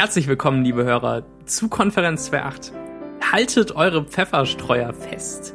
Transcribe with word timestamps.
Herzlich 0.00 0.28
willkommen, 0.28 0.64
liebe 0.64 0.82
Hörer, 0.82 1.24
zu 1.44 1.68
Konferenz 1.68 2.32
2.8. 2.32 2.72
Haltet 3.32 3.76
eure 3.76 4.02
Pfefferstreuer 4.02 4.94
fest 4.94 5.54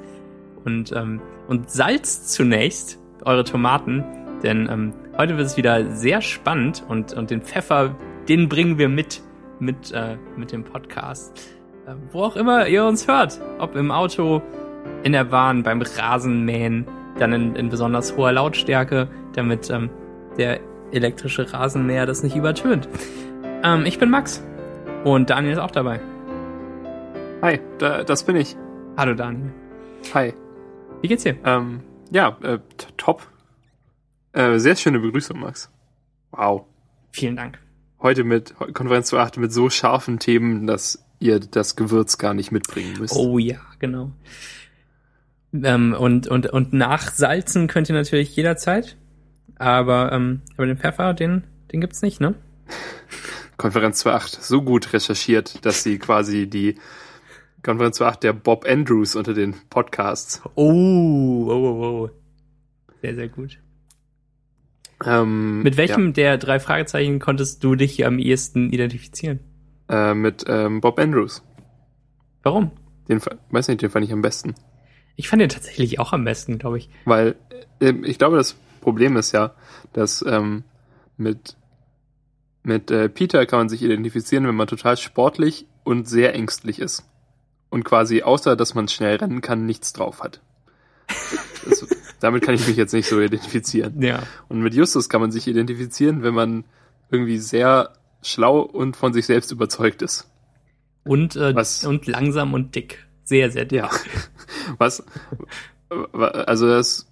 und, 0.64 0.92
ähm, 0.92 1.20
und 1.48 1.72
salzt 1.72 2.32
zunächst 2.32 3.00
eure 3.24 3.44
Tomaten, 3.44 4.04
denn 4.44 4.70
ähm, 4.70 4.94
heute 5.18 5.38
wird 5.38 5.48
es 5.48 5.58
wieder 5.58 5.90
sehr 5.90 6.22
spannend 6.22 6.84
und, 6.88 7.14
und 7.14 7.32
den 7.32 7.42
Pfeffer, 7.42 7.96
den 8.30 8.48
bringen 8.48 8.78
wir 8.78 8.88
mit, 8.88 9.24
mit, 9.58 9.92
äh, 9.94 10.16
mit 10.38 10.52
dem 10.52 10.64
Podcast. 10.64 11.36
Äh, 11.88 11.96
wo 12.12 12.22
auch 12.22 12.36
immer 12.36 12.68
ihr 12.68 12.86
uns 12.86 13.08
hört, 13.08 13.42
ob 13.58 13.76
im 13.76 13.90
Auto, 13.90 14.44
in 15.02 15.14
der 15.14 15.24
Bahn, 15.24 15.64
beim 15.64 15.82
Rasenmähen, 15.82 16.86
dann 17.18 17.34
in, 17.34 17.56
in 17.56 17.70
besonders 17.70 18.16
hoher 18.16 18.34
Lautstärke, 18.34 19.10
damit 19.34 19.72
ähm, 19.72 19.90
der 20.38 20.60
elektrische 20.92 21.52
Rasenmäher 21.52 22.06
das 22.06 22.22
nicht 22.22 22.36
übertönt. 22.36 22.88
Ähm, 23.64 23.86
ich 23.86 24.00
bin 24.00 24.10
Max 24.10 24.44
und 25.04 25.30
Daniel 25.30 25.54
ist 25.54 25.60
auch 25.60 25.72
dabei. 25.72 26.00
Hi, 27.42 27.60
da, 27.78 28.04
das 28.04 28.26
bin 28.26 28.36
ich. 28.36 28.56
Hallo 28.98 29.14
Daniel. 29.14 29.52
Hi. 30.14 30.34
Wie 31.02 31.08
geht's 31.08 31.24
dir? 31.24 31.38
Ähm, 31.44 31.82
ja, 32.12 32.38
äh, 32.42 32.60
top. 32.98 33.28
Äh, 34.34 34.60
sehr 34.60 34.76
schöne 34.76 35.00
Begrüßung, 35.00 35.40
Max. 35.40 35.70
Wow. 36.32 36.66
Vielen 37.12 37.36
Dank. 37.36 37.60
Heute 38.02 38.24
mit 38.24 38.54
Konferenz 38.74 39.08
zu 39.08 39.18
8 39.18 39.38
mit 39.38 39.54
so 39.54 39.70
scharfen 39.70 40.20
Themen, 40.20 40.68
dass 40.68 41.06
ihr 41.20 41.40
das 41.40 41.76
Gewürz 41.76 42.18
gar 42.18 42.34
nicht 42.34 42.52
mitbringen 42.52 43.00
müsst. 43.00 43.16
Oh 43.16 43.38
ja, 43.40 43.60
genau. 43.80 44.12
Ähm, 45.54 45.96
und, 45.98 46.28
und, 46.28 46.48
und 46.48 46.74
nachsalzen 46.74 47.68
könnt 47.68 47.90
ihr 47.90 47.96
natürlich 47.96 48.36
jederzeit. 48.36 48.98
Aber, 49.58 50.12
ähm, 50.12 50.42
aber 50.58 50.68
den 50.68 50.78
Pfeffer, 50.78 51.14
den, 51.14 51.44
den 51.72 51.82
gibt's 51.82 52.02
nicht, 52.02 52.20
ne? 52.20 52.36
Konferenz 53.58 54.06
2.8 54.06 54.42
so 54.42 54.62
gut 54.62 54.94
recherchiert, 54.94 55.66
dass 55.66 55.84
sie 55.84 55.98
quasi 56.00 56.48
die 56.48 56.76
Konferenz 57.64 58.00
2.8 58.00 58.20
der 58.20 58.34
Bob 58.34 58.66
Andrews 58.68 59.16
unter 59.16 59.34
den 59.34 59.56
Podcasts. 59.70 60.42
Oh, 60.56 61.48
oh, 61.48 61.52
oh, 61.52 61.84
oh. 61.84 62.10
Sehr, 63.02 63.16
sehr 63.16 63.30
gut. 63.30 63.60
Ähm, 65.04 65.64
Mit 65.64 65.78
welchem 65.78 66.08
ja. 66.08 66.12
der 66.14 66.38
drei 66.38 66.60
Fragezeichen 66.60 67.20
konntest 67.20 67.64
du 67.64 67.76
dich 67.76 68.06
am 68.06 68.20
ehesten 68.20 68.72
identifizieren? 68.72 69.40
Äh, 69.90 70.14
mit 70.14 70.46
ähm, 70.48 70.82
Bob 70.82 71.00
Andrews. 71.00 71.44
Warum? 72.44 72.72
Den, 73.10 73.22
weiß 73.50 73.68
nicht, 73.68 73.82
den 73.82 73.90
fand 73.90 74.06
ich 74.06 74.14
am 74.14 74.22
besten. 74.22 74.56
Ich 75.16 75.30
fand 75.30 75.42
den 75.42 75.50
tatsächlich 75.50 76.00
auch 76.00 76.14
am 76.14 76.24
besten, 76.24 76.58
glaube 76.58 76.78
ich. 76.78 76.90
Weil 77.06 77.36
äh, 77.80 77.94
ich 78.04 78.18
glaube, 78.18 78.38
das 78.38 78.56
Problem 78.82 79.18
ist 79.18 79.32
ja, 79.32 79.54
dass 79.94 80.24
ähm, 80.28 80.64
mit 81.18 81.58
mit 82.66 82.90
äh, 82.92 83.10
Peter 83.10 83.46
kann 83.46 83.60
man 83.60 83.70
sich 83.70 83.84
identifizieren, 83.84 84.48
wenn 84.48 84.56
man 84.56 84.68
total 84.68 84.98
sportlich 84.98 85.68
und 85.84 86.08
sehr 86.08 86.34
ängstlich 86.34 86.80
ist. 86.80 87.06
Und 87.70 87.84
quasi, 87.84 88.24
außer 88.24 88.56
dass 88.56 88.74
man 88.74 88.88
schnell 88.88 89.18
rennen 89.18 89.42
kann, 89.42 89.66
nichts 89.66 89.94
drauf 89.94 90.22
hat. 90.22 90.42
das, 91.66 91.86
damit 92.20 92.44
kann 92.44 92.56
ich 92.56 92.68
mich 92.68 92.76
jetzt 92.76 92.94
nicht 92.94 93.08
so 93.08 93.22
identifizieren. 93.22 94.02
Ja. 94.02 94.24
Und 94.50 94.62
mit 94.62 94.74
Justus 94.74 95.10
kann 95.10 95.22
man 95.22 95.32
sich 95.32 95.48
identifizieren, 95.48 96.24
wenn 96.24 96.34
man 96.34 96.66
irgendwie 97.12 97.38
sehr 97.38 97.94
schlau 98.24 98.62
und 98.62 98.98
von 98.98 99.14
sich 99.14 99.26
selbst 99.28 99.52
überzeugt 99.52 100.02
ist. 100.02 100.28
Und, 101.04 101.36
äh, 101.36 101.54
Was, 101.54 101.86
und 101.86 102.08
langsam 102.08 102.54
und 102.54 102.74
dick. 102.74 103.06
Sehr, 103.24 103.52
sehr 103.52 103.66
dick. 103.66 103.80
Ja. 103.80 103.90
Was, 104.80 105.04
also 105.90 106.68
das 106.68 107.08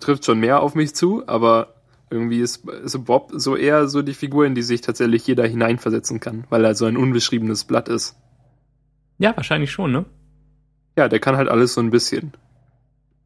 trifft 0.00 0.24
schon 0.24 0.40
mehr 0.40 0.60
auf 0.60 0.74
mich 0.74 0.94
zu, 0.94 1.22
aber 1.28 1.75
irgendwie 2.10 2.40
ist, 2.40 2.68
ist 2.68 3.04
Bob 3.04 3.32
so 3.34 3.56
eher 3.56 3.88
so 3.88 4.02
die 4.02 4.14
Figur, 4.14 4.46
in 4.46 4.54
die 4.54 4.62
sich 4.62 4.80
tatsächlich 4.80 5.26
jeder 5.26 5.46
hineinversetzen 5.46 6.20
kann, 6.20 6.44
weil 6.50 6.64
er 6.64 6.74
so 6.74 6.84
ein 6.86 6.96
unbeschriebenes 6.96 7.64
Blatt 7.64 7.88
ist. 7.88 8.16
Ja, 9.18 9.36
wahrscheinlich 9.36 9.72
schon, 9.72 9.92
ne? 9.92 10.04
Ja, 10.96 11.08
der 11.08 11.20
kann 11.20 11.36
halt 11.36 11.48
alles 11.48 11.74
so 11.74 11.80
ein 11.80 11.90
bisschen. 11.90 12.32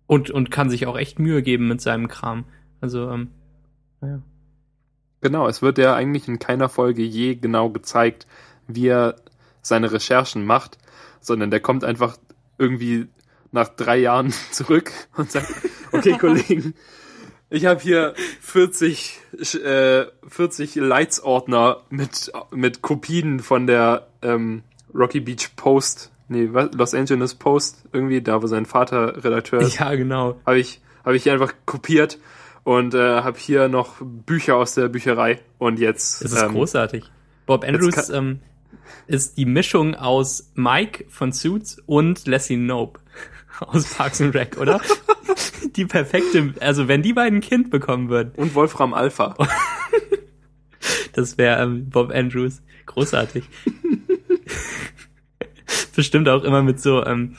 Und, 0.06 0.30
und 0.30 0.50
kann 0.50 0.70
sich 0.70 0.86
auch 0.86 0.98
echt 0.98 1.18
Mühe 1.18 1.42
geben 1.42 1.68
mit 1.68 1.80
seinem 1.80 2.08
Kram. 2.08 2.44
Also, 2.80 3.10
ähm, 3.10 3.28
naja. 4.00 4.22
Genau, 5.20 5.46
es 5.46 5.62
wird 5.62 5.78
ja 5.78 5.94
eigentlich 5.94 6.26
in 6.26 6.38
keiner 6.38 6.68
Folge 6.68 7.02
je 7.02 7.34
genau 7.34 7.68
gezeigt, 7.70 8.26
wie 8.66 8.88
er 8.88 9.16
seine 9.62 9.92
Recherchen 9.92 10.44
macht, 10.46 10.78
sondern 11.20 11.50
der 11.50 11.60
kommt 11.60 11.84
einfach 11.84 12.16
irgendwie 12.58 13.08
nach 13.52 13.68
drei 13.68 13.98
Jahren 13.98 14.32
zurück 14.50 14.92
und 15.16 15.30
sagt, 15.30 15.52
okay, 15.92 16.16
Kollegen, 16.20 16.74
ich 17.50 17.66
habe 17.66 17.80
hier 17.80 18.14
40, 18.40 19.18
äh, 19.64 20.04
40 20.28 20.76
Leitsordner 20.76 21.82
mit, 21.90 22.32
mit 22.52 22.80
Kopien 22.80 23.40
von 23.40 23.66
der 23.66 24.06
ähm, 24.22 24.62
Rocky 24.94 25.20
Beach 25.20 25.50
Post, 25.56 26.10
nee, 26.28 26.48
was, 26.52 26.72
Los 26.72 26.94
Angeles 26.94 27.34
Post, 27.34 27.84
irgendwie, 27.92 28.22
da 28.22 28.42
wo 28.42 28.46
sein 28.46 28.66
Vater 28.66 29.22
Redakteur 29.24 29.60
ist. 29.60 29.78
Ja, 29.78 29.94
genau. 29.94 30.40
Habe 30.46 30.58
ich, 30.58 30.80
hab 31.04 31.12
ich 31.12 31.28
einfach 31.28 31.52
kopiert 31.66 32.18
und 32.62 32.94
äh, 32.94 32.98
habe 33.22 33.38
hier 33.38 33.68
noch 33.68 33.96
Bücher 34.00 34.56
aus 34.56 34.74
der 34.74 34.88
Bücherei 34.88 35.40
und 35.58 35.78
jetzt. 35.78 36.24
Das 36.24 36.32
ist 36.32 36.42
ähm, 36.42 36.52
großartig. 36.52 37.10
Bob 37.46 37.64
Andrews 37.64 38.10
ähm, 38.10 38.40
ist 39.08 39.38
die 39.38 39.46
Mischung 39.46 39.96
aus 39.96 40.50
Mike 40.54 41.06
von 41.08 41.32
Suits 41.32 41.82
und 41.86 42.26
Leslie 42.26 42.56
Nope 42.56 43.00
aus 43.60 43.92
Parks 43.94 44.20
and 44.20 44.34
Rec, 44.34 44.56
oder? 44.56 44.80
die 45.76 45.86
perfekte, 45.86 46.54
also 46.60 46.88
wenn 46.88 47.02
die 47.02 47.12
beiden 47.12 47.38
ein 47.38 47.42
Kind 47.42 47.70
bekommen 47.70 48.08
würden. 48.08 48.32
Und 48.36 48.54
Wolfram 48.54 48.94
Alpha. 48.94 49.36
das 51.12 51.38
wäre 51.38 51.62
ähm, 51.62 51.90
Bob 51.90 52.12
Andrews. 52.12 52.62
Großartig. 52.86 53.44
Bestimmt 55.94 56.28
auch 56.28 56.44
immer 56.44 56.62
mit 56.62 56.80
so, 56.80 57.04
ähm, 57.04 57.36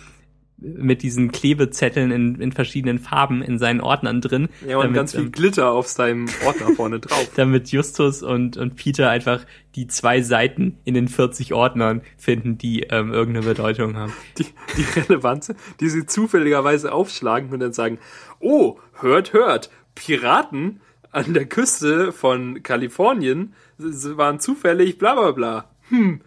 mit 0.61 1.01
diesen 1.01 1.31
Klebezetteln 1.31 2.11
in, 2.11 2.35
in 2.39 2.51
verschiedenen 2.51 2.99
Farben 2.99 3.41
in 3.41 3.57
seinen 3.57 3.81
Ordnern 3.81 4.21
drin. 4.21 4.47
Ja, 4.65 4.77
und 4.77 4.83
damit, 4.83 4.95
ganz 4.95 5.11
viel 5.13 5.21
ähm, 5.21 5.31
Glitter 5.31 5.71
auf 5.71 5.87
seinem 5.87 6.27
Ordner 6.45 6.75
vorne 6.75 6.99
drauf. 7.01 7.31
damit 7.35 7.71
Justus 7.71 8.21
und, 8.21 8.57
und 8.57 8.75
Peter 8.75 9.09
einfach 9.09 9.45
die 9.75 9.87
zwei 9.87 10.21
Seiten 10.21 10.77
in 10.85 10.93
den 10.93 11.07
40 11.07 11.53
Ordnern 11.53 12.01
finden, 12.17 12.57
die 12.57 12.81
ähm, 12.83 13.11
irgendeine 13.11 13.45
Bedeutung 13.45 13.97
haben. 13.97 14.13
Die, 14.37 14.45
die 14.77 14.99
Relevanz, 14.99 15.53
die 15.79 15.89
sie 15.89 16.05
zufälligerweise 16.05 16.91
aufschlagen 16.91 17.51
und 17.51 17.59
dann 17.59 17.73
sagen, 17.73 17.99
oh, 18.39 18.79
hört, 18.93 19.33
hört, 19.33 19.69
Piraten 19.95 20.79
an 21.11 21.33
der 21.33 21.45
Küste 21.45 22.11
von 22.11 22.63
Kalifornien 22.63 23.53
waren 23.77 24.39
zufällig 24.39 24.97
bla 24.97 25.15
bla 25.15 25.31
bla. 25.31 25.71
Hm, 25.89 26.21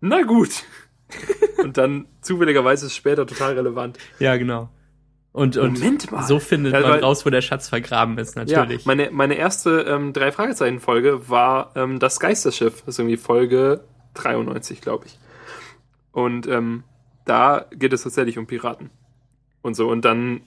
na 0.00 0.22
gut. 0.22 0.64
und 1.62 1.76
dann 1.76 2.06
zufälligerweise 2.20 2.86
ist 2.86 2.92
es 2.92 2.96
später 2.96 3.26
total 3.26 3.54
relevant. 3.54 3.98
Ja, 4.18 4.36
genau. 4.36 4.68
Und, 5.32 5.56
und 5.56 5.78
so 6.26 6.40
findet 6.40 6.72
ja, 6.72 6.80
man 6.80 7.00
raus, 7.00 7.24
wo 7.24 7.30
der 7.30 7.42
Schatz 7.42 7.68
vergraben 7.68 8.18
ist, 8.18 8.34
natürlich. 8.34 8.84
Ja, 8.84 8.86
meine, 8.86 9.10
meine 9.10 9.34
erste 9.34 9.82
ähm, 9.82 10.12
drei 10.12 10.32
Fragezeichen-Folge 10.32 11.28
war 11.28 11.72
ähm, 11.76 11.98
das 11.98 12.18
Geisterschiff. 12.18 12.80
Das 12.80 12.94
ist 12.94 12.98
irgendwie 12.98 13.18
Folge 13.18 13.84
93, 14.14 14.80
glaube 14.80 15.06
ich. 15.06 15.18
Und 16.12 16.48
ähm, 16.48 16.82
da 17.24 17.66
geht 17.70 17.92
es 17.92 18.02
tatsächlich 18.02 18.38
um 18.38 18.46
Piraten. 18.46 18.90
Und 19.62 19.74
so. 19.74 19.88
Und 19.88 20.04
dann 20.04 20.40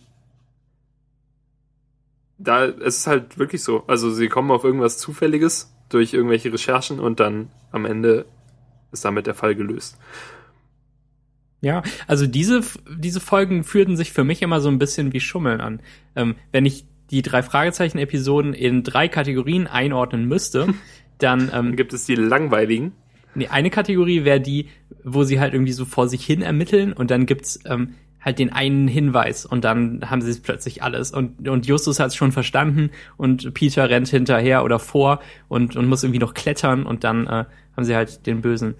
da 2.44 2.66
es 2.66 2.98
ist 2.98 3.08
halt 3.08 3.38
wirklich 3.38 3.64
so. 3.64 3.84
Also 3.88 4.12
sie 4.12 4.28
kommen 4.28 4.52
auf 4.52 4.64
irgendwas 4.64 4.98
Zufälliges 4.98 5.74
durch 5.90 6.14
irgendwelche 6.14 6.52
Recherchen 6.52 7.00
und 7.00 7.20
dann 7.20 7.50
am 7.72 7.86
Ende 7.86 8.26
ist 8.92 9.06
damit 9.06 9.28
der 9.28 9.36
Fall 9.36 9.56
gelöst. 9.56 9.98
Ja, 11.62 11.84
also 12.08 12.26
diese, 12.26 12.62
diese 12.98 13.20
Folgen 13.20 13.64
führten 13.64 13.96
sich 13.96 14.12
für 14.12 14.24
mich 14.24 14.42
immer 14.42 14.60
so 14.62 14.70
ein 14.70 14.80
bisschen 14.80 15.14
wie 15.14 15.20
Schummeln 15.20 15.62
an. 15.62 15.80
Ähm, 16.16 16.36
wenn 16.52 16.66
ich 16.66 16.86
die 17.12 17.22
drei 17.22 17.44
Fragezeichen-Episoden 17.44 18.54
in 18.54 18.84
drei 18.84 19.08
Kategorien 19.08 19.68
einordnen 19.68 20.28
müsste, 20.28 20.74
dann, 21.20 21.42
ähm, 21.42 21.50
dann 21.50 21.76
gibt 21.76 21.94
es 21.94 22.06
die 22.06 22.16
langweiligen. 22.16 22.94
Nee, 23.36 23.48
eine 23.48 23.70
Kategorie 23.70 24.26
wäre 24.26 24.42
die, 24.42 24.68
wo 25.04 25.24
sie 25.24 25.40
halt 25.40 25.54
irgendwie 25.54 25.72
so 25.72 25.86
vor 25.86 26.08
sich 26.08 26.26
hin 26.26 26.42
ermitteln 26.42 26.94
und 26.94 27.12
dann 27.12 27.26
gibt's 27.26 27.60
ähm, 27.66 27.94
halt 28.20 28.40
den 28.40 28.52
einen 28.52 28.88
Hinweis 28.88 29.46
und 29.46 29.64
dann 29.64 30.10
haben 30.10 30.22
sie 30.22 30.30
es 30.30 30.42
plötzlich 30.42 30.84
alles 30.84 31.12
und 31.12 31.48
und 31.48 31.66
Justus 31.66 32.00
hat 32.00 32.08
es 32.08 32.16
schon 32.16 32.32
verstanden 32.32 32.92
und 33.18 33.54
Peter 33.54 33.90
rennt 33.90 34.10
hinterher 34.10 34.64
oder 34.64 34.80
vor 34.80 35.22
und 35.48 35.76
und 35.76 35.88
muss 35.88 36.04
irgendwie 36.04 36.20
noch 36.20 36.34
klettern 36.34 36.86
und 36.86 37.04
dann 37.04 37.26
äh, 37.26 37.46
haben 37.76 37.84
sie 37.84 37.96
halt 37.96 38.28
den 38.28 38.42
Bösen 38.42 38.76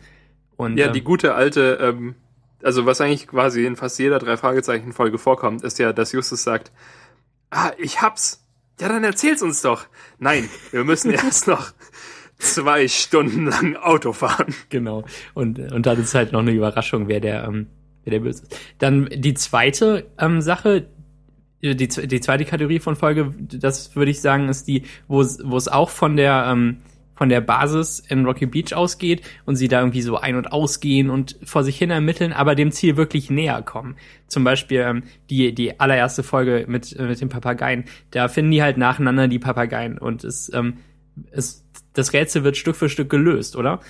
und 0.58 0.78
ja 0.78 0.90
die 0.90 1.00
ähm, 1.00 1.06
gute 1.06 1.34
alte 1.34 1.80
ähm, 1.82 2.16
also 2.64 2.86
was 2.86 3.02
eigentlich 3.02 3.28
quasi 3.28 3.66
in 3.66 3.76
fast 3.76 4.00
jeder 4.00 4.20
drei 4.20 4.38
Fragezeichen 4.38 4.94
Folge 4.94 5.18
vorkommt, 5.18 5.64
ist 5.64 5.80
ja, 5.80 5.94
dass 5.94 6.12
Justus 6.12 6.44
sagt, 6.44 6.72
ah, 7.50 7.72
ich 7.78 8.02
hab's. 8.02 8.46
Ja, 8.80 8.90
dann 8.90 9.04
erzähl's 9.04 9.42
uns 9.42 9.62
doch. 9.62 9.86
Nein, 10.18 10.50
wir 10.72 10.84
müssen 10.84 11.12
erst 11.12 11.48
noch 11.48 11.72
zwei 12.40 12.88
Stunden 12.88 13.46
lang 13.46 13.76
Auto 13.76 14.14
fahren. 14.14 14.54
Genau. 14.70 15.04
Und, 15.34 15.60
und 15.60 15.86
dann 15.86 16.00
ist 16.00 16.16
halt 16.16 16.32
noch 16.32 16.40
eine 16.40 16.52
Überraschung, 16.52 17.08
wer 17.08 17.20
der, 17.20 17.44
ähm, 17.44 17.68
wer 18.04 18.12
der 18.12 18.20
böse 18.20 18.44
ist. 18.44 18.60
Dann 18.80 19.08
die 19.14 19.36
zweite 19.36 20.08
ähm, 20.18 20.42
Sache, 20.42 20.88
die, 21.62 21.76
die 21.76 22.22
zweite 22.22 22.46
Kategorie 22.46 22.80
von 22.80 22.96
Folge, 22.96 23.34
das 23.40 23.96
würde 23.96 24.10
ich 24.10 24.22
sagen, 24.22 24.50
ist 24.50 24.68
die, 24.68 24.84
wo 25.08 25.22
es, 25.22 25.40
wo 25.44 25.58
es 25.58 25.68
auch 25.68 25.90
von 25.90 26.18
der, 26.18 26.48
ähm, 26.48 26.78
von 27.16 27.30
der 27.30 27.42
Basis 27.42 28.00
in 28.00 28.26
Rocky 28.26 28.46
Beach 28.46 28.74
ausgeht 28.74 29.22
und 29.46 29.56
sie 29.56 29.68
da 29.68 29.80
irgendwie 29.80 30.02
so 30.02 30.18
ein- 30.18 30.36
und 30.36 30.52
ausgehen 30.52 31.10
und 31.10 31.38
vor 31.44 31.64
sich 31.64 31.78
hin 31.78 31.92
ermitteln, 31.92 32.34
aber 32.34 32.56
dem 32.56 32.72
Ziel 32.72 32.98
wirklich 32.98 33.30
näher 33.30 33.62
kommen. 33.62 33.96
Zum 34.28 34.44
Beispiel 34.44 34.80
ähm, 34.80 35.04
die, 35.30 35.54
die 35.54 35.80
allererste 35.80 36.24
Folge 36.24 36.66
mit, 36.68 36.96
äh, 36.98 37.04
mit 37.04 37.22
den 37.22 37.30
Papageien. 37.30 37.86
Da 38.12 38.28
finden 38.28 38.52
die 38.52 38.64
halt 38.64 38.78
nacheinander 38.78 39.28
die 39.28 39.40
Papageien 39.40 39.98
und 39.98 40.24
es, 40.24 40.52
ähm, 40.54 40.78
es, 41.32 41.64
das 41.94 42.14
Rätsel 42.14 42.44
wird 42.44 42.58
Stück 42.58 42.76
für 42.76 42.90
Stück 42.90 43.10
gelöst, 43.10 43.56
oder? 43.56 43.82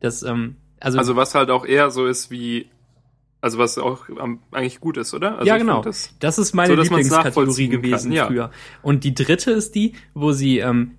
Das, 0.00 0.22
ähm, 0.22 0.56
also, 0.78 0.98
Also 0.98 1.16
was 1.16 1.34
halt 1.34 1.50
auch 1.50 1.64
eher 1.64 1.90
so 1.90 2.06
ist 2.06 2.30
wie, 2.30 2.68
also 3.40 3.58
was 3.58 3.78
auch 3.78 4.04
eigentlich 4.52 4.80
gut 4.80 4.96
ist, 4.96 5.14
oder? 5.14 5.38
Also 5.38 5.46
ja, 5.46 5.56
genau. 5.56 5.82
Das, 5.82 6.14
Das 6.20 6.38
ist 6.38 6.52
meine 6.54 6.74
So, 6.76 6.82
Lieblingskategorie 6.82 7.68
gewesen 7.68 8.12
ja. 8.12 8.26
früher. 8.26 8.50
Und 8.82 9.04
die 9.04 9.14
dritte 9.14 9.50
ist 9.52 9.74
die, 9.74 9.94
wo 10.14 10.32
sie 10.32 10.58
ähm, 10.58 10.92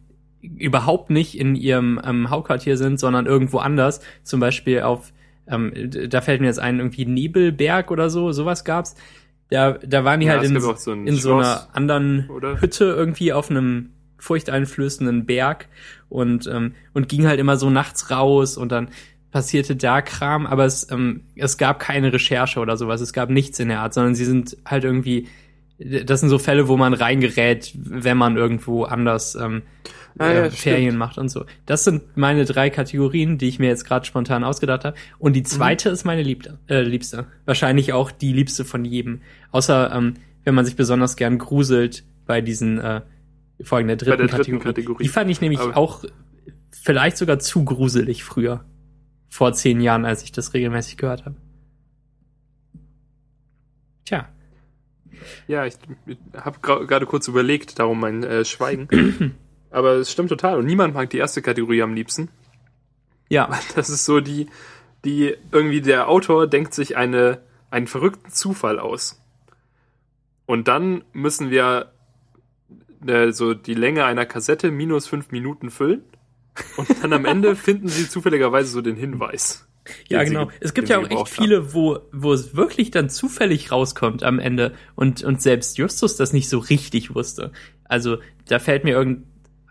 überhaupt 0.57 1.09
nicht 1.09 1.37
in 1.37 1.55
ihrem 1.55 1.99
ähm, 2.03 2.29
Hauptquartier 2.29 2.77
sind, 2.77 2.99
sondern 2.99 3.25
irgendwo 3.25 3.59
anders. 3.59 4.01
Zum 4.23 4.39
Beispiel 4.39 4.81
auf, 4.81 5.13
ähm, 5.47 5.71
da 6.09 6.21
fällt 6.21 6.41
mir 6.41 6.47
jetzt 6.47 6.59
ein, 6.59 6.79
irgendwie 6.79 7.05
Nebelberg 7.05 7.91
oder 7.91 8.09
so, 8.09 8.31
sowas 8.31 8.63
gab's. 8.63 8.95
Da, 9.49 9.73
da 9.73 10.03
waren 10.03 10.19
die 10.19 10.25
Ja, 10.25 10.33
halt 10.33 10.43
in, 10.43 10.59
so 10.59 10.75
in 10.91 11.15
so 11.15 11.35
einer 11.35 11.67
anderen 11.73 12.29
oder? 12.29 12.59
Hütte 12.59 12.85
irgendwie 12.85 13.31
auf 13.31 13.49
einem 13.49 13.91
furchteinflößenden 14.17 15.25
Berg 15.25 15.67
und, 16.09 16.47
ähm, 16.47 16.73
und 16.93 17.07
ging 17.07 17.27
halt 17.27 17.39
immer 17.39 17.57
so 17.57 17.69
nachts 17.69 18.11
raus 18.11 18.57
und 18.57 18.71
dann 18.71 18.89
passierte 19.31 19.75
da 19.75 20.01
Kram, 20.01 20.45
aber 20.45 20.65
es, 20.65 20.89
ähm, 20.91 21.21
es 21.35 21.57
gab 21.57 21.79
keine 21.79 22.11
Recherche 22.11 22.59
oder 22.59 22.77
sowas, 22.77 23.01
es 23.01 23.13
gab 23.13 23.29
nichts 23.29 23.59
in 23.59 23.69
der 23.69 23.81
Art, 23.81 23.93
sondern 23.93 24.15
sie 24.15 24.25
sind 24.25 24.57
halt 24.65 24.83
irgendwie, 24.83 25.27
das 25.77 26.21
sind 26.21 26.29
so 26.29 26.39
Fälle, 26.39 26.67
wo 26.67 26.77
man 26.77 26.93
reingerät, 26.93 27.71
wenn 27.75 28.17
man 28.17 28.35
irgendwo 28.35 28.83
anders 28.83 29.35
ähm, 29.35 29.61
Ah, 30.19 30.33
ja, 30.33 30.45
äh, 30.45 30.51
Ferien 30.51 30.83
stimmt. 30.91 30.97
macht 30.99 31.17
und 31.17 31.29
so. 31.29 31.45
Das 31.65 31.83
sind 31.83 32.15
meine 32.17 32.45
drei 32.45 32.69
Kategorien, 32.69 33.37
die 33.37 33.47
ich 33.47 33.59
mir 33.59 33.67
jetzt 33.67 33.85
gerade 33.85 34.05
spontan 34.05 34.43
ausgedacht 34.43 34.85
habe. 34.85 34.97
Und 35.19 35.31
Mhm. 35.31 35.33
die 35.35 35.43
zweite 35.43 35.89
ist 35.89 36.05
meine 36.05 36.23
Liebte, 36.23 36.59
äh, 36.67 36.81
liebste. 36.81 37.27
Wahrscheinlich 37.45 37.93
auch 37.93 38.11
die 38.11 38.33
liebste 38.33 38.65
von 38.65 38.85
jedem. 38.85 39.21
Außer 39.51 39.91
ähm, 39.93 40.15
wenn 40.43 40.55
man 40.55 40.65
sich 40.65 40.75
besonders 40.75 41.15
gern 41.17 41.37
gruselt 41.37 42.03
bei 42.25 42.41
diesen 42.41 42.79
äh, 42.79 43.01
Folgen 43.61 43.87
der 43.87 43.97
dritten, 43.97 44.17
der 44.17 44.27
dritten 44.27 44.37
Kategorie. 44.59 44.63
Kategorie. 44.63 45.03
Die 45.03 45.09
fand 45.09 45.29
ich 45.29 45.41
nämlich 45.41 45.59
Aber- 45.59 45.75
auch 45.77 46.03
vielleicht 46.71 47.17
sogar 47.17 47.39
zu 47.39 47.65
gruselig 47.65 48.23
früher. 48.23 48.63
Vor 49.29 49.51
zehn 49.53 49.81
Jahren, 49.81 50.05
als 50.05 50.23
ich 50.23 50.31
das 50.31 50.53
regelmäßig 50.53 50.97
gehört 50.97 51.25
habe. 51.25 51.35
Tja. 54.05 54.29
ja, 55.47 55.65
ich, 55.65 55.73
ich 56.05 56.17
habe 56.33 56.59
gerade 56.61 57.05
kurz 57.05 57.27
überlegt, 57.27 57.77
darum 57.79 57.99
mein 57.99 58.23
äh, 58.23 58.45
Schweigen. 58.45 59.35
Aber 59.77 59.93
es 59.93 60.11
stimmt 60.11 60.29
total. 60.29 60.57
Und 60.57 60.65
niemand 60.65 60.95
mag 60.95 61.09
die 61.11 61.17
erste 61.19 61.41
Kategorie 61.43 61.83
am 61.83 61.93
liebsten. 61.93 62.29
Ja. 63.29 63.49
Das 63.75 63.89
ist 63.89 64.05
so 64.05 64.19
die, 64.21 64.47
die 65.05 65.35
irgendwie 65.51 65.81
der 65.81 66.07
Autor 66.09 66.47
denkt 66.47 66.73
sich 66.73 66.97
eine, 66.97 67.41
einen 67.69 67.85
verrückten 67.87 68.31
Zufall 68.31 68.79
aus. 68.79 69.21
Und 70.47 70.67
dann 70.67 71.03
müssen 71.13 71.51
wir 71.51 71.91
äh, 73.05 73.31
so 73.31 73.53
die 73.53 73.75
Länge 73.75 74.05
einer 74.05 74.25
Kassette 74.25 74.71
minus 74.71 75.05
fünf 75.07 75.31
Minuten 75.31 75.69
füllen. 75.69 76.01
Und 76.77 76.87
dann 77.03 77.13
am 77.13 77.25
Ende 77.25 77.55
finden 77.67 77.87
sie 77.87 78.09
zufälligerweise 78.09 78.69
so 78.71 78.81
den 78.81 78.95
Hinweis. 78.95 79.67
Ja, 80.09 80.23
genau. 80.23 80.47
ge- 80.47 80.55
Es 80.59 80.73
gibt 80.73 80.89
ja 80.89 80.97
auch 80.97 81.03
echt 81.05 81.13
haben. 81.17 81.27
viele, 81.27 81.73
wo, 81.73 81.99
wo 82.11 82.33
es 82.33 82.55
wirklich 82.55 82.89
dann 82.91 83.09
zufällig 83.09 83.71
rauskommt 83.71 84.23
am 84.23 84.39
Ende 84.39 84.73
und, 84.95 85.23
und 85.23 85.41
selbst 85.41 85.77
Justus 85.77 86.17
das 86.17 86.33
nicht 86.33 86.49
so 86.49 86.57
richtig 86.59 87.13
wusste. 87.13 87.51
Also, 87.85 88.17
da 88.47 88.59
fällt 88.59 88.83
mir 88.83 88.97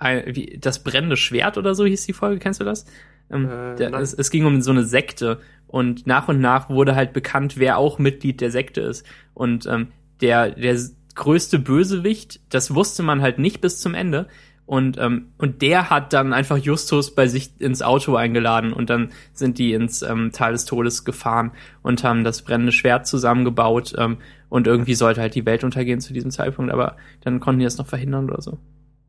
irgendein, 0.01 0.35
wie, 0.35 0.59
das 0.61 0.83
brennende 0.83 1.17
Schwert 1.17 1.59
oder 1.59 1.75
so 1.75 1.85
hieß 1.85 2.07
die 2.07 2.13
Folge, 2.13 2.39
kennst 2.39 2.61
du 2.61 2.65
das? 2.65 2.87
Ähm, 3.31 3.47
Äh, 3.47 3.77
der, 3.77 3.93
es, 3.95 4.15
es 4.15 4.31
ging 4.31 4.45
um 4.45 4.61
so 4.63 4.71
eine 4.71 4.85
Sekte 4.85 5.41
und 5.67 6.07
nach 6.07 6.29
und 6.29 6.41
nach 6.41 6.71
wurde 6.71 6.95
halt 6.95 7.13
bekannt, 7.13 7.59
wer 7.59 7.79
auch 7.79 7.99
Mitglied 7.99 8.41
der 8.41 8.51
Sekte 8.51 8.83
ist. 8.83 9.05
Und 9.35 9.67
ähm, 9.67 9.89
der, 10.21 10.51
der 10.51 10.79
größte 11.15 11.59
Bösewicht, 11.59 12.41
das 12.51 12.75
wusste 12.75 13.03
man 13.03 13.23
halt 13.23 13.39
nicht 13.39 13.61
bis 13.61 13.81
zum 13.81 13.95
Ende. 13.95 14.29
Und, 14.67 14.99
ähm, 14.99 15.29
und 15.39 15.63
der 15.63 15.91
hat 15.91 16.13
dann 16.13 16.33
einfach 16.33 16.57
Justus 16.57 17.15
bei 17.15 17.29
sich 17.29 17.53
ins 17.61 17.83
Auto 17.83 18.17
eingeladen 18.17 18.73
und 18.73 18.91
dann 18.91 19.13
sind 19.33 19.59
die 19.59 19.73
ins 19.73 20.03
ähm, 20.03 20.33
Tal 20.33 20.53
des 20.53 20.65
Todes 20.65 21.05
gefahren 21.05 21.53
und 21.83 22.03
haben 22.03 22.25
das 22.25 22.43
brennende 22.43 22.73
Schwert 22.73 23.07
zusammengebaut 23.07 23.95
ähm, 23.97 24.17
und 24.49 24.67
irgendwie 24.67 24.95
sollte 24.95 25.21
halt 25.21 25.37
die 25.37 25.47
Welt 25.47 25.63
untergehen 25.63 26.01
zu 26.01 26.13
diesem 26.13 26.33
Zeitpunkt, 26.33 26.73
aber 26.73 26.97
dann 27.21 27.39
konnten 27.39 27.61
die 27.61 27.65
das 27.65 27.79
noch 27.79 27.87
verhindern 27.87 28.29
oder 28.29 28.43
so. 28.43 28.59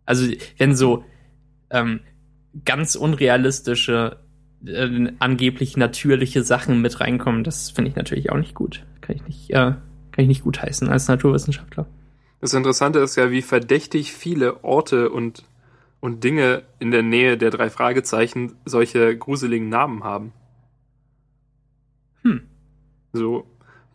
Also 0.07 0.25
wenn 0.57 0.75
so 0.75 1.03
ähm, 1.69 1.99
ganz 2.65 2.95
unrealistische, 2.95 4.17
äh, 4.65 5.11
angeblich 5.19 5.77
natürliche 5.77 6.43
Sachen 6.43 6.81
mit 6.81 6.99
reinkommen, 6.99 7.43
das 7.43 7.69
finde 7.69 7.91
ich 7.91 7.95
natürlich 7.95 8.31
auch 8.31 8.37
nicht 8.37 8.55
gut. 8.55 8.85
Kann 9.01 9.17
ich 9.17 9.23
nicht, 9.25 9.49
äh, 9.51 9.53
kann 9.53 9.79
ich 10.15 10.27
nicht 10.27 10.43
gut 10.43 10.61
heißen 10.61 10.87
als 10.89 11.07
Naturwissenschaftler. 11.07 11.85
Das 12.39 12.53
Interessante 12.53 12.99
ist 12.99 13.17
ja, 13.17 13.31
wie 13.31 13.41
verdächtig 13.41 14.13
viele 14.13 14.63
Orte 14.63 15.09
und, 15.09 15.43
und 15.99 16.23
Dinge 16.23 16.63
in 16.79 16.91
der 16.91 17.03
Nähe 17.03 17.37
der 17.37 17.49
drei 17.49 17.69
Fragezeichen 17.69 18.53
solche 18.63 19.17
gruseligen 19.17 19.67
Namen 19.67 20.03
haben. 20.05 20.31
Hm. 22.21 22.43
So, 23.11 23.45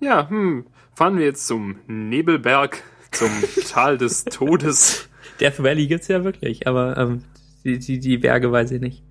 ja, 0.00 0.28
hm, 0.28 0.66
fahren 0.94 1.16
wir 1.16 1.24
jetzt 1.24 1.46
zum 1.46 1.76
Nebelberg, 1.86 2.82
zum 3.12 3.30
Tal 3.70 3.96
des 3.96 4.24
Todes. 4.24 5.08
Death 5.42 5.60
Valley 5.60 5.88
gibt's 5.88 6.06
ja 6.06 6.22
wirklich, 6.22 6.68
aber 6.68 6.96
ähm, 6.96 7.24
die, 7.64 7.80
die, 7.80 7.98
die 7.98 8.16
Berge 8.16 8.52
weiß 8.52 8.70
ich 8.70 8.80
nicht. 8.80 9.02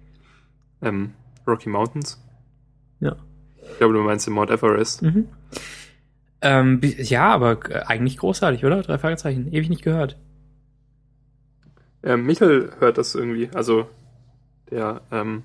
Ähm, 0.81 1.13
Rocky 1.45 1.67
Mountains. 1.67 2.23
Ja. 3.01 3.17
Ich 3.61 3.77
glaube, 3.77 3.93
du 3.93 4.01
meinst 4.01 4.27
den 4.27 4.33
Mount 4.33 4.49
Everest. 4.49 5.01
Mhm. 5.01 5.27
Ähm, 6.41 6.79
ja, 6.81 7.29
aber 7.31 7.59
äh, 7.69 7.83
eigentlich 7.85 8.17
großartig, 8.17 8.63
oder? 8.63 8.81
Drei 8.81 8.97
Fragezeichen. 8.97 9.51
Ewig 9.51 9.69
nicht 9.69 9.83
gehört. 9.83 10.17
Ähm, 12.01 12.25
Michael 12.25 12.71
hört 12.79 12.97
das 12.97 13.13
irgendwie, 13.13 13.49
also 13.53 13.87
der 14.71 15.01
ähm, 15.11 15.43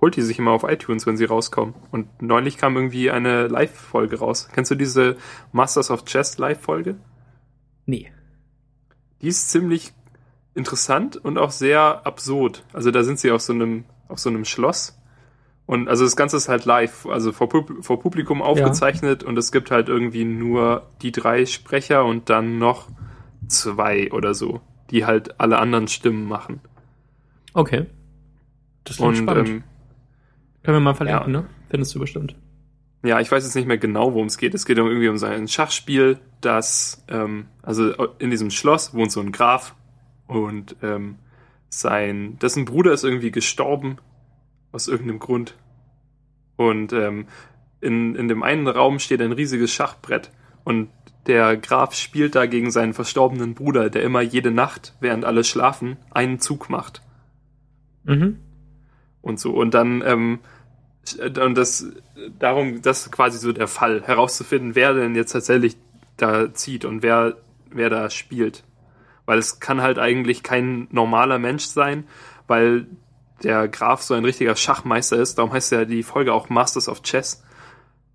holt 0.00 0.14
die 0.16 0.22
sich 0.22 0.38
immer 0.38 0.52
auf 0.52 0.62
iTunes, 0.62 1.06
wenn 1.06 1.16
sie 1.16 1.24
rauskommen. 1.24 1.74
Und 1.90 2.22
neulich 2.22 2.56
kam 2.56 2.76
irgendwie 2.76 3.10
eine 3.10 3.48
Live-Folge 3.48 4.20
raus. 4.20 4.48
Kennst 4.52 4.70
du 4.70 4.76
diese 4.76 5.16
Masters 5.50 5.90
of 5.90 6.04
Chess 6.04 6.38
Live-Folge? 6.38 6.96
Nee. 7.84 8.12
Die 9.22 9.28
ist 9.28 9.50
ziemlich 9.50 9.92
interessant 10.54 11.16
und 11.16 11.38
auch 11.38 11.50
sehr 11.50 12.06
absurd. 12.06 12.64
Also 12.72 12.90
da 12.90 13.04
sind 13.04 13.18
sie 13.18 13.30
auf 13.30 13.40
so 13.40 13.52
einem, 13.52 13.84
auf 14.08 14.18
so 14.18 14.28
einem 14.28 14.44
Schloss. 14.44 14.98
Und 15.64 15.88
also 15.88 16.04
das 16.04 16.16
Ganze 16.16 16.36
ist 16.36 16.48
halt 16.48 16.64
live, 16.64 17.06
also 17.06 17.32
vor, 17.32 17.48
Pub 17.48 17.84
vor 17.84 18.00
Publikum 18.00 18.42
aufgezeichnet 18.42 19.22
und 19.22 19.38
es 19.38 19.52
gibt 19.52 19.70
halt 19.70 19.88
irgendwie 19.88 20.24
nur 20.24 20.90
die 21.00 21.12
drei 21.12 21.46
Sprecher 21.46 22.04
und 22.04 22.28
dann 22.28 22.58
noch 22.58 22.88
zwei 23.46 24.10
oder 24.12 24.34
so, 24.34 24.60
die 24.90 25.06
halt 25.06 25.40
alle 25.40 25.58
anderen 25.58 25.88
Stimmen 25.88 26.26
machen. 26.28 26.60
Okay. 27.54 27.86
Das 28.84 28.96
klingt 28.96 29.10
Und 29.10 29.16
spannend. 29.22 29.48
ähm, 29.48 29.64
Können 30.64 30.76
wir 30.76 30.80
mal 30.80 30.94
verlinken, 30.94 31.32
ja. 31.32 31.40
ne? 31.42 31.46
Findest 31.70 31.94
du 31.94 32.00
bestimmt. 32.00 32.34
Ja, 33.02 33.20
ich 33.20 33.30
weiß 33.30 33.44
jetzt 33.44 33.54
nicht 33.56 33.66
mehr 33.66 33.78
genau, 33.78 34.14
worum 34.14 34.26
es 34.26 34.38
geht. 34.38 34.54
Es 34.54 34.64
geht 34.64 34.78
um 34.78 34.86
irgendwie 34.86 35.08
um 35.08 35.18
so 35.18 35.26
ein 35.26 35.48
Schachspiel, 35.48 36.18
das, 36.40 37.04
ähm, 37.08 37.46
also 37.62 37.92
in 38.18 38.30
diesem 38.30 38.50
Schloss 38.50 38.94
wohnt 38.94 39.12
so 39.12 39.20
ein 39.20 39.32
Graf 39.32 39.74
und 40.26 40.76
ähm, 40.82 41.16
sein, 41.68 42.38
dessen 42.40 42.64
Bruder 42.64 42.92
ist 42.92 43.04
irgendwie 43.04 43.30
gestorben 43.30 43.96
aus 44.70 44.88
irgendeinem 44.88 45.18
Grund. 45.18 45.56
Und 46.56 46.92
ähm, 46.92 47.26
in, 47.80 48.14
in 48.14 48.28
dem 48.28 48.42
einen 48.42 48.68
Raum 48.68 48.98
steht 48.98 49.20
ein 49.20 49.32
riesiges 49.32 49.72
Schachbrett 49.72 50.30
und 50.64 50.88
der 51.26 51.56
Graf 51.56 51.94
spielt 51.94 52.34
da 52.34 52.46
gegen 52.46 52.70
seinen 52.70 52.94
verstorbenen 52.94 53.54
Bruder, 53.54 53.90
der 53.90 54.02
immer 54.02 54.20
jede 54.20 54.50
Nacht, 54.50 54.94
während 55.00 55.24
alle 55.24 55.44
schlafen, 55.44 55.96
einen 56.10 56.40
Zug 56.40 56.68
macht. 56.68 57.02
Mhm. 58.04 58.38
und 59.20 59.38
so. 59.38 59.52
Und 59.52 59.74
dann, 59.74 60.02
ähm, 60.04 60.40
und 61.20 61.54
das, 61.56 61.86
darum, 62.38 62.82
das 62.82 63.06
ist 63.06 63.12
quasi 63.12 63.38
so 63.38 63.52
der 63.52 63.68
Fall, 63.68 64.02
herauszufinden, 64.02 64.74
wer 64.74 64.94
denn 64.94 65.14
jetzt 65.14 65.32
tatsächlich 65.32 65.76
da 66.16 66.52
zieht 66.54 66.84
und 66.84 67.02
wer, 67.02 67.36
wer 67.70 67.90
da 67.90 68.08
spielt. 68.10 68.62
Weil 69.26 69.38
es 69.38 69.60
kann 69.60 69.82
halt 69.82 69.98
eigentlich 69.98 70.42
kein 70.42 70.88
normaler 70.90 71.38
Mensch 71.38 71.64
sein, 71.64 72.04
weil 72.46 72.86
der 73.42 73.68
Graf 73.68 74.02
so 74.02 74.14
ein 74.14 74.24
richtiger 74.24 74.54
Schachmeister 74.56 75.16
ist. 75.16 75.38
Darum 75.38 75.52
heißt 75.52 75.72
ja 75.72 75.84
die 75.84 76.02
Folge 76.02 76.32
auch 76.32 76.48
Masters 76.48 76.88
of 76.88 77.02
Chess. 77.02 77.42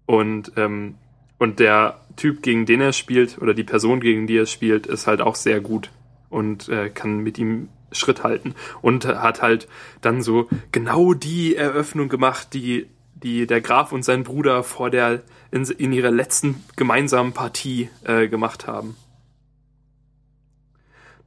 Und, 0.05 0.53
ähm, 0.55 0.95
und 1.37 1.59
der 1.59 2.01
Typ, 2.15 2.41
gegen 2.41 2.65
den 2.65 2.81
er 2.81 2.93
spielt, 2.93 3.37
oder 3.41 3.53
die 3.53 3.63
Person, 3.63 3.99
gegen 3.99 4.27
die 4.27 4.37
er 4.37 4.45
spielt, 4.45 4.87
ist 4.87 5.07
halt 5.07 5.21
auch 5.21 5.35
sehr 5.35 5.59
gut 5.59 5.91
und 6.29 6.69
äh, 6.69 6.89
kann 6.89 7.19
mit 7.19 7.37
ihm 7.37 7.69
Schritt 7.91 8.23
halten. 8.23 8.55
Und 8.81 9.05
hat 9.05 9.41
halt 9.41 9.67
dann 10.01 10.21
so 10.21 10.47
genau 10.71 11.13
die 11.13 11.55
Eröffnung 11.55 12.09
gemacht, 12.09 12.53
die, 12.53 12.87
die 13.15 13.47
der 13.47 13.61
Graf 13.61 13.91
und 13.91 14.03
sein 14.03 14.23
Bruder 14.23 14.63
vor 14.63 14.89
der, 14.89 15.21
in, 15.51 15.63
in 15.63 15.93
ihrer 15.93 16.11
letzten 16.11 16.63
gemeinsamen 16.75 17.33
Partie 17.33 17.89
äh, 18.03 18.27
gemacht 18.27 18.67
haben. 18.67 18.95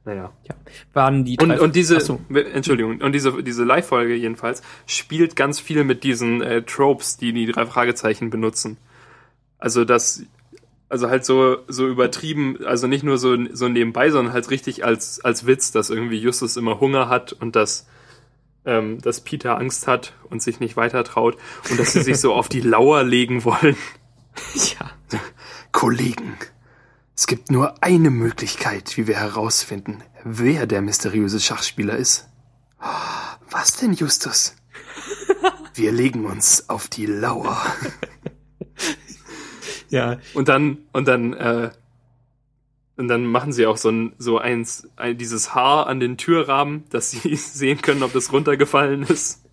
naja. 0.05 0.31
Ja. 0.47 0.55
Waren 0.93 1.25
die 1.25 1.37
Und, 1.39 1.59
und 1.59 1.75
diese, 1.75 1.99
so. 1.99 2.19
Entschuldigung, 2.29 3.01
und 3.01 3.11
diese, 3.13 3.43
diese 3.43 3.63
Live-Folge 3.63 4.15
jedenfalls 4.15 4.61
spielt 4.87 5.35
ganz 5.35 5.59
viel 5.59 5.83
mit 5.83 6.03
diesen 6.03 6.41
äh, 6.41 6.63
Tropes, 6.63 7.17
die 7.17 7.33
die 7.33 7.45
drei 7.45 7.65
Fragezeichen 7.65 8.29
benutzen. 8.29 8.77
Also 9.57 9.85
das, 9.85 10.23
also 10.91 11.09
halt 11.09 11.23
so, 11.23 11.59
so 11.69 11.87
übertrieben, 11.87 12.65
also 12.65 12.85
nicht 12.85 13.03
nur 13.03 13.17
so, 13.17 13.37
so 13.53 13.69
nebenbei, 13.69 14.09
sondern 14.09 14.33
halt 14.33 14.49
richtig 14.49 14.83
als, 14.83 15.21
als 15.23 15.45
Witz, 15.45 15.71
dass 15.71 15.89
irgendwie 15.89 16.19
Justus 16.19 16.57
immer 16.57 16.81
Hunger 16.81 17.07
hat 17.07 17.31
und 17.31 17.55
dass, 17.55 17.87
ähm, 18.65 18.99
dass 19.01 19.21
Peter 19.21 19.57
Angst 19.57 19.87
hat 19.87 20.13
und 20.29 20.43
sich 20.43 20.59
nicht 20.59 20.75
weiter 20.75 21.05
traut 21.05 21.37
und 21.69 21.79
dass 21.79 21.93
sie 21.93 22.01
sich 22.01 22.19
so 22.19 22.33
auf 22.33 22.49
die 22.49 22.59
Lauer 22.59 23.03
legen 23.03 23.45
wollen. 23.45 23.77
ja. 24.53 24.91
Kollegen, 25.71 26.37
es 27.15 27.25
gibt 27.25 27.51
nur 27.51 27.81
eine 27.81 28.09
Möglichkeit, 28.09 28.97
wie 28.97 29.07
wir 29.07 29.15
herausfinden, 29.15 30.03
wer 30.25 30.67
der 30.67 30.81
mysteriöse 30.81 31.39
Schachspieler 31.39 31.95
ist. 31.95 32.27
Was 33.49 33.77
denn, 33.77 33.93
Justus? 33.93 34.55
Wir 35.73 35.93
legen 35.93 36.25
uns 36.25 36.69
auf 36.69 36.89
die 36.89 37.05
Lauer. 37.05 37.61
Ja, 39.91 40.17
Und 40.33 40.47
dann, 40.47 40.77
und 40.93 41.07
dann, 41.07 41.33
äh, 41.33 41.69
und 42.97 43.07
dann 43.07 43.25
machen 43.25 43.53
sie 43.53 43.65
auch 43.67 43.77
so 43.77 43.89
ein, 43.89 44.13
so 44.17 44.37
eins, 44.37 44.87
ein, 44.95 45.17
dieses 45.17 45.53
Haar 45.53 45.87
an 45.87 45.99
den 45.99 46.17
Türrahmen, 46.17 46.83
dass 46.89 47.11
sie 47.11 47.35
sehen 47.35 47.81
können, 47.81 48.03
ob 48.03 48.13
das 48.13 48.31
runtergefallen 48.31 49.03
ist 49.03 49.43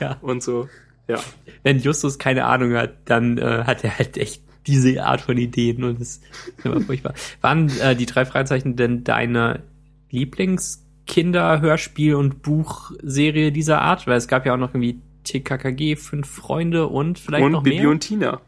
ja. 0.00 0.16
und 0.22 0.42
so. 0.42 0.68
Ja. 1.08 1.20
Wenn 1.62 1.78
Justus 1.78 2.18
keine 2.18 2.46
Ahnung 2.46 2.74
hat, 2.74 2.94
dann 3.04 3.38
äh, 3.38 3.64
hat 3.64 3.84
er 3.84 3.98
halt 3.98 4.16
echt 4.16 4.42
diese 4.66 5.04
Art 5.04 5.20
von 5.20 5.38
Ideen 5.38 5.84
und 5.84 6.00
das 6.00 6.08
ist 6.08 6.24
immer 6.64 6.80
furchtbar. 6.80 7.14
Waren 7.40 7.70
äh, 7.80 7.94
die 7.94 8.06
drei 8.06 8.24
Fragezeichen 8.24 8.74
denn 8.76 9.04
deine 9.04 9.62
Lieblingskinder-Hörspiel- 10.10 12.14
und 12.14 12.42
Buchserie 12.42 13.52
dieser 13.52 13.82
Art? 13.82 14.06
Weil 14.06 14.16
es 14.16 14.26
gab 14.26 14.46
ja 14.46 14.54
auch 14.54 14.58
noch 14.58 14.70
irgendwie 14.70 15.00
TKKG, 15.24 15.96
Fünf 15.96 16.28
Freunde 16.28 16.86
und 16.86 17.18
vielleicht 17.18 17.44
und 17.44 17.52
noch 17.52 17.62
Bibi 17.62 17.80
mehr. 17.80 17.90
und 17.90 18.00
Tina. 18.00 18.40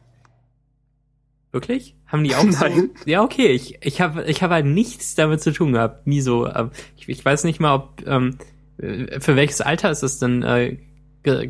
Wirklich? 1.50 1.96
Haben 2.06 2.24
die 2.24 2.34
auch 2.34 2.44
Nein. 2.44 2.90
so? 2.96 3.10
Ja, 3.10 3.22
okay. 3.22 3.48
Ich, 3.48 3.78
ich 3.82 4.00
habe 4.00 4.24
ich 4.24 4.42
hab 4.42 4.50
halt 4.50 4.66
nichts 4.66 5.14
damit 5.14 5.40
zu 5.40 5.52
tun 5.52 5.72
gehabt. 5.72 6.06
Nie 6.06 6.20
so. 6.20 6.46
Ähm, 6.46 6.70
ich, 6.96 7.08
ich 7.08 7.24
weiß 7.24 7.44
nicht 7.44 7.58
mal, 7.60 7.74
ob 7.74 8.06
ähm, 8.06 8.36
äh, 8.78 9.18
für 9.20 9.34
welches 9.36 9.60
Alter 9.62 9.90
ist 9.90 10.02
das 10.02 10.18
denn 10.18 10.42
äh, 10.42 10.76
ge- 11.22 11.46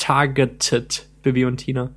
getargetet, 0.00 1.06
Bibi 1.22 1.44
und 1.44 1.58
Tina? 1.58 1.90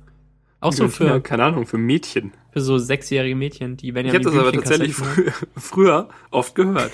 Auch 0.60 0.72
so 0.72 0.84
Bibi 0.84 0.96
Tina, 0.96 1.12
für, 1.14 1.20
keine 1.22 1.44
Ahnung, 1.44 1.66
für 1.66 1.78
Mädchen. 1.78 2.32
für 2.52 2.60
so 2.60 2.78
sechsjährige 2.78 3.34
Mädchen, 3.34 3.76
die 3.76 3.94
wenn 3.94 4.06
Ich 4.06 4.14
habe 4.14 4.24
das 4.24 4.36
aber 4.36 4.52
tatsächlich 4.52 4.94
frü 4.94 5.30
früher 5.56 6.08
oft 6.30 6.54
gehört. 6.54 6.92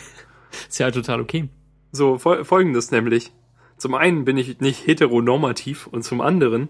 Ist 0.69 0.79
ja 0.79 0.91
total 0.91 1.21
okay. 1.21 1.49
So, 1.93 2.19
fol 2.19 2.45
folgendes 2.45 2.91
nämlich. 2.91 3.31
Zum 3.77 3.95
einen 3.95 4.25
bin 4.25 4.37
ich 4.37 4.61
nicht 4.61 4.87
heteronormativ 4.87 5.87
und 5.87 6.03
zum 6.03 6.21
anderen 6.21 6.69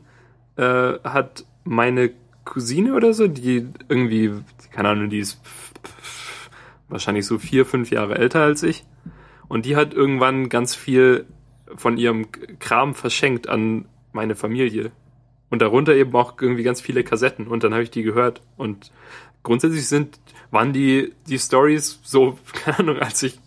äh, 0.57 0.63
hat 1.05 1.45
meine 1.65 2.11
Cousine 2.45 2.95
oder 2.95 3.13
so, 3.13 3.29
die 3.29 3.69
irgendwie, 3.89 4.33
keine 4.73 4.91
Ahnung, 4.91 5.11
die 5.11 5.19
ist 5.19 5.41
wahrscheinlich 6.89 7.27
so 7.27 7.39
vier, 7.39 7.65
fünf 7.67 7.91
Jahre 7.91 8.19
älter 8.19 8.43
als 8.43 8.63
ich. 8.63 8.85
Und 9.49 9.67
die 9.67 9.77
hat 9.77 9.95
irgendwann 9.95 10.49
ganz 10.49 10.75
viel 10.75 11.27
von 11.77 11.97
ihrem 11.97 12.27
Kram 12.59 12.95
verschenkt 12.95 13.49
an 13.49 13.87
meine 14.13 14.37
Familie. 14.37 14.93
Und 15.49 15.63
darunter 15.63 15.95
eben 15.95 16.15
auch 16.15 16.41
irgendwie 16.41 16.63
ganz 16.63 16.81
viele 16.81 17.03
Kassetten. 17.03 17.49
Und 17.49 17.65
dann 17.65 17.73
habe 17.73 17.83
ich 17.83 17.91
die 17.91 18.03
gehört. 18.03 18.43
Und 18.57 18.93
grundsätzlich 19.43 19.89
sind, 19.89 20.21
waren 20.51 20.73
die, 20.73 21.13
die 21.27 21.39
Stories 21.39 22.01
so, 22.03 22.39
keine 22.53 22.79
Ahnung, 22.79 22.99
als 22.99 23.23
ich 23.23 23.39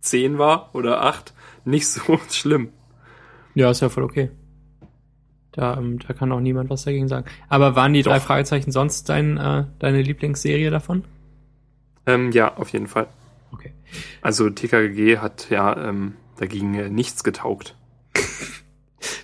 zehn 0.00 0.38
war 0.38 0.74
oder 0.74 1.02
acht, 1.02 1.34
nicht 1.64 1.88
so 1.88 2.18
schlimm. 2.30 2.70
Ja, 3.54 3.70
ist 3.70 3.80
ja 3.80 3.88
voll 3.88 4.04
okay. 4.04 4.30
Da, 5.56 5.78
ähm, 5.78 5.98
da 6.06 6.12
kann 6.12 6.30
auch 6.32 6.40
niemand 6.40 6.68
was 6.70 6.84
dagegen 6.84 7.08
sagen. 7.08 7.26
Aber 7.48 7.74
waren 7.74 7.94
die 7.94 8.02
drei 8.02 8.18
Doch. 8.18 8.24
Fragezeichen 8.26 8.70
sonst 8.70 9.08
dein, 9.08 9.38
äh, 9.38 9.64
deine 9.78 10.02
Lieblingsserie 10.02 10.70
davon? 10.70 11.04
Ähm, 12.04 12.30
ja, 12.30 12.54
auf 12.56 12.68
jeden 12.68 12.86
Fall. 12.86 13.08
Okay. 13.52 13.72
Also 14.20 14.50
TKG 14.50 15.18
hat 15.18 15.48
ja 15.50 15.88
ähm, 15.88 16.14
dagegen 16.38 16.74
äh, 16.74 16.88
nichts 16.90 17.24
getaugt. 17.24 17.74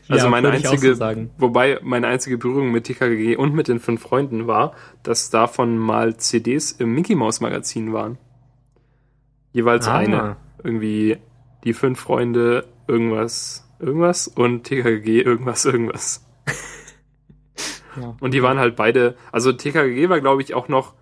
Also 0.09 0.27
Ja, 0.27 0.31
meine 0.31 0.51
einzige, 0.51 0.95
so 0.95 1.05
wobei 1.39 1.79
meine 1.83 2.07
einzige 2.07 2.37
Berührung 2.37 2.71
mit 2.71 2.85
TKG 2.85 3.37
und 3.37 3.55
mit 3.55 3.69
den 3.69 3.81
fünf 3.81 4.03
Freunden 4.03 4.47
war, 4.47 4.75
dass 5.03 5.31
davon 5.31 5.79
mal 5.79 6.17
CDs 6.17 6.73
im 6.73 6.95
Mickey 6.95 7.15
Mouse 7.15 7.41
Magazin 7.41 7.93
waren. 7.93 8.19
Jeweils 9.53 9.89
Ah. 9.89 9.97
eine. 9.97 10.37
Irgendwie 10.63 11.19
die 11.65 11.73
fünf 11.73 11.99
Freunde, 12.01 12.67
irgendwas, 12.87 13.67
irgendwas 13.83 14.29
und 14.29 14.65
TKG, 14.65 15.21
irgendwas, 15.23 15.65
irgendwas. 15.65 16.27
Ja. 18.01 18.17
Und 18.21 18.33
die 18.33 18.43
waren 18.43 18.59
halt 18.59 18.75
beide, 18.75 19.19
also 19.33 19.53
TKG 19.53 20.09
war 20.09 20.23
glaube 20.23 20.41
ich 20.41 20.55
auch 20.55 20.67
noch, 20.67 20.95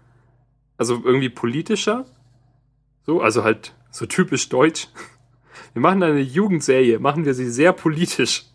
also 0.77 1.01
irgendwie 1.05 1.29
politischer. 1.29 2.05
So, 3.07 3.21
also 3.21 3.45
halt 3.45 3.77
so 3.93 4.07
typisch 4.07 4.49
deutsch. 4.49 4.89
Wir 5.73 5.83
machen 5.83 6.03
eine 6.03 6.19
Jugendserie, 6.19 6.99
machen 6.99 7.25
wir 7.25 7.35
sie 7.35 7.49
sehr 7.49 7.73
politisch. 7.73 8.47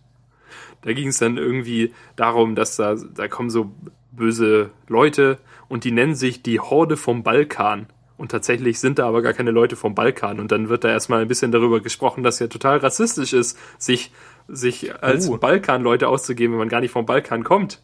Da 0.82 0.91
ging 0.91 1.08
es 1.08 1.17
dann 1.17 1.38
irgendwie 1.38 1.94
darum, 2.17 2.55
dass 2.55 2.75
da, 2.75 2.96
da 2.96 3.29
kommen 3.29 3.50
so 3.50 3.72
böse 4.12 4.72
Leute 4.89 5.39
und 5.70 5.86
die 5.86 5.91
nennen 5.91 6.15
sich 6.15 6.44
die 6.44 6.60
Horde 6.60 6.98
vom 6.98 7.24
Balkan. 7.24 7.88
Und 8.17 8.31
tatsächlich 8.31 8.79
sind 8.79 8.98
da 8.98 9.07
aber 9.07 9.22
gar 9.22 9.34
keine 9.34 9.51
Leute 9.51 9.75
vom 9.75 9.93
Balkan. 9.93 10.39
Und 10.39 10.51
dann 10.51 10.69
wird 10.69 10.84
da 10.86 10.89
erstmal 10.89 11.22
ein 11.22 11.27
bisschen 11.27 11.51
darüber 11.51 11.81
gesprochen, 11.81 12.24
dass 12.24 12.39
ja 12.39 12.48
total 12.48 12.77
rassistisch 12.77 13.34
ist, 13.34 13.57
sich, 13.77 14.12
sich 14.48 15.03
als 15.03 15.27
Oh. 15.29 15.38
Balkan-Leute 15.38 16.07
auszugeben, 16.07 16.53
wenn 16.53 16.60
man 16.60 16.69
gar 16.69 16.79
nicht 16.79 16.91
vom 16.91 17.05
Balkan 17.05 17.43
kommt. 17.43 17.81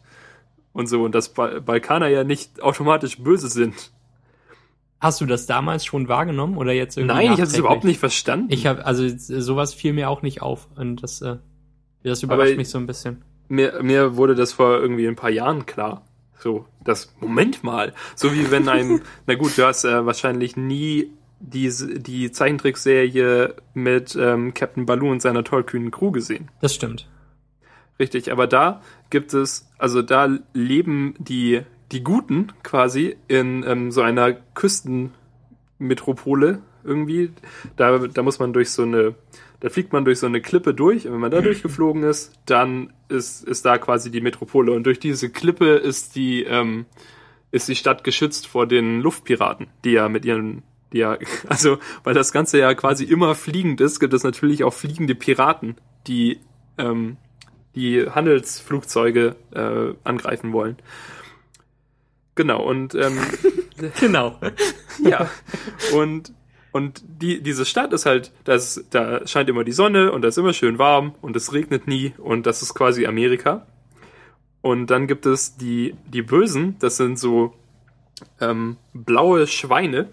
Und 0.72 0.86
so. 0.88 1.02
Und 1.04 1.14
dass 1.14 1.28
ba 1.34 1.60
Balkaner 1.60 2.08
ja 2.08 2.24
nicht 2.24 2.62
automatisch 2.62 3.18
böse 3.22 3.48
sind. 3.48 3.92
Hast 5.00 5.20
du 5.20 5.26
das 5.26 5.46
damals 5.46 5.84
schon 5.84 6.08
wahrgenommen 6.08 6.56
oder 6.56 6.72
jetzt 6.72 6.96
irgendwie? 6.96 7.14
Nein, 7.14 7.24
ich 7.26 7.30
habe 7.32 7.42
es 7.42 7.58
überhaupt 7.58 7.84
nicht 7.84 7.98
verstanden. 7.98 8.46
Ich 8.50 8.66
habe 8.66 8.86
also 8.86 9.04
sowas 9.16 9.74
fiel 9.74 9.92
mir 9.92 10.08
auch 10.08 10.22
nicht 10.22 10.40
auf 10.42 10.68
und 10.76 11.02
das, 11.02 11.20
äh, 11.20 11.36
das 12.04 12.22
Aber 12.24 12.34
überrascht 12.34 12.52
ich- 12.52 12.56
mich 12.56 12.68
so 12.70 12.78
ein 12.78 12.86
bisschen. 12.86 13.22
mir, 13.48 13.82
mir 13.82 14.16
wurde 14.16 14.34
das 14.36 14.52
vor 14.52 14.78
irgendwie 14.78 15.06
ein 15.08 15.16
paar 15.16 15.30
Jahren 15.30 15.66
klar. 15.66 16.06
So, 16.42 16.66
das, 16.82 17.14
Moment 17.20 17.62
mal. 17.62 17.94
So 18.16 18.34
wie 18.34 18.50
wenn 18.50 18.68
ein, 18.68 19.02
na 19.28 19.36
gut, 19.36 19.56
du 19.56 19.64
hast 19.64 19.84
äh, 19.84 20.04
wahrscheinlich 20.04 20.56
nie 20.56 21.12
diese, 21.38 22.00
die 22.00 22.32
Zeichentrickserie 22.32 23.54
mit 23.74 24.16
ähm, 24.16 24.52
Captain 24.52 24.84
Baloo 24.84 25.12
und 25.12 25.22
seiner 25.22 25.44
tollkühnen 25.44 25.92
Crew 25.92 26.10
gesehen. 26.10 26.50
Das 26.60 26.74
stimmt. 26.74 27.08
Richtig, 28.00 28.32
aber 28.32 28.48
da 28.48 28.82
gibt 29.10 29.34
es, 29.34 29.68
also 29.78 30.02
da 30.02 30.36
leben 30.52 31.14
die, 31.18 31.60
die 31.92 32.02
Guten 32.02 32.48
quasi 32.64 33.16
in 33.28 33.64
ähm, 33.64 33.92
so 33.92 34.02
einer 34.02 34.32
Küstenmetropole 34.32 36.60
irgendwie. 36.82 37.30
Da, 37.76 37.98
da 37.98 38.22
muss 38.22 38.40
man 38.40 38.52
durch 38.52 38.70
so 38.70 38.82
eine, 38.82 39.14
da 39.62 39.70
fliegt 39.70 39.92
man 39.92 40.04
durch 40.04 40.18
so 40.18 40.26
eine 40.26 40.40
Klippe 40.40 40.74
durch 40.74 41.06
und 41.06 41.12
wenn 41.14 41.20
man 41.20 41.30
da 41.30 41.40
durchgeflogen 41.40 42.02
ist, 42.02 42.32
dann 42.46 42.92
ist, 43.08 43.44
ist 43.44 43.64
da 43.64 43.78
quasi 43.78 44.10
die 44.10 44.20
Metropole 44.20 44.72
und 44.72 44.84
durch 44.84 44.98
diese 44.98 45.30
Klippe 45.30 45.76
ist 45.76 46.16
die, 46.16 46.42
ähm, 46.42 46.84
ist 47.52 47.68
die 47.68 47.76
Stadt 47.76 48.02
geschützt 48.02 48.48
vor 48.48 48.66
den 48.66 49.00
Luftpiraten, 49.00 49.68
die 49.84 49.92
ja 49.92 50.08
mit 50.08 50.24
ihren 50.24 50.64
die 50.92 50.98
ja, 50.98 51.16
also, 51.48 51.78
weil 52.04 52.12
das 52.12 52.32
Ganze 52.32 52.58
ja 52.58 52.74
quasi 52.74 53.04
immer 53.04 53.34
fliegend 53.34 53.80
ist, 53.80 54.00
gibt 54.00 54.12
es 54.12 54.24
natürlich 54.24 54.64
auch 54.64 54.74
fliegende 54.74 55.14
Piraten, 55.14 55.76
die 56.06 56.40
ähm, 56.76 57.16
die 57.74 58.10
Handelsflugzeuge 58.10 59.36
äh, 59.54 59.94
angreifen 60.04 60.52
wollen. 60.52 60.76
Genau, 62.34 62.62
und 62.62 62.94
ähm, 62.94 63.18
Genau. 64.00 64.38
ja, 65.02 65.30
und, 65.94 66.34
und 66.72 67.04
die, 67.06 67.42
diese 67.42 67.66
Stadt 67.66 67.92
ist 67.92 68.06
halt, 68.06 68.32
das, 68.44 68.84
da 68.90 69.26
scheint 69.26 69.50
immer 69.50 69.62
die 69.62 69.72
Sonne 69.72 70.10
und 70.10 70.22
da 70.22 70.28
ist 70.28 70.38
immer 70.38 70.54
schön 70.54 70.78
warm 70.78 71.14
und 71.20 71.36
es 71.36 71.52
regnet 71.52 71.86
nie 71.86 72.14
und 72.16 72.46
das 72.46 72.62
ist 72.62 72.74
quasi 72.74 73.06
Amerika. 73.06 73.66
Und 74.62 74.86
dann 74.86 75.06
gibt 75.06 75.26
es 75.26 75.56
die, 75.56 75.94
die 76.06 76.22
Bösen, 76.22 76.76
das 76.78 76.96
sind 76.96 77.18
so 77.18 77.52
ähm, 78.40 78.78
blaue 78.94 79.46
Schweine. 79.46 80.08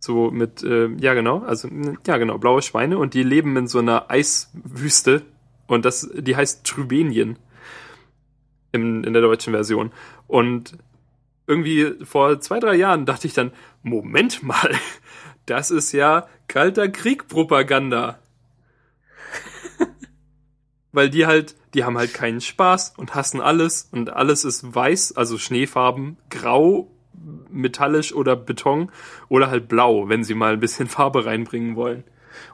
So 0.00 0.30
mit, 0.30 0.62
äh, 0.62 0.88
ja 0.98 1.14
genau, 1.14 1.40
also 1.40 1.68
ja 2.06 2.16
genau, 2.16 2.38
blaue 2.38 2.62
Schweine 2.62 2.98
und 2.98 3.12
die 3.14 3.22
leben 3.22 3.56
in 3.56 3.68
so 3.68 3.78
einer 3.78 4.10
Eiswüste 4.10 5.22
und 5.66 5.84
das, 5.84 6.10
die 6.14 6.34
heißt 6.34 6.66
Trübenien 6.66 7.38
im, 8.72 9.04
in 9.04 9.12
der 9.12 9.22
deutschen 9.22 9.52
Version. 9.52 9.92
Und 10.26 10.78
irgendwie 11.46 11.94
vor 12.04 12.40
zwei, 12.40 12.60
drei 12.60 12.76
Jahren 12.76 13.04
dachte 13.04 13.26
ich 13.26 13.34
dann, 13.34 13.52
Moment 13.82 14.42
mal, 14.42 14.74
das 15.50 15.70
ist 15.70 15.92
ja 15.92 16.28
kalter 16.46 16.88
Krieg-Propaganda. 16.88 18.20
Weil 20.92 21.10
die 21.10 21.26
halt, 21.26 21.56
die 21.74 21.84
haben 21.84 21.98
halt 21.98 22.14
keinen 22.14 22.40
Spaß 22.40 22.94
und 22.96 23.14
hassen 23.14 23.40
alles 23.40 23.88
und 23.90 24.10
alles 24.10 24.44
ist 24.44 24.74
weiß, 24.74 25.16
also 25.16 25.38
Schneefarben, 25.38 26.16
grau, 26.30 26.90
metallisch 27.50 28.14
oder 28.14 28.36
Beton 28.36 28.90
oder 29.28 29.50
halt 29.50 29.68
blau, 29.68 30.08
wenn 30.08 30.22
sie 30.24 30.34
mal 30.34 30.52
ein 30.52 30.60
bisschen 30.60 30.86
Farbe 30.88 31.24
reinbringen 31.24 31.74
wollen. 31.74 32.04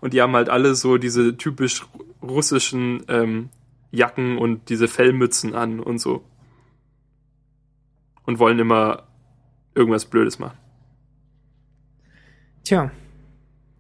Und 0.01 0.15
die 0.15 0.23
haben 0.23 0.35
halt 0.35 0.49
alle 0.49 0.75
so 0.75 0.97
diese 0.97 1.37
typisch 1.37 1.87
russischen 2.23 3.05
ähm, 3.09 3.51
Jacken 3.91 4.39
und 4.39 4.71
diese 4.71 4.89
Fellmützen 4.89 5.55
an 5.55 5.81
und 5.81 5.99
so. 5.99 6.25
Und 8.25 8.39
wollen 8.39 8.59
immer 8.59 9.05
irgendwas 9.75 10.07
Blödes 10.07 10.39
machen. 10.39 10.59
Tja. 12.67 12.91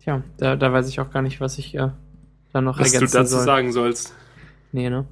Tja, 0.00 0.22
da, 0.38 0.54
da 0.54 0.72
weiß 0.72 0.88
ich 0.88 1.00
auch 1.00 1.10
gar 1.10 1.20
nicht, 1.22 1.40
was 1.40 1.58
ich 1.58 1.74
äh, 1.74 1.88
da 2.52 2.60
noch 2.60 2.78
was 2.78 2.92
ergänzen 2.92 3.12
du 3.16 3.18
dazu 3.18 3.34
soll. 3.34 3.44
sagen 3.44 3.72
sollst. 3.72 4.14
Nee, 4.70 4.88
ne? 4.90 5.06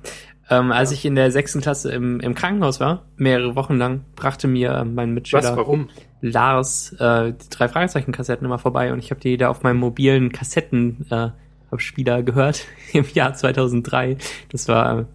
Ähm, 0.49 0.71
als 0.71 0.90
Ja. 0.90 0.95
ich 0.95 1.04
in 1.07 1.16
der 1.16 1.33
sechsten 1.33 1.61
Klasse 1.61 1.90
im, 1.90 2.21
im 2.21 2.35
Krankenhaus 2.37 2.78
war, 2.78 3.07
mehrere 3.16 3.57
Wochen 3.57 3.75
lang, 3.76 4.04
brachte 4.14 4.47
mir 4.47 4.71
äh, 4.71 4.85
mein 4.85 5.09
Was? 5.09 5.14
Mitschüler 5.14 5.57
Warum? 5.57 5.88
Lars 6.21 6.93
äh, 7.00 7.33
die 7.33 7.50
drei 7.50 7.66
Fragezeichen-Kassetten 7.69 8.45
immer 8.47 8.59
vorbei 8.61 8.93
und 8.93 9.00
ich 9.00 9.11
habe 9.11 9.21
die 9.21 9.37
da 9.37 9.49
auf 9.49 9.62
meinem 9.64 9.78
mobilen 9.78 10.31
Kassettenabspieler 10.31 11.35
äh, 11.73 11.78
Spieler 11.78 12.23
gehört 12.23 12.66
im 12.93 13.07
Jahr 13.12 13.35
2003. 13.35 14.19
Das 14.52 14.69
war 14.69 15.07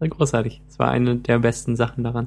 äh, 0.00 0.08
großartig. 0.08 0.60
Das 0.68 0.78
war 0.78 0.90
eine 0.90 1.16
der 1.16 1.38
besten 1.38 1.76
Sachen 1.76 2.04
daran. 2.04 2.26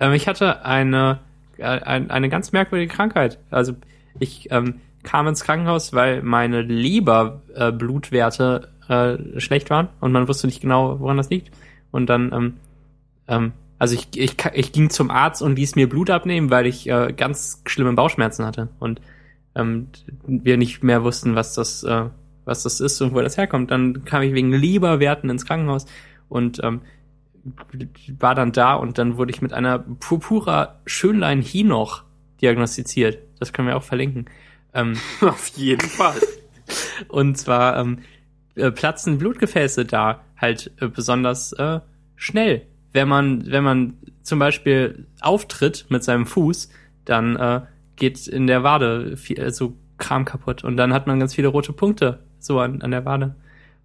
Ähm, 0.00 0.12
ich 0.14 0.26
hatte 0.26 0.64
eine, 0.64 1.20
äh, 1.58 1.62
ein, 1.64 2.10
eine 2.10 2.28
ganz 2.28 2.50
merkwürdige 2.50 2.92
Krankheit. 2.92 3.38
Also 3.50 3.74
ich 4.18 4.50
ähm, 4.50 4.80
kam 5.08 5.26
ins 5.26 5.42
Krankenhaus, 5.42 5.94
weil 5.94 6.22
meine 6.22 6.60
Leberblutwerte 6.60 8.68
äh, 8.88 9.14
äh, 9.14 9.40
schlecht 9.40 9.70
waren 9.70 9.88
und 10.00 10.12
man 10.12 10.28
wusste 10.28 10.46
nicht 10.46 10.60
genau, 10.60 11.00
woran 11.00 11.16
das 11.16 11.30
liegt. 11.30 11.50
Und 11.90 12.10
dann, 12.10 12.30
ähm, 12.32 12.54
ähm, 13.26 13.52
also 13.78 13.94
ich, 13.94 14.08
ich, 14.14 14.36
ich 14.52 14.72
ging 14.72 14.90
zum 14.90 15.10
Arzt 15.10 15.40
und 15.40 15.56
ließ 15.56 15.76
mir 15.76 15.88
Blut 15.88 16.10
abnehmen, 16.10 16.50
weil 16.50 16.66
ich 16.66 16.86
äh, 16.90 17.14
ganz 17.16 17.62
schlimme 17.64 17.94
Bauchschmerzen 17.94 18.44
hatte 18.44 18.68
und 18.80 19.00
ähm, 19.54 19.88
wir 20.26 20.58
nicht 20.58 20.84
mehr 20.84 21.02
wussten, 21.04 21.34
was 21.34 21.54
das, 21.54 21.84
äh, 21.84 22.04
was 22.44 22.64
das 22.64 22.80
ist 22.80 23.00
und 23.00 23.14
wo 23.14 23.22
das 23.22 23.38
herkommt. 23.38 23.70
Dann 23.70 24.04
kam 24.04 24.20
ich 24.20 24.34
wegen 24.34 24.52
Leberwerten 24.52 25.30
ins 25.30 25.46
Krankenhaus 25.46 25.86
und 26.28 26.62
ähm, 26.62 26.82
war 28.18 28.34
dann 28.34 28.52
da 28.52 28.74
und 28.74 28.98
dann 28.98 29.16
wurde 29.16 29.30
ich 29.30 29.40
mit 29.40 29.54
einer 29.54 29.78
Purpura 29.78 30.80
Schönlein 30.84 31.40
Hinoch 31.40 32.02
diagnostiziert. 32.42 33.20
Das 33.38 33.54
können 33.54 33.68
wir 33.68 33.76
auch 33.78 33.82
verlinken. 33.82 34.26
Ähm, 34.74 34.96
Auf 35.20 35.48
jeden 35.56 35.88
Fall. 35.88 36.20
und 37.08 37.36
zwar 37.36 37.78
ähm, 37.78 38.00
äh, 38.54 38.70
platzen 38.70 39.18
Blutgefäße 39.18 39.84
da 39.84 40.24
halt 40.36 40.72
äh, 40.80 40.88
besonders 40.88 41.52
äh, 41.52 41.80
schnell. 42.16 42.66
Wenn 42.92 43.08
man, 43.08 43.46
wenn 43.46 43.64
man 43.64 43.98
zum 44.22 44.38
Beispiel 44.38 45.06
auftritt 45.20 45.86
mit 45.88 46.04
seinem 46.04 46.26
Fuß, 46.26 46.68
dann 47.04 47.36
äh, 47.36 47.60
geht 47.96 48.26
in 48.26 48.46
der 48.46 48.62
Wade 48.62 49.16
viel, 49.16 49.38
äh, 49.38 49.50
so 49.50 49.76
Kram 49.98 50.24
kaputt 50.24 50.62
und 50.62 50.76
dann 50.76 50.92
hat 50.92 51.06
man 51.06 51.18
ganz 51.18 51.34
viele 51.34 51.48
rote 51.48 51.72
Punkte 51.72 52.20
so 52.38 52.60
an, 52.60 52.82
an 52.82 52.92
der 52.92 53.04
Wade. 53.04 53.34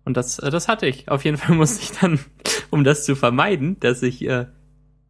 Und 0.06 0.18
das, 0.18 0.40
äh, 0.40 0.52
das 0.52 0.68
hatte 0.68 0.86
ich. 0.86 1.10
Auf 1.10 1.26
jeden 1.26 1.38
Fall 1.38 1.56
musste 1.56 1.82
ich 1.82 1.92
dann, 2.00 2.20
um 2.70 2.84
das 2.84 3.06
zu 3.06 3.16
vermeiden, 3.16 3.80
dass 3.80 4.04
ich, 4.04 4.26
äh, 4.28 4.46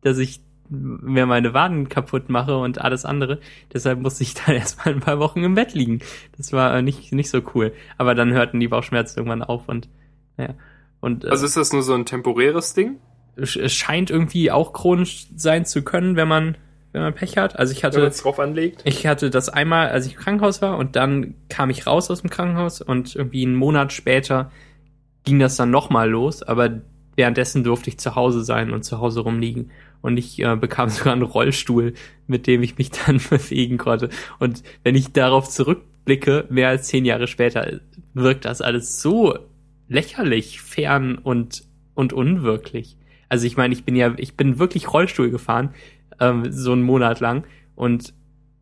dass 0.01 0.17
ich 0.17 0.41
mir 0.73 1.25
meine 1.25 1.53
Waden 1.53 1.89
kaputt 1.89 2.29
mache 2.29 2.57
und 2.57 2.81
alles 2.81 3.05
andere. 3.05 3.39
Deshalb 3.73 3.99
musste 3.99 4.23
ich 4.23 4.33
dann 4.45 4.55
erstmal 4.55 4.93
ein 4.93 4.99
paar 4.99 5.19
Wochen 5.19 5.43
im 5.43 5.55
Bett 5.55 5.73
liegen. 5.73 5.99
Das 6.37 6.51
war 6.53 6.75
äh, 6.75 6.81
nicht, 6.81 7.11
nicht 7.13 7.29
so 7.29 7.41
cool. 7.55 7.73
Aber 7.97 8.15
dann 8.15 8.33
hörten 8.33 8.59
die 8.59 8.67
Bauchschmerzen 8.67 9.19
irgendwann 9.19 9.43
auf 9.43 9.69
und, 9.69 9.87
naja. 10.37 10.55
Und 10.99 11.25
äh, 11.25 11.29
Also 11.29 11.45
ist 11.45 11.57
das 11.57 11.73
nur 11.73 11.83
so 11.83 11.93
ein 11.93 12.05
temporäres 12.05 12.73
Ding? 12.73 12.97
es 13.35 13.73
scheint 13.73 14.11
irgendwie 14.11 14.51
auch 14.51 14.73
chronisch 14.73 15.25
sein 15.35 15.65
zu 15.65 15.81
können, 15.81 16.15
wenn 16.15 16.27
man, 16.27 16.55
wenn 16.91 17.01
man 17.01 17.15
Pech 17.15 17.37
hat. 17.37 17.57
Also 17.57 17.71
ich 17.73 17.81
Wenn 17.81 17.91
hatte, 17.91 18.05
es 18.05 18.21
drauf 18.21 18.39
anlegt? 18.39 18.81
ich 18.85 19.07
hatte 19.07 19.29
das 19.29 19.49
einmal, 19.49 19.89
als 19.89 20.05
ich 20.05 20.13
im 20.13 20.19
Krankenhaus 20.19 20.61
war 20.61 20.77
und 20.77 20.95
dann 20.95 21.33
kam 21.49 21.69
ich 21.71 21.87
raus 21.87 22.11
aus 22.11 22.21
dem 22.21 22.29
Krankenhaus 22.29 22.81
und 22.81 23.15
irgendwie 23.15 23.43
einen 23.45 23.55
Monat 23.55 23.91
später 23.91 24.51
ging 25.23 25.39
das 25.39 25.55
dann 25.55 25.71
nochmal 25.71 26.09
los, 26.09 26.43
aber 26.43 26.81
währenddessen 27.15 27.63
durfte 27.63 27.89
ich 27.89 27.97
zu 27.97 28.15
Hause 28.15 28.43
sein 28.43 28.71
und 28.71 28.83
zu 28.83 28.99
Hause 28.99 29.21
rumliegen. 29.21 29.71
Und 30.03 30.17
ich 30.17 30.39
äh, 30.39 30.55
bekam 30.55 30.89
sogar 30.89 31.13
einen 31.13 31.23
Rollstuhl, 31.23 31.93
mit 32.27 32.45
dem 32.45 32.61
ich 32.61 32.77
mich 32.77 32.91
dann 32.91 33.19
bewegen 33.29 33.79
konnte. 33.79 34.09
Und 34.37 34.61
wenn 34.83 34.93
ich 34.93 35.11
darauf 35.13 35.49
zurückblicke, 35.49 36.45
mehr 36.51 36.69
als 36.69 36.87
zehn 36.87 37.05
Jahre 37.05 37.25
später, 37.25 37.79
wirkt 38.13 38.45
das 38.45 38.61
alles 38.61 39.01
so 39.01 39.35
lächerlich, 39.87 40.61
fern 40.61 41.17
und, 41.17 41.63
und 41.95 42.13
unwirklich. 42.13 42.97
Also 43.29 43.47
ich 43.47 43.57
meine, 43.57 43.73
ich 43.73 43.83
bin 43.83 43.95
ja, 43.95 44.13
ich 44.17 44.35
bin 44.35 44.59
wirklich 44.59 44.93
Rollstuhl 44.93 45.31
gefahren, 45.31 45.73
ähm, 46.19 46.51
so 46.51 46.71
einen 46.71 46.83
Monat 46.83 47.19
lang 47.19 47.45
und 47.75 48.13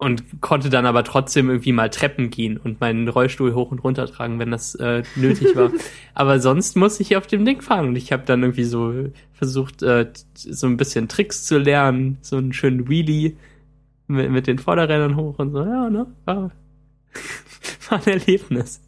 und 0.02 0.42
konnte 0.42 0.72
dann 0.72 0.88
aber 0.88 1.04
trotzdem 1.04 1.48
irgendwie 1.48 1.74
mal 1.74 1.92
Treppen 1.92 2.32
gehen 2.32 2.58
und 2.58 2.82
meinen 2.82 3.08
Rollstuhl 3.08 3.54
hoch 3.54 3.70
und 3.70 3.84
runter 3.84 4.08
tragen, 4.08 4.40
wenn 4.40 4.50
das 4.50 4.74
äh, 4.74 5.04
nötig 5.16 5.56
war. 5.56 5.72
aber 6.16 6.40
sonst 6.40 6.76
musste 6.76 7.04
ich 7.04 7.16
auf 7.16 7.28
dem 7.28 7.46
Ding 7.46 7.62
fahren 7.62 7.90
und 7.90 7.96
ich 7.96 8.12
habe 8.12 8.24
dann 8.26 8.42
irgendwie 8.42 8.64
so 8.64 9.12
versucht, 9.32 9.84
äh, 9.84 10.12
so 10.34 10.66
ein 10.66 10.78
bisschen 10.78 11.08
Tricks 11.08 11.44
zu 11.46 11.60
lernen, 11.60 12.18
so 12.22 12.38
einen 12.38 12.52
schönen 12.52 12.90
Wheelie 12.90 13.34
mit, 14.08 14.32
mit 14.32 14.48
den 14.48 14.58
Vorderrädern 14.58 15.18
hoch 15.18 15.38
und 15.38 15.52
so. 15.52 15.60
Ja, 15.60 15.88
ne? 15.92 16.08
War, 16.26 16.50
war 17.90 18.00
ein 18.00 18.08
Erlebnis. 18.08 18.82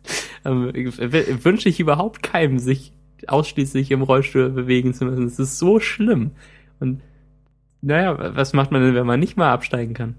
Ähm, 0.44 0.72
wünsche 0.74 1.70
ich 1.70 1.80
überhaupt 1.80 2.24
keinem, 2.24 2.58
sich 2.58 2.92
ausschließlich 3.28 3.92
im 3.92 4.02
Rollstuhl 4.02 4.50
bewegen 4.50 4.96
zu 4.96 5.06
müssen. 5.06 5.28
Es 5.28 5.38
ist 5.38 5.60
so 5.60 5.80
schlimm. 5.80 6.32
Und 6.80 7.02
naja, 7.84 8.36
was 8.36 8.54
macht 8.54 8.72
man 8.72 8.82
denn, 8.82 8.96
wenn 8.96 9.06
man 9.06 9.20
nicht 9.20 9.38
mal 9.38 9.52
absteigen 9.52 9.94
kann? 9.94 10.16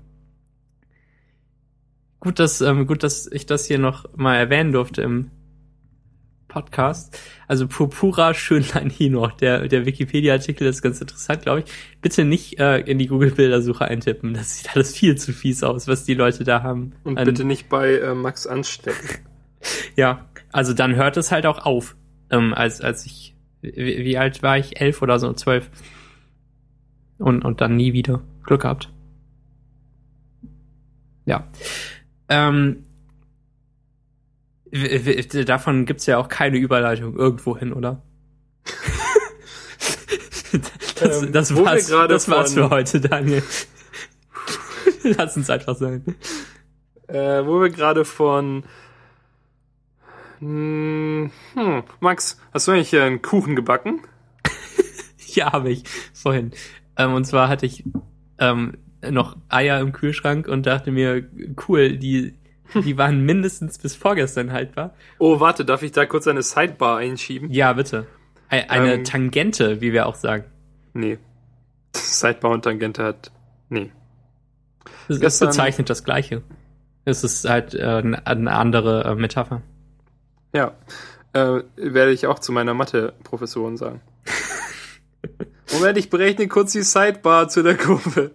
Gut, 2.24 2.38
dass, 2.38 2.62
ähm, 2.62 2.86
gut, 2.86 3.02
dass 3.02 3.30
ich 3.30 3.44
das 3.44 3.66
hier 3.66 3.78
noch 3.78 4.06
mal 4.16 4.34
erwähnen 4.36 4.72
durfte 4.72 5.02
im 5.02 5.30
Podcast. 6.48 7.18
Also 7.48 7.68
Purpura 7.68 8.32
Schönlein 8.32 8.88
Hinoch, 8.98 9.32
der, 9.32 9.68
der 9.68 9.84
Wikipedia-Artikel 9.84 10.66
ist 10.66 10.80
ganz 10.80 11.00
interessant, 11.02 11.42
glaube 11.42 11.60
ich. 11.60 11.66
Bitte 12.00 12.24
nicht 12.24 12.58
äh, 12.58 12.78
in 12.78 12.98
die 12.98 13.08
Google-Bildersuche 13.08 13.84
eintippen. 13.84 14.32
Das 14.32 14.56
sieht 14.56 14.74
alles 14.74 14.96
viel 14.96 15.16
zu 15.18 15.32
fies 15.34 15.62
aus, 15.62 15.86
was 15.86 16.04
die 16.04 16.14
Leute 16.14 16.44
da 16.44 16.62
haben. 16.62 16.92
Und 17.04 17.18
An- 17.18 17.26
bitte 17.26 17.44
nicht 17.44 17.68
bei 17.68 17.98
äh, 17.98 18.14
Max 18.14 18.46
anstecken. 18.46 19.08
Ja, 19.96 20.26
also 20.52 20.74
dann 20.74 20.94
hört 20.94 21.16
es 21.16 21.32
halt 21.32 21.46
auch 21.46 21.64
auf. 21.64 21.96
Ähm, 22.28 22.52
als, 22.52 22.82
als 22.82 23.06
ich, 23.06 23.34
wie, 23.62 24.04
wie 24.04 24.18
alt 24.18 24.42
war 24.42 24.58
ich? 24.58 24.78
Elf 24.78 25.00
oder 25.00 25.18
so, 25.18 25.32
zwölf. 25.32 25.70
Und, 27.16 27.46
und 27.46 27.62
dann 27.62 27.76
nie 27.76 27.94
wieder. 27.94 28.20
Glück 28.44 28.60
gehabt. 28.60 28.92
Ja. 31.24 31.48
Ähm, 32.28 32.84
davon 35.46 35.86
gibt's 35.86 36.06
ja 36.06 36.18
auch 36.18 36.28
keine 36.28 36.56
Überleitung 36.56 37.16
irgendwo 37.16 37.56
hin, 37.56 37.72
oder? 37.72 38.02
das, 41.00 41.22
Ähm, 41.22 41.32
das 41.32 41.54
war's, 41.54 41.86
das 41.86 42.28
war's 42.28 42.54
für 42.54 42.70
heute, 42.70 43.00
Daniel. 43.00 43.42
Lass 45.02 45.36
uns 45.36 45.50
einfach 45.50 45.76
sein. 45.76 46.16
Äh, 47.08 47.44
wo 47.44 47.60
wir 47.60 47.70
gerade 47.70 48.04
von. 48.04 48.64
Hm, 50.40 51.30
hm, 51.54 51.82
Max, 52.00 52.40
hast 52.52 52.66
du 52.66 52.72
eigentlich 52.72 52.90
hier 52.90 53.04
einen 53.04 53.22
Kuchen 53.22 53.56
gebacken? 53.56 54.00
Ja, 55.34 55.52
habe 55.52 55.70
ich 55.70 55.82
vorhin. 56.12 56.52
Ähm, 56.96 57.12
und 57.12 57.24
zwar 57.24 57.48
hatte 57.48 57.66
ich 57.66 57.82
ähm, 58.38 58.78
noch 59.10 59.36
Eier 59.48 59.80
im 59.80 59.92
Kühlschrank 59.92 60.46
und 60.48 60.66
dachte 60.66 60.90
mir, 60.90 61.24
cool, 61.68 61.96
die, 61.96 62.34
die 62.74 62.96
waren 62.98 63.20
mindestens 63.26 63.78
bis 63.78 63.94
vorgestern 63.96 64.52
haltbar. 64.52 64.94
Oh, 65.18 65.40
warte, 65.40 65.64
darf 65.64 65.82
ich 65.82 65.92
da 65.92 66.06
kurz 66.06 66.26
eine 66.28 66.42
Sidebar 66.42 66.98
einschieben? 66.98 67.50
Ja, 67.50 67.72
bitte. 67.72 68.06
Ei- 68.48 68.68
Eine 68.70 68.94
Ähm. 68.94 69.04
Tangente, 69.04 69.80
wie 69.80 69.92
wir 69.92 70.06
auch 70.06 70.14
sagen. 70.16 70.44
Nee. 70.92 71.18
Sidebar 71.96 72.50
und 72.52 72.62
Tangente 72.62 73.02
hat. 73.04 73.32
Nee. 73.68 73.90
Das 75.08 75.20
Gestern- 75.20 75.48
bezeichnet 75.48 75.90
das 75.90 76.04
Gleiche. 76.04 76.42
Es 77.06 77.22
ist 77.24 77.48
halt 77.48 77.74
äh, 77.74 77.82
eine 77.82 78.26
eine 78.26 78.52
andere 78.52 79.04
äh, 79.04 79.14
Metapher. 79.14 79.60
Ja. 80.54 80.72
Äh, 81.34 81.62
werde 81.76 82.12
ich 82.12 82.26
auch 82.26 82.38
zu 82.38 82.52
meiner 82.52 82.74
Mathe-Professorin 82.74 83.76
sagen. 83.76 84.00
Moment, 85.72 85.98
ich 85.98 86.08
berechne 86.10 86.46
kurz 86.48 86.72
die 86.72 86.82
Sidebar 86.82 87.48
zu 87.48 87.62
der 87.62 87.76
Kurve. 87.76 88.30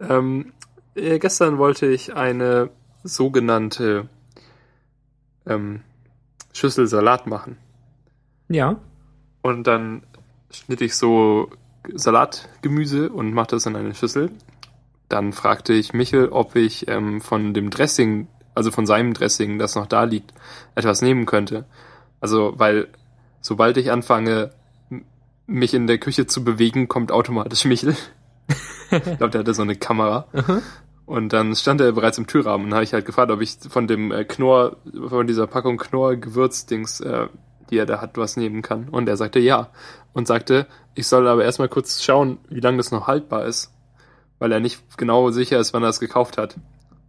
Ähm, 0.00 0.52
äh, 0.94 1.18
gestern 1.18 1.58
wollte 1.58 1.86
ich 1.86 2.14
eine 2.14 2.70
sogenannte 3.04 4.08
ähm, 5.46 5.80
Schüssel 6.52 6.86
Salat 6.86 7.26
machen. 7.26 7.56
Ja. 8.48 8.76
Und 9.42 9.66
dann 9.66 10.02
schnitt 10.50 10.80
ich 10.80 10.94
so 10.96 11.50
Salatgemüse 11.92 13.10
und 13.10 13.32
machte 13.32 13.56
das 13.56 13.66
in 13.66 13.76
eine 13.76 13.94
Schüssel. 13.94 14.30
Dann 15.08 15.32
fragte 15.32 15.72
ich 15.72 15.92
Michel, 15.92 16.28
ob 16.28 16.56
ich 16.56 16.88
ähm, 16.88 17.20
von 17.20 17.54
dem 17.54 17.70
Dressing, 17.70 18.28
also 18.54 18.70
von 18.70 18.86
seinem 18.86 19.14
Dressing, 19.14 19.58
das 19.58 19.74
noch 19.74 19.86
da 19.86 20.04
liegt, 20.04 20.34
etwas 20.74 21.00
nehmen 21.00 21.24
könnte. 21.24 21.64
Also, 22.20 22.54
weil 22.56 22.88
sobald 23.40 23.76
ich 23.76 23.90
anfange, 23.90 24.50
mich 25.46 25.72
in 25.72 25.86
der 25.86 25.98
Küche 25.98 26.26
zu 26.26 26.44
bewegen, 26.44 26.88
kommt 26.88 27.10
automatisch 27.10 27.64
Michel. 27.64 27.96
Ich 28.90 29.02
glaube, 29.18 29.30
der 29.30 29.40
hatte 29.40 29.54
so 29.54 29.62
eine 29.62 29.76
Kamera. 29.76 30.26
Und 31.08 31.32
dann 31.32 31.56
stand 31.56 31.80
er 31.80 31.92
bereits 31.92 32.18
im 32.18 32.26
Türrahmen 32.26 32.66
und 32.66 32.74
habe 32.74 32.84
ich 32.84 32.92
halt 32.92 33.06
gefragt, 33.06 33.30
ob 33.30 33.40
ich 33.40 33.56
von 33.68 33.86
dem 33.86 34.12
äh, 34.12 34.24
Knorr, 34.24 34.76
von 35.08 35.26
dieser 35.26 35.46
Packung 35.46 35.78
Knorr 35.78 36.16
Gewürzdings, 36.16 37.00
äh, 37.00 37.28
die 37.70 37.78
er 37.78 37.86
da 37.86 38.02
hat, 38.02 38.18
was 38.18 38.36
nehmen 38.36 38.60
kann. 38.60 38.90
Und 38.90 39.08
er 39.08 39.16
sagte 39.16 39.38
ja. 39.38 39.70
Und 40.12 40.26
sagte, 40.26 40.66
ich 40.94 41.06
soll 41.06 41.26
aber 41.26 41.44
erstmal 41.44 41.68
kurz 41.68 42.02
schauen, 42.02 42.38
wie 42.50 42.60
lange 42.60 42.76
das 42.76 42.90
noch 42.90 43.06
haltbar 43.06 43.46
ist. 43.46 43.72
Weil 44.38 44.52
er 44.52 44.60
nicht 44.60 44.98
genau 44.98 45.30
sicher 45.30 45.58
ist, 45.58 45.72
wann 45.72 45.82
er 45.82 45.88
es 45.88 46.00
gekauft 46.00 46.36
hat. 46.36 46.56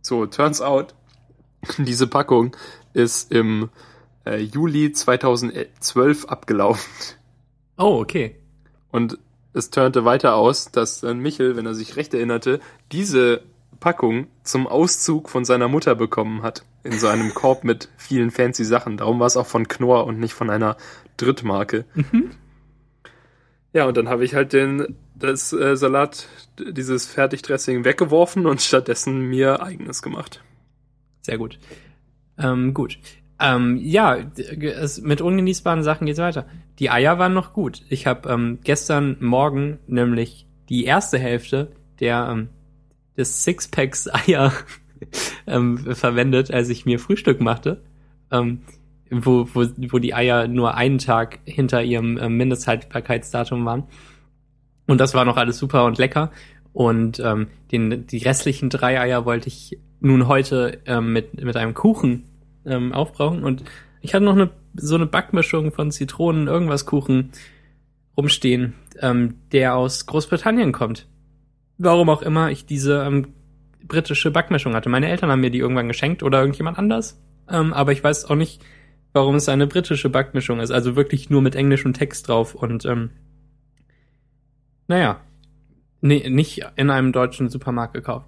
So, 0.01 0.25
turns 0.25 0.61
out, 0.61 0.95
diese 1.77 2.07
Packung 2.07 2.55
ist 2.93 3.31
im 3.33 3.69
äh, 4.25 4.37
Juli 4.37 4.91
2012 4.93 6.25
abgelaufen. 6.25 6.89
Oh, 7.77 7.99
okay. 7.99 8.35
Und 8.91 9.17
es 9.59 9.69
turnte 9.69 10.05
weiter 10.05 10.35
aus, 10.35 10.71
dass 10.71 11.01
dann 11.01 11.19
Michel, 11.19 11.55
wenn 11.55 11.65
er 11.65 11.75
sich 11.75 11.95
recht 11.95 12.13
erinnerte, 12.13 12.59
diese 12.91 13.43
Packung 13.79 14.27
zum 14.43 14.67
Auszug 14.67 15.29
von 15.29 15.45
seiner 15.45 15.67
Mutter 15.67 15.95
bekommen 15.95 16.41
hat. 16.41 16.65
In 16.83 16.93
so 16.93 17.07
einem 17.07 17.33
Korb 17.33 17.63
mit 17.63 17.89
vielen 17.97 18.31
fancy 18.31 18.65
Sachen. 18.65 18.97
Darum 18.97 19.19
war 19.19 19.27
es 19.27 19.37
auch 19.37 19.45
von 19.45 19.67
Knorr 19.67 20.05
und 20.05 20.19
nicht 20.19 20.33
von 20.33 20.49
einer 20.49 20.77
Drittmarke. 21.17 21.85
Ja, 23.71 23.85
und 23.85 23.97
dann 23.97 24.09
habe 24.09 24.25
ich 24.25 24.33
halt 24.33 24.53
den, 24.53 24.95
das 25.13 25.53
äh, 25.53 25.77
Salat, 25.77 26.27
dieses 26.57 27.05
Fertigdressing 27.05 27.85
weggeworfen 27.85 28.47
und 28.47 28.61
stattdessen 28.61 29.21
mir 29.29 29.61
eigenes 29.61 30.01
gemacht. 30.01 30.43
Sehr 31.21 31.37
gut. 31.37 31.59
Ähm, 32.39 32.73
gut. 32.73 32.97
Ähm, 33.39 33.77
ja, 33.77 34.17
es, 34.17 35.01
mit 35.01 35.21
ungenießbaren 35.21 35.83
Sachen 35.83 36.07
geht's 36.07 36.19
weiter. 36.19 36.45
Die 36.79 36.89
Eier 36.89 37.19
waren 37.19 37.33
noch 37.33 37.53
gut. 37.53 37.83
Ich 37.89 38.07
habe 38.07 38.29
ähm, 38.29 38.59
gestern 38.63 39.17
Morgen 39.19 39.79
nämlich 39.87 40.47
die 40.69 40.85
erste 40.85 41.19
Hälfte 41.19 41.71
der 41.99 42.29
ähm, 42.31 42.49
des 43.17 43.43
Sixpacks 43.43 44.07
Eier 44.13 44.53
ähm, 45.45 45.77
verwendet, 45.95 46.51
als 46.51 46.69
ich 46.69 46.85
mir 46.85 46.99
Frühstück 46.99 47.41
machte, 47.41 47.83
ähm, 48.31 48.61
wo, 49.11 49.47
wo, 49.53 49.65
wo 49.91 49.99
die 49.99 50.13
Eier 50.13 50.47
nur 50.47 50.75
einen 50.75 50.99
Tag 50.99 51.39
hinter 51.45 51.83
ihrem 51.83 52.17
ähm, 52.17 52.37
Mindesthaltbarkeitsdatum 52.37 53.65
waren. 53.65 53.83
Und 54.87 54.99
das 54.99 55.13
war 55.13 55.25
noch 55.25 55.37
alles 55.37 55.57
super 55.57 55.85
und 55.85 55.97
lecker. 55.97 56.31
Und 56.71 57.19
ähm, 57.19 57.47
den, 57.71 58.07
die 58.07 58.19
restlichen 58.19 58.69
drei 58.69 58.99
Eier 58.99 59.25
wollte 59.25 59.47
ich 59.47 59.77
nun 59.99 60.27
heute 60.27 60.79
ähm, 60.85 61.11
mit, 61.11 61.43
mit 61.43 61.57
einem 61.57 61.73
Kuchen 61.73 62.25
ähm, 62.65 62.93
aufbrauchen. 62.93 63.43
Und 63.43 63.63
ich 64.01 64.13
hatte 64.13 64.23
noch 64.23 64.35
eine, 64.35 64.49
so 64.79 64.95
eine 64.95 65.05
Backmischung 65.05 65.71
von 65.71 65.91
Zitronen, 65.91 66.47
irgendwas 66.47 66.85
Kuchen 66.85 67.31
rumstehen, 68.17 68.73
ähm, 69.01 69.35
der 69.51 69.75
aus 69.75 70.05
Großbritannien 70.05 70.71
kommt. 70.71 71.07
Warum 71.77 72.09
auch 72.09 72.21
immer 72.21 72.51
ich 72.51 72.65
diese 72.65 73.03
ähm, 73.03 73.27
britische 73.87 74.31
Backmischung 74.31 74.73
hatte. 74.75 74.89
Meine 74.89 75.09
Eltern 75.09 75.31
haben 75.31 75.41
mir 75.41 75.51
die 75.51 75.59
irgendwann 75.59 75.87
geschenkt 75.87 76.23
oder 76.23 76.39
irgendjemand 76.39 76.77
anders. 76.77 77.21
Ähm, 77.49 77.73
aber 77.73 77.91
ich 77.91 78.03
weiß 78.03 78.25
auch 78.25 78.35
nicht, 78.35 78.61
warum 79.13 79.35
es 79.35 79.49
eine 79.49 79.67
britische 79.67 80.09
Backmischung 80.09 80.59
ist. 80.59 80.71
Also 80.71 80.95
wirklich 80.95 81.29
nur 81.29 81.41
mit 81.41 81.55
englischem 81.55 81.93
Text 81.93 82.27
drauf 82.27 82.55
und 82.55 82.85
ähm, 82.85 83.11
naja, 84.87 85.21
nee, 86.01 86.29
nicht 86.29 86.65
in 86.75 86.89
einem 86.89 87.11
deutschen 87.11 87.49
Supermarkt 87.49 87.93
gekauft. 87.93 88.27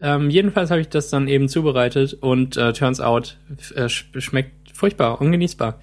Ähm, 0.00 0.30
jedenfalls 0.30 0.70
habe 0.70 0.80
ich 0.80 0.88
das 0.88 1.10
dann 1.10 1.26
eben 1.26 1.48
zubereitet 1.48 2.14
und 2.14 2.56
äh, 2.56 2.72
turns 2.72 3.00
out 3.00 3.38
äh, 3.74 3.88
sch 3.88 4.10
schmeckt 4.18 4.57
furchtbar, 4.78 5.20
ungenießbar. 5.20 5.78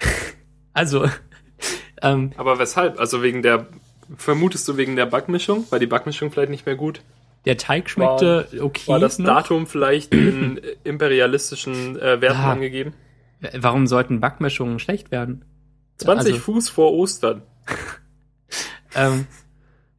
also, 0.72 1.08
ähm, 2.02 2.32
Aber 2.36 2.58
weshalb? 2.58 2.98
Also 2.98 3.22
wegen 3.22 3.42
der, 3.42 3.66
vermutest 4.16 4.66
du 4.68 4.76
wegen 4.76 4.96
der 4.96 5.06
Backmischung? 5.06 5.66
War 5.70 5.78
die 5.78 5.86
Backmischung 5.86 6.30
vielleicht 6.30 6.50
nicht 6.50 6.66
mehr 6.66 6.76
gut? 6.76 7.02
der 7.44 7.56
Teig 7.56 7.88
schmeckte 7.88 8.46
okay. 8.60 8.88
War 8.88 8.98
das 8.98 9.18
noch. 9.18 9.26
Datum 9.28 9.66
vielleicht 9.66 10.12
in 10.12 10.60
imperialistischen 10.84 11.96
äh, 11.98 12.20
Werten 12.20 12.40
Ah. 12.40 12.52
angegeben? 12.52 12.92
Warum 13.56 13.86
sollten 13.86 14.20
Backmischungen 14.20 14.78
schlecht 14.80 15.10
werden? 15.12 15.44
20 15.98 16.32
Also- 16.34 16.44
Fuß 16.44 16.68
vor 16.68 16.92
Ostern. 16.92 17.42
Ähm, 18.94 19.26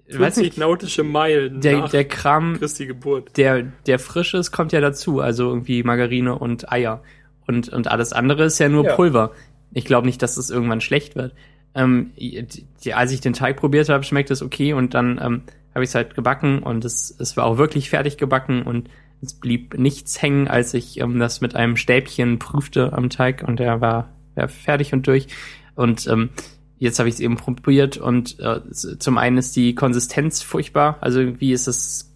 weiß 0.07 0.35
40 0.35 0.43
nicht, 0.43 0.57
nautische 0.57 1.03
Meilen 1.03 1.61
der, 1.61 1.87
der 1.87 2.05
Kram, 2.07 2.57
Christi 2.57 2.87
Geburt. 2.87 3.37
der, 3.37 3.63
der 3.85 3.99
Frisches 3.99 4.51
kommt 4.51 4.71
ja 4.71 4.81
dazu, 4.81 5.19
also 5.21 5.47
irgendwie 5.47 5.83
Margarine 5.83 6.37
und 6.37 6.71
Eier. 6.71 7.03
Und, 7.49 7.67
und 7.67 7.87
alles 7.87 8.13
andere 8.13 8.43
ist 8.43 8.59
ja 8.59 8.69
nur 8.69 8.85
Ja. 8.85 8.95
Pulver. 8.95 9.31
Ich 9.73 9.83
glaube 9.83 10.05
nicht, 10.05 10.21
dass 10.21 10.37
es 10.37 10.51
irgendwann 10.51 10.81
schlecht 10.81 11.15
wird. 11.15 11.33
Ähm, 11.73 12.11
die, 12.15 12.93
als 12.93 13.11
ich 13.11 13.21
den 13.21 13.33
Teig 13.33 13.57
probiert 13.57 13.89
habe, 13.89 14.03
schmeckt 14.03 14.29
es 14.29 14.43
okay 14.43 14.73
und 14.73 14.93
dann 14.93 15.19
ähm, 15.21 15.41
habe 15.73 15.83
ich 15.83 15.89
es 15.89 15.95
halt 15.95 16.13
gebacken 16.13 16.59
und 16.59 16.85
es, 16.85 17.15
es 17.19 17.35
war 17.37 17.45
auch 17.45 17.57
wirklich 17.57 17.89
fertig 17.89 18.17
gebacken 18.17 18.61
und 18.61 18.87
es 19.23 19.33
blieb 19.33 19.79
nichts 19.79 20.21
hängen, 20.21 20.47
als 20.47 20.75
ich 20.75 20.99
ähm, 20.99 21.17
das 21.17 21.41
mit 21.41 21.55
einem 21.55 21.75
Stäbchen 21.75 22.37
prüfte 22.37 22.93
am 22.93 23.09
Teig 23.09 23.43
und 23.45 23.59
der 23.59 23.81
war, 23.81 24.09
war 24.35 24.47
fertig 24.47 24.93
und 24.93 25.07
durch. 25.07 25.27
Und 25.73 26.05
ähm, 26.05 26.29
jetzt 26.77 26.99
habe 26.99 27.09
ich 27.09 27.15
es 27.15 27.19
eben 27.19 27.35
probiert 27.37 27.97
und 27.97 28.39
äh, 28.39 28.61
zum 28.71 29.17
einen 29.17 29.39
ist 29.39 29.55
die 29.55 29.73
Konsistenz 29.73 30.43
furchtbar, 30.43 30.97
also 31.01 31.19
irgendwie 31.19 31.51
ist 31.51 31.67
es 31.67 32.13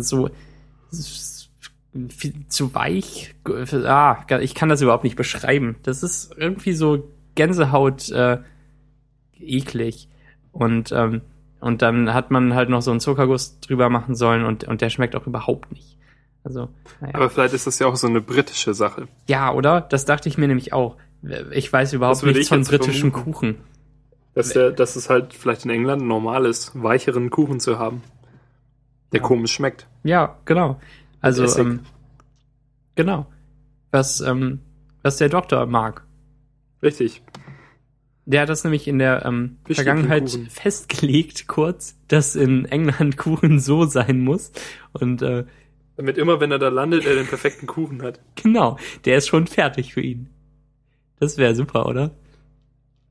so 0.00 0.28
viel 2.08 2.34
zu 2.48 2.74
weich. 2.74 3.34
Ah, 3.84 4.18
ich 4.40 4.54
kann 4.54 4.68
das 4.68 4.80
überhaupt 4.82 5.04
nicht 5.04 5.16
beschreiben. 5.16 5.76
Das 5.82 6.02
ist 6.02 6.34
irgendwie 6.36 6.72
so 6.72 7.10
Gänsehaut 7.34 8.10
äh, 8.10 8.38
eklig 9.40 10.08
und 10.52 10.92
ähm, 10.92 11.20
und 11.60 11.82
dann 11.82 12.14
hat 12.14 12.30
man 12.30 12.54
halt 12.54 12.68
noch 12.68 12.82
so 12.82 12.90
einen 12.92 13.00
Zuckerguss 13.00 13.58
drüber 13.60 13.88
machen 13.90 14.14
sollen 14.14 14.44
und 14.44 14.64
und 14.64 14.80
der 14.80 14.90
schmeckt 14.90 15.16
auch 15.16 15.26
überhaupt 15.26 15.72
nicht. 15.72 15.96
Also 16.44 16.68
naja. 17.00 17.14
Aber 17.14 17.30
vielleicht 17.30 17.54
ist 17.54 17.66
das 17.66 17.78
ja 17.78 17.86
auch 17.86 17.96
so 17.96 18.06
eine 18.06 18.20
britische 18.20 18.74
Sache. 18.74 19.08
ja, 19.26 19.52
oder? 19.52 19.80
Das 19.80 20.04
dachte 20.04 20.28
ich 20.28 20.38
mir 20.38 20.48
nämlich 20.48 20.72
auch. 20.72 20.96
Ich 21.52 21.72
weiß 21.72 21.92
überhaupt 21.94 22.22
nichts 22.22 22.38
ich 22.42 22.48
von 22.48 22.62
britischem 22.62 23.10
vermuten. 23.10 23.32
Kuchen. 23.32 23.54
Dass, 24.34 24.50
der, 24.50 24.70
dass 24.70 24.94
es 24.94 25.10
halt 25.10 25.34
vielleicht 25.34 25.64
in 25.64 25.70
England 25.72 26.02
normal 26.06 26.46
ist, 26.46 26.80
weicheren 26.80 27.28
Kuchen 27.30 27.58
zu 27.58 27.80
haben. 27.80 28.02
Der 29.12 29.20
Ja. 29.20 29.26
komisch 29.26 29.52
schmeckt. 29.52 29.88
Ja, 30.04 30.36
genau. 30.44 30.78
Also, 31.20 31.44
ähm, 31.58 31.80
genau. 32.94 33.26
Was, 33.90 34.20
ähm, 34.20 34.60
was 35.02 35.16
der 35.16 35.28
Doktor 35.28 35.66
mag. 35.66 36.06
Richtig. 36.82 37.22
Der 38.26 38.42
hat 38.42 38.50
das 38.50 38.62
nämlich 38.62 38.86
in 38.86 38.98
der 38.98 39.24
ähm, 39.24 39.56
Vergangenheit 39.64 40.28
festgelegt, 40.50 41.48
kurz, 41.48 41.96
dass 42.08 42.36
in 42.36 42.66
England 42.66 43.16
Kuchen 43.16 43.58
so 43.58 43.86
sein 43.86 44.20
muss. 44.20 44.52
Und 44.92 45.22
äh, 45.22 45.44
Damit 45.96 46.18
immer, 46.18 46.38
wenn 46.38 46.52
er 46.52 46.58
da 46.58 46.68
landet, 46.68 47.06
er 47.06 47.14
den 47.14 47.26
perfekten 47.26 47.66
Kuchen 47.66 48.02
hat. 48.02 48.20
genau, 48.34 48.76
der 49.06 49.16
ist 49.16 49.28
schon 49.28 49.46
fertig 49.46 49.94
für 49.94 50.02
ihn. 50.02 50.28
Das 51.18 51.38
wäre 51.38 51.54
super, 51.54 51.86
oder? 51.86 52.10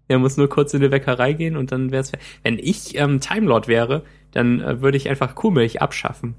Er 0.08 0.20
muss 0.20 0.38
nur 0.38 0.48
kurz 0.48 0.74
in 0.74 0.82
die 0.82 0.88
Bäckerei 0.88 1.34
gehen 1.34 1.58
und 1.58 1.72
dann 1.72 1.92
wäre 1.92 2.02
es. 2.02 2.12
Wenn 2.44 2.60
ich 2.60 2.96
ähm, 2.96 3.20
Time 3.20 3.48
Lord 3.48 3.68
wäre, 3.68 4.04
dann 4.32 4.62
äh, 4.62 4.82
würde 4.82 4.98
ich 4.98 5.10
einfach 5.10 5.36
Kuhmilch 5.36 5.82
abschaffen. 5.82 6.36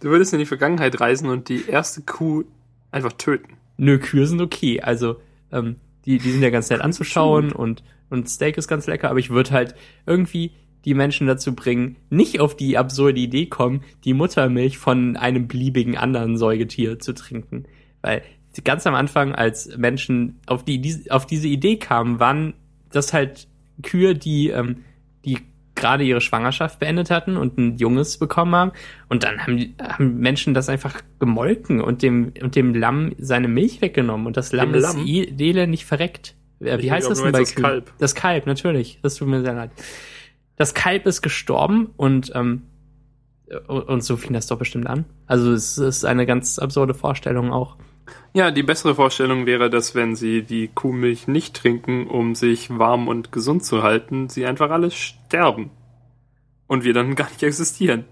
Du 0.00 0.08
würdest 0.08 0.32
in 0.32 0.40
die 0.40 0.46
Vergangenheit 0.46 1.00
reisen 1.00 1.28
und 1.28 1.48
die 1.48 1.68
erste 1.68 2.02
Kuh 2.02 2.44
einfach 2.90 3.12
töten. 3.12 3.56
Nö, 3.76 3.98
Kühe 3.98 4.26
sind 4.26 4.40
okay. 4.40 4.80
Also, 4.80 5.20
ähm, 5.52 5.76
die, 6.04 6.18
die 6.18 6.30
sind 6.32 6.42
ja 6.42 6.50
ganz 6.50 6.70
nett 6.70 6.80
anzuschauen 6.80 7.52
und, 7.52 7.84
und 8.10 8.28
Steak 8.28 8.58
ist 8.58 8.68
ganz 8.68 8.86
lecker, 8.86 9.10
aber 9.10 9.20
ich 9.20 9.30
würde 9.30 9.52
halt 9.52 9.74
irgendwie 10.06 10.52
die 10.84 10.94
Menschen 10.94 11.26
dazu 11.26 11.54
bringen, 11.54 11.96
nicht 12.10 12.40
auf 12.40 12.56
die 12.56 12.76
absurde 12.76 13.20
Idee 13.20 13.46
kommen, 13.46 13.82
die 14.04 14.14
Muttermilch 14.14 14.78
von 14.78 15.16
einem 15.16 15.46
beliebigen 15.46 15.96
anderen 15.96 16.36
Säugetier 16.36 16.98
zu 16.98 17.14
trinken. 17.14 17.66
Weil 18.00 18.22
ganz 18.64 18.86
am 18.86 18.94
Anfang, 18.94 19.34
als 19.34 19.76
Menschen 19.76 20.40
auf 20.46 20.64
die, 20.64 20.80
die 20.80 21.10
auf 21.10 21.26
diese 21.26 21.48
Idee 21.48 21.76
kamen, 21.76 22.18
waren 22.18 22.54
das 22.90 23.12
halt 23.12 23.48
Kühe, 23.82 24.14
die, 24.14 24.48
ähm, 24.48 24.84
die 25.24 25.38
gerade 25.82 26.04
ihre 26.04 26.22
Schwangerschaft 26.22 26.78
beendet 26.78 27.10
hatten 27.10 27.36
und 27.36 27.58
ein 27.58 27.76
Junges 27.76 28.16
bekommen 28.16 28.54
haben. 28.54 28.72
Und 29.10 29.24
dann 29.24 29.38
haben, 29.42 29.74
haben 29.82 30.16
Menschen 30.18 30.54
das 30.54 30.70
einfach 30.70 31.02
gemolken 31.18 31.82
und 31.82 32.00
dem, 32.00 32.32
und 32.40 32.56
dem 32.56 32.74
Lamm 32.74 33.12
seine 33.18 33.48
Milch 33.48 33.82
weggenommen. 33.82 34.26
Und 34.26 34.38
das 34.38 34.52
Lamm 34.52 34.72
Dem 34.72 34.76
ist 34.78 34.82
Lamm? 34.96 35.06
i- 35.06 35.28
elendig 35.38 35.84
verreckt. 35.84 36.34
Wie 36.60 36.68
Ich 36.70 36.90
heißt 36.90 37.10
das 37.10 37.20
denn 37.20 37.32
bei 37.32 37.40
das 37.40 37.54
Kühen? 37.54 37.64
Kalb. 37.64 37.92
Das 37.98 38.14
Kalb, 38.14 38.46
natürlich. 38.46 38.98
Das 39.02 39.16
tut 39.16 39.28
mir 39.28 39.42
sehr 39.42 39.52
leid. 39.54 39.70
Das 40.56 40.72
Kalb 40.74 41.06
ist 41.06 41.20
gestorben 41.20 41.90
und, 41.96 42.32
ähm, 42.34 42.62
und 43.66 43.82
und 43.88 44.04
so 44.04 44.16
fing 44.16 44.32
das 44.32 44.46
doch 44.46 44.58
bestimmt 44.58 44.86
an. 44.86 45.04
Also 45.26 45.52
es 45.52 45.76
ist 45.76 46.04
eine 46.04 46.24
ganz 46.24 46.58
absurde 46.58 46.94
Vorstellung 46.94 47.52
auch. 47.52 47.76
Ja, 48.32 48.50
die 48.50 48.62
bessere 48.62 48.94
Vorstellung 48.94 49.46
wäre, 49.46 49.68
dass 49.70 49.94
wenn 49.94 50.16
sie 50.16 50.42
die 50.42 50.68
Kuhmilch 50.68 51.28
nicht 51.28 51.54
trinken, 51.54 52.06
um 52.06 52.34
sich 52.34 52.70
warm 52.70 53.08
und 53.08 53.30
gesund 53.30 53.64
zu 53.64 53.82
halten, 53.82 54.28
sie 54.28 54.46
einfach 54.46 54.70
alle 54.70 54.90
sterben. 54.90 55.70
Und 56.66 56.84
wir 56.84 56.94
dann 56.94 57.14
gar 57.14 57.28
nicht 57.28 57.42
existieren. 57.42 58.04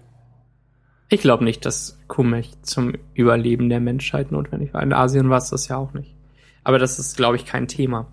Ich 1.09 1.21
glaube 1.21 1.43
nicht, 1.43 1.65
dass 1.65 1.99
Kuhmilch 2.07 2.51
zum 2.61 2.93
Überleben 3.13 3.69
der 3.69 3.79
Menschheit 3.79 4.31
notwendig 4.31 4.73
war. 4.73 4.83
In 4.83 4.93
Asien 4.93 5.29
war 5.29 5.39
es 5.39 5.49
das 5.49 5.67
ja 5.67 5.77
auch 5.77 5.93
nicht. 5.93 6.15
Aber 6.63 6.79
das 6.79 6.99
ist, 6.99 7.17
glaube 7.17 7.35
ich, 7.35 7.45
kein 7.45 7.67
Thema. 7.67 8.07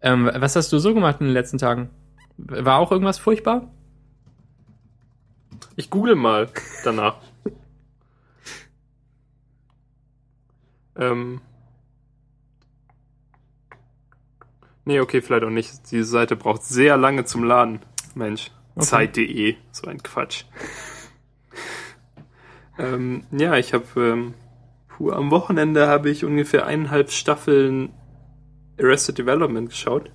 Ähm, 0.00 0.30
was 0.34 0.56
hast 0.56 0.72
du 0.72 0.78
so 0.78 0.94
gemacht 0.94 1.20
in 1.20 1.26
den 1.26 1.34
letzten 1.34 1.58
Tagen? 1.58 1.90
War 2.36 2.78
auch 2.78 2.90
irgendwas 2.90 3.18
furchtbar? 3.18 3.70
Ich 5.76 5.90
google 5.90 6.14
mal 6.14 6.48
danach. 6.84 7.16
Ähm. 10.96 11.40
Nee, 14.84 15.00
okay, 15.00 15.20
vielleicht 15.20 15.44
auch 15.44 15.50
nicht. 15.50 15.90
Diese 15.90 16.04
Seite 16.04 16.36
braucht 16.36 16.64
sehr 16.64 16.96
lange 16.96 17.24
zum 17.24 17.44
Laden. 17.44 17.80
Mensch. 18.14 18.50
Okay. 18.74 18.86
Zeit.de. 18.86 19.56
So 19.72 19.86
ein 19.88 20.02
Quatsch. 20.02 20.44
ähm, 22.78 23.24
ja, 23.30 23.56
ich 23.56 23.74
habe 23.74 23.84
ähm, 23.96 24.34
am 24.98 25.30
Wochenende 25.30 25.86
habe 25.86 26.10
ich 26.10 26.24
ungefähr 26.24 26.66
eineinhalb 26.66 27.10
Staffeln 27.10 27.92
Arrested 28.78 29.18
Development 29.18 29.68
geschaut. 29.68 30.10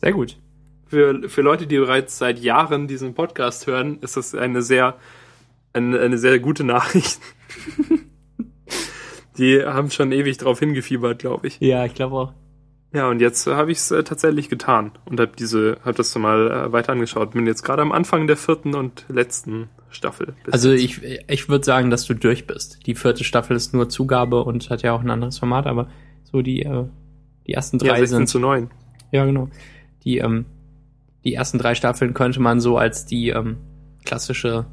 Sehr 0.00 0.12
gut. 0.12 0.38
Für, 0.86 1.28
für 1.28 1.42
Leute, 1.42 1.66
die 1.66 1.78
bereits 1.78 2.18
seit 2.18 2.38
Jahren 2.38 2.88
diesen 2.88 3.14
Podcast 3.14 3.66
hören, 3.66 3.98
ist 4.00 4.16
das 4.16 4.34
eine 4.34 4.62
sehr, 4.62 4.96
eine, 5.72 6.00
eine 6.00 6.18
sehr 6.18 6.38
gute 6.38 6.64
Nachricht. 6.64 7.20
die 9.38 9.64
haben 9.64 9.90
schon 9.90 10.12
ewig 10.12 10.36
drauf 10.38 10.58
hingefiebert, 10.58 11.20
glaube 11.20 11.46
ich. 11.46 11.58
Ja, 11.60 11.84
ich 11.84 11.94
glaube 11.94 12.16
auch. 12.16 12.32
Ja, 12.92 13.08
und 13.08 13.20
jetzt 13.20 13.46
äh, 13.46 13.54
habe 13.54 13.70
ich 13.70 13.78
es 13.78 13.90
äh, 13.90 14.02
tatsächlich 14.02 14.48
getan 14.48 14.92
und 15.04 15.20
habe 15.20 15.32
diese, 15.38 15.76
habe 15.84 15.96
das 15.96 16.14
mal 16.16 16.50
äh, 16.50 16.72
weiter 16.72 16.92
angeschaut. 16.92 17.32
Bin 17.32 17.46
jetzt 17.46 17.62
gerade 17.62 17.82
am 17.82 17.92
Anfang 17.92 18.26
der 18.26 18.36
vierten 18.36 18.74
und 18.74 19.04
letzten 19.08 19.68
Staffel. 19.90 20.34
Also 20.50 20.72
ich, 20.72 21.02
ich 21.02 21.48
würde 21.48 21.64
sagen, 21.64 21.90
dass 21.90 22.06
du 22.06 22.14
durch 22.14 22.46
bist. 22.46 22.86
Die 22.86 22.94
vierte 22.94 23.24
Staffel 23.24 23.56
ist 23.56 23.74
nur 23.74 23.88
Zugabe 23.88 24.42
und 24.42 24.70
hat 24.70 24.82
ja 24.82 24.92
auch 24.92 25.02
ein 25.02 25.10
anderes 25.10 25.38
Format, 25.38 25.66
aber 25.66 25.88
so 26.24 26.40
die, 26.40 26.62
äh, 26.62 26.84
die 27.46 27.52
ersten 27.52 27.78
drei 27.78 27.88
ja, 27.88 27.96
16 27.96 28.16
sind 28.16 28.28
zu 28.28 28.38
9. 28.38 28.70
Ja, 29.12 29.24
genau. 29.26 29.50
Die, 30.04 30.18
ähm, 30.18 30.46
die 31.24 31.34
ersten 31.34 31.58
drei 31.58 31.74
Staffeln 31.74 32.14
könnte 32.14 32.40
man 32.40 32.60
so 32.60 32.78
als 32.78 33.04
die 33.04 33.28
ähm, 33.30 33.58
klassische 34.04 34.66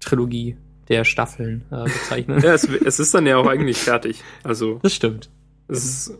Trilogie 0.00 0.56
der 0.88 1.04
Staffeln 1.04 1.64
äh, 1.70 1.84
bezeichnen. 1.84 2.40
ja, 2.42 2.54
es, 2.54 2.64
es 2.64 2.98
ist 2.98 3.14
dann 3.14 3.26
ja 3.26 3.36
auch 3.36 3.46
eigentlich 3.46 3.78
fertig. 3.78 4.22
Also 4.42 4.80
das 4.82 4.94
stimmt. 4.94 5.30
Es 5.68 5.84
ist 5.84 6.18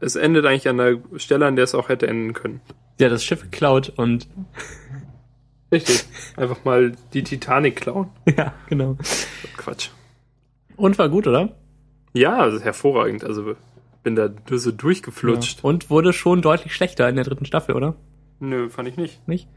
es 0.00 0.16
endet 0.16 0.44
eigentlich 0.44 0.68
an 0.68 0.78
der 0.78 0.98
Stelle, 1.16 1.46
an 1.46 1.56
der 1.56 1.64
es 1.64 1.74
auch 1.74 1.88
hätte 1.88 2.06
enden 2.06 2.32
können. 2.32 2.60
Ja, 2.98 3.08
das 3.08 3.24
Schiff 3.24 3.42
geklaut 3.42 3.92
und. 3.96 4.28
Richtig. 5.70 6.04
Einfach 6.36 6.64
mal 6.64 6.92
die 7.12 7.22
Titanic 7.22 7.76
klauen. 7.76 8.08
Ja, 8.36 8.54
genau. 8.68 8.96
Quatsch. 9.56 9.90
Und 10.76 10.98
war 10.98 11.08
gut, 11.08 11.26
oder? 11.26 11.56
Ja, 12.14 12.50
hervorragend. 12.60 13.24
Also 13.24 13.54
bin 14.02 14.16
da 14.16 14.30
so 14.50 14.72
durchgeflutscht. 14.72 15.58
Ja. 15.58 15.64
Und 15.64 15.90
wurde 15.90 16.12
schon 16.12 16.42
deutlich 16.42 16.74
schlechter 16.74 17.08
in 17.08 17.16
der 17.16 17.24
dritten 17.24 17.44
Staffel, 17.44 17.74
oder? 17.74 17.96
Nö, 18.40 18.70
fand 18.70 18.88
ich 18.88 18.96
nicht. 18.96 19.26
Nicht? 19.28 19.48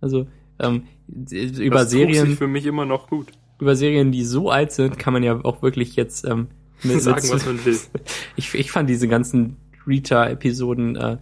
Also, 0.00 0.26
ähm, 0.58 0.86
über 1.06 1.80
das 1.80 1.90
Serien. 1.90 2.30
Sich 2.30 2.38
für 2.38 2.48
mich 2.48 2.66
immer 2.66 2.84
noch 2.84 3.08
gut. 3.08 3.28
Über 3.60 3.76
Serien, 3.76 4.12
die 4.12 4.24
so 4.24 4.50
alt 4.50 4.72
sind, 4.72 4.98
kann 4.98 5.12
man 5.12 5.22
ja 5.22 5.44
auch 5.44 5.62
wirklich 5.62 5.96
jetzt 5.96 6.26
ähm, 6.26 6.48
mit, 6.82 7.00
sagen, 7.00 7.22
mit, 7.22 7.32
was 7.32 7.46
man 7.46 7.64
will. 7.64 7.78
Ich, 8.36 8.54
ich 8.54 8.70
fand 8.70 8.88
diese 8.88 9.08
ganzen 9.08 9.56
Rita-Episoden 9.86 10.96
äh, 10.96 11.18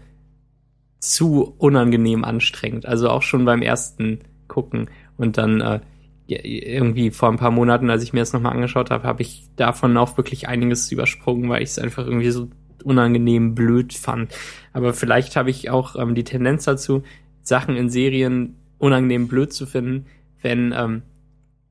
zu 0.98 1.54
unangenehm 1.58 2.24
anstrengend. 2.24 2.86
Also 2.86 3.10
auch 3.10 3.22
schon 3.22 3.44
beim 3.44 3.62
ersten 3.62 4.20
Gucken. 4.48 4.88
Und 5.16 5.36
dann 5.36 5.60
äh, 5.60 5.80
irgendwie 6.26 7.10
vor 7.10 7.28
ein 7.28 7.36
paar 7.36 7.50
Monaten, 7.50 7.90
als 7.90 8.02
ich 8.02 8.12
mir 8.12 8.20
das 8.20 8.32
nochmal 8.32 8.52
angeschaut 8.52 8.90
habe, 8.90 9.04
habe 9.04 9.22
ich 9.22 9.44
davon 9.56 9.96
auch 9.96 10.16
wirklich 10.16 10.48
einiges 10.48 10.90
übersprungen, 10.90 11.48
weil 11.50 11.62
ich 11.62 11.70
es 11.70 11.78
einfach 11.78 12.06
irgendwie 12.06 12.30
so 12.30 12.48
unangenehm 12.84 13.54
blöd 13.54 13.92
fand. 13.92 14.34
Aber 14.72 14.94
vielleicht 14.94 15.36
habe 15.36 15.50
ich 15.50 15.70
auch 15.70 15.96
ähm, 15.96 16.14
die 16.14 16.24
Tendenz 16.24 16.64
dazu, 16.64 17.02
Sachen 17.42 17.76
in 17.76 17.90
Serien 17.90 18.56
unangenehm 18.78 19.28
blöd 19.28 19.52
zu 19.52 19.66
finden, 19.66 20.06
wenn, 20.40 20.74
ähm, 20.76 21.02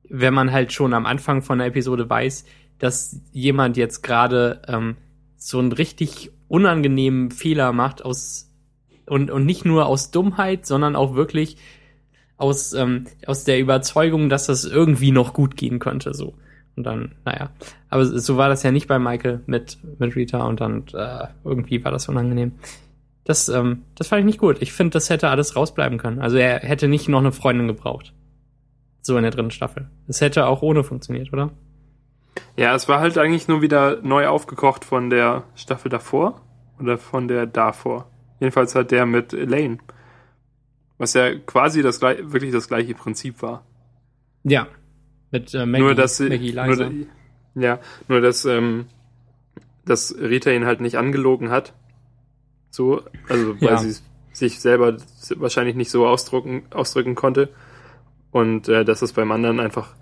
wenn 0.08 0.34
man 0.34 0.52
halt 0.52 0.72
schon 0.72 0.94
am 0.94 1.06
Anfang 1.06 1.42
von 1.42 1.58
der 1.58 1.68
Episode 1.68 2.08
weiß, 2.08 2.44
dass 2.78 3.20
jemand 3.32 3.76
jetzt 3.76 4.02
gerade 4.02 4.62
ähm, 4.66 4.96
so 5.36 5.58
einen 5.58 5.72
richtig 5.72 6.30
unangenehmen 6.48 7.30
Fehler 7.30 7.72
macht 7.72 8.04
aus 8.04 8.50
und, 9.06 9.30
und 9.30 9.46
nicht 9.46 9.64
nur 9.64 9.86
aus 9.86 10.10
Dummheit, 10.10 10.66
sondern 10.66 10.96
auch 10.96 11.14
wirklich 11.14 11.56
aus, 12.36 12.72
ähm, 12.72 13.06
aus 13.26 13.44
der 13.44 13.60
Überzeugung, 13.60 14.28
dass 14.28 14.46
das 14.46 14.64
irgendwie 14.64 15.12
noch 15.12 15.32
gut 15.32 15.56
gehen 15.56 15.78
könnte. 15.78 16.14
So. 16.14 16.34
Und 16.76 16.84
dann, 16.84 17.12
naja. 17.24 17.50
Aber 17.88 18.04
so 18.04 18.36
war 18.36 18.48
das 18.48 18.62
ja 18.62 18.70
nicht 18.70 18.88
bei 18.88 18.98
Michael 18.98 19.42
mit, 19.46 19.78
mit 19.98 20.16
Rita 20.16 20.44
und 20.44 20.60
dann 20.60 20.84
äh, 20.94 21.26
irgendwie 21.44 21.84
war 21.84 21.92
das 21.92 22.08
unangenehm. 22.08 22.52
Das, 23.24 23.48
ähm, 23.48 23.82
das 23.94 24.08
fand 24.08 24.20
ich 24.20 24.26
nicht 24.26 24.40
gut. 24.40 24.60
Ich 24.60 24.72
finde, 24.72 24.94
das 24.94 25.10
hätte 25.10 25.28
alles 25.28 25.54
rausbleiben 25.54 25.98
können. 25.98 26.20
Also 26.20 26.36
er 26.36 26.60
hätte 26.60 26.88
nicht 26.88 27.08
noch 27.08 27.20
eine 27.20 27.32
Freundin 27.32 27.68
gebraucht. 27.68 28.12
So 29.02 29.16
in 29.16 29.22
der 29.22 29.32
dritten 29.32 29.50
Staffel. 29.50 29.90
Das 30.06 30.20
hätte 30.20 30.46
auch 30.46 30.62
ohne 30.62 30.84
funktioniert, 30.84 31.32
oder? 31.32 31.50
Ja, 32.56 32.74
es 32.74 32.88
war 32.88 33.00
halt 33.00 33.18
eigentlich 33.18 33.48
nur 33.48 33.62
wieder 33.62 34.00
neu 34.02 34.26
aufgekocht 34.28 34.84
von 34.84 35.10
der 35.10 35.44
Staffel 35.54 35.90
davor 35.90 36.40
oder 36.78 36.98
von 36.98 37.28
der 37.28 37.46
davor. 37.46 38.10
Jedenfalls 38.40 38.74
halt 38.74 38.90
der 38.90 39.06
mit 39.06 39.32
Elaine. 39.32 39.78
Was 40.98 41.14
ja 41.14 41.34
quasi 41.34 41.82
das 41.82 42.00
wirklich 42.00 42.52
das 42.52 42.68
gleiche 42.68 42.94
Prinzip 42.94 43.42
war. 43.42 43.64
Ja. 44.44 44.68
Mit 45.30 45.52
äh, 45.54 45.66
Maggie, 45.66 45.84
nur, 45.84 45.94
dass 45.94 46.16
sie, 46.16 46.28
Maggie 46.28 46.52
nur, 46.52 46.92
ja, 47.54 47.80
nur 48.08 48.20
dass, 48.20 48.44
ähm, 48.44 48.86
dass 49.84 50.14
Rita 50.16 50.50
ihn 50.50 50.66
halt 50.66 50.80
nicht 50.80 50.96
angelogen 50.96 51.50
hat. 51.50 51.72
So, 52.70 53.02
also 53.28 53.60
weil 53.60 53.68
ja. 53.68 53.78
sie 53.78 53.96
sich 54.32 54.60
selber 54.60 54.96
wahrscheinlich 55.36 55.74
nicht 55.74 55.90
so 55.90 56.06
ausdrücken, 56.06 56.64
ausdrücken 56.70 57.14
konnte. 57.14 57.48
Und 58.32 58.68
äh, 58.68 58.84
dass 58.84 59.02
es 59.02 59.12
beim 59.12 59.30
anderen 59.30 59.60
einfach 59.60 59.94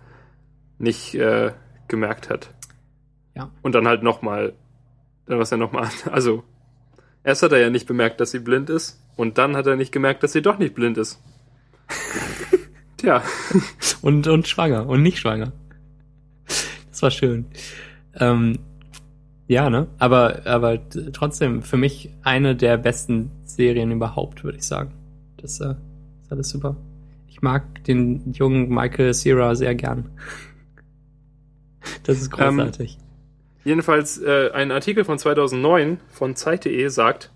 nicht 0.79 1.15
äh, 1.15 1.53
gemerkt 1.89 2.31
hat. 2.31 2.51
Ja. 3.37 3.51
Und 3.63 3.75
dann 3.75 3.87
halt 3.87 4.03
nochmal, 4.03 4.55
dann 5.27 5.39
was 5.39 5.53
er 5.53 5.59
nochmal, 5.59 5.89
also 6.11 6.43
erst 7.23 7.43
hat 7.43 7.53
er 7.53 7.59
ja 7.59 7.71
nicht 7.71 7.87
bemerkt, 7.87 8.21
dass 8.21 8.31
sie 8.31 8.39
blind 8.39 8.71
ist 8.71 9.03
und 9.17 9.37
dann 9.37 9.57
hat 9.57 9.67
er 9.67 9.77
nicht 9.77 9.93
gemerkt, 9.93 10.23
dass 10.23 10.33
sie 10.33 10.43
doch 10.43 10.59
nicht 10.59 10.75
blind 10.75 10.97
ist. 10.97 11.21
Tja. 12.97 13.23
Und, 14.03 14.27
und 14.27 14.49
schwanger 14.49 14.87
und 14.87 15.03
nicht 15.03 15.19
schwanger. 15.19 15.53
Das 16.91 17.03
war 17.03 17.11
schön. 17.11 17.47
Ähm, 18.15 18.59
ja, 19.47 19.69
ne? 19.69 19.89
Aber, 19.99 20.47
aber 20.47 20.79
trotzdem 21.13 21.63
für 21.63 21.77
mich 21.77 22.11
eine 22.23 22.55
der 22.55 22.77
besten 22.77 23.31
Serien 23.45 23.91
überhaupt, 23.91 24.45
würde 24.45 24.59
ich 24.59 24.67
sagen. 24.67 24.93
Das 25.39 25.61
äh, 25.61 25.75
ist 26.23 26.31
alles 26.31 26.51
super. 26.51 26.77
Ich 27.41 27.43
mag 27.43 27.85
den 27.85 28.35
jungen 28.35 28.69
Michael 28.69 29.15
Cera 29.15 29.55
sehr 29.55 29.75
gern. 29.75 30.11
Das 32.03 32.21
ist 32.21 32.31
großartig. 32.31 32.99
Ähm, 33.01 33.05
jedenfalls 33.65 34.19
äh, 34.19 34.51
ein 34.53 34.71
Artikel 34.71 35.05
von 35.05 35.19
2009 35.19 36.01
von 36.11 36.37
Zeit.de 36.37 36.87
sagt, 36.89 37.33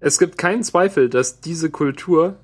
es 0.00 0.18
gibt 0.18 0.36
keinen 0.36 0.62
Zweifel, 0.62 1.08
dass 1.08 1.40
diese 1.40 1.70
Kultur 1.70 2.36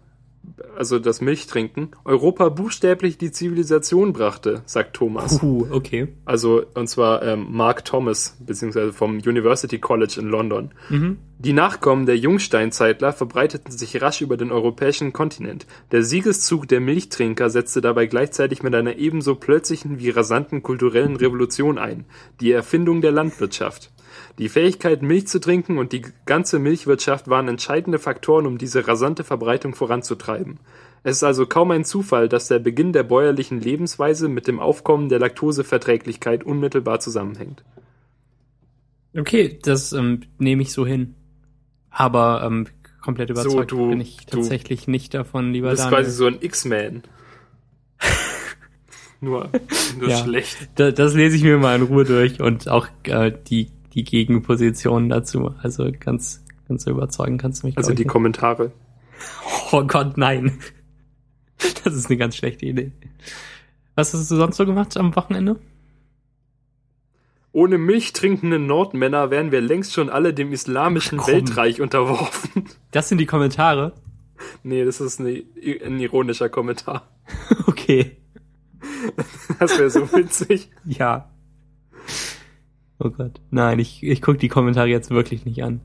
also 0.79 1.01
das 1.01 1.21
Milchtrinken, 1.21 1.91
Europa 2.05 2.49
buchstäblich 2.51 3.19
die 3.19 3.33
Zivilisation 3.33 4.13
brachte, 4.13 4.63
sagt 4.65 4.95
Thomas. 4.95 5.43
Uh, 5.43 5.67
okay. 5.73 6.09
Also, 6.25 6.63
und 6.75 6.89
zwar 6.89 7.23
ähm, 7.25 7.49
Mark 7.51 7.85
Thomas, 7.85 8.37
beziehungsweise 8.39 8.93
vom 8.93 9.17
University 9.17 9.79
College 9.79 10.19
in 10.21 10.29
London. 10.29 10.71
Mhm. 10.89 11.19
Die 11.41 11.53
Nachkommen 11.53 12.07
der 12.07 12.17
Jungsteinzeitler 12.17 13.13
verbreiteten 13.13 13.73
sich 13.73 14.01
rasch 14.01 14.21
über 14.21 14.37
den 14.37 14.53
europäischen 14.53 15.13
Kontinent. 15.13 15.67
Der 15.91 16.05
Siegeszug 16.05 16.69
der 16.69 16.81
Milchtrinker 16.81 17.51
setzte 17.51 17.81
dabei 17.81 18.07
gleichzeitig 18.07 18.63
mit 18.63 18.75
einer 18.75 18.97
ebenso 18.97 19.35
plötzlichen 19.35 19.99
wie 19.99 20.11
rasanten 20.11 20.63
kulturellen 20.63 21.17
Revolution 21.17 21.79
ein, 21.79 22.05
die 22.41 22.53
Erfindung 22.53 23.01
der 23.01 23.13
Landwirtschaft. 23.13 23.91
Die 24.39 24.49
Fähigkeit, 24.49 25.03
Milch 25.03 25.27
zu 25.27 25.41
trinken 25.41 25.79
und 25.79 25.93
die 25.93 26.03
ganze 26.25 26.61
Milchwirtschaft 26.61 27.29
waren 27.29 27.49
entscheidende 27.49 27.99
Faktoren, 27.99 28.47
um 28.47 28.57
diese 28.57 28.87
rasante 28.87 29.25
Verbreitung 29.25 29.75
voranzutreiben. 29.75 30.61
Es 31.03 31.17
ist 31.17 31.25
also 31.25 31.47
kaum 31.47 31.73
ein 31.73 31.85
Zufall, 31.85 32.29
dass 32.29 32.47
der 32.47 32.61
Beginn 32.61 32.93
der 32.93 33.03
bäuerlichen 33.03 33.61
Lebensweise 33.61 34.29
mit 34.29 34.47
dem 34.47 34.61
Aufkommen 34.61 35.09
der 35.09 35.19
Laktoseverträglichkeit 35.19 36.45
unmittelbar 36.45 37.01
zusammenhängt. 37.01 37.65
Okay, 39.17 39.59
das 39.63 39.93
ähm, 39.93 40.21
nehme 40.39 40.63
ich 40.63 40.73
so 40.73 40.87
hin. 40.87 41.15
Aber 41.91 42.43
ähm, 42.45 42.69
komplett 43.01 43.31
überzeugt 43.31 43.71
so, 43.71 43.77
du, 43.77 43.89
bin 43.91 44.01
ich 44.01 44.27
tatsächlich 44.27 44.87
nicht 44.87 45.15
davon, 45.15 45.53
lieber 45.53 45.71
Du 45.71 45.77
bist 45.77 45.89
quasi 45.89 46.11
so 46.13 46.27
ein 46.27 46.39
X-Man. 46.41 47.03
nur 49.21 49.51
nur 49.99 50.09
ja, 50.09 50.19
schlecht. 50.19 50.69
Da, 50.77 50.93
das 50.93 51.15
lese 51.15 51.37
ich 51.37 51.43
mir 51.43 51.59
mal 51.59 51.75
in 51.75 51.83
Ruhe 51.83 52.05
durch 52.05 52.41
und 52.41 52.69
auch 52.69 52.87
äh, 53.05 53.33
die 53.49 53.71
die 53.95 54.05
Gegenpositionen 54.05 55.09
dazu. 55.09 55.55
Also 55.63 55.91
ganz, 55.99 56.45
ganz 56.69 56.87
überzeugen 56.87 57.39
kannst 57.39 57.63
du 57.63 57.69
mich. 57.69 57.77
Also 57.77 57.93
die 57.93 58.03
nicht. 58.03 58.11
Kommentare. 58.11 58.73
Oh 59.73 59.85
Gott, 59.85 60.17
nein. 60.17 60.59
Das 61.85 61.95
ist 61.95 62.07
eine 62.07 62.17
ganz 62.17 62.37
schlechte 62.37 62.67
Idee. 62.67 62.93
Was 63.95 64.15
hast 64.15 64.31
du 64.31 64.37
sonst 64.37 64.57
so 64.57 64.65
gemacht 64.65 64.97
am 64.97 65.17
Wochenende? 65.17 65.57
Ohne 67.53 67.79
Milch 67.79 68.13
trinkende 68.13 68.59
Nordmänner 68.59 69.31
wären 69.31 69.51
wir 69.51 69.61
längst 69.61 69.93
schon 69.93 70.11
alle 70.11 70.33
dem 70.35 70.53
islamischen 70.53 71.19
Ach, 71.21 71.27
Weltreich 71.27 71.81
unterworfen. 71.81 72.67
Das 72.93 73.09
sind 73.09 73.19
die 73.19 73.27
Kommentare? 73.27 73.93
Nee, 74.63 74.85
das 74.85 75.01
ist 75.01 75.19
eine, 75.19 75.43
ein 75.85 75.99
ironischer 75.99 76.49
Kommentar. 76.49 77.09
Okay. 77.67 78.17
Das 79.59 79.79
wäre 79.79 79.91
so 79.91 80.13
witzig. 80.13 80.71
Ja. 80.85 81.31
Oh 82.99 83.11
Gott. 83.11 83.41
Nein, 83.51 83.79
ich, 83.79 84.03
ich 84.03 84.21
gucke 84.23 84.39
die 84.39 84.49
Kommentare 84.49 84.89
jetzt 84.89 85.11
wirklich 85.11 85.45
nicht 85.45 85.63
an. 85.63 85.81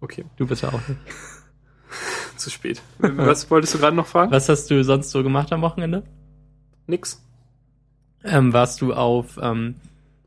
Okay, 0.00 0.24
Du 0.36 0.46
bitte 0.46 0.68
auch 0.68 0.80
nicht. 0.88 0.98
zu 2.36 2.50
spät. 2.50 2.80
Was 2.98 3.50
wolltest 3.50 3.74
du 3.74 3.78
gerade 3.78 3.96
noch 3.96 4.06
fragen? 4.06 4.30
Was 4.30 4.48
hast 4.48 4.70
du 4.70 4.82
sonst 4.84 5.10
so 5.10 5.22
gemacht 5.22 5.52
am 5.52 5.60
Wochenende? 5.62 6.04
Nix. 6.86 7.22
Ähm, 8.24 8.52
warst 8.52 8.80
du 8.80 8.92
auf. 8.94 9.38
Ähm, 9.42 9.74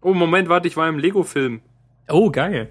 Oh, 0.03 0.13
Moment, 0.15 0.49
warte, 0.49 0.67
ich 0.67 0.75
war 0.77 0.89
im 0.89 0.97
Lego-Film. 0.97 1.61
oh, 2.09 2.31
geil. 2.31 2.69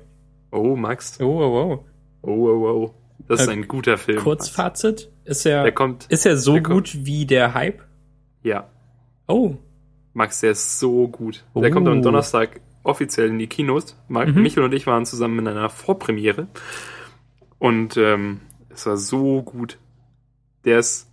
Oh, 0.50 0.74
Max. 0.74 1.20
Oh, 1.20 1.24
oh, 1.24 1.62
oh. 1.72 1.84
Oh, 2.22 2.48
oh, 2.48 2.66
oh. 2.68 2.94
Das 3.28 3.42
ist 3.42 3.46
Äh, 3.48 3.52
ein 3.52 3.68
guter 3.68 3.96
Film. 3.98 4.18
Kurzfazit. 4.18 5.08
Ist 5.24 5.46
er, 5.46 5.62
Der 5.62 5.70
kommt, 5.72 6.06
ist 6.06 6.26
er 6.26 6.36
so 6.36 6.54
der 6.54 6.62
kommt- 6.64 6.92
gut 6.92 7.06
wie 7.06 7.24
der 7.26 7.54
Hype? 7.54 7.82
ja. 8.42 8.68
Oh. 9.28 9.54
Max, 10.12 10.40
der 10.40 10.50
ist 10.50 10.80
so 10.80 11.06
gut. 11.06 11.44
Der 11.54 11.70
kommt 11.70 11.86
Oh. 11.86 11.92
am 11.92 12.02
Donnerstag 12.02 12.60
offiziell 12.82 13.28
in 13.28 13.38
die 13.38 13.46
Kinos. 13.46 13.96
Mhm. 14.08 14.42
Michael 14.42 14.64
und 14.64 14.72
ich 14.72 14.86
waren 14.86 15.06
zusammen 15.06 15.38
in 15.40 15.48
einer 15.48 15.68
Vorpremiere. 15.68 16.48
Und 17.58 17.96
ähm, 17.96 18.40
es 18.70 18.86
war 18.86 18.96
so 18.96 19.42
gut. 19.42 19.78
Der 20.64 20.78
ist 20.78 21.08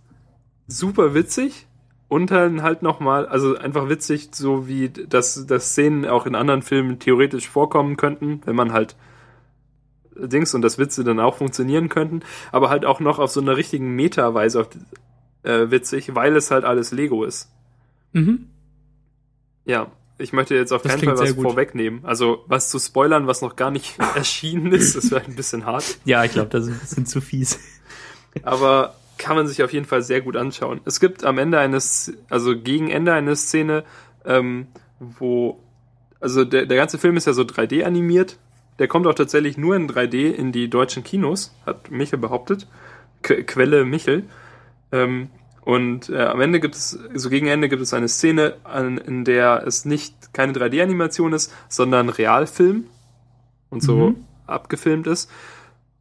super 0.66 1.14
witzig 1.14 1.66
und 2.08 2.30
dann 2.30 2.62
halt 2.62 2.82
nochmal, 2.82 3.26
also 3.26 3.56
einfach 3.56 3.88
witzig, 3.88 4.30
so 4.32 4.66
wie 4.66 4.88
das, 4.88 5.46
das 5.46 5.70
Szenen 5.70 6.06
auch 6.06 6.26
in 6.26 6.34
anderen 6.34 6.62
Filmen 6.62 6.98
theoretisch 6.98 7.48
vorkommen 7.48 7.96
könnten, 7.96 8.40
wenn 8.44 8.56
man 8.56 8.72
halt 8.72 8.96
Dings 10.16 10.54
und 10.54 10.62
das 10.62 10.78
Witze 10.78 11.04
dann 11.04 11.20
auch 11.20 11.36
funktionieren 11.36 11.88
könnten, 11.88 12.20
aber 12.50 12.70
halt 12.70 12.84
auch 12.84 13.00
noch 13.00 13.18
auf 13.18 13.30
so 13.30 13.40
einer 13.40 13.56
richtigen 13.56 13.94
Meta-Weise 13.94 14.66
äh, 15.42 15.70
witzig, 15.70 16.14
weil 16.14 16.34
es 16.36 16.50
halt 16.50 16.64
alles 16.64 16.92
Lego 16.92 17.24
ist. 17.24 17.50
Mhm. 18.12 18.48
Ja, 19.64 19.92
ich 20.18 20.32
möchte 20.32 20.54
jetzt 20.54 20.72
auf 20.72 20.82
keinen 20.82 21.00
Fall 21.00 21.18
was 21.18 21.32
vorwegnehmen. 21.32 22.00
Also 22.04 22.44
was 22.46 22.68
zu 22.68 22.78
spoilern, 22.78 23.26
was 23.26 23.40
noch 23.40 23.56
gar 23.56 23.70
nicht 23.70 23.98
erschienen 24.16 24.72
ist, 24.72 24.96
das 24.96 25.10
wäre 25.10 25.24
ein 25.24 25.36
bisschen 25.36 25.64
hart. 25.64 25.98
Ja, 26.04 26.24
ich 26.24 26.32
glaube, 26.32 26.50
das 26.50 26.66
ist 26.66 26.72
ein 26.72 26.80
bisschen 26.80 27.06
zu 27.06 27.20
fies. 27.20 27.58
Aber 28.42 28.94
kann 29.16 29.36
man 29.36 29.46
sich 29.46 29.62
auf 29.62 29.72
jeden 29.72 29.86
Fall 29.86 30.02
sehr 30.02 30.20
gut 30.20 30.36
anschauen. 30.36 30.80
Es 30.84 31.00
gibt 31.00 31.24
am 31.24 31.38
Ende 31.38 31.58
eines, 31.58 32.12
also 32.28 32.58
gegen 32.58 32.90
Ende 32.90 33.12
eine 33.12 33.36
Szene, 33.36 33.84
ähm, 34.24 34.68
wo, 35.00 35.60
also 36.20 36.44
der, 36.44 36.66
der 36.66 36.76
ganze 36.76 36.98
Film 36.98 37.16
ist 37.16 37.26
ja 37.26 37.32
so 37.32 37.42
3D 37.42 37.84
animiert. 37.84 38.38
Der 38.78 38.86
kommt 38.86 39.06
auch 39.06 39.14
tatsächlich 39.14 39.58
nur 39.58 39.74
in 39.74 39.88
3D 39.88 40.32
in 40.32 40.52
die 40.52 40.70
deutschen 40.70 41.02
Kinos, 41.02 41.54
hat 41.66 41.90
Michel 41.90 42.18
behauptet. 42.18 42.68
Que 43.22 43.42
Quelle 43.42 43.84
Michel. 43.84 44.24
Ähm, 44.92 45.30
und 45.68 46.08
äh, 46.08 46.22
am 46.22 46.40
Ende 46.40 46.60
gibt 46.60 46.76
es, 46.76 46.98
so 47.14 47.28
gegen 47.28 47.46
Ende 47.46 47.68
gibt 47.68 47.82
es 47.82 47.92
eine 47.92 48.08
Szene, 48.08 48.56
an, 48.64 48.96
in 48.96 49.26
der 49.26 49.64
es 49.66 49.84
nicht 49.84 50.32
keine 50.32 50.54
3D-Animation 50.54 51.34
ist, 51.34 51.52
sondern 51.68 52.08
Realfilm 52.08 52.84
und 53.68 53.82
so 53.82 53.96
Mhm. 53.96 54.24
abgefilmt 54.46 55.06
ist. 55.06 55.30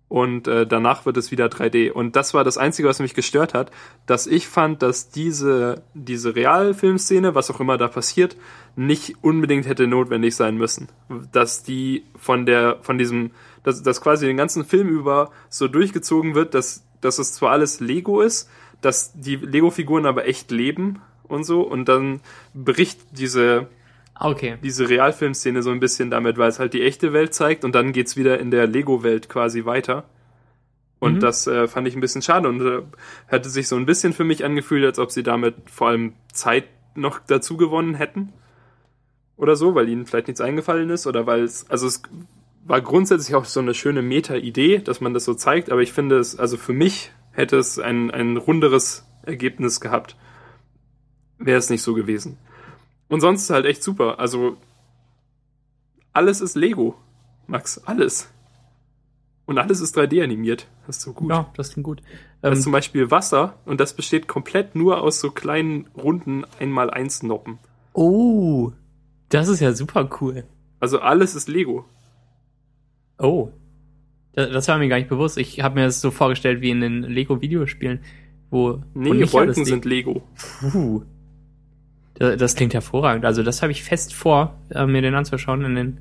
Und 0.08 0.48
äh, 0.48 0.66
danach 0.66 1.06
wird 1.06 1.18
es 1.18 1.32
wieder 1.32 1.48
3D. 1.48 1.92
Und 1.92 2.16
das 2.16 2.34
war 2.34 2.46
das 2.46 2.58
Einzige, 2.58 2.88
was 2.88 3.00
mich 3.00 3.14
gestört 3.14 3.54
hat, 3.54 3.72
dass 4.06 4.26
ich 4.26 4.48
fand, 4.48 4.82
dass 4.82 5.10
diese, 5.10 5.84
diese 5.94 6.34
Realfilmszene, 6.34 7.36
was 7.36 7.52
auch 7.52 7.60
immer 7.60 7.78
da 7.78 7.90
passiert, 7.90 8.38
nicht 8.78 9.16
unbedingt 9.22 9.68
hätte 9.68 9.86
notwendig 9.86 10.38
sein 10.38 10.56
müssen. 10.56 10.88
Dass 11.34 11.64
die 11.64 12.06
von 12.16 12.46
der, 12.46 12.78
von 12.84 12.98
diesem, 12.98 13.32
dass, 13.64 13.84
dass 13.84 14.00
quasi 14.00 14.28
den 14.28 14.38
ganzen 14.38 14.64
Film 14.64 14.88
über 14.88 15.30
so 15.50 15.68
durchgezogen 15.68 16.36
wird, 16.36 16.54
dass, 16.54 16.86
dass 17.02 17.20
es 17.20 17.34
zwar 17.34 17.52
alles 17.52 17.82
Lego 17.82 18.22
ist, 18.22 18.50
dass 18.82 19.14
die 19.14 19.36
Lego-Figuren 19.36 20.06
aber 20.06 20.28
echt 20.28 20.52
leben 20.52 21.02
und 21.28 21.44
so, 21.44 21.62
und 21.62 21.86
dann 21.90 22.22
bricht 22.54 23.00
diese, 23.12 23.68
Okay. 24.20 24.58
diese 24.64 24.90
Realfilmszene 24.90 25.62
so 25.62 25.70
ein 25.72 25.80
bisschen 25.80 26.10
damit, 26.10 26.38
weil 26.38 26.50
es 26.50 26.60
halt 26.60 26.74
die 26.74 26.82
echte 26.84 27.14
Welt 27.14 27.34
zeigt 27.34 27.64
und 27.64 27.76
dann 27.76 27.92
geht's 27.92 28.16
wieder 28.18 28.40
in 28.40 28.50
der 28.52 28.66
Lego-Welt 28.68 29.30
quasi 29.30 29.66
weiter. 29.66 30.06
Und 31.00 31.16
Mhm. 31.16 31.20
das 31.20 31.46
äh, 31.46 31.68
fand 31.68 31.88
ich 31.88 31.96
ein 31.96 32.02
bisschen 32.02 32.24
schade 32.24 32.50
und 32.50 32.62
äh, 32.62 32.82
hatte 33.28 33.50
sich 33.50 33.68
so 33.68 33.76
ein 33.76 33.86
bisschen 33.86 34.14
für 34.14 34.24
mich 34.24 34.44
angefühlt, 34.44 34.84
als 34.84 34.98
ob 34.98 35.12
sie 35.12 35.22
damit 35.22 35.56
vor 35.70 35.90
allem 35.90 36.14
Zeit 36.34 36.66
noch 36.96 37.20
dazu 37.20 37.58
gewonnen 37.58 37.94
hätten. 37.94 38.34
Oder 39.36 39.56
so, 39.56 39.76
weil 39.76 39.88
ihnen 39.90 40.08
vielleicht 40.08 40.28
nichts 40.28 40.42
eingefallen 40.42 40.90
ist 40.90 41.06
oder 41.06 41.28
weil 41.28 41.44
es, 41.44 41.70
also 41.70 41.86
es 41.86 42.02
war 42.66 42.82
grundsätzlich 42.82 43.36
auch 43.36 43.46
so 43.46 43.60
eine 43.60 43.76
schöne 43.76 44.02
Meta-Idee, 44.02 44.80
dass 44.80 45.00
man 45.00 45.14
das 45.14 45.26
so 45.26 45.36
zeigt, 45.36 45.72
aber 45.72 45.82
ich 45.84 45.94
finde 45.94 46.18
es, 46.18 46.38
also 46.40 46.58
für 46.58 46.74
mich 46.74 47.12
hätte 47.38 47.58
es 47.58 47.80
ein, 47.80 48.12
ein 48.12 48.36
runderes 48.36 49.06
Ergebnis 49.24 49.80
gehabt, 49.80 50.18
wäre 51.38 51.60
es 51.60 51.70
nicht 51.70 51.84
so 51.84 51.94
gewesen. 51.94 52.38
Und 53.08 53.22
sonst 53.22 53.44
ist 53.44 53.50
halt 53.52 53.66
echt 53.66 53.84
super. 53.84 54.20
Also 54.20 54.58
alles 56.14 56.42
ist 56.42 56.56
Lego, 56.56 56.96
Max, 57.46 57.78
alles. 57.86 58.30
Und 59.46 59.60
alles 59.60 59.80
ist 59.80 59.98
3D 59.98 60.22
animiert. 60.24 60.68
Das 60.88 60.98
ist 60.98 61.04
so 61.04 61.14
gut. 61.14 61.30
Ja, 61.30 61.50
das 61.56 61.72
klingt 61.72 61.86
gut. 61.86 62.02
Da 62.42 62.50
ist 62.50 62.58
Ähm, 62.58 62.64
zum 62.64 62.72
Beispiel 62.74 63.12
Wasser 63.12 63.54
und 63.66 63.80
das 63.80 63.94
besteht 63.94 64.28
komplett 64.28 64.76
nur 64.76 65.02
aus 65.02 65.22
so 65.22 65.32
kleinen, 65.32 65.88
runden 65.96 66.44
1x1 66.60 67.26
Noppen. 67.26 67.60
oh, 67.94 68.72
das 69.30 69.48
ist 69.50 69.60
ja 69.60 69.74
super 69.74 70.10
cool. 70.22 70.46
Also 70.80 71.00
alles 71.00 71.36
ist 71.36 71.50
Lego. 71.50 71.86
Oh. 73.20 73.52
Das, 74.38 74.68
war 74.68 74.78
mir 74.78 74.88
gar 74.88 74.98
nicht 74.98 75.10
bewusst. 75.10 75.40
Ich 75.40 75.62
habe 75.62 75.80
mir 75.80 75.86
das 75.86 76.00
so 76.00 76.12
vorgestellt 76.12 76.62
wie 76.62 76.70
in 76.70 76.80
den 76.80 77.02
Lego-Videospielen, 77.02 78.02
wo, 78.52 78.84
wo 78.94 79.14
Nee, 79.14 79.34
Wolken 79.34 79.66
sind 79.66 79.84
Lego. 79.84 80.22
Puh. 80.60 81.02
Das, 82.14 82.38
das 82.38 82.56
klingt 82.56 82.76
hervorragend. 82.76 83.26
Also 83.26 83.42
das 83.42 83.64
habe 83.64 83.72
ich 83.72 83.84
fest 83.84 84.14
vor, 84.14 84.56
äh, 84.70 84.86
mir 84.86 85.02
den 85.02 85.16
anzuschauen 85.16 85.66
in 85.66 85.74
den, 85.74 85.98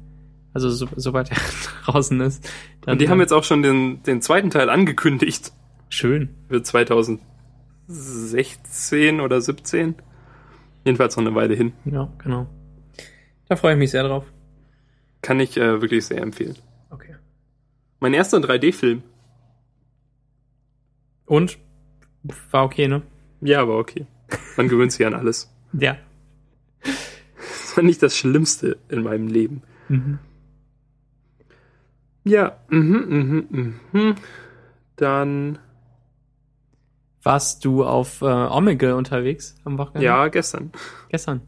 also 0.53 0.69
so, 0.69 0.87
sobald 0.97 1.31
er 1.31 1.39
draußen 1.87 2.21
ist. 2.21 2.47
Dann, 2.83 2.93
Und 2.93 3.01
die 3.01 3.09
haben 3.09 3.21
jetzt 3.21 3.33
auch 3.33 3.45
schon 3.45 3.63
den, 3.63 4.03
den 4.03 4.21
zweiten 4.21 4.51
Teil 4.51 4.69
angekündigt. 4.69 5.51
schön. 5.89 6.29
Für 6.51 6.63
2016 6.63 9.21
oder 9.21 9.41
17. 9.41 9.95
Jedenfalls 10.85 11.17
noch 11.17 11.25
eine 11.25 11.35
Weile 11.35 11.55
hin. 11.55 11.73
Ja, 11.87 12.13
genau. 12.19 12.47
Da 13.49 13.57
freue 13.57 13.73
ich 13.73 13.79
mich 13.79 13.93
sehr 13.93 14.07
drauf. 14.07 14.27
Kann 15.23 15.41
ich 15.41 15.57
äh, 15.57 15.81
wirklich 15.81 16.05
sehr 16.05 16.21
empfehlen. 16.21 16.57
Mein 18.01 18.15
erster 18.15 18.39
3D-Film. 18.39 19.03
Und 21.27 21.59
war 22.51 22.65
okay, 22.65 22.89
ne? 22.89 23.03
Ja, 23.41 23.63
aber 23.63 23.79
okay. 23.79 24.07
Man 24.57 24.69
gewöhnt 24.69 24.93
sich 24.93 25.07
an 25.07 25.15
alles. 25.15 25.53
Ja. 25.73 25.97
Das 26.83 27.77
war 27.77 27.85
nicht 27.85 28.03
das 28.03 28.17
Schlimmste 28.17 28.79
in 28.89 29.03
meinem 29.03 29.29
Leben. 29.29 29.63
Mhm. 29.89 30.19
Ja, 32.25 32.59
mhm, 32.69 33.47
mhm, 33.49 33.75
mhm. 33.93 34.15
Dann, 34.97 35.59
Warst 37.23 37.65
du 37.65 37.85
auf 37.85 38.23
äh, 38.23 38.25
Omegle 38.25 38.95
unterwegs 38.95 39.57
am 39.65 39.79
Wochenende? 39.79 40.05
ja, 40.07 40.29
gestern. 40.29 40.71
Gestern. 41.09 41.41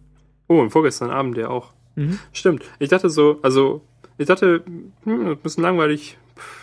Oh, 0.49 0.61
und 0.61 0.71
vorgestern 0.71 1.11
Abend 1.11 1.37
ja 1.37 1.49
auch. 1.49 1.73
Mhm. 1.95 2.19
Stimmt. 2.33 2.65
Ich 2.81 2.89
dachte 2.89 3.09
so, 3.11 3.39
also, 3.43 3.83
ich 4.19 4.27
dachte, 4.27 4.65
hm, 5.05 5.29
ein 5.29 5.37
bisschen 5.39 5.63
langweilig. 5.63 6.19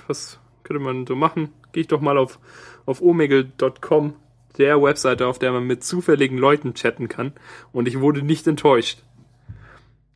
Was 0.07 0.39
könnte 0.63 0.81
man 0.81 1.05
so 1.05 1.15
machen? 1.15 1.49
Gehe 1.71 1.81
ich 1.81 1.87
doch 1.87 2.01
mal 2.01 2.17
auf, 2.17 2.39
auf 2.85 3.01
omegle.com, 3.01 4.13
der 4.57 4.81
Webseite, 4.81 5.27
auf 5.27 5.39
der 5.39 5.51
man 5.51 5.65
mit 5.65 5.83
zufälligen 5.83 6.37
Leuten 6.37 6.73
chatten 6.73 7.07
kann. 7.07 7.33
Und 7.71 7.87
ich 7.87 7.99
wurde 7.99 8.21
nicht 8.21 8.47
enttäuscht. 8.47 9.03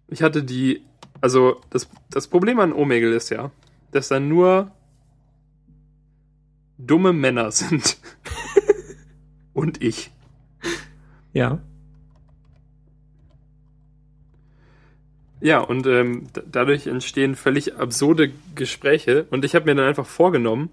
Ich 0.08 0.24
hatte 0.24 0.44
die, 0.44 0.84
also, 1.22 1.62
das, 1.70 1.90
das 2.10 2.28
Problem 2.28 2.60
an 2.60 2.74
Omegle 2.74 3.16
ist 3.16 3.30
ja, 3.30 3.52
dass 3.92 4.08
da 4.08 4.20
nur 4.20 4.72
dumme 6.78 7.14
Männer 7.14 7.52
sind. 7.52 7.98
Und 9.54 9.84
ich. 9.84 10.12
Ja. 11.34 11.60
Ja, 15.42 15.60
und 15.60 15.88
ähm, 15.88 16.28
dadurch 16.52 16.88
entstehen 16.88 17.36
völlig 17.36 17.76
absurde 17.78 18.32
Gespräche. 18.56 19.26
Und 19.30 19.46
ich 19.46 19.56
habe 19.56 19.66
mir 19.66 19.76
dann 19.76 19.88
einfach 19.88 20.06
vorgenommen, 20.06 20.70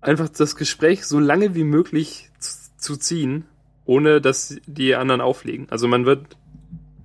einfach 0.00 0.28
das 0.28 0.56
Gespräch 0.56 1.04
so 1.04 1.18
lange 1.18 1.54
wie 1.54 1.64
möglich 1.64 2.30
zu, 2.38 2.52
zu 2.78 2.96
ziehen, 2.96 3.44
ohne 3.84 4.20
dass 4.20 4.58
die 4.66 4.94
anderen 4.94 5.20
auflegen. 5.20 5.66
Also 5.70 5.86
man 5.86 6.06
wird, 6.06 6.36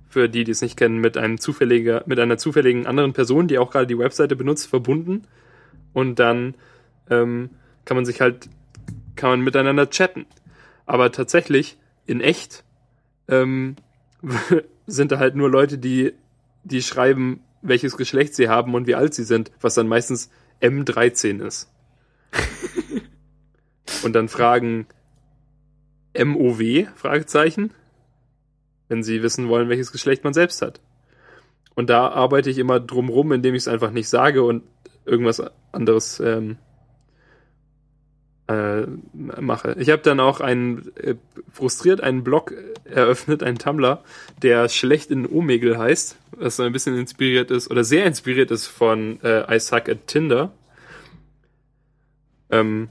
für 0.08 0.28
die, 0.28 0.44
die 0.44 0.52
es 0.52 0.62
nicht 0.62 0.76
kennen, 0.76 0.98
mit 0.98 1.16
einem 1.16 1.38
zufälliger, 1.38 2.02
mit 2.06 2.18
einer 2.18 2.38
zufälligen 2.38 2.86
anderen 2.86 3.12
Person, 3.12 3.48
die 3.48 3.58
auch 3.58 3.70
gerade 3.70 3.86
die 3.86 3.98
Webseite 3.98 4.36
benutzt, 4.36 4.68
verbunden. 4.68 5.22
Und 5.92 6.18
dann 6.18 6.54
ähm, 7.10 7.50
kann 7.84 7.96
man 7.96 8.06
sich 8.06 8.20
halt, 8.20 8.48
kann 9.16 9.30
man 9.30 9.40
miteinander 9.40 9.90
chatten. 9.90 10.26
Aber 10.86 11.12
tatsächlich, 11.12 11.76
in 12.06 12.20
echt, 12.20 12.64
ähm, 13.28 13.76
sind 14.86 15.12
da 15.12 15.18
halt 15.18 15.34
nur 15.34 15.50
Leute, 15.50 15.78
die, 15.78 16.12
die 16.64 16.82
schreiben, 16.82 17.40
welches 17.62 17.96
Geschlecht 17.96 18.34
sie 18.34 18.48
haben 18.48 18.74
und 18.74 18.86
wie 18.86 18.94
alt 18.94 19.14
sie 19.14 19.24
sind, 19.24 19.50
was 19.60 19.74
dann 19.74 19.88
meistens 19.88 20.30
M13 20.60 21.44
ist. 21.44 21.70
und 24.04 24.14
dann 24.14 24.28
fragen, 24.28 24.86
MOW, 26.16 26.86
Fragezeichen, 26.94 27.72
wenn 28.88 29.02
Sie 29.02 29.22
wissen 29.22 29.48
wollen, 29.48 29.68
welches 29.68 29.92
Geschlecht 29.92 30.24
man 30.24 30.34
selbst 30.34 30.60
hat. 30.60 30.80
Und 31.74 31.88
da 31.88 32.08
arbeite 32.08 32.50
ich 32.50 32.58
immer 32.58 32.80
drumrum, 32.80 33.32
indem 33.32 33.54
ich 33.54 33.62
es 33.62 33.68
einfach 33.68 33.90
nicht 33.90 34.08
sage 34.08 34.42
und 34.42 34.64
irgendwas 35.06 35.42
anderes 35.72 36.20
ähm, 36.20 36.58
äh, 38.48 38.82
mache. 39.12 39.76
Ich 39.78 39.90
habe 39.90 40.02
dann 40.02 40.20
auch 40.20 40.40
einen 40.40 40.94
äh, 40.96 41.14
frustriert 41.50 42.00
einen 42.00 42.24
Blog 42.24 42.54
eröffnet, 42.84 43.42
einen 43.42 43.58
Tumblr, 43.58 44.02
der 44.42 44.68
schlecht 44.68 45.10
in 45.10 45.26
Omegel 45.26 45.78
heißt, 45.78 46.16
was 46.36 46.56
so 46.56 46.62
ein 46.62 46.72
bisschen 46.72 46.96
inspiriert 46.96 47.50
ist 47.50 47.70
oder 47.70 47.84
sehr 47.84 48.04
inspiriert 48.06 48.50
ist 48.50 48.66
von 48.66 49.20
äh, 49.22 49.54
I 49.54 49.60
Suck 49.60 49.88
at 49.88 50.06
Tinder. 50.06 50.52
Ähm, 52.50 52.88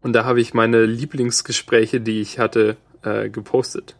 und 0.00 0.12
da 0.12 0.24
habe 0.24 0.40
ich 0.40 0.54
meine 0.54 0.86
Lieblingsgespräche, 0.86 2.00
die 2.00 2.20
ich 2.20 2.38
hatte, 2.38 2.76
äh, 3.02 3.28
gepostet. 3.28 3.96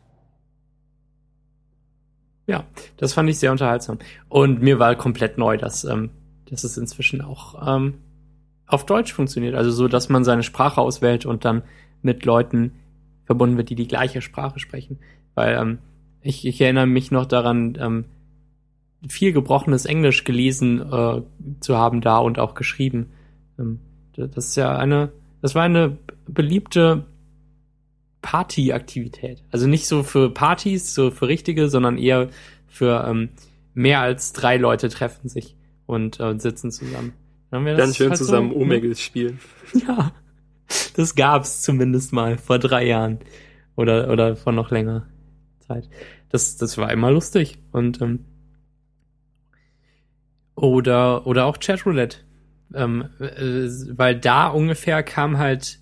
Ja, 2.47 2.65
das 2.97 3.13
fand 3.13 3.29
ich 3.29 3.39
sehr 3.39 3.53
unterhaltsam. 3.53 3.99
Und 4.29 4.63
mir 4.63 4.79
war 4.79 4.95
komplett 4.97 5.37
neu, 5.37 5.59
dass, 5.59 5.85
ähm, 5.85 6.11
dass 6.49 6.65
es 6.65 6.79
inzwischen 6.79 7.21
auch 7.21 7.77
ähm, 7.77 7.95
auf 8.69 8.87
Deutsch 8.87 9.13
funktioniert. 9.13 9.55
Also 9.55 9.71
so, 9.71 9.89
dass 9.89 10.09
man 10.09 10.25
seine 10.25 10.43
Sprache 10.43 10.81
auswählt 10.81 11.27
und 11.27 11.45
dann 11.45 11.63
mit 12.03 12.25
Leuten 12.25 12.73
verbunden 13.25 13.57
wird, 13.57 13.71
die 13.71 13.75
die 13.75 13.89
gleiche 13.89 14.23
Sprache 14.23 14.59
sprechen. 14.59 14.99
Weil 15.35 15.57
ähm, 15.57 15.79
ich, 16.23 16.47
ich 16.47 16.61
erinnere 16.61 16.87
mich 16.87 17.11
noch 17.11 17.27
daran, 17.27 17.77
ähm, 17.81 18.05
viel 19.09 19.33
gebrochenes 19.33 19.87
Englisch 19.87 20.25
gelesen 20.25 20.81
äh, 20.81 21.23
zu 21.61 21.77
haben 21.77 22.01
da 22.01 22.19
und 22.19 22.39
auch 22.39 22.55
geschrieben. 22.55 23.11
Ähm, 23.59 23.81
das 24.15 24.49
ist 24.49 24.57
ja 24.57 24.77
eine, 24.77 25.13
das 25.41 25.55
war 25.55 25.63
eine 25.63 25.97
beliebte 26.27 27.07
Partyaktivität. 28.23 29.45
Also 29.51 29.67
nicht 29.69 29.87
so 29.87 30.03
für 30.03 30.31
Partys, 30.31 30.95
so 30.95 31.11
für 31.11 31.29
richtige, 31.29 31.69
sondern 31.69 31.97
eher 31.97 32.29
für 32.67 33.05
ähm, 33.09 33.31
mehr 33.75 34.01
als 34.01 34.33
drei 34.33 34.57
Leute 34.57 34.89
treffen 34.89 35.29
sich 35.29 35.57
und 35.87 36.19
äh, 36.19 36.39
sitzen 36.39 36.73
zusammen. 36.73 37.13
Dann, 37.51 37.65
wir 37.65 37.77
Dann 37.77 37.95
schön 37.95 38.11
halt 38.11 38.19
zusammen 38.19 38.53
so, 38.53 38.57
Omegle 38.57 38.95
spielen. 38.97 39.41
Ja, 39.87 40.13
das 40.95 41.15
gab's 41.15 41.61
zumindest 41.61 42.13
mal 42.13 42.39
vor 42.39 42.59
drei 42.59 42.87
Jahren 42.87 43.19
oder 43.77 44.11
oder 44.11 44.35
vor 44.35 44.53
noch 44.53 44.71
länger 44.71 45.07
Zeit. 45.61 45.89
Das 46.31 46.57
das 46.57 46.79
war 46.79 46.91
immer 46.91 47.11
lustig 47.11 47.59
und 47.73 48.01
ähm, 48.01 48.25
oder 50.55 51.27
oder 51.27 51.45
auch 51.47 51.59
Chatroulette, 51.61 52.19
ähm, 52.75 53.11
äh, 53.19 53.69
weil 53.97 54.19
da 54.19 54.49
ungefähr 54.49 55.03
kam 55.03 55.37
halt 55.39 55.81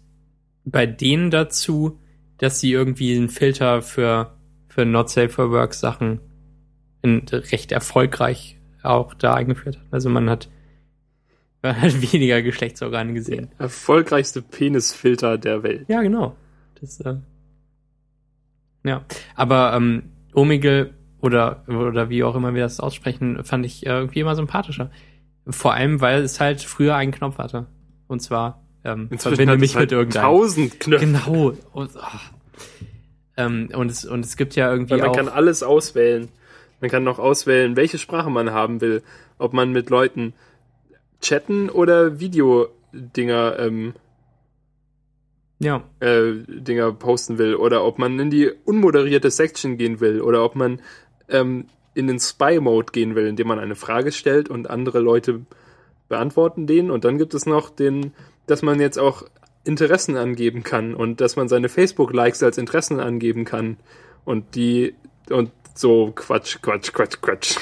bei 0.66 0.84
denen 0.84 1.30
dazu, 1.30 1.98
dass 2.38 2.60
sie 2.60 2.72
irgendwie 2.72 3.16
einen 3.16 3.28
Filter 3.30 3.80
für, 3.80 4.36
für 4.68 4.84
Not 4.84 5.08
Safe 5.08 5.28
for 5.28 5.50
Work 5.50 5.72
Sachen 5.72 6.20
in, 7.02 7.22
recht 7.28 7.72
erfolgreich 7.72 8.58
auch 8.82 9.14
da 9.14 9.34
eingeführt 9.34 9.78
hat. 9.78 9.86
Also 9.90 10.10
man 10.10 10.28
hat, 10.28 10.50
man 11.66 11.80
hat 11.80 12.12
weniger 12.12 12.42
Geschlechtsorgane 12.42 13.12
gesehen. 13.14 13.48
Der 13.58 13.66
erfolgreichste 13.66 14.42
Penisfilter 14.42 15.38
der 15.38 15.62
Welt. 15.62 15.86
Ja, 15.88 16.02
genau. 16.02 16.36
Das, 16.80 17.00
äh, 17.00 17.16
ja, 18.84 19.04
aber 19.34 19.72
ähm, 19.74 20.04
Omegle 20.34 20.94
oder, 21.20 21.64
oder 21.68 22.08
wie 22.08 22.22
auch 22.22 22.36
immer 22.36 22.54
wir 22.54 22.62
das 22.62 22.78
aussprechen, 22.78 23.42
fand 23.44 23.66
ich 23.66 23.86
äh, 23.86 23.90
irgendwie 23.90 24.20
immer 24.20 24.36
sympathischer. 24.36 24.90
Vor 25.48 25.74
allem, 25.74 26.00
weil 26.00 26.22
es 26.22 26.40
halt 26.40 26.62
früher 26.62 26.96
einen 26.96 27.12
Knopf 27.12 27.38
hatte. 27.38 27.66
Und 28.06 28.20
zwar 28.20 28.62
ähm, 28.84 29.08
verbinde 29.16 29.58
mich 29.58 29.74
halt 29.74 29.90
mit 29.90 29.92
irgendeinem. 29.92 30.22
Tausend 30.24 30.80
Knöpfe. 30.80 31.06
Genau. 31.06 31.52
Und, 31.72 31.90
ähm, 33.36 33.68
und, 33.74 33.90
es, 33.90 34.04
und 34.04 34.24
es 34.24 34.36
gibt 34.36 34.54
ja 34.54 34.70
irgendwie 34.70 34.92
Weil 34.92 35.00
man 35.00 35.08
auch. 35.08 35.16
kann 35.16 35.28
alles 35.28 35.62
auswählen. 35.62 36.28
Man 36.80 36.90
kann 36.90 37.04
noch 37.04 37.18
auswählen, 37.18 37.76
welche 37.76 37.98
Sprache 37.98 38.30
man 38.30 38.52
haben 38.52 38.80
will. 38.80 39.02
Ob 39.38 39.52
man 39.52 39.72
mit 39.72 39.90
Leuten 39.90 40.34
chatten 41.26 41.68
oder 41.68 42.20
Videodinger 42.20 43.58
ähm, 43.58 43.94
ja. 45.58 45.82
äh, 46.00 46.32
Dinger 46.46 46.92
posten 46.92 47.38
will 47.38 47.56
oder 47.56 47.84
ob 47.84 47.98
man 47.98 48.18
in 48.20 48.30
die 48.30 48.50
unmoderierte 48.64 49.30
Section 49.30 49.76
gehen 49.76 50.00
will 50.00 50.20
oder 50.20 50.44
ob 50.44 50.54
man 50.54 50.80
ähm, 51.28 51.66
in 51.94 52.06
den 52.06 52.20
Spy-Mode 52.20 52.92
gehen 52.92 53.14
will, 53.14 53.26
indem 53.26 53.48
man 53.48 53.58
eine 53.58 53.74
Frage 53.74 54.12
stellt 54.12 54.48
und 54.48 54.70
andere 54.70 55.00
Leute 55.00 55.40
beantworten 56.08 56.66
den 56.66 56.90
und 56.90 57.04
dann 57.04 57.18
gibt 57.18 57.34
es 57.34 57.46
noch 57.46 57.70
den 57.70 58.12
dass 58.46 58.62
man 58.62 58.78
jetzt 58.78 58.96
auch 58.96 59.24
Interessen 59.64 60.16
angeben 60.16 60.62
kann 60.62 60.94
und 60.94 61.20
dass 61.20 61.34
man 61.34 61.48
seine 61.48 61.68
Facebook-Likes 61.68 62.44
als 62.44 62.58
Interessen 62.58 63.00
angeben 63.00 63.44
kann 63.44 63.76
und 64.24 64.54
die 64.54 64.94
und 65.28 65.50
so 65.78 66.12
Quatsch, 66.14 66.58
Quatsch, 66.62 66.92
Quatsch, 66.92 67.20
Quatsch. 67.20 67.56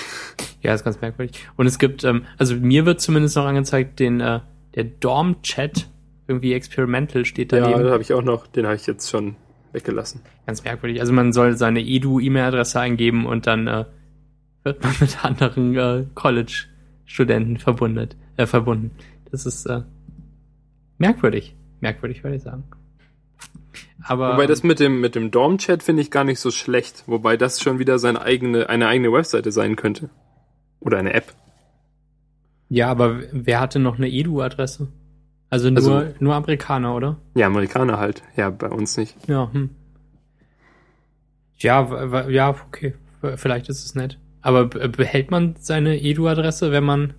Ja, 0.63 0.75
ist 0.75 0.85
ganz 0.85 1.01
merkwürdig. 1.01 1.47
Und 1.57 1.67
es 1.67 1.79
gibt, 1.79 2.05
ähm, 2.05 2.25
also 2.39 2.57
mir 2.57 2.87
wird 2.87 3.01
zumindest 3.01 3.37
noch 3.37 3.45
angezeigt, 3.45 4.01
den 4.01 4.21
äh, 4.21 4.41
der 4.75 4.85
Dorm-Chat 4.85 5.89
irgendwie 6.27 6.55
experimental 6.55 7.25
steht 7.25 7.53
da. 7.53 7.59
Ja, 7.59 7.79
den 7.79 7.91
habe 7.91 8.03
ich 8.03 8.13
auch 8.13 8.23
noch. 8.23 8.47
Den 8.47 8.67
habe 8.67 8.77
ich 8.77 8.87
jetzt 8.87 9.11
schon 9.11 9.37
weggelassen. 9.73 10.21
Ganz 10.47 10.65
merkwürdig. 10.65 11.01
Also 11.01 11.13
man 11.13 11.33
soll 11.33 11.57
seine 11.57 11.81
Edu-E-Mail-Adresse 11.81 12.81
eingeben 12.81 13.27
und 13.27 13.47
dann 13.47 13.67
äh, 13.67 13.85
wird 14.63 14.83
man 14.83 14.95
mit 15.01 15.25
anderen 15.25 15.77
äh, 15.77 16.07
College-Studenten 16.15 17.59
verbunden. 17.59 18.09
Äh, 18.37 18.47
verbunden. 18.47 18.91
Das 19.31 19.47
ist 19.47 19.67
äh, 19.67 19.83
Merkwürdig. 20.99 21.55
Merkwürdig, 21.81 22.23
würde 22.23 22.37
ich 22.37 22.43
sagen. 22.43 22.65
Aber, 24.07 24.35
Wobei 24.35 24.47
das 24.47 24.63
mit 24.63 24.81
dem, 24.81 25.01
mit 25.01 25.15
dem 25.15 25.31
Dorm-Chat 25.31 25.83
finde 25.83 26.03
ich 26.03 26.11
gar 26.11 26.25
nicht 26.25 26.39
so 26.39 26.51
schlecht. 26.51 27.05
Wobei 27.07 27.37
das 27.37 27.61
schon 27.61 27.79
wieder 27.79 27.99
seine 27.99 28.21
eigene, 28.21 28.69
eine 28.69 28.87
eigene 28.87 29.13
Webseite 29.13 29.51
sein 29.51 29.77
könnte. 29.77 30.11
Oder 30.81 30.99
eine 30.99 31.15
App. 31.15 31.33
Ja, 32.69 32.91
aber 32.91 33.21
wer 33.33 33.61
hatte 33.61 33.79
noch 33.79 33.97
eine 33.97 34.09
Edu-Adresse? 34.09 34.89
Also 35.49 35.71
nur, 35.71 35.99
also, 35.99 36.15
nur 36.19 36.35
Amerikaner, 36.35 36.95
oder? 36.95 37.17
Ja, 37.35 37.47
Amerikaner 37.47 37.99
halt. 37.99 38.23
Ja, 38.37 38.51
bei 38.51 38.69
uns 38.69 38.97
nicht. 38.97 39.17
Ja, 39.27 39.51
hm. 39.53 39.71
Ja, 41.57 42.29
ja, 42.29 42.51
okay. 42.51 42.95
Vielleicht 43.37 43.69
ist 43.69 43.85
es 43.85 43.95
nett. 43.95 44.19
Aber 44.43 44.67
behält 44.67 45.31
man 45.31 45.55
seine 45.59 45.99
Edu-Adresse, 45.99 46.73
wenn 46.73 46.85
man 46.85 47.15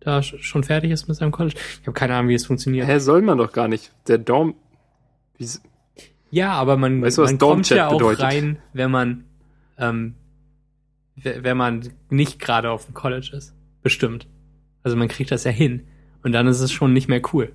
da 0.00 0.22
schon 0.22 0.62
fertig 0.62 0.90
ist 0.90 1.08
mit 1.08 1.16
seinem 1.16 1.32
College. 1.32 1.56
Ich 1.80 1.86
habe 1.86 1.94
keine 1.94 2.14
Ahnung, 2.14 2.28
wie 2.28 2.34
es 2.34 2.46
funktioniert. 2.46 2.86
Hä, 2.86 2.98
soll 2.98 3.22
man 3.22 3.38
doch 3.38 3.52
gar 3.52 3.68
nicht. 3.68 3.92
Der 4.08 4.18
Dorm. 4.18 4.54
Wie, 5.38 5.48
ja, 6.36 6.52
aber 6.52 6.76
man, 6.76 7.02
weißt 7.02 7.18
du, 7.18 7.22
man 7.22 7.38
kommt 7.38 7.70
ja 7.70 7.88
auch 7.88 7.92
bedeutet? 7.92 8.22
rein, 8.24 8.58
wenn 8.72 8.90
man 8.90 9.24
ähm, 9.78 10.14
wenn 11.16 11.56
man 11.56 11.88
nicht 12.10 12.38
gerade 12.38 12.70
auf 12.70 12.86
dem 12.86 12.94
College 12.94 13.30
ist. 13.34 13.54
Bestimmt. 13.82 14.28
Also 14.82 14.96
man 14.96 15.08
kriegt 15.08 15.30
das 15.30 15.44
ja 15.44 15.50
hin. 15.50 15.86
Und 16.22 16.32
dann 16.32 16.46
ist 16.46 16.60
es 16.60 16.72
schon 16.72 16.92
nicht 16.92 17.08
mehr 17.08 17.22
cool. 17.32 17.52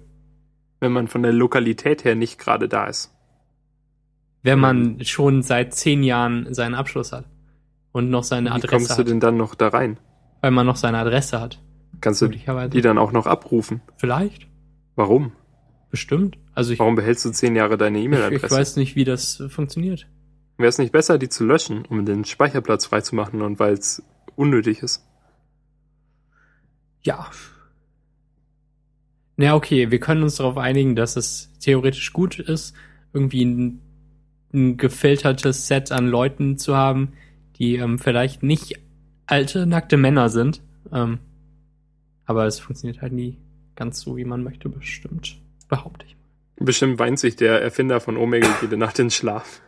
Wenn 0.80 0.92
man 0.92 1.08
von 1.08 1.22
der 1.22 1.34
Lokalität 1.34 2.04
her 2.04 2.16
nicht 2.16 2.40
gerade 2.40 2.68
da 2.68 2.86
ist. 2.86 3.14
Wenn 4.44 4.60
man 4.60 5.04
schon 5.06 5.44
seit 5.44 5.76
zehn 5.76 6.02
Jahren 6.04 6.52
seinen 6.54 6.74
Abschluss 6.74 7.12
hat. 7.12 7.26
Und 7.92 8.10
noch 8.10 8.24
seine 8.24 8.52
Adresse 8.52 8.64
hat. 8.64 8.72
Wie 8.72 8.86
kommst 8.86 9.00
du 9.00 9.04
denn 9.04 9.20
dann 9.20 9.38
noch 9.38 9.54
da 9.54 9.68
rein? 9.68 10.00
Weil 10.40 10.52
man 10.52 10.66
noch 10.66 10.78
seine 10.78 10.98
Adresse 10.98 11.40
hat. 11.40 11.62
Kannst 12.00 12.22
du 12.22 12.30
die 12.30 12.82
dann 12.82 12.98
auch 12.98 13.12
noch 13.12 13.28
abrufen? 13.28 13.82
Vielleicht. 13.98 14.48
Warum? 14.96 15.34
Bestimmt. 15.92 16.38
Also 16.56 16.72
ich, 16.72 16.80
Warum 16.80 16.96
behältst 16.96 17.26
du 17.26 17.32
zehn 17.32 17.56
Jahre 17.56 17.78
deine 17.78 18.00
E-Mail-Adresse? 18.00 18.46
Ich, 18.46 18.52
ich 18.52 18.52
weiß 18.52 18.78
nicht, 18.78 18.96
wie 18.96 19.04
das 19.04 19.44
funktioniert. 19.50 20.08
Wäre 20.58 20.70
es 20.70 20.78
nicht 20.78 20.94
besser, 20.94 21.18
die 21.18 21.28
zu 21.28 21.46
löschen, 21.46 21.86
um 21.86 22.06
den 22.06 22.24
Speicherplatz 22.24 22.86
freizumachen 22.86 23.42
und 23.42 23.60
weil 23.60 23.74
es 23.74 24.02
unnötig 24.38 24.82
ist? 24.82 25.06
Ja. 27.04 27.30
Na 29.36 29.54
okay, 29.56 29.92
wir 29.92 30.00
können 30.00 30.24
uns 30.24 30.36
darauf 30.36 30.58
einigen, 30.58 30.96
dass 30.96 31.18
es 31.18 31.52
theoretisch 31.60 32.14
gut 32.14 32.40
ist, 32.40 32.74
irgendwie 33.12 33.44
ein, 33.44 33.82
ein 34.54 34.78
gefiltertes 34.78 35.68
Set 35.68 35.92
an 35.92 36.08
Leuten 36.08 36.58
zu 36.58 36.76
haben, 36.76 37.14
die 37.58 37.76
ähm, 37.76 38.00
vielleicht 38.00 38.44
nicht 38.44 38.80
alte, 39.26 39.66
nackte 39.66 39.98
Männer 39.98 40.30
sind. 40.30 40.62
Ähm, 40.94 41.20
aber 42.26 42.46
es 42.46 42.60
funktioniert 42.60 43.02
halt 43.02 43.12
nie 43.12 43.38
ganz 43.76 44.00
so, 44.00 44.16
wie 44.16 44.26
man 44.26 44.44
möchte, 44.44 44.70
bestimmt. 44.70 45.38
Behaupte 45.72 46.06
ich. 46.06 46.18
Bestimmt 46.58 47.00
weint 47.00 47.18
sich 47.18 47.38
der 47.38 47.62
Erfinder 47.62 48.02
von 48.02 48.18
Omega 48.18 48.48
jede 48.62 48.78
Nacht 48.78 49.00
in 49.00 49.10
Schlaf. 49.10 49.62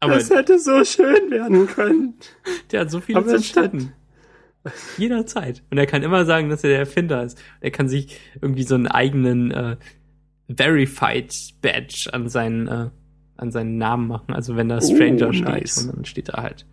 Aber 0.00 0.14
das 0.14 0.30
hätte 0.30 0.60
so 0.60 0.84
schön 0.84 1.30
werden 1.30 1.66
können. 1.66 2.14
Der 2.70 2.82
hat 2.82 2.90
so 2.90 3.00
viele 3.00 3.26
zerstanden. 3.26 3.94
Jederzeit. 4.96 5.62
Und 5.70 5.78
er 5.78 5.86
kann 5.86 6.02
immer 6.02 6.24
sagen, 6.24 6.50
dass 6.50 6.62
er 6.62 6.70
der 6.70 6.78
Erfinder 6.80 7.24
ist. 7.24 7.42
Er 7.60 7.70
kann 7.70 7.88
sich 7.88 8.20
irgendwie 8.40 8.64
so 8.64 8.74
einen 8.74 8.86
eigenen 8.86 9.50
äh, 9.50 9.76
Verified 10.54 11.34
Badge 11.62 12.10
an 12.12 12.28
seinen, 12.28 12.68
äh, 12.68 12.90
an 13.38 13.50
seinen 13.50 13.78
Namen 13.78 14.08
machen. 14.08 14.34
Also 14.34 14.56
wenn 14.56 14.68
da 14.68 14.80
Stranger 14.80 15.28
oh, 15.28 15.32
steht 15.32 15.48
nice. 15.48 15.78
und 15.84 15.96
dann 15.96 16.04
steht 16.04 16.28
da 16.28 16.42
halt. 16.42 16.66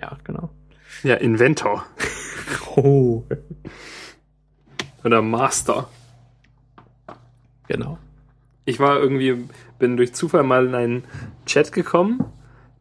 Ja, 0.00 0.16
genau. 0.22 0.50
Ja, 1.02 1.16
Inventor. 1.16 1.84
oh. 2.76 3.24
Oder 5.04 5.20
Master. 5.20 5.90
Genau. 7.68 7.98
Ich 8.64 8.80
war 8.80 8.98
irgendwie, 8.98 9.48
bin 9.78 9.96
durch 9.96 10.14
Zufall 10.14 10.42
mal 10.42 10.66
in 10.66 10.74
einen 10.74 11.04
Chat 11.46 11.72
gekommen, 11.72 12.24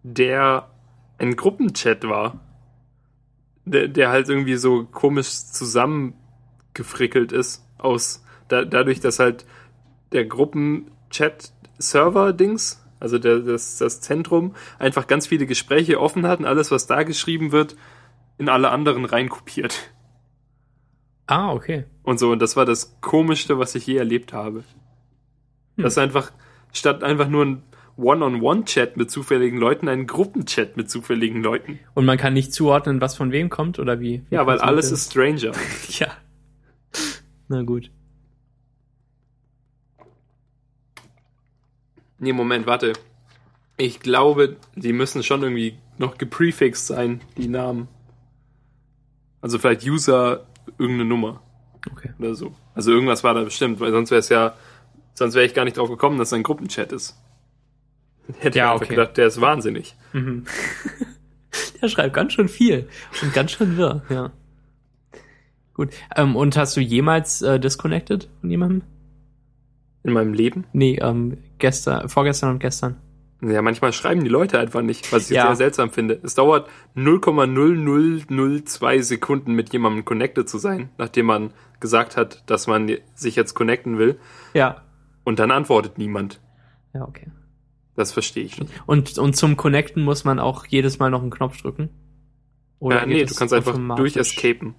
der 0.04 0.70
ein 1.18 1.36
Gruppenchat 1.36 2.08
war. 2.08 2.40
Der, 3.68 3.88
der 3.88 4.10
halt 4.10 4.30
irgendwie 4.30 4.58
so 4.58 4.86
komisch 4.86 5.44
zusammengefrickelt 5.46 7.32
ist 7.32 7.66
aus 7.80 8.24
da, 8.48 8.64
dadurch, 8.64 9.00
dass 9.00 9.18
halt 9.20 9.46
der 10.12 10.26
Gruppenchat-Server-Dings, 10.26 12.86
also 13.00 13.18
der, 13.18 13.40
das, 13.40 13.78
das 13.78 14.02
Zentrum, 14.02 14.54
einfach 14.80 15.08
ganz 15.08 15.26
viele 15.28 15.48
Gespräche 15.48 16.00
offen 16.00 16.26
hat 16.28 16.40
und 16.40 16.46
alles, 16.46 16.72
was 16.72 16.88
da 16.88 17.04
geschrieben 17.04 17.52
wird, 17.52 17.76
in 18.38 18.48
alle 18.50 18.70
anderen 18.70 19.06
reinkopiert. 19.06 19.92
Ah, 21.28 21.52
okay. 21.54 21.86
Und 22.04 22.20
so, 22.20 22.32
und 22.32 22.40
das 22.40 22.56
war 22.56 22.66
das 22.66 22.98
Komischste, 23.02 23.58
was 23.58 23.76
ich 23.76 23.88
je 23.88 23.98
erlebt 23.98 24.34
habe. 24.34 24.64
Hm. 25.76 25.84
Das 25.84 25.98
einfach, 25.98 26.32
statt 26.72 27.04
einfach 27.04 27.28
nur 27.28 27.46
ein 27.46 27.64
One-on-One-Chat 27.98 28.98
mit 28.98 29.10
zufälligen 29.10 29.58
Leuten, 29.58 29.88
einen 29.88 30.06
Gruppenchat 30.06 30.76
mit 30.76 30.90
zufälligen 30.90 31.42
Leuten. 31.42 31.80
Und 31.94 32.06
man 32.06 32.18
kann 32.18 32.34
nicht 32.34 32.54
zuordnen, 32.54 33.00
was 33.02 33.16
von 33.16 33.32
wem 33.32 33.50
kommt 33.50 33.80
oder 33.80 34.00
wie? 34.00 34.22
wie 34.30 34.36
ja, 34.36 34.46
weil 34.46 34.60
alles 34.60 34.92
ist 34.92 35.12
Stranger. 35.12 35.54
ja. 35.90 36.08
Na 37.48 37.62
gut. 37.64 37.90
Nee, 42.20 42.34
Moment, 42.34 42.66
warte. 42.66 42.94
Ich 43.78 44.00
glaube, 44.00 44.58
die 44.76 44.94
müssen 44.94 45.24
schon 45.24 45.44
irgendwie 45.44 45.78
noch 45.98 46.18
geprefixed 46.18 46.88
sein, 46.88 47.22
die 47.38 47.48
Namen. 47.48 47.88
Also 49.42 49.60
vielleicht 49.60 49.86
User 49.86 50.46
irgendeine 50.78 51.10
Nummer. 51.10 51.42
Okay. 51.92 52.12
Oder 52.20 52.36
so. 52.36 52.54
Also 52.74 52.92
irgendwas 52.92 53.24
war 53.24 53.34
da 53.34 53.44
bestimmt, 53.44 53.80
weil 53.80 53.92
sonst 53.92 54.12
wäre 54.12 54.20
es 54.20 54.30
ja, 54.30 54.56
sonst 55.14 55.36
wäre 55.36 55.46
ich 55.46 55.54
gar 55.54 55.66
nicht 55.66 55.78
drauf 55.78 55.90
gekommen, 55.90 56.18
dass 56.18 56.30
es 56.30 56.34
ein 56.34 56.44
Gruppenchat 56.44 56.92
ist. 56.92 57.18
Hätte 58.40 58.58
ja, 58.58 58.74
ich 58.74 58.82
okay. 58.82 58.96
gedacht, 58.96 59.18
der 59.18 59.28
ist 59.28 59.40
wahnsinnig. 59.40 59.96
Mhm. 60.14 60.46
der 61.82 61.88
schreibt 61.88 62.16
ganz 62.16 62.34
schön 62.34 62.48
viel 62.48 62.90
und 63.22 63.34
ganz 63.34 63.52
schön 63.52 63.78
wirr, 63.78 64.02
ja. 64.10 64.32
Gut. 65.74 65.90
Ähm, 66.16 66.36
und 66.36 66.58
hast 66.58 66.76
du 66.78 66.82
jemals 66.82 67.42
äh, 67.42 67.60
disconnected 67.60 68.30
von 68.40 68.50
jemandem? 68.50 68.84
In 70.04 70.14
meinem 70.14 70.34
Leben? 70.34 70.66
Nee, 70.72 70.98
ähm, 71.02 71.38
gestern, 71.60 72.10
vorgestern 72.10 72.52
und 72.52 72.60
gestern. 72.60 72.96
Ja, 73.48 73.62
manchmal 73.62 73.94
schreiben 73.94 74.24
die 74.24 74.30
Leute 74.30 74.58
einfach 74.60 74.82
nicht, 74.82 75.12
was 75.12 75.30
ich 75.30 75.36
ja. 75.36 75.46
sehr 75.48 75.56
seltsam 75.56 75.92
finde. 75.92 76.20
Es 76.24 76.34
dauert 76.34 76.68
0,0002 76.96 79.02
Sekunden 79.02 79.54
mit 79.54 79.72
jemandem 79.72 80.04
connected 80.04 80.50
zu 80.50 80.58
sein, 80.58 80.90
nachdem 80.98 81.28
man 81.28 81.54
gesagt 81.80 82.18
hat, 82.18 82.44
dass 82.50 82.66
man 82.68 82.92
sich 83.14 83.36
jetzt 83.36 83.54
connecten 83.54 84.00
will. 84.00 84.18
Ja. 84.54 84.82
Und 85.24 85.40
dann 85.40 85.52
antwortet 85.52 85.98
niemand. 85.98 86.42
Ja, 86.94 87.04
okay. 87.04 87.28
Das 87.96 88.14
verstehe 88.14 88.44
ich 88.44 88.60
nicht. 88.60 88.72
Und, 88.86 89.18
und 89.18 89.36
zum 89.36 89.58
Connecten 89.58 90.04
muss 90.04 90.24
man 90.24 90.40
auch 90.40 90.66
jedes 90.66 91.00
Mal 91.00 91.12
noch 91.12 91.22
einen 91.22 91.32
Knopf 91.32 91.62
drücken? 91.62 91.90
Oder 92.80 93.02
ja, 93.02 93.06
nee, 93.06 93.26
du 93.26 93.36
kannst 93.36 93.54
einfach 93.54 93.78
durch 93.96 94.18
Escapen. 94.18 94.76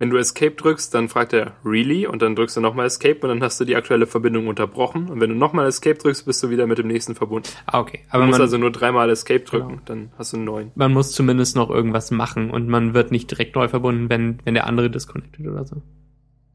Wenn 0.00 0.08
du 0.08 0.16
Escape 0.16 0.52
drückst, 0.52 0.94
dann 0.94 1.10
fragt 1.10 1.34
er 1.34 1.52
Really 1.62 2.06
und 2.06 2.22
dann 2.22 2.34
drückst 2.34 2.56
du 2.56 2.62
nochmal 2.62 2.86
Escape 2.86 3.20
und 3.20 3.28
dann 3.28 3.42
hast 3.42 3.60
du 3.60 3.66
die 3.66 3.76
aktuelle 3.76 4.06
Verbindung 4.06 4.48
unterbrochen. 4.48 5.10
Und 5.10 5.20
wenn 5.20 5.28
du 5.28 5.36
nochmal 5.36 5.66
Escape 5.66 5.98
drückst, 5.98 6.24
bist 6.24 6.42
du 6.42 6.48
wieder 6.48 6.66
mit 6.66 6.78
dem 6.78 6.86
nächsten 6.86 7.14
verbunden. 7.14 7.50
Ah, 7.66 7.80
okay. 7.80 8.00
Aber 8.08 8.22
du 8.22 8.28
musst 8.28 8.38
man, 8.38 8.46
also 8.46 8.56
nur 8.56 8.72
dreimal 8.72 9.10
Escape 9.10 9.40
drücken, 9.40 9.68
genau. 9.68 9.82
dann 9.84 10.12
hast 10.16 10.32
du 10.32 10.38
einen 10.38 10.46
neuen. 10.46 10.70
Man 10.74 10.94
muss 10.94 11.12
zumindest 11.12 11.54
noch 11.54 11.68
irgendwas 11.68 12.10
machen 12.10 12.50
und 12.50 12.66
man 12.66 12.94
wird 12.94 13.10
nicht 13.10 13.30
direkt 13.30 13.54
neu 13.56 13.68
verbunden, 13.68 14.08
wenn, 14.08 14.38
wenn 14.44 14.54
der 14.54 14.66
andere 14.66 14.88
disconnected 14.88 15.46
oder 15.46 15.66
so. 15.66 15.82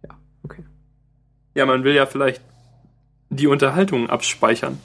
Ja, 0.01 0.17
okay. 0.41 0.65
Ja, 1.53 1.67
man 1.67 1.83
will 1.83 1.93
ja 1.93 2.07
vielleicht 2.07 2.41
die 3.29 3.45
Unterhaltung 3.45 4.09
abspeichern. 4.09 4.79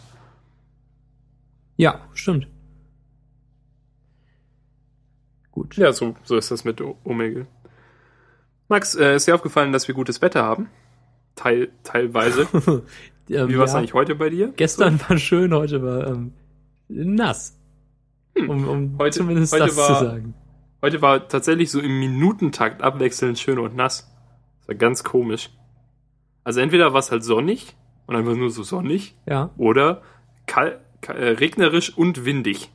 Ja, 1.78 1.98
stimmt. 2.12 2.46
Gut. 5.50 5.78
Ja, 5.78 5.94
so, 5.94 6.14
so 6.24 6.36
ist 6.36 6.50
das 6.50 6.64
mit 6.64 6.82
Omegle. 7.04 7.46
Max, 8.70 8.94
äh, 8.94 9.16
ist 9.16 9.26
dir 9.26 9.34
aufgefallen, 9.34 9.72
dass 9.72 9.88
wir 9.88 9.96
gutes 9.96 10.22
Wetter 10.22 10.44
haben? 10.44 10.70
Teil, 11.34 11.72
teilweise. 11.82 12.42
ähm, 13.28 13.48
Wie 13.48 13.58
war 13.58 13.64
es 13.64 13.72
ja. 13.72 13.78
eigentlich 13.78 13.94
heute 13.94 14.14
bei 14.14 14.30
dir? 14.30 14.52
Gestern 14.56 14.98
so? 14.98 15.10
war 15.10 15.18
schön, 15.18 15.52
heute 15.52 15.82
war 15.82 16.06
ähm, 16.06 16.32
nass. 16.88 17.58
Hm. 18.36 18.48
Um, 18.48 18.68
um 18.68 18.98
heute, 18.98 19.18
zumindest 19.18 19.52
heute 19.52 19.66
das 19.66 19.76
war, 19.76 19.98
zu 19.98 20.04
sagen. 20.04 20.34
Heute 20.82 21.02
war 21.02 21.26
tatsächlich 21.26 21.68
so 21.68 21.80
im 21.80 21.98
Minutentakt 21.98 22.80
abwechselnd 22.80 23.40
schön 23.40 23.58
und 23.58 23.74
nass. 23.74 24.08
Das 24.60 24.68
war 24.68 24.76
ganz 24.76 25.02
komisch. 25.02 25.50
Also 26.44 26.60
entweder 26.60 26.92
war 26.92 27.00
es 27.00 27.10
halt 27.10 27.24
sonnig 27.24 27.74
und 28.06 28.14
einfach 28.14 28.36
nur 28.36 28.50
so 28.50 28.62
sonnig. 28.62 29.16
Ja. 29.26 29.50
Oder 29.56 30.02
äh, 30.56 31.10
regnerisch 31.12 31.98
und 31.98 32.24
windig. 32.24 32.70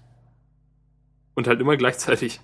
Und 1.36 1.48
halt 1.48 1.62
immer 1.62 1.78
gleichzeitig. 1.78 2.42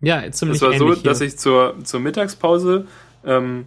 Ja, 0.00 0.30
ziemlich 0.30 0.56
Es 0.56 0.62
war 0.62 0.74
so, 0.74 0.94
dass 0.94 1.20
ich 1.20 1.38
zur, 1.38 1.76
zur 1.84 2.00
Mittagspause 2.00 2.86
ähm, 3.24 3.66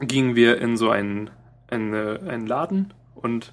gingen 0.00 0.36
wir 0.36 0.58
in 0.60 0.76
so 0.76 0.90
einen, 0.90 1.30
einen, 1.68 1.94
einen 1.94 2.46
Laden 2.46 2.92
und 3.14 3.52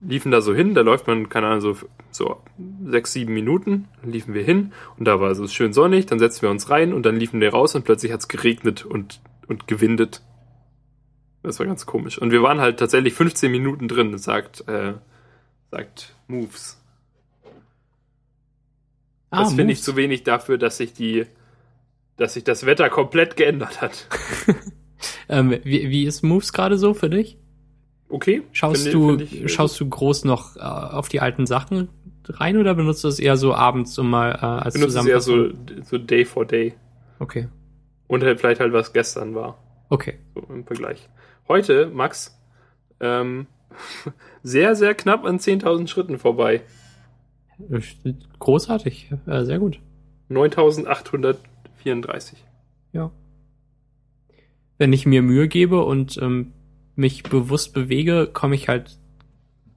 liefen 0.00 0.30
da 0.30 0.40
so 0.40 0.54
hin. 0.54 0.74
Da 0.74 0.82
läuft 0.82 1.06
man, 1.06 1.28
keine 1.28 1.48
Ahnung, 1.48 1.60
so, 1.60 1.76
so 2.10 2.42
sechs, 2.84 3.12
sieben 3.12 3.34
Minuten. 3.34 3.88
Dann 4.02 4.12
liefen 4.12 4.34
wir 4.34 4.42
hin 4.42 4.72
und 4.98 5.06
da 5.06 5.20
war 5.20 5.30
es 5.30 5.52
schön 5.52 5.72
sonnig. 5.72 6.06
Dann 6.06 6.18
setzten 6.18 6.42
wir 6.42 6.50
uns 6.50 6.70
rein 6.70 6.92
und 6.92 7.04
dann 7.04 7.16
liefen 7.16 7.40
wir 7.40 7.50
raus 7.50 7.74
und 7.74 7.84
plötzlich 7.84 8.12
hat 8.12 8.20
es 8.20 8.28
geregnet 8.28 8.84
und, 8.84 9.20
und 9.48 9.66
gewindet. 9.66 10.22
Das 11.42 11.58
war 11.58 11.66
ganz 11.66 11.86
komisch. 11.86 12.18
Und 12.18 12.32
wir 12.32 12.42
waren 12.42 12.60
halt 12.60 12.78
tatsächlich 12.78 13.14
15 13.14 13.50
Minuten 13.50 13.88
drin, 13.88 14.18
sagt, 14.18 14.66
äh, 14.68 14.94
sagt 15.70 16.14
Moves. 16.26 16.80
Ah, 19.30 19.42
das 19.42 19.54
finde 19.54 19.72
ich 19.72 19.82
zu 19.82 19.96
wenig 19.96 20.22
dafür, 20.22 20.58
dass 20.58 20.76
sich 20.76 20.92
die, 20.92 21.26
dass 22.16 22.34
sich 22.34 22.44
das 22.44 22.66
Wetter 22.66 22.88
komplett 22.88 23.36
geändert 23.36 23.80
hat. 23.80 24.06
ähm, 25.28 25.58
wie, 25.64 25.90
wie 25.90 26.04
ist 26.04 26.22
Moves 26.22 26.52
gerade 26.52 26.78
so 26.78 26.94
für 26.94 27.10
dich? 27.10 27.38
Okay. 28.08 28.42
Schaust 28.52 28.84
find, 28.84 28.94
du, 28.94 29.18
find 29.18 29.32
ich, 29.32 29.52
schaust 29.52 29.80
du 29.80 29.88
groß 29.88 30.24
noch 30.24 30.56
äh, 30.56 30.60
auf 30.60 31.08
die 31.08 31.20
alten 31.20 31.46
Sachen 31.46 31.88
rein 32.28 32.56
oder 32.56 32.74
benutzt 32.74 33.04
du 33.04 33.08
es 33.08 33.18
eher 33.18 33.36
so 33.36 33.54
abends 33.54 33.98
um 33.98 34.10
mal 34.10 34.32
äh, 34.32 34.64
als 34.64 34.74
benutzt 34.74 34.96
es 34.96 35.06
eher 35.06 35.20
so, 35.20 35.50
so 35.84 35.98
Day 35.98 36.24
for 36.24 36.44
Day. 36.44 36.74
Okay. 37.18 37.48
Und 38.06 38.22
halt 38.22 38.40
vielleicht 38.40 38.60
halt 38.60 38.72
was 38.72 38.92
gestern 38.92 39.34
war. 39.34 39.58
Okay. 39.88 40.18
So 40.34 40.42
im 40.52 40.64
Vergleich. 40.64 41.08
Heute, 41.48 41.86
Max, 41.86 42.36
ähm, 43.00 43.46
sehr, 44.42 44.74
sehr 44.74 44.94
knapp 44.94 45.24
an 45.24 45.38
10.000 45.38 45.88
Schritten 45.88 46.18
vorbei. 46.18 46.62
Großartig, 48.38 49.10
äh, 49.26 49.44
sehr 49.44 49.58
gut. 49.58 49.80
9834. 50.28 52.44
Ja. 52.92 53.10
Wenn 54.78 54.92
ich 54.92 55.06
mir 55.06 55.22
Mühe 55.22 55.48
gebe 55.48 55.82
und 55.84 56.18
ähm, 56.18 56.52
mich 56.96 57.22
bewusst 57.22 57.72
bewege, 57.72 58.28
komme 58.32 58.54
ich 58.54 58.68
halt 58.68 58.98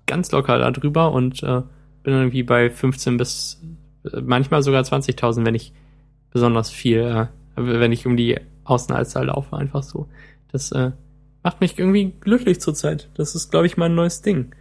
ganz 0.06 0.30
locker 0.32 0.58
da 0.58 0.72
drüber 0.72 1.14
und 1.14 1.42
äh, 1.44 1.62
bin 2.04 2.14
irgendwie 2.14 2.44
bei 2.44 2.70
15 2.70 3.16
bis 3.18 3.62
äh, 4.12 4.20
manchmal 4.22 4.64
sogar 4.64 4.84
20.000, 4.84 5.46
wenn 5.46 5.56
ich 5.56 5.74
besonders 6.32 6.70
viel, 6.70 7.00
äh, 7.00 7.28
wenn 7.56 7.92
ich 7.92 8.06
um 8.06 8.16
die 8.18 8.40
Außenalster 8.64 9.26
laufe, 9.26 9.56
einfach 9.56 9.84
so. 9.84 10.08
Das 10.52 10.72
äh, 10.72 10.92
macht 11.44 11.62
mich 11.62 11.80
irgendwie 11.80 12.14
glücklich 12.20 12.60
zurzeit. 12.60 13.10
Das 13.14 13.36
ist, 13.36 13.52
glaube 13.52 13.68
ich, 13.68 13.78
mein 13.78 13.96
neues 13.96 14.22
Ding. 14.22 14.54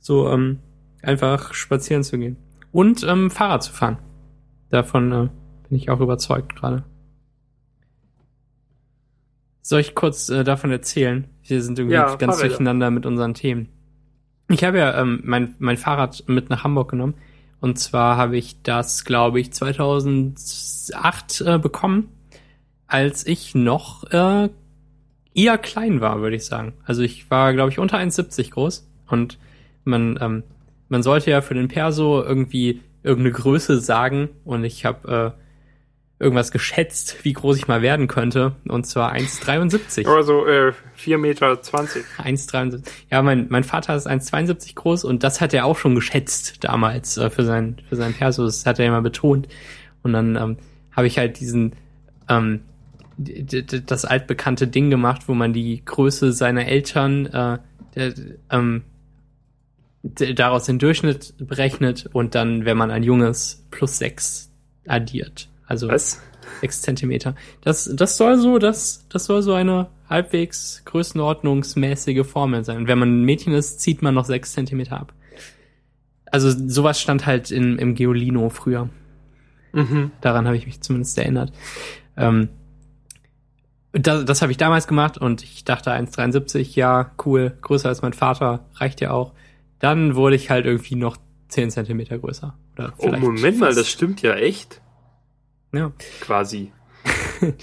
So 0.00 0.28
ähm, 0.28 0.58
einfach 1.02 1.54
spazieren 1.54 2.02
zu 2.02 2.18
gehen 2.18 2.36
und 2.74 3.04
ähm, 3.04 3.30
Fahrrad 3.30 3.62
zu 3.62 3.72
fahren. 3.72 3.98
Davon 4.68 5.12
äh, 5.12 5.28
bin 5.68 5.78
ich 5.78 5.90
auch 5.90 6.00
überzeugt 6.00 6.56
gerade. 6.56 6.82
Soll 9.62 9.80
ich 9.80 9.94
kurz 9.94 10.28
äh, 10.28 10.42
davon 10.42 10.72
erzählen? 10.72 11.28
Wir 11.44 11.62
sind 11.62 11.78
irgendwie 11.78 11.94
ja, 11.94 12.16
ganz 12.16 12.34
Fahrräder. 12.34 12.48
durcheinander 12.48 12.90
mit 12.90 13.06
unseren 13.06 13.32
Themen. 13.34 13.68
Ich 14.50 14.64
habe 14.64 14.78
ja 14.78 15.00
ähm, 15.00 15.20
mein, 15.22 15.54
mein 15.60 15.76
Fahrrad 15.76 16.24
mit 16.26 16.50
nach 16.50 16.64
Hamburg 16.64 16.90
genommen. 16.90 17.14
Und 17.60 17.78
zwar 17.78 18.16
habe 18.16 18.36
ich 18.36 18.60
das, 18.62 19.04
glaube 19.04 19.38
ich, 19.40 19.52
2008 19.52 21.42
äh, 21.42 21.58
bekommen, 21.58 22.08
als 22.88 23.24
ich 23.24 23.54
noch 23.54 24.02
äh, 24.10 24.48
eher 25.32 25.58
klein 25.58 26.00
war, 26.00 26.20
würde 26.20 26.34
ich 26.34 26.44
sagen. 26.44 26.74
Also 26.84 27.02
ich 27.02 27.30
war, 27.30 27.54
glaube 27.54 27.70
ich, 27.70 27.78
unter 27.78 27.98
1,70 27.98 28.50
groß. 28.50 28.90
Und 29.06 29.38
man 29.84 30.18
ähm, 30.20 30.42
man 30.88 31.02
sollte 31.02 31.30
ja 31.30 31.40
für 31.40 31.54
den 31.54 31.68
Perso 31.68 32.22
irgendwie 32.22 32.80
irgendeine 33.02 33.32
Größe 33.32 33.80
sagen 33.80 34.30
und 34.44 34.64
ich 34.64 34.84
habe 34.84 35.34
äh, 35.36 36.22
irgendwas 36.22 36.52
geschätzt, 36.52 37.24
wie 37.24 37.32
groß 37.32 37.56
ich 37.56 37.68
mal 37.68 37.82
werden 37.82 38.08
könnte 38.08 38.56
und 38.68 38.86
zwar 38.86 39.12
1,73. 39.12 40.06
Also 40.06 40.46
äh, 40.46 40.72
4,20 40.98 41.18
Meter. 41.18 41.52
1,73. 41.52 42.82
Ja, 43.10 43.22
mein, 43.22 43.46
mein 43.50 43.64
Vater 43.64 43.94
ist 43.94 44.08
1,72 44.08 44.74
groß 44.74 45.04
und 45.04 45.22
das 45.22 45.40
hat 45.40 45.52
er 45.52 45.66
auch 45.66 45.76
schon 45.76 45.94
geschätzt 45.94 46.64
damals 46.64 47.18
äh, 47.18 47.30
für 47.30 47.44
sein 47.44 47.76
für 47.88 47.96
sein 47.96 48.14
Perso, 48.14 48.44
das 48.44 48.64
hat 48.64 48.78
er 48.78 48.86
immer 48.86 49.02
betont 49.02 49.48
und 50.02 50.12
dann 50.12 50.36
ähm, 50.36 50.56
habe 50.92 51.06
ich 51.06 51.18
halt 51.18 51.40
diesen 51.40 51.74
ähm, 52.28 52.60
das 53.16 54.04
altbekannte 54.04 54.66
Ding 54.66 54.90
gemacht, 54.90 55.22
wo 55.28 55.34
man 55.34 55.52
die 55.52 55.84
Größe 55.84 56.32
seiner 56.32 56.66
Eltern 56.66 57.26
äh, 57.26 57.58
der, 57.94 58.14
ähm, 58.50 58.82
daraus 60.04 60.64
den 60.64 60.78
Durchschnitt 60.78 61.34
berechnet 61.38 62.08
und 62.12 62.34
dann, 62.34 62.64
wenn 62.64 62.76
man 62.76 62.90
ein 62.90 63.02
junges 63.02 63.66
plus 63.70 63.98
sechs 63.98 64.50
addiert. 64.86 65.48
Also 65.66 65.88
Was? 65.88 66.20
sechs 66.60 66.82
Zentimeter. 66.82 67.34
Das, 67.62 67.90
das 67.94 68.16
soll 68.16 68.38
so, 68.38 68.58
das, 68.58 69.06
das 69.08 69.24
soll 69.24 69.42
so 69.42 69.54
eine 69.54 69.88
halbwegs 70.08 70.82
größenordnungsmäßige 70.84 72.26
Formel 72.26 72.64
sein. 72.64 72.86
Wenn 72.86 72.98
man 72.98 73.20
ein 73.20 73.24
Mädchen 73.24 73.54
ist, 73.54 73.80
zieht 73.80 74.02
man 74.02 74.14
noch 74.14 74.26
sechs 74.26 74.52
Zentimeter 74.52 75.00
ab. 75.00 75.14
Also 76.26 76.50
sowas 76.50 77.00
stand 77.00 77.26
halt 77.26 77.50
in, 77.50 77.78
im 77.78 77.94
Geolino 77.94 78.50
früher. 78.50 78.90
Mhm. 79.72 80.10
Daran 80.20 80.46
habe 80.46 80.56
ich 80.56 80.66
mich 80.66 80.82
zumindest 80.82 81.16
erinnert. 81.16 81.52
Ähm, 82.16 82.50
das 83.92 84.24
das 84.24 84.42
habe 84.42 84.52
ich 84.52 84.58
damals 84.58 84.86
gemacht 84.86 85.16
und 85.18 85.42
ich 85.42 85.64
dachte 85.64 85.92
1,73, 85.92 86.74
ja, 86.74 87.12
cool, 87.24 87.56
größer 87.62 87.88
als 87.88 88.02
mein 88.02 88.12
Vater, 88.12 88.66
reicht 88.74 89.00
ja 89.00 89.12
auch. 89.12 89.32
Dann 89.84 90.14
wurde 90.14 90.34
ich 90.36 90.48
halt 90.48 90.64
irgendwie 90.64 90.94
noch 90.94 91.18
10 91.48 91.70
Zentimeter 91.70 92.18
größer. 92.18 92.56
Oder 92.74 92.94
Oh, 92.96 93.10
Moment 93.12 93.58
mal, 93.60 93.74
das 93.74 93.90
stimmt 93.90 94.22
ja 94.22 94.34
echt. 94.34 94.80
Ja. 95.72 95.92
Quasi. 96.20 96.72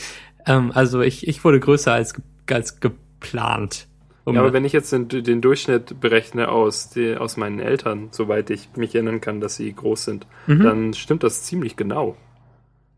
Ähm, 0.48 0.72
also 0.74 1.02
ich, 1.02 1.28
ich 1.28 1.44
wurde 1.44 1.60
größer 1.60 1.94
als, 1.94 2.16
als 2.50 2.80
geplant. 2.80 3.88
Um, 4.24 4.34
Ja, 4.34 4.42
aber 4.42 4.54
wenn 4.54 4.66
ich 4.66 4.74
jetzt 4.74 4.92
den, 4.92 5.08
den 5.08 5.40
Durchschnitt 5.40 6.00
berechne 6.00 6.50
aus, 6.50 6.90
die, 6.90 7.16
aus 7.16 7.38
meinen 7.38 7.60
Eltern, 7.60 8.08
soweit 8.10 8.50
ich 8.50 8.70
mich 8.76 8.96
erinnern 8.96 9.22
kann, 9.22 9.40
dass 9.40 9.56
sie 9.58 9.72
groß 9.72 10.04
sind, 10.06 10.26
Mhm. 10.48 10.64
dann 10.64 10.94
stimmt 10.96 11.22
das 11.24 11.44
ziemlich 11.44 11.76
genau. 11.76 12.18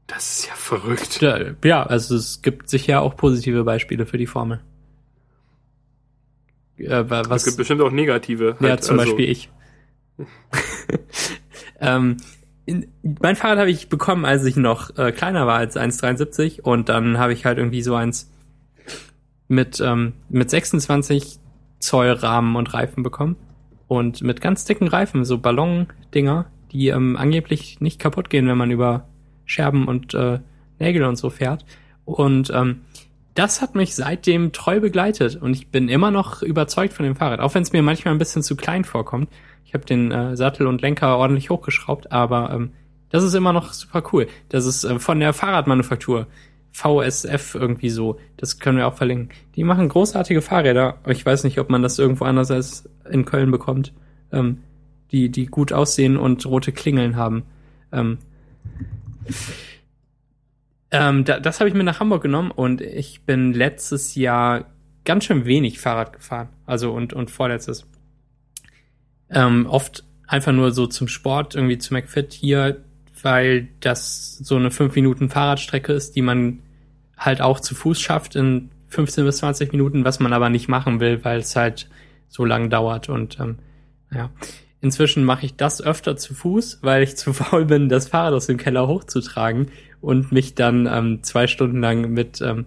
Das 0.08 0.40
ist 0.40 0.48
ja 0.48 0.54
verrückt. 0.56 1.22
Ja, 1.66 1.84
also 1.84 2.16
es 2.16 2.42
gibt 2.42 2.70
sicher 2.70 3.02
auch 3.02 3.18
positive 3.18 3.66
Beispiele 3.66 4.06
für 4.06 4.18
die 4.18 4.28
Formel. 4.28 4.62
Äh, 6.78 7.10
wa- 7.10 7.22
Es 7.22 7.30
was, 7.30 7.46
gibt 7.46 7.58
bestimmt 7.58 7.82
auch 7.82 7.92
negative. 7.92 8.58
ja, 8.60 8.70
halt, 8.70 8.84
zum 8.84 9.00
also- 9.00 9.12
Beispiel 9.12 9.30
ich. 9.30 9.50
ähm, 11.80 12.18
in, 12.66 12.88
mein 13.22 13.36
Fahrrad 13.36 13.60
habe 13.60 13.70
ich 13.72 13.90
bekommen, 13.90 14.26
als 14.26 14.46
ich 14.46 14.56
noch 14.56 14.96
äh, 14.98 15.12
kleiner 15.12 15.48
war 15.48 15.58
als 15.58 15.76
1,73 15.76 16.62
und 16.62 16.90
dann 16.90 17.18
habe 17.18 17.34
ich 17.34 17.46
halt 17.46 17.58
irgendwie 17.58 17.82
so 17.82 17.96
eins 17.96 18.32
mit, 19.48 19.82
ähm, 19.82 20.14
mit 20.30 20.50
26 20.50 21.40
Zoll 21.80 22.12
Rahmen 22.12 22.56
und 22.56 22.74
Reifen 22.74 23.04
bekommen 23.04 23.36
und 23.88 24.22
mit 24.22 24.40
ganz 24.40 24.64
dicken 24.66 24.88
Reifen, 24.88 25.26
so 25.26 25.38
Ballon-Dinger, 25.38 26.46
die 26.72 26.88
ähm, 26.88 27.18
angeblich 27.18 27.82
nicht 27.82 28.00
kaputt 28.00 28.30
gehen, 28.30 28.48
wenn 28.48 28.58
man 28.58 28.72
über 28.72 29.08
Scherben 29.46 29.88
und 29.88 30.14
äh, 30.14 30.40
Nägel 30.80 31.04
und 31.04 31.18
so 31.18 31.30
fährt. 31.30 31.66
Und 32.06 32.50
ähm, 32.54 32.82
das 33.34 33.62
hat 33.62 33.76
mich 33.76 33.96
seitdem 33.96 34.52
treu 34.52 34.80
begleitet 34.80 35.42
und 35.42 35.56
ich 35.56 35.70
bin 35.70 35.90
immer 35.90 36.12
noch 36.12 36.42
überzeugt 36.42 36.94
von 36.94 37.06
dem 37.06 37.16
Fahrrad, 37.16 37.40
auch 37.40 37.56
wenn 37.56 37.64
es 37.64 37.74
mir 37.74 37.82
manchmal 37.82 38.14
ein 38.14 38.20
bisschen 38.20 38.44
zu 38.44 38.56
klein 38.56 38.84
vorkommt. 38.84 39.30
Ich 39.66 39.74
habe 39.74 39.86
den 39.86 40.12
äh, 40.12 40.38
Sattel 40.38 40.68
und 40.68 40.82
Lenker 40.82 41.18
ordentlich 41.18 41.50
hochgeschraubt, 41.50 42.12
aber 42.12 42.52
ähm, 42.54 42.72
das 43.10 43.24
ist 43.24 43.34
immer 43.34 43.54
noch 43.54 43.74
super 43.74 44.04
cool. 44.12 44.28
Das 44.50 44.66
ist 44.66 44.84
äh, 44.84 45.00
von 45.00 45.20
der 45.20 45.34
Fahrradmanufaktur 45.34 46.28
VSF 46.72 47.56
irgendwie 47.56 47.90
so. 47.90 48.20
Das 48.38 48.60
können 48.60 48.78
wir 48.78 48.88
auch 48.88 48.96
verlinken. 48.96 49.30
Die 49.56 49.64
machen 49.64 49.90
großartige 49.90 50.42
Fahrräder. 50.42 50.98
Ich 51.08 51.26
weiß 51.26 51.44
nicht, 51.44 51.60
ob 51.60 51.70
man 51.70 51.84
das 51.84 52.00
irgendwo 52.00 52.26
anders 52.26 52.52
als 52.52 52.90
in 53.10 53.26
Köln 53.26 53.52
bekommt. 53.52 53.94
Ähm, 54.32 54.60
die, 55.12 55.30
die 55.30 55.46
gut 55.46 55.72
aussehen 55.72 56.18
und 56.18 56.46
rote 56.46 56.72
Klingeln 56.72 57.16
haben. 57.16 57.44
Ähm, 57.92 58.18
ähm, 60.94 61.26
da, 61.26 61.40
das 61.40 61.60
habe 61.60 61.68
ich 61.68 61.74
mir 61.76 61.84
nach 61.84 62.00
Hamburg 62.00 62.22
genommen 62.22 62.52
und 62.52 62.80
ich 62.80 63.24
bin 63.26 63.52
letztes 63.52 64.14
Jahr 64.14 64.66
ganz 65.06 65.26
schön 65.26 65.46
wenig 65.46 65.80
Fahrrad 65.80 66.14
gefahren. 66.14 66.50
Also 66.68 66.92
und, 66.92 67.14
und 67.14 67.32
vorletztes. 67.32 67.88
Ähm, 69.32 69.66
oft 69.66 70.04
einfach 70.28 70.52
nur 70.52 70.72
so 70.72 70.86
zum 70.86 71.08
Sport, 71.08 71.56
irgendwie 71.56 71.80
zu 71.80 71.96
McFit 71.96 72.32
hier, 72.32 72.84
weil 73.24 73.70
das 73.80 74.38
so 74.38 74.56
eine 74.56 74.70
5 74.70 74.94
Minuten 74.96 75.30
Fahrradstrecke 75.30 75.94
ist, 75.94 76.16
die 76.16 76.22
man 76.22 76.60
halt 77.18 77.42
auch 77.42 77.60
zu 77.60 77.74
Fuß 77.74 78.00
schafft 78.00 78.36
in 78.36 78.70
15 78.90 79.26
bis 79.26 79.38
20 79.38 79.72
Minuten, 79.72 80.06
was 80.06 80.20
man 80.20 80.32
aber 80.32 80.52
nicht 80.52 80.68
machen 80.68 81.00
will, 81.00 81.26
weil 81.26 81.40
es 81.40 81.56
halt 81.56 81.90
so 82.30 82.46
lang 82.46 82.70
dauert 82.70 83.10
und 83.10 83.40
ähm, 83.40 83.58
ja. 84.14 84.30
Inzwischen 84.80 85.24
mache 85.24 85.46
ich 85.46 85.56
das 85.56 85.82
öfter 85.82 86.18
zu 86.18 86.36
Fuß, 86.36 86.80
weil 86.82 87.02
ich 87.02 87.16
zu 87.16 87.34
faul 87.34 87.66
bin, 87.66 87.90
das 87.90 88.10
Fahrrad 88.10 88.34
aus 88.34 88.46
dem 88.46 88.58
Keller 88.58 88.88
hochzutragen 88.88 89.72
und 90.04 90.34
mich 90.34 90.54
dann 90.54 90.86
ähm, 90.86 91.24
zwei 91.24 91.48
Stunden 91.48 91.80
lang 91.80 92.12
mit, 92.12 92.42
ähm, 92.42 92.66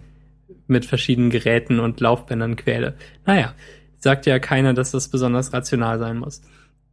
mit 0.67 0.87
verschiedenen 0.87 1.29
Geräten 1.29 1.81
und 1.81 2.01
Laufbändern 2.01 2.57
quäle. 2.57 2.95
Naja, 3.27 3.53
sagt 3.99 4.25
ja 4.25 4.39
keiner, 4.39 4.73
dass 4.73 4.93
das 4.93 5.09
besonders 5.09 5.53
rational 5.53 5.99
sein 5.99 6.17
muss. 6.17 6.41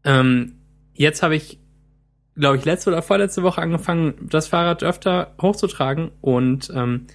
Ähm, 0.03 0.55
jetzt 0.93 1.23
habe 1.23 1.37
ich, 1.37 1.59
glaube 2.35 2.57
ich, 2.57 2.65
letzte 2.65 2.89
oder 2.89 3.01
vorletzte 3.01 3.41
Woche 3.41 3.61
angefangen, 3.61 4.15
das 4.29 4.47
Fahrrad 4.47 4.83
öfter 4.83 5.33
hochzutragen 5.41 6.11
und 6.19 6.69
ähm, 6.75 7.07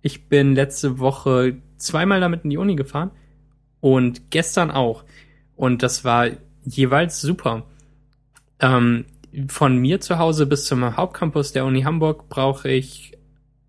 ich 0.00 0.28
bin 0.28 0.54
letzte 0.54 1.00
Woche 1.00 1.56
zweimal 1.78 2.20
damit 2.20 2.44
in 2.44 2.50
die 2.50 2.56
Uni 2.56 2.76
gefahren 2.76 3.10
und 3.80 4.30
gestern 4.30 4.70
auch. 4.70 5.04
Und 5.56 5.82
das 5.82 6.04
war 6.04 6.28
jeweils 6.62 7.20
super. 7.20 7.64
Ähm, 8.60 9.06
von 9.48 9.76
mir 9.76 10.00
zu 10.00 10.18
Hause 10.18 10.46
bis 10.46 10.64
zum 10.64 10.96
Hauptcampus 10.96 11.52
der 11.52 11.64
Uni 11.64 11.82
Hamburg 11.82 12.28
brauche 12.28 12.70
ich 12.70 13.12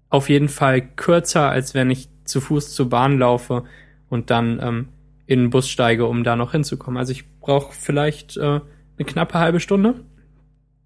auf 0.10 0.30
jeden 0.30 0.50
Fall 0.50 0.82
kürzer, 0.82 1.50
als 1.50 1.74
wenn 1.74 1.90
ich 1.90 2.10
zu 2.24 2.42
Fuß 2.42 2.74
zur 2.74 2.90
Bahn 2.90 3.20
laufe 3.20 3.64
und 4.10 4.30
dann 4.30 4.60
ähm, 4.62 4.88
in 5.26 5.40
den 5.40 5.50
Bus 5.50 5.68
steige, 5.68 6.06
um 6.06 6.24
da 6.24 6.36
noch 6.36 6.54
hinzukommen. 6.54 6.98
Also 6.98 7.12
ich 7.12 7.26
brauche 7.40 7.74
vielleicht 7.74 8.38
äh, 8.38 8.42
eine 8.42 9.06
knappe 9.06 9.40
halbe 9.40 9.60
Stunde 9.60 9.96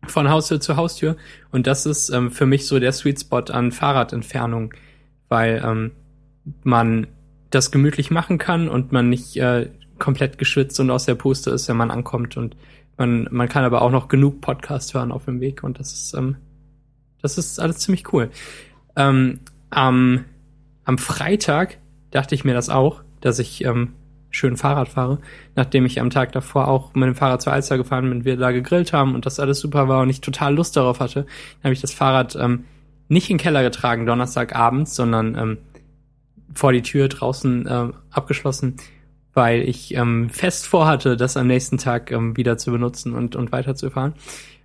von 0.07 0.29
Haustür 0.29 0.59
zu 0.59 0.77
Haustür 0.77 1.15
und 1.51 1.67
das 1.67 1.85
ist 1.85 2.09
ähm, 2.09 2.31
für 2.31 2.47
mich 2.47 2.65
so 2.65 2.79
der 2.79 2.91
Sweet 2.91 3.19
Spot 3.19 3.43
an 3.51 3.71
Fahrradentfernung, 3.71 4.73
weil 5.29 5.61
ähm, 5.63 5.91
man 6.63 7.07
das 7.51 7.71
gemütlich 7.71 8.09
machen 8.09 8.39
kann 8.39 8.67
und 8.67 8.91
man 8.91 9.09
nicht 9.09 9.37
äh, 9.37 9.69
komplett 9.99 10.39
geschwitzt 10.39 10.79
und 10.79 10.89
aus 10.89 11.05
der 11.05 11.15
Puste 11.15 11.51
ist, 11.51 11.67
wenn 11.67 11.77
man 11.77 11.91
ankommt 11.91 12.35
und 12.35 12.55
man, 13.01 13.27
man 13.31 13.49
kann 13.49 13.63
aber 13.63 13.81
auch 13.81 13.89
noch 13.89 14.09
genug 14.09 14.41
Podcast 14.41 14.93
hören 14.93 15.11
auf 15.11 15.25
dem 15.25 15.39
Weg 15.41 15.63
und 15.63 15.79
das 15.79 15.91
ist, 15.91 16.13
ähm, 16.13 16.35
das 17.19 17.39
ist 17.39 17.59
alles 17.59 17.79
ziemlich 17.79 18.13
cool. 18.13 18.29
Ähm, 18.95 19.39
am, 19.71 20.25
am 20.83 20.99
Freitag 20.99 21.79
dachte 22.11 22.35
ich 22.35 22.45
mir 22.45 22.53
das 22.53 22.69
auch, 22.69 23.01
dass 23.19 23.39
ich 23.39 23.65
ähm, 23.65 23.93
schön 24.29 24.55
Fahrrad 24.55 24.87
fahre, 24.87 25.17
nachdem 25.55 25.87
ich 25.87 25.99
am 25.99 26.11
Tag 26.11 26.31
davor 26.33 26.67
auch 26.67 26.93
mit 26.93 27.07
dem 27.07 27.15
Fahrrad 27.15 27.41
zur 27.41 27.53
Alster 27.53 27.77
gefahren 27.77 28.07
bin, 28.07 28.23
wir 28.23 28.37
da 28.37 28.51
gegrillt 28.51 28.93
haben 28.93 29.15
und 29.15 29.25
das 29.25 29.39
alles 29.39 29.59
super 29.59 29.87
war 29.87 30.03
und 30.03 30.09
ich 30.11 30.21
total 30.21 30.53
Lust 30.53 30.77
darauf 30.77 30.99
hatte, 30.99 31.21
dann 31.23 31.63
habe 31.63 31.73
ich 31.73 31.81
das 31.81 31.93
Fahrrad 31.93 32.35
ähm, 32.35 32.65
nicht 33.07 33.31
in 33.31 33.37
den 33.37 33.41
Keller 33.41 33.63
getragen, 33.63 34.05
Donnerstagabends, 34.05 34.95
sondern 34.95 35.35
ähm, 35.35 35.57
vor 36.53 36.71
die 36.71 36.83
Tür 36.83 37.07
draußen 37.07 37.67
ähm, 37.67 37.93
abgeschlossen, 38.11 38.75
weil 39.33 39.61
ich 39.61 39.95
ähm, 39.95 40.29
fest 40.29 40.67
vorhatte, 40.67 41.17
das 41.17 41.37
am 41.37 41.47
nächsten 41.47 41.77
Tag 41.77 42.11
ähm, 42.11 42.35
wieder 42.37 42.57
zu 42.57 42.71
benutzen 42.71 43.13
und, 43.13 43.35
und 43.35 43.51
weiterzufahren. 43.51 44.13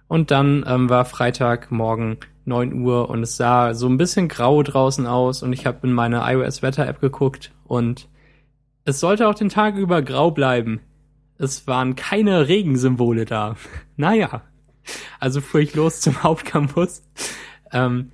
Und 0.09 0.31
dann 0.31 0.65
ähm, 0.67 0.89
war 0.89 1.05
Freitagmorgen 1.05 2.19
9 2.45 2.81
Uhr 2.81 3.11
und 3.11 3.23
es 3.23 3.37
sah 3.37 3.75
so 3.75 3.89
ein 3.89 3.97
bisschen 3.97 4.29
grau 4.29 4.63
draußen 4.63 5.07
aus 5.07 5.43
und 5.43 5.53
ich 5.53 5.67
habe 5.67 5.87
in 5.87 5.93
meine 5.93 6.23
iOS-Wetter-App 6.25 7.01
geguckt 7.01 7.53
und 7.65 8.09
es 8.85 9.01
sollte 9.01 9.27
auch 9.27 9.35
den 9.35 9.49
Tag 9.49 9.77
über 9.77 10.01
grau 10.03 10.31
bleiben. 10.31 10.81
Es 11.39 11.67
waren 11.67 11.97
keine 11.97 12.47
Regensymbole 12.47 13.25
da. 13.25 13.57
naja, 13.97 14.43
also 15.19 15.41
fuhr 15.41 15.61
ich 15.61 15.75
los 15.75 16.01
zum 16.01 16.23
Hauptcampus. 16.23 17.03
Ähm, 17.73 18.13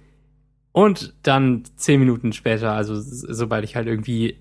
und 0.72 1.14
dann 1.22 1.64
zehn 1.76 2.00
Minuten 2.00 2.32
später, 2.32 2.72
also 2.72 2.94
sobald 2.98 3.64
ich 3.64 3.76
halt 3.76 3.86
irgendwie 3.86 4.38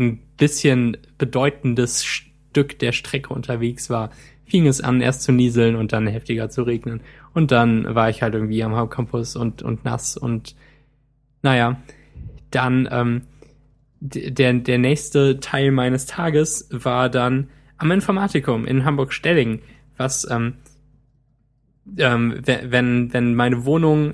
ein 0.00 0.18
bisschen 0.36 0.96
bedeutendes 1.18 2.04
Stück 2.04 2.78
der 2.78 2.92
Strecke 2.92 3.32
unterwegs 3.32 3.90
war, 3.90 4.10
fing 4.46 4.66
es 4.66 4.80
an, 4.80 5.00
erst 5.00 5.22
zu 5.22 5.30
nieseln 5.32 5.76
und 5.76 5.92
dann 5.92 6.08
heftiger 6.08 6.50
zu 6.50 6.62
regnen. 6.62 7.02
Und 7.34 7.52
dann 7.52 7.94
war 7.94 8.10
ich 8.10 8.22
halt 8.22 8.34
irgendwie 8.34 8.64
am 8.64 8.74
Hauptcampus 8.74 9.36
und, 9.36 9.62
und 9.62 9.84
nass 9.84 10.16
und 10.16 10.56
naja, 11.42 11.80
dann 12.50 12.88
ähm, 12.90 13.22
der, 14.00 14.54
der 14.54 14.78
nächste 14.78 15.38
Teil 15.40 15.70
meines 15.70 16.06
Tages 16.06 16.68
war 16.72 17.08
dann 17.08 17.48
am 17.76 17.90
Informatikum 17.92 18.66
in 18.66 18.84
Hamburg-Stelling, 18.84 19.60
was 19.96 20.28
ähm, 20.28 20.54
ähm, 21.98 22.40
we- 22.44 22.64
wenn, 22.64 23.12
wenn 23.12 23.34
meine 23.34 23.64
Wohnung, 23.64 24.12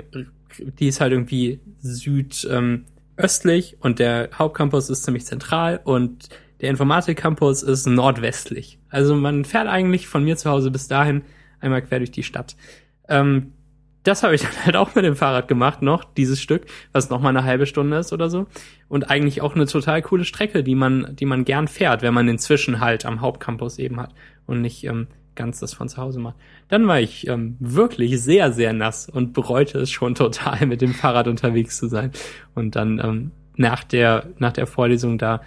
die 0.78 0.89
ist 0.89 1.01
halt 1.01 1.12
irgendwie 1.12 1.61
südöstlich 1.80 2.53
ähm, 2.53 2.84
östlich 3.16 3.76
und 3.80 3.98
der 3.98 4.30
Hauptcampus 4.34 4.90
ist 4.90 5.04
ziemlich 5.04 5.26
zentral 5.26 5.80
und 5.84 6.28
der 6.60 6.70
Informatikcampus 6.70 7.62
ist 7.62 7.86
nordwestlich. 7.86 8.78
Also 8.88 9.14
man 9.14 9.44
fährt 9.44 9.68
eigentlich 9.68 10.06
von 10.06 10.24
mir 10.24 10.36
zu 10.36 10.50
Hause 10.50 10.70
bis 10.70 10.88
dahin 10.88 11.22
einmal 11.60 11.82
quer 11.82 11.98
durch 11.98 12.10
die 12.10 12.22
Stadt. 12.22 12.56
Ähm, 13.08 13.52
das 14.02 14.22
habe 14.22 14.34
ich 14.34 14.42
dann 14.42 14.64
halt 14.64 14.76
auch 14.76 14.94
mit 14.94 15.04
dem 15.04 15.16
Fahrrad 15.16 15.48
gemacht, 15.48 15.82
noch 15.82 16.04
dieses 16.04 16.40
Stück, 16.40 16.66
was 16.92 17.10
noch 17.10 17.20
mal 17.20 17.30
eine 17.30 17.44
halbe 17.44 17.66
Stunde 17.66 17.98
ist 17.98 18.12
oder 18.12 18.30
so. 18.30 18.46
Und 18.88 19.10
eigentlich 19.10 19.42
auch 19.42 19.54
eine 19.54 19.66
total 19.66 20.00
coole 20.02 20.24
Strecke, 20.24 20.62
die 20.62 20.74
man, 20.74 21.16
die 21.16 21.26
man 21.26 21.44
gern 21.44 21.68
fährt, 21.68 22.02
wenn 22.02 22.14
man 22.14 22.28
inzwischen 22.28 22.80
halt 22.80 23.04
am 23.04 23.20
Hauptcampus 23.20 23.78
eben 23.78 24.00
hat 24.00 24.14
und 24.46 24.60
nicht 24.60 24.84
ähm, 24.84 25.08
ganz 25.37 25.61
das 25.61 25.74
von 25.74 25.89
zu 25.89 25.99
Hause 25.99 26.18
mache. 26.18 26.34
Dann 26.68 26.87
war 26.89 27.01
ich 27.01 27.26
ähm, 27.28 27.57
wirklich 27.61 28.20
sehr, 28.20 28.53
sehr 28.53 28.72
nass 28.72 29.09
und 29.09 29.32
bereute 29.32 29.78
es 29.78 29.91
schon 29.91 30.14
total, 30.16 30.66
mit 30.66 30.80
dem 30.80 30.95
Fahrrad 30.95 31.28
unterwegs 31.28 31.76
zu 31.76 31.89
sein. 31.89 32.11
Und 32.55 32.76
dann 32.76 32.99
ähm, 32.99 33.30
nach 33.57 33.84
der, 33.84 34.30
nach 34.39 34.53
der 34.53 34.66
Vorlesung 34.66 35.18
da 35.18 35.43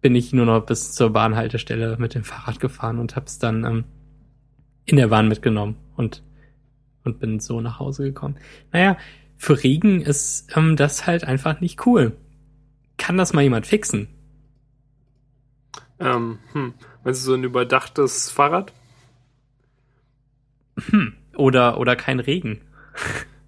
bin 0.00 0.14
ich 0.14 0.32
nur 0.32 0.46
noch 0.46 0.64
bis 0.64 0.92
zur 0.92 1.10
Bahnhaltestelle 1.10 1.96
mit 1.98 2.14
dem 2.14 2.24
Fahrrad 2.24 2.60
gefahren 2.60 2.98
und 2.98 3.16
hab's 3.16 3.38
dann 3.38 3.64
ähm, 3.64 3.84
in 4.84 4.96
der 4.96 5.08
Bahn 5.08 5.28
mitgenommen 5.28 5.76
und, 5.96 6.22
und 7.04 7.18
bin 7.18 7.40
so 7.40 7.60
nach 7.60 7.78
Hause 7.78 8.04
gekommen. 8.04 8.36
Naja, 8.72 8.96
für 9.36 9.62
Regen 9.62 10.00
ist 10.00 10.56
ähm, 10.56 10.76
das 10.76 11.06
halt 11.06 11.24
einfach 11.24 11.60
nicht 11.60 11.86
cool. 11.86 12.16
Kann 12.96 13.16
das 13.16 13.32
mal 13.32 13.42
jemand 13.42 13.66
fixen? 13.66 14.08
Ähm, 16.00 16.38
hm. 16.52 16.74
Meinst 17.04 17.22
du 17.22 17.26
so 17.26 17.34
ein 17.34 17.44
überdachtes 17.44 18.30
Fahrrad? 18.30 18.72
Hm. 20.90 21.14
Oder, 21.36 21.78
oder 21.78 21.96
kein 21.96 22.20
Regen. 22.20 22.60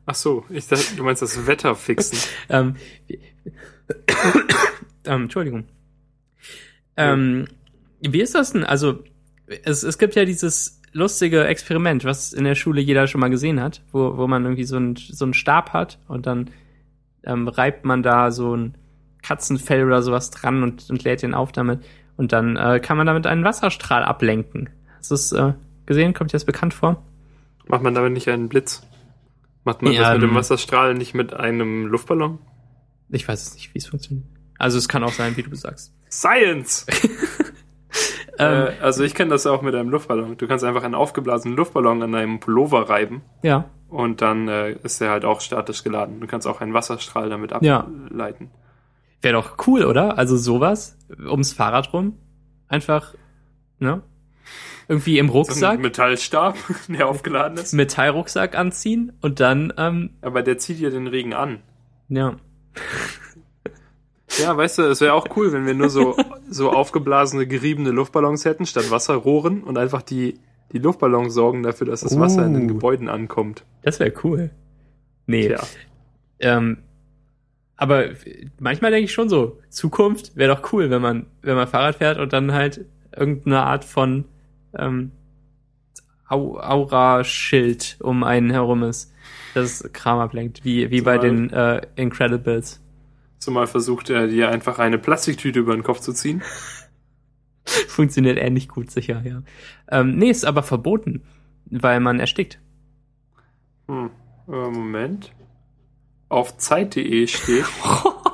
Ach 0.07 0.15
so, 0.15 0.45
ich 0.49 0.67
dachte, 0.67 0.97
du 0.97 1.05
meinst 1.05 1.23
das 1.23 1.47
Wetter 1.47 1.75
fixen. 1.75 2.19
ähm, 2.49 2.77
ähm, 5.05 5.23
Entschuldigung. 5.23 5.65
Ähm, 6.97 7.49
wie 8.01 8.21
ist 8.21 8.35
das 8.35 8.53
denn? 8.53 8.65
Also, 8.65 9.05
es, 9.47 9.83
es 9.83 9.99
gibt 9.99 10.15
ja 10.15 10.25
dieses 10.25 10.81
lustige 10.93 11.45
Experiment, 11.45 12.05
was 12.05 12.33
in 12.33 12.45
der 12.45 12.55
Schule 12.55 12.81
jeder 12.81 13.07
schon 13.07 13.21
mal 13.21 13.31
gesehen 13.31 13.61
hat, 13.61 13.83
wo, 13.93 14.17
wo 14.17 14.27
man 14.27 14.45
irgendwie 14.45 14.65
so 14.65 14.77
einen 14.77 14.97
so 14.97 15.25
einen 15.25 15.35
Stab 15.35 15.73
hat 15.73 15.99
und 16.09 16.27
dann 16.27 16.51
ähm, 17.25 17.49
reibt 17.49 17.85
man 17.85 18.03
da 18.03 18.31
so 18.31 18.57
ein 18.57 18.75
Katzenfell 19.23 19.85
oder 19.85 20.03
sowas 20.03 20.31
dran 20.31 20.63
und, 20.63 20.89
und 20.91 21.05
lädt 21.05 21.23
den 21.23 21.35
auf 21.35 21.53
damit. 21.53 21.85
Und 22.17 22.33
dann 22.33 22.57
äh, 22.57 22.81
kann 22.81 22.97
man 22.97 23.07
damit 23.07 23.27
einen 23.27 23.45
Wasserstrahl 23.45 24.03
ablenken. 24.03 24.71
Hast 24.99 25.11
du 25.11 25.15
es 25.15 25.33
äh, 25.33 25.53
gesehen? 25.87 26.15
Kommt 26.15 26.33
dir 26.33 26.37
das 26.37 26.45
bekannt 26.45 26.75
vor? 26.75 27.03
Macht 27.71 27.83
man 27.83 27.95
damit 27.95 28.13
nicht 28.13 28.29
einen 28.29 28.49
Blitz? 28.49 28.83
Macht 29.65 29.83
man 29.83 29.93
ja, 29.93 30.03
das 30.03 30.13
mit 30.15 30.23
dem 30.23 30.31
ähm, 30.31 30.37
Wasserstrahl 30.37 30.95
nicht 30.95 31.15
mit 31.15 31.35
einem 31.35 31.87
Luftballon? 31.87 32.39
Ich 33.11 33.27
weiß 33.29 33.43
es 33.43 33.55
nicht, 33.55 33.75
wie 33.75 33.79
es 33.79 33.87
funktioniert. 33.87 34.27
Also 34.59 34.79
es 34.79 34.89
kann 34.89 35.05
auch 35.05 35.13
sein, 35.13 35.37
wie 35.37 35.43
du 35.43 35.55
sagst. 35.55 35.95
Science! 36.11 36.87
ähm, 38.39 38.69
äh, 38.69 38.73
also 38.81 39.05
ich 39.05 39.15
kenne 39.15 39.31
das 39.31 39.47
auch 39.47 39.63
mit 39.63 39.75
einem 39.75 39.89
Luftballon. 39.91 40.37
Du 40.37 40.49
kannst 40.49 40.65
einfach 40.65 40.83
einen 40.83 40.95
aufgeblasenen 40.95 41.57
Luftballon 41.57 42.03
an 42.03 42.15
einem 42.15 42.41
Pullover 42.41 42.89
reiben. 42.89 43.23
Ja. 43.43 43.71
Und 43.89 44.21
dann 44.21 44.49
äh, 44.49 44.73
ist 44.83 45.01
der 45.01 45.11
halt 45.11 45.25
auch 45.25 45.41
statisch 45.41 45.85
geladen. 45.85 46.21
Du 46.21 46.27
kannst 46.27 46.47
auch 46.47 46.61
einen 46.61 46.75
Wasserstrahl 46.75 47.29
damit 47.29 47.53
ableiten. 47.53 48.45
Ja. 48.45 48.61
Wäre 49.23 49.35
doch 49.35 49.67
cool, 49.67 49.85
oder? 49.85 50.19
Also 50.19 50.37
sowas 50.37 50.97
ums 51.19 51.53
Fahrrad 51.53 51.93
rum. 51.93 52.19
Einfach, 52.69 53.15
ne? 53.79 54.03
Irgendwie 54.91 55.19
im 55.19 55.29
Rucksack. 55.29 55.77
So 55.77 55.83
Metallstab, 55.83 56.57
der 56.89 57.07
aufgeladen 57.07 57.57
ist. 57.59 57.73
Metallrucksack 57.75 58.59
anziehen 58.59 59.13
und 59.21 59.39
dann. 59.39 59.73
Ähm, 59.77 60.11
Aber 60.21 60.43
der 60.43 60.59
zieht 60.59 60.81
ja 60.81 60.91
den 60.91 61.07
Regen 61.07 61.33
an. 61.33 61.61
Ja. 62.09 62.35
Ja, 64.41 64.57
weißt 64.57 64.79
du, 64.79 64.83
es 64.83 65.01
wäre 65.01 65.13
auch 65.13 65.29
cool, 65.37 65.53
wenn 65.53 65.65
wir 65.65 65.75
nur 65.75 65.91
so, 65.91 66.17
so 66.51 66.73
aufgeblasene, 66.73 67.47
geriebene 67.47 67.91
Luftballons 67.91 68.45
hätten, 68.45 68.67
statt 68.67 68.91
Wasserrohren 68.91 69.63
und 69.63 69.79
einfach 69.79 70.03
die, 70.03 70.41
die 70.73 70.79
Luftballons 70.79 71.35
sorgen 71.35 71.63
dafür, 71.63 71.87
dass 71.87 72.01
das 72.01 72.19
Wasser 72.19 72.43
uh, 72.43 72.47
in 72.47 72.55
den 72.55 72.65
uh. 72.65 72.75
Gebäuden 72.75 73.09
ankommt. 73.09 73.65
Das 73.83 74.01
wäre 74.01 74.13
cool. 74.25 74.51
Nee. 75.27 75.51
Ja. 75.51 75.61
Ähm, 76.41 76.79
aber 77.77 78.07
manchmal 78.59 78.91
denke 78.91 79.05
ich 79.05 79.13
schon 79.13 79.29
so, 79.29 79.61
Zukunft 79.69 80.35
wäre 80.35 80.57
doch 80.57 80.73
cool, 80.73 80.91
wenn 80.91 81.01
man, 81.01 81.27
wenn 81.43 81.55
man 81.55 81.69
Fahrrad 81.69 81.95
fährt 81.95 82.19
und 82.19 82.33
dann 82.33 82.53
halt 82.53 82.87
irgendeine 83.17 83.63
Art 83.63 83.85
von 83.85 84.25
ähm, 84.77 85.13
Aura-Schild 86.29 87.99
um 88.01 88.23
einen 88.23 88.51
herum 88.51 88.85
ist, 88.85 89.13
das 89.55 89.89
Kram 89.93 90.19
ablenkt, 90.21 90.65
wie, 90.65 90.91
wie 90.91 91.01
bei 91.01 91.19
den 91.19 91.51
äh, 91.51 91.83
Incredibles. 91.97 92.81
Zumal 93.39 93.67
versucht 93.67 94.11
er 94.11 94.29
dir 94.29 94.51
einfach 94.51 94.79
eine 94.79 94.99
Plastiktüte 94.99 95.59
über 95.59 95.75
den 95.75 95.83
Kopf 95.83 96.01
zu 96.01 96.13
ziehen. 96.13 96.43
Funktioniert 97.89 98.39
ähnlich 98.39 98.69
gut, 98.69 98.91
sicher, 98.91 99.23
ja. 99.25 99.43
Ähm, 99.91 100.17
nee, 100.17 100.31
ist 100.31 100.45
aber 100.45 100.63
verboten, 100.63 101.23
weil 101.67 102.01
man 102.01 102.21
erstickt. 102.21 102.61
Hm, 103.89 104.11
äh, 104.49 104.53
Moment 104.53 105.33
auf 106.31 106.57
Zeit.de 106.57 107.27
steht, 107.27 107.67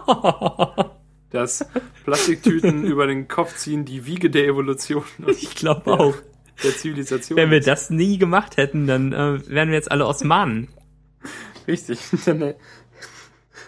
dass 1.30 1.66
Plastiktüten 2.04 2.84
über 2.86 3.06
den 3.06 3.28
Kopf 3.28 3.56
ziehen 3.56 3.84
die 3.84 4.06
Wiege 4.06 4.30
der 4.30 4.46
Evolution. 4.46 5.04
Ich 5.26 5.54
glaube 5.54 5.92
auch. 5.92 6.14
Der 6.62 6.70
Zivilisation. 6.70 7.36
Wenn 7.36 7.50
wir 7.50 7.60
das 7.60 7.90
nie 7.90 8.16
gemacht 8.16 8.56
hätten, 8.56 8.86
dann 8.86 9.12
äh, 9.12 9.46
wären 9.48 9.68
wir 9.68 9.74
jetzt 9.74 9.90
alle 9.90 10.06
Osmanen. 10.06 10.68
Richtig. 11.68 11.98
Dann 12.24 12.40
äh, 12.40 12.54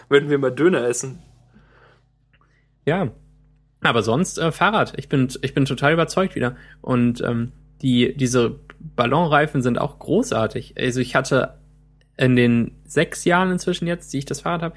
würden 0.07 0.29
wir 0.29 0.39
mal 0.39 0.51
Döner 0.51 0.87
essen. 0.87 1.21
Ja. 2.85 3.11
Aber 3.81 4.01
sonst 4.01 4.39
äh, 4.39 4.51
Fahrrad. 4.51 4.93
Ich 4.97 5.07
bin, 5.07 5.31
ich 5.41 5.53
bin 5.53 5.65
total 5.65 5.93
überzeugt 5.93 6.35
wieder. 6.35 6.55
Und 6.81 7.21
ähm, 7.21 7.51
die, 7.81 8.15
diese 8.15 8.59
Ballonreifen 8.79 9.61
sind 9.61 9.77
auch 9.77 9.99
großartig. 9.99 10.75
Also 10.77 10.99
ich 10.99 11.15
hatte 11.15 11.59
in 12.17 12.35
den 12.35 12.71
sechs 12.83 13.23
Jahren 13.23 13.51
inzwischen 13.51 13.87
jetzt, 13.87 14.11
die 14.11 14.17
ich 14.17 14.25
das 14.25 14.41
Fahrrad 14.41 14.61
habe, 14.61 14.75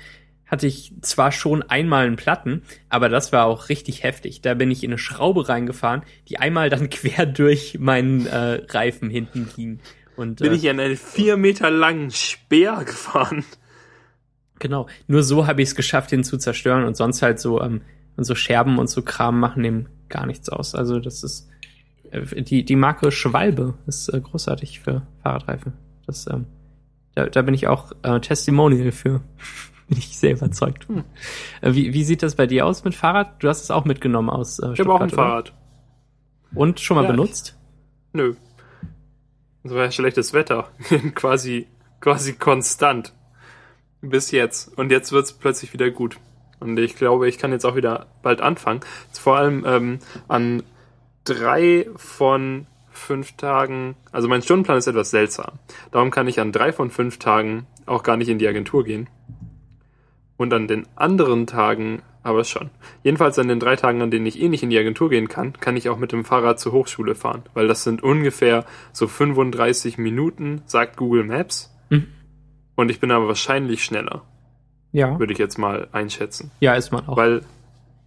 hatte 0.52 0.66
ich 0.66 0.92
zwar 1.00 1.32
schon 1.32 1.62
einmal 1.62 2.04
einen 2.04 2.16
Platten, 2.16 2.60
aber 2.90 3.08
das 3.08 3.32
war 3.32 3.46
auch 3.46 3.70
richtig 3.70 4.02
heftig. 4.02 4.42
Da 4.42 4.52
bin 4.52 4.70
ich 4.70 4.84
in 4.84 4.90
eine 4.90 4.98
Schraube 4.98 5.48
reingefahren, 5.48 6.02
die 6.28 6.38
einmal 6.38 6.68
dann 6.68 6.90
quer 6.90 7.24
durch 7.24 7.78
meinen 7.80 8.26
äh, 8.26 8.60
Reifen 8.68 9.08
hinten 9.08 9.48
ging. 9.56 9.80
Und, 10.14 10.40
bin 10.40 10.52
äh, 10.52 10.56
ich 10.56 10.68
an 10.68 10.78
einen 10.78 10.98
vier 10.98 11.38
Meter 11.38 11.70
langen 11.70 12.10
Speer 12.10 12.84
gefahren. 12.84 13.46
Genau. 14.58 14.88
Nur 15.06 15.22
so 15.22 15.46
habe 15.46 15.62
ich 15.62 15.70
es 15.70 15.74
geschafft, 15.74 16.12
den 16.12 16.22
zu 16.22 16.36
zerstören 16.36 16.84
und 16.84 16.98
sonst 16.98 17.22
halt 17.22 17.40
so 17.40 17.62
ähm, 17.62 17.80
und 18.18 18.24
so 18.24 18.34
Scherben 18.34 18.78
und 18.78 18.90
so 18.90 19.00
Kram 19.00 19.40
machen 19.40 19.62
dem 19.62 19.86
gar 20.10 20.26
nichts 20.26 20.50
aus. 20.50 20.74
Also 20.74 21.00
das 21.00 21.22
ist 21.22 21.48
äh, 22.10 22.42
die 22.42 22.62
die 22.62 22.76
Marke 22.76 23.10
Schwalbe 23.10 23.72
ist 23.86 24.10
äh, 24.10 24.20
großartig 24.20 24.80
für 24.80 25.00
Fahrradreifen. 25.22 25.72
Das 26.06 26.26
ähm, 26.26 26.44
da, 27.14 27.24
da 27.26 27.40
bin 27.40 27.54
ich 27.54 27.68
auch 27.68 27.92
äh, 28.02 28.20
Testimonial 28.20 28.92
für. 28.92 29.22
Bin 29.92 29.98
ich 29.98 30.16
sehr 30.16 30.32
überzeugt. 30.32 30.88
Hm. 30.88 31.04
Wie, 31.60 31.92
wie 31.92 32.04
sieht 32.04 32.22
das 32.22 32.34
bei 32.34 32.46
dir 32.46 32.64
aus 32.64 32.82
mit 32.82 32.94
Fahrrad? 32.94 33.42
Du 33.42 33.48
hast 33.48 33.62
es 33.62 33.70
auch 33.70 33.84
mitgenommen 33.84 34.30
aus 34.30 34.58
äh, 34.58 34.72
Ich 34.72 34.80
habe 34.80 34.92
auch 34.92 35.00
ein 35.00 35.08
oder? 35.08 35.16
Fahrrad. 35.16 35.52
Und 36.54 36.80
schon 36.80 36.96
mal 36.96 37.04
ja, 37.04 37.10
benutzt? 37.10 37.58
Ich, 38.08 38.14
nö. 38.14 38.34
Das 39.64 39.74
war 39.74 39.84
ja 39.84 39.90
schlechtes 39.90 40.32
Wetter. 40.32 40.68
quasi, 41.14 41.66
quasi 42.00 42.32
konstant. 42.32 43.12
Bis 44.00 44.30
jetzt. 44.30 44.76
Und 44.78 44.90
jetzt 44.90 45.12
wird's 45.12 45.34
plötzlich 45.34 45.74
wieder 45.74 45.90
gut. 45.90 46.16
Und 46.58 46.78
ich 46.78 46.96
glaube, 46.96 47.28
ich 47.28 47.36
kann 47.36 47.52
jetzt 47.52 47.66
auch 47.66 47.76
wieder 47.76 48.06
bald 48.22 48.40
anfangen. 48.40 48.80
Vor 49.12 49.36
allem 49.36 49.64
ähm, 49.66 49.98
an 50.28 50.62
drei 51.24 51.86
von 51.96 52.66
fünf 52.90 53.32
Tagen, 53.36 53.96
also 54.10 54.28
mein 54.28 54.42
Stundenplan 54.42 54.78
ist 54.78 54.86
etwas 54.86 55.10
seltsam. 55.10 55.58
Darum 55.90 56.10
kann 56.10 56.28
ich 56.28 56.40
an 56.40 56.52
drei 56.52 56.72
von 56.72 56.90
fünf 56.90 57.18
Tagen 57.18 57.66
auch 57.86 58.02
gar 58.02 58.16
nicht 58.16 58.28
in 58.28 58.38
die 58.38 58.48
Agentur 58.48 58.84
gehen. 58.84 59.08
Und 60.42 60.52
an 60.52 60.66
den 60.66 60.88
anderen 60.96 61.46
Tagen 61.46 62.02
aber 62.24 62.42
schon. 62.42 62.70
Jedenfalls 63.04 63.38
an 63.38 63.46
den 63.46 63.60
drei 63.60 63.76
Tagen, 63.76 64.02
an 64.02 64.10
denen 64.10 64.26
ich 64.26 64.42
eh 64.42 64.48
nicht 64.48 64.64
in 64.64 64.70
die 64.70 64.78
Agentur 64.78 65.08
gehen 65.08 65.28
kann, 65.28 65.52
kann 65.52 65.76
ich 65.76 65.88
auch 65.88 65.98
mit 65.98 66.10
dem 66.10 66.24
Fahrrad 66.24 66.58
zur 66.58 66.72
Hochschule 66.72 67.14
fahren. 67.14 67.44
Weil 67.54 67.68
das 67.68 67.84
sind 67.84 68.02
ungefähr 68.02 68.64
so 68.92 69.06
35 69.06 69.98
Minuten, 69.98 70.62
sagt 70.66 70.96
Google 70.96 71.22
Maps. 71.22 71.72
Mhm. 71.90 72.08
Und 72.74 72.90
ich 72.90 72.98
bin 72.98 73.12
aber 73.12 73.28
wahrscheinlich 73.28 73.84
schneller. 73.84 74.22
Ja. 74.90 75.16
Würde 75.20 75.32
ich 75.32 75.38
jetzt 75.38 75.58
mal 75.58 75.86
einschätzen. 75.92 76.50
Ja, 76.58 76.74
ist 76.74 76.90
man 76.90 77.06
auch. 77.06 77.16
Weil, 77.16 77.42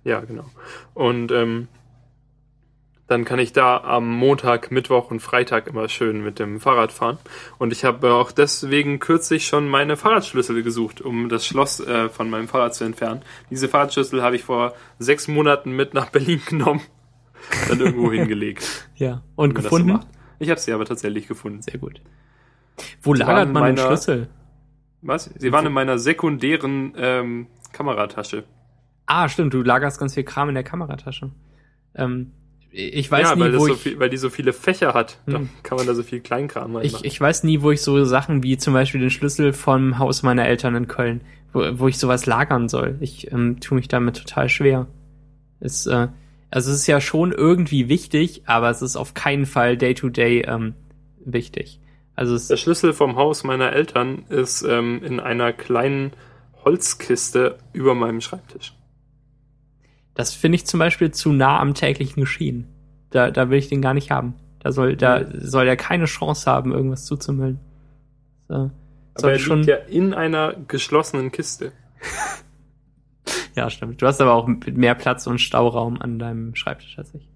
ja, 0.03 0.19
genau. 0.19 0.45
Und 0.93 1.31
ähm, 1.31 1.69
dann 3.07 3.23
kann 3.23 3.37
ich 3.37 3.53
da 3.53 3.77
am 3.77 4.09
Montag, 4.09 4.71
Mittwoch 4.71 5.11
und 5.11 5.19
Freitag 5.19 5.67
immer 5.67 5.87
schön 5.89 6.23
mit 6.23 6.39
dem 6.39 6.59
Fahrrad 6.59 6.91
fahren. 6.91 7.19
Und 7.59 7.71
ich 7.71 7.85
habe 7.85 8.13
auch 8.13 8.31
deswegen 8.31 8.99
kürzlich 8.99 9.45
schon 9.45 9.67
meine 9.67 9.95
Fahrradschlüssel 9.95 10.63
gesucht, 10.63 11.01
um 11.01 11.29
das 11.29 11.45
Schloss 11.45 11.79
äh, 11.79 12.09
von 12.09 12.29
meinem 12.29 12.47
Fahrrad 12.47 12.73
zu 12.73 12.83
entfernen. 12.83 13.21
Diese 13.51 13.69
Fahrradschlüssel 13.69 14.23
habe 14.23 14.35
ich 14.35 14.43
vor 14.43 14.73
sechs 14.97 15.27
Monaten 15.27 15.75
mit 15.75 15.93
nach 15.93 16.09
Berlin 16.09 16.41
genommen, 16.49 16.81
dann 17.69 17.79
irgendwo 17.79 18.11
hingelegt. 18.11 18.89
Ja, 18.95 19.21
und 19.35 19.53
gefunden? 19.53 19.99
Ich 20.39 20.49
habe 20.49 20.59
sie 20.59 20.73
aber 20.73 20.85
tatsächlich 20.85 21.27
gefunden. 21.27 21.61
Sehr 21.61 21.77
gut. 21.77 22.01
Wo 23.01 23.13
sie 23.13 23.21
lagert 23.21 23.53
man 23.53 23.63
meiner, 23.63 23.75
den 23.75 23.85
Schlüssel? 23.85 24.29
Was? 25.01 25.25
Sie 25.37 25.51
waren 25.51 25.67
in 25.67 25.73
meiner 25.73 25.99
sekundären 25.99 26.93
ähm, 26.97 27.47
Kameratasche. 27.71 28.45
Ah, 29.05 29.29
stimmt, 29.29 29.53
du 29.53 29.61
lagerst 29.61 29.99
ganz 29.99 30.15
viel 30.15 30.23
Kram 30.23 30.49
in 30.49 30.55
der 30.55 30.63
Kameratasche. 30.63 31.31
Ähm, 31.93 32.31
ich 32.77 33.09
weiß 33.09 33.29
ja, 33.29 33.35
nie, 33.35 33.41
weil, 33.41 33.57
wo 33.57 33.67
so 33.67 33.73
ich, 33.73 33.79
viel, 33.79 33.99
weil 33.99 34.09
die 34.09 34.17
so 34.17 34.29
viele 34.29 34.51
Fächer 34.51 34.93
hat, 34.93 35.17
hm. 35.25 35.33
dann 35.33 35.49
kann 35.63 35.77
man 35.77 35.87
da 35.87 35.93
so 35.93 36.03
viel 36.03 36.19
Kleinkram 36.19 36.75
reinmachen. 36.75 36.99
Ich, 37.03 37.05
ich 37.05 37.21
weiß 37.21 37.43
nie, 37.43 37.61
wo 37.61 37.71
ich 37.71 37.81
so 37.81 38.03
Sachen 38.03 38.43
wie 38.43 38.57
zum 38.57 38.73
Beispiel 38.73 38.99
den 38.99 39.11
Schlüssel 39.11 39.53
vom 39.53 39.97
Haus 39.97 40.23
meiner 40.23 40.45
Eltern 40.45 40.75
in 40.75 40.87
Köln, 40.87 41.21
wo, 41.53 41.61
wo 41.73 41.87
ich 41.87 41.97
sowas 41.97 42.25
lagern 42.25 42.67
soll. 42.67 42.97
Ich 42.99 43.31
ähm, 43.31 43.59
tue 43.61 43.77
mich 43.77 43.87
damit 43.87 44.17
total 44.17 44.49
schwer. 44.49 44.87
Es, 45.59 45.85
äh, 45.87 46.09
Also 46.51 46.71
es 46.71 46.77
ist 46.81 46.87
ja 46.87 46.99
schon 46.99 47.31
irgendwie 47.31 47.87
wichtig, 47.89 48.43
aber 48.45 48.69
es 48.69 48.81
ist 48.81 48.97
auf 48.97 49.13
keinen 49.13 49.45
Fall 49.45 49.77
day-to-day 49.77 50.41
ähm, 50.47 50.73
wichtig. 51.23 51.79
Also 52.15 52.35
es 52.35 52.47
Der 52.47 52.57
Schlüssel 52.57 52.93
vom 52.93 53.15
Haus 53.15 53.43
meiner 53.43 53.73
Eltern 53.73 54.25
ist 54.29 54.63
ähm, 54.63 55.01
in 55.03 55.19
einer 55.19 55.53
kleinen 55.53 56.11
Holzkiste 56.63 57.57
über 57.73 57.95
meinem 57.95 58.21
Schreibtisch. 58.21 58.73
Das 60.15 60.33
finde 60.33 60.55
ich 60.55 60.65
zum 60.65 60.79
Beispiel 60.79 61.11
zu 61.11 61.31
nah 61.31 61.59
am 61.59 61.73
täglichen 61.73 62.21
Geschehen. 62.21 62.67
Da, 63.11 63.31
da 63.31 63.49
will 63.49 63.59
ich 63.59 63.69
den 63.69 63.81
gar 63.81 63.93
nicht 63.93 64.11
haben. 64.11 64.33
Da 64.59 64.71
soll, 64.71 64.95
da 64.95 65.23
soll 65.39 65.67
er 65.67 65.77
keine 65.77 66.05
Chance 66.05 66.49
haben, 66.49 66.71
irgendwas 66.71 67.05
zuzumüllen. 67.05 67.59
So. 68.47 68.71
Aber 69.15 69.31
er 69.31 69.39
schon, 69.39 69.59
liegt 69.59 69.69
ja 69.69 69.75
in 69.75 70.13
einer 70.13 70.53
geschlossenen 70.67 71.31
Kiste. 71.31 71.71
ja, 73.55 73.69
stimmt. 73.69 74.01
Du 74.01 74.07
hast 74.07 74.19
aber 74.21 74.33
auch 74.33 74.47
mehr 74.47 74.95
Platz 74.95 75.27
und 75.27 75.39
Stauraum 75.39 76.01
an 76.01 76.17
deinem 76.19 76.55
Schreibtisch 76.55 76.97
als 76.97 77.13
ich. 77.13 77.29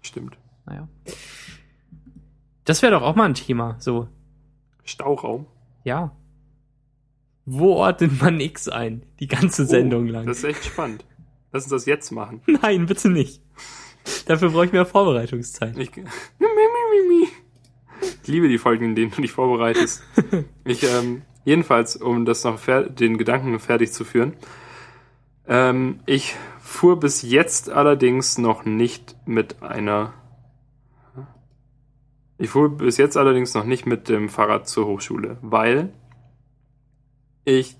Stimmt. 0.00 0.36
Naja. 0.66 0.88
Das 2.64 2.82
wäre 2.82 2.92
doch 2.92 3.02
auch 3.02 3.14
mal 3.16 3.24
ein 3.24 3.34
Thema. 3.34 3.76
So, 3.78 4.08
Stauraum. 4.84 5.46
ja. 5.84 6.12
Wo 7.46 7.72
ordnet 7.76 8.20
man 8.20 8.38
X 8.38 8.68
ein? 8.68 9.02
Die 9.18 9.26
ganze 9.26 9.66
Sendung 9.66 10.06
Oh, 10.08 10.12
lang. 10.12 10.26
Das 10.26 10.38
ist 10.38 10.44
echt 10.44 10.64
spannend. 10.66 11.04
Lass 11.52 11.64
uns 11.64 11.70
das 11.70 11.86
jetzt 11.86 12.10
machen. 12.12 12.42
Nein, 12.46 12.86
bitte 12.86 13.08
nicht. 13.08 13.42
Dafür 14.26 14.50
brauche 14.50 14.66
ich 14.66 14.72
mehr 14.72 14.86
Vorbereitungszeit. 14.86 15.76
Ich, 15.78 15.90
ich 18.22 18.28
liebe 18.28 18.48
die 18.48 18.58
Folgen, 18.58 18.86
in 18.86 18.94
denen 18.94 19.10
du 19.10 19.22
dich 19.22 19.32
vorbereitest. 19.32 20.02
Ich, 20.64 20.84
ähm, 20.84 21.22
jedenfalls, 21.44 21.96
um 21.96 22.24
das 22.24 22.44
noch 22.44 22.60
den 22.60 23.18
Gedanken 23.18 23.58
fertig 23.58 23.92
zu 23.92 24.04
führen. 24.04 24.34
Ähm, 25.48 25.98
ich 26.06 26.36
fuhr 26.60 27.00
bis 27.00 27.22
jetzt 27.22 27.70
allerdings 27.70 28.38
noch 28.38 28.64
nicht 28.64 29.16
mit 29.26 29.62
einer. 29.62 30.14
Ich 32.38 32.50
fuhr 32.50 32.76
bis 32.76 32.96
jetzt 32.98 33.16
allerdings 33.16 33.52
noch 33.54 33.64
nicht 33.64 33.84
mit 33.84 34.08
dem 34.08 34.28
Fahrrad 34.28 34.68
zur 34.68 34.86
Hochschule, 34.86 35.38
weil 35.42 35.92
ich, 37.44 37.76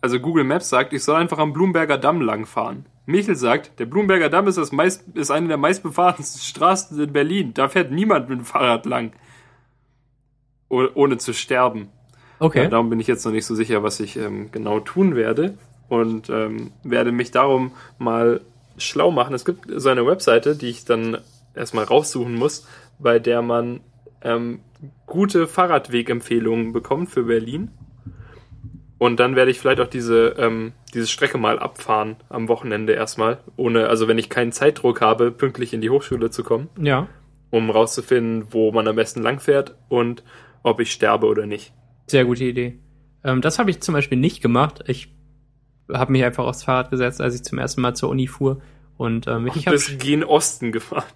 also 0.00 0.20
Google 0.20 0.44
Maps 0.44 0.68
sagt, 0.68 0.92
ich 0.92 1.02
soll 1.02 1.16
einfach 1.16 1.38
am 1.38 1.52
Blumberger 1.52 1.98
Damm 1.98 2.20
langfahren. 2.20 2.86
Michel 3.06 3.36
sagt, 3.36 3.78
der 3.78 3.86
Blumberger 3.86 4.28
Damm 4.28 4.46
ist, 4.46 4.58
das 4.58 4.72
meist, 4.72 5.04
ist 5.14 5.30
eine 5.30 5.48
der 5.48 5.56
meistbefahrensten 5.56 6.42
Straßen 6.42 7.00
in 7.00 7.12
Berlin. 7.12 7.54
Da 7.54 7.68
fährt 7.68 7.90
niemand 7.90 8.28
mit 8.28 8.38
dem 8.38 8.44
Fahrrad 8.44 8.86
lang. 8.86 9.12
Oh, 10.68 10.86
ohne 10.94 11.18
zu 11.18 11.32
sterben. 11.32 11.88
Okay. 12.38 12.64
Ja, 12.64 12.68
darum 12.68 12.90
bin 12.90 13.00
ich 13.00 13.06
jetzt 13.06 13.24
noch 13.24 13.32
nicht 13.32 13.46
so 13.46 13.54
sicher, 13.54 13.82
was 13.82 14.00
ich 14.00 14.16
ähm, 14.16 14.52
genau 14.52 14.80
tun 14.80 15.16
werde. 15.16 15.58
Und 15.88 16.30
ähm, 16.30 16.72
werde 16.84 17.10
mich 17.10 17.32
darum 17.32 17.72
mal 17.98 18.42
schlau 18.78 19.10
machen. 19.10 19.34
Es 19.34 19.44
gibt 19.44 19.66
so 19.68 19.88
eine 19.88 20.06
Webseite, 20.06 20.56
die 20.56 20.68
ich 20.68 20.84
dann 20.84 21.18
erstmal 21.54 21.84
raussuchen 21.84 22.34
muss, 22.34 22.66
bei 22.98 23.18
der 23.18 23.42
man 23.42 23.80
ähm, 24.22 24.60
gute 25.06 25.46
Fahrradwegempfehlungen 25.46 26.72
bekommt 26.72 27.10
für 27.10 27.24
Berlin. 27.24 27.70
Und 28.98 29.18
dann 29.18 29.34
werde 29.34 29.50
ich 29.50 29.58
vielleicht 29.58 29.80
auch 29.80 29.88
diese, 29.88 30.34
ähm, 30.38 30.72
diese 30.90 31.06
Strecke 31.06 31.38
mal 31.38 31.58
abfahren 31.58 32.16
am 32.28 32.48
Wochenende 32.48 32.92
erstmal, 32.92 33.38
ohne, 33.56 33.88
also 33.88 34.08
wenn 34.08 34.18
ich 34.18 34.28
keinen 34.30 34.52
Zeitdruck 34.52 35.00
habe, 35.00 35.30
pünktlich 35.30 35.72
in 35.72 35.80
die 35.80 35.90
Hochschule 35.90 36.30
zu 36.30 36.42
kommen, 36.42 36.68
Ja. 36.80 37.06
um 37.50 37.70
rauszufinden, 37.70 38.46
wo 38.50 38.72
man 38.72 38.86
am 38.88 38.96
besten 38.96 39.22
langfährt 39.22 39.76
und 39.88 40.22
ob 40.62 40.80
ich 40.80 40.92
sterbe 40.92 41.26
oder 41.26 41.46
nicht. 41.46 41.72
Sehr 42.06 42.24
gute 42.24 42.44
Idee. 42.44 42.78
Ähm, 43.24 43.40
das 43.40 43.58
habe 43.58 43.70
ich 43.70 43.80
zum 43.80 43.94
Beispiel 43.94 44.18
nicht 44.18 44.40
gemacht. 44.42 44.82
Ich 44.86 45.12
habe 45.92 46.12
mich 46.12 46.24
einfach 46.24 46.44
aufs 46.44 46.62
Fahrrad 46.64 46.90
gesetzt, 46.90 47.20
als 47.20 47.34
ich 47.34 47.42
zum 47.42 47.58
ersten 47.58 47.80
Mal 47.80 47.94
zur 47.94 48.08
Uni 48.10 48.26
fuhr. 48.26 48.60
Und 48.96 49.26
ähm, 49.26 49.46
ich 49.54 49.66
habe 49.66 49.76
bis 49.76 49.98
gen 49.98 50.24
Osten 50.24 50.72
gefahren. 50.72 51.04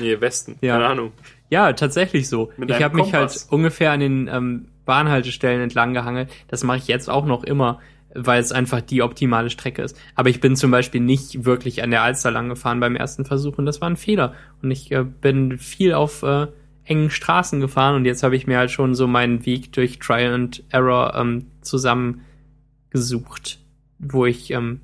Nee, 0.00 0.18
Westen. 0.20 0.56
Ja. 0.62 0.74
Keine 0.74 0.86
Ahnung. 0.86 1.12
ja 1.50 1.70
tatsächlich 1.74 2.28
so. 2.28 2.50
Mit 2.56 2.70
ich 2.70 2.82
habe 2.82 2.96
mich 2.96 3.12
halt 3.12 3.46
ungefähr 3.50 3.90
an 3.90 4.00
den 4.00 4.28
ähm, 4.28 4.68
Bahnhaltestellen 4.86 5.60
entlang 5.60 5.92
gehangelt. 5.92 6.30
Das 6.48 6.64
mache 6.64 6.78
ich 6.78 6.88
jetzt 6.88 7.10
auch 7.10 7.26
noch 7.26 7.44
immer, 7.44 7.80
weil 8.14 8.40
es 8.40 8.52
einfach 8.52 8.80
die 8.80 9.02
optimale 9.02 9.50
Strecke 9.50 9.82
ist. 9.82 9.98
Aber 10.14 10.30
ich 10.30 10.40
bin 10.40 10.56
zum 10.56 10.70
Beispiel 10.70 11.00
nicht 11.00 11.44
wirklich 11.44 11.82
an 11.82 11.90
der 11.90 12.02
Alster 12.02 12.30
lang 12.30 12.48
gefahren 12.48 12.80
beim 12.80 12.96
ersten 12.96 13.24
Versuch 13.24 13.58
und 13.58 13.66
das 13.66 13.80
war 13.80 13.90
ein 13.90 13.96
Fehler. 13.96 14.34
Und 14.62 14.70
ich 14.70 14.90
äh, 14.92 15.04
bin 15.04 15.58
viel 15.58 15.92
auf 15.94 16.22
äh, 16.22 16.46
engen 16.84 17.10
Straßen 17.10 17.60
gefahren 17.60 17.96
und 17.96 18.04
jetzt 18.04 18.22
habe 18.22 18.36
ich 18.36 18.46
mir 18.46 18.58
halt 18.58 18.70
schon 18.70 18.94
so 18.94 19.06
meinen 19.06 19.44
Weg 19.46 19.72
durch 19.72 19.98
Trial 19.98 20.34
and 20.34 20.62
Error 20.70 21.14
ähm, 21.16 21.46
zusammengesucht, 21.62 23.58
wo 23.98 24.26
ich 24.26 24.50
ähm, 24.50 24.80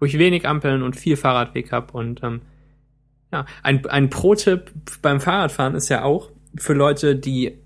wo 0.00 0.06
ich 0.06 0.18
wenig 0.18 0.46
Ampeln 0.46 0.82
und 0.82 0.96
viel 0.96 1.16
Fahrradweg 1.16 1.72
habe 1.72 1.92
und 1.92 2.22
ähm, 2.22 2.42
ja, 3.32 3.46
ein, 3.62 3.86
ein 3.86 4.10
Pro-Tipp 4.10 4.70
beim 5.02 5.20
Fahrradfahren 5.20 5.74
ist 5.74 5.88
ja 5.88 6.02
auch 6.02 6.30
für 6.56 6.74
Leute, 6.74 7.16
die 7.16 7.58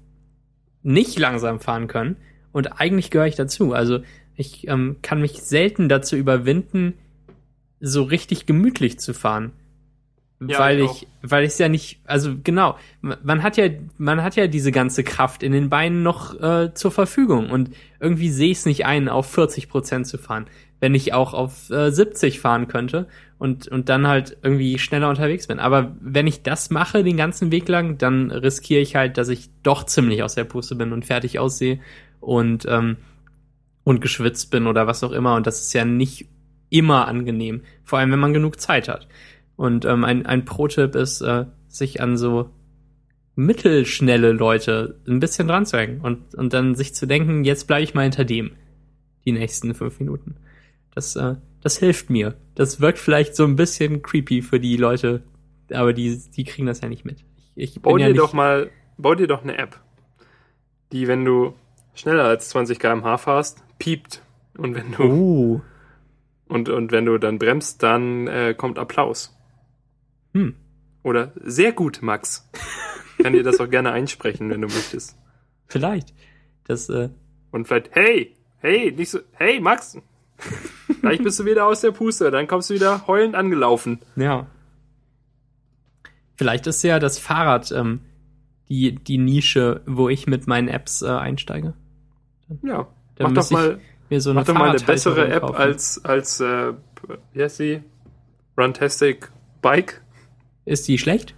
nicht 0.82 1.18
langsam 1.18 1.60
fahren 1.60 1.88
können 1.88 2.16
und 2.52 2.80
eigentlich 2.80 3.10
gehöre 3.10 3.26
ich 3.26 3.36
dazu. 3.36 3.72
Also 3.72 4.00
ich 4.38 4.68
ähm, 4.68 4.96
kann 5.02 5.20
mich 5.20 5.42
selten 5.42 5.88
dazu 5.88 6.16
überwinden, 6.16 6.94
so 7.80 8.04
richtig 8.04 8.46
gemütlich 8.46 8.98
zu 8.98 9.12
fahren. 9.12 9.52
Ja, 10.40 10.60
weil 10.60 10.78
ich 10.78 11.02
ich, 11.02 11.08
weil 11.22 11.42
ich 11.42 11.50
es 11.50 11.58
ja 11.58 11.68
nicht, 11.68 12.00
also 12.04 12.36
genau, 12.44 12.76
man 13.00 13.18
man 13.24 13.42
hat 13.42 13.56
ja, 13.56 13.68
man 13.96 14.22
hat 14.22 14.36
ja 14.36 14.46
diese 14.46 14.70
ganze 14.70 15.02
Kraft 15.02 15.42
in 15.42 15.50
den 15.50 15.68
Beinen 15.68 16.04
noch 16.04 16.40
äh, 16.40 16.72
zur 16.72 16.92
Verfügung 16.92 17.50
und 17.50 17.70
irgendwie 17.98 18.30
sehe 18.30 18.52
ich 18.52 18.58
es 18.58 18.66
nicht 18.66 18.86
ein, 18.86 19.08
auf 19.08 19.28
40 19.32 19.68
Prozent 19.68 20.06
zu 20.06 20.16
fahren, 20.16 20.46
wenn 20.78 20.94
ich 20.94 21.12
auch 21.12 21.34
auf 21.34 21.68
äh, 21.70 21.90
70 21.90 22.38
fahren 22.38 22.68
könnte 22.68 23.08
und 23.38 23.66
und 23.66 23.88
dann 23.88 24.06
halt 24.06 24.36
irgendwie 24.44 24.78
schneller 24.78 25.08
unterwegs 25.08 25.48
bin. 25.48 25.58
Aber 25.58 25.96
wenn 26.00 26.28
ich 26.28 26.44
das 26.44 26.70
mache 26.70 27.02
den 27.02 27.16
ganzen 27.16 27.50
Weg 27.50 27.68
lang, 27.68 27.98
dann 27.98 28.30
riskiere 28.30 28.80
ich 28.80 28.94
halt, 28.94 29.18
dass 29.18 29.28
ich 29.30 29.50
doch 29.64 29.82
ziemlich 29.86 30.22
aus 30.22 30.36
der 30.36 30.44
Puste 30.44 30.76
bin 30.76 30.92
und 30.92 31.04
fertig 31.04 31.40
aussehe 31.40 31.80
und 32.20 32.64
ähm, 32.68 32.96
und 33.88 34.02
geschwitzt 34.02 34.50
bin 34.50 34.66
oder 34.66 34.86
was 34.86 35.02
auch 35.02 35.12
immer 35.12 35.34
und 35.34 35.46
das 35.46 35.62
ist 35.62 35.72
ja 35.72 35.86
nicht 35.86 36.28
immer 36.68 37.08
angenehm, 37.08 37.62
vor 37.84 37.98
allem 37.98 38.12
wenn 38.12 38.18
man 38.18 38.34
genug 38.34 38.60
Zeit 38.60 38.86
hat. 38.86 39.08
Und 39.56 39.86
ähm, 39.86 40.04
ein, 40.04 40.26
ein 40.26 40.44
Pro-Tipp 40.44 40.94
ist, 40.94 41.22
äh, 41.22 41.46
sich 41.68 42.02
an 42.02 42.18
so 42.18 42.50
mittelschnelle 43.34 44.32
Leute 44.32 45.00
ein 45.08 45.20
bisschen 45.20 45.48
dran 45.48 45.64
zu 45.64 45.78
hängen 45.78 46.02
und, 46.02 46.34
und 46.34 46.52
dann 46.52 46.74
sich 46.74 46.94
zu 46.94 47.06
denken, 47.06 47.44
jetzt 47.44 47.66
bleibe 47.66 47.82
ich 47.82 47.94
mal 47.94 48.02
hinter 48.02 48.26
dem 48.26 48.50
die 49.24 49.32
nächsten 49.32 49.74
fünf 49.74 49.98
Minuten. 50.00 50.36
Das, 50.94 51.16
äh, 51.16 51.36
das 51.62 51.78
hilft 51.78 52.10
mir. 52.10 52.34
Das 52.56 52.82
wirkt 52.82 52.98
vielleicht 52.98 53.36
so 53.36 53.44
ein 53.44 53.56
bisschen 53.56 54.02
creepy 54.02 54.42
für 54.42 54.60
die 54.60 54.76
Leute, 54.76 55.22
aber 55.72 55.94
die, 55.94 56.20
die 56.36 56.44
kriegen 56.44 56.66
das 56.66 56.82
ja 56.82 56.90
nicht 56.90 57.06
mit. 57.06 57.24
Ich, 57.54 57.76
ich 57.76 57.80
Bau 57.80 57.96
ja 57.96 58.08
dir 58.08 58.12
nicht, 58.12 58.20
doch 58.20 58.34
mal, 58.34 58.68
bau 58.98 59.14
dir 59.14 59.28
doch 59.28 59.42
eine 59.42 59.56
App, 59.56 59.80
die, 60.92 61.08
wenn 61.08 61.24
du 61.24 61.54
schneller 61.94 62.24
als 62.24 62.50
20 62.50 62.78
km/h 62.78 63.16
fährst, 63.16 63.64
piept. 63.78 64.22
Und 64.56 64.74
wenn 64.74 64.92
du, 64.92 65.02
Uh, 65.02 65.60
und, 66.48 66.68
und 66.68 66.92
wenn 66.92 67.06
du 67.06 67.18
dann 67.18 67.38
bremst, 67.38 67.82
dann 67.82 68.26
äh, 68.26 68.54
kommt 68.56 68.78
Applaus. 68.78 69.36
hm. 70.32 70.54
Oder 71.04 71.32
sehr 71.44 71.72
gut, 71.72 72.00
Max. 72.02 72.48
Kann 73.22 73.32
dir 73.32 73.42
das 73.42 73.60
auch 73.60 73.70
gerne 73.70 73.92
einsprechen, 73.92 74.50
wenn 74.50 74.60
du 74.60 74.68
möchtest. 74.68 75.16
Vielleicht. 75.66 76.12
Das, 76.64 76.88
äh, 76.88 77.08
Und 77.50 77.66
vielleicht, 77.66 77.94
hey, 77.94 78.34
hey, 78.58 78.92
nicht 78.92 79.10
so, 79.10 79.20
hey, 79.32 79.60
Max. 79.60 79.96
Gleich 81.00 81.22
bist 81.22 81.38
du 81.40 81.44
wieder 81.44 81.66
aus 81.66 81.80
der 81.80 81.92
Puste, 81.92 82.30
dann 82.30 82.46
kommst 82.46 82.70
du 82.70 82.74
wieder 82.74 83.06
heulend 83.06 83.34
angelaufen. 83.34 84.00
Ja. 84.16 84.46
Vielleicht 86.36 86.66
ist 86.66 86.82
ja 86.82 86.98
das 86.98 87.18
Fahrrad 87.18 87.72
ähm, 87.72 88.00
die, 88.68 88.94
die 88.94 89.18
Nische, 89.18 89.82
wo 89.86 90.08
ich 90.08 90.26
mit 90.26 90.46
meinen 90.46 90.68
Apps 90.68 91.02
äh, 91.02 91.08
einsteige. 91.08 91.74
Ja, 92.62 92.86
Dann 93.18 93.32
mach 93.32 93.42
doch 93.42 93.50
mal, 93.50 93.80
Mir 94.08 94.20
so 94.20 94.30
eine 94.30 94.40
mach 94.40 94.46
doch 94.46 94.54
mal 94.54 94.70
eine 94.70 94.80
bessere 94.80 95.28
App 95.28 95.42
kaufen. 95.42 95.56
als, 95.56 96.04
als, 96.04 96.40
äh, 96.40 96.72
wie 97.32 97.42
heißt 97.42 97.56
sie? 97.56 97.82
Runtastic 98.56 99.30
Bike? 99.60 100.00
Ist 100.64 100.86
die 100.88 100.98
schlecht? 100.98 101.34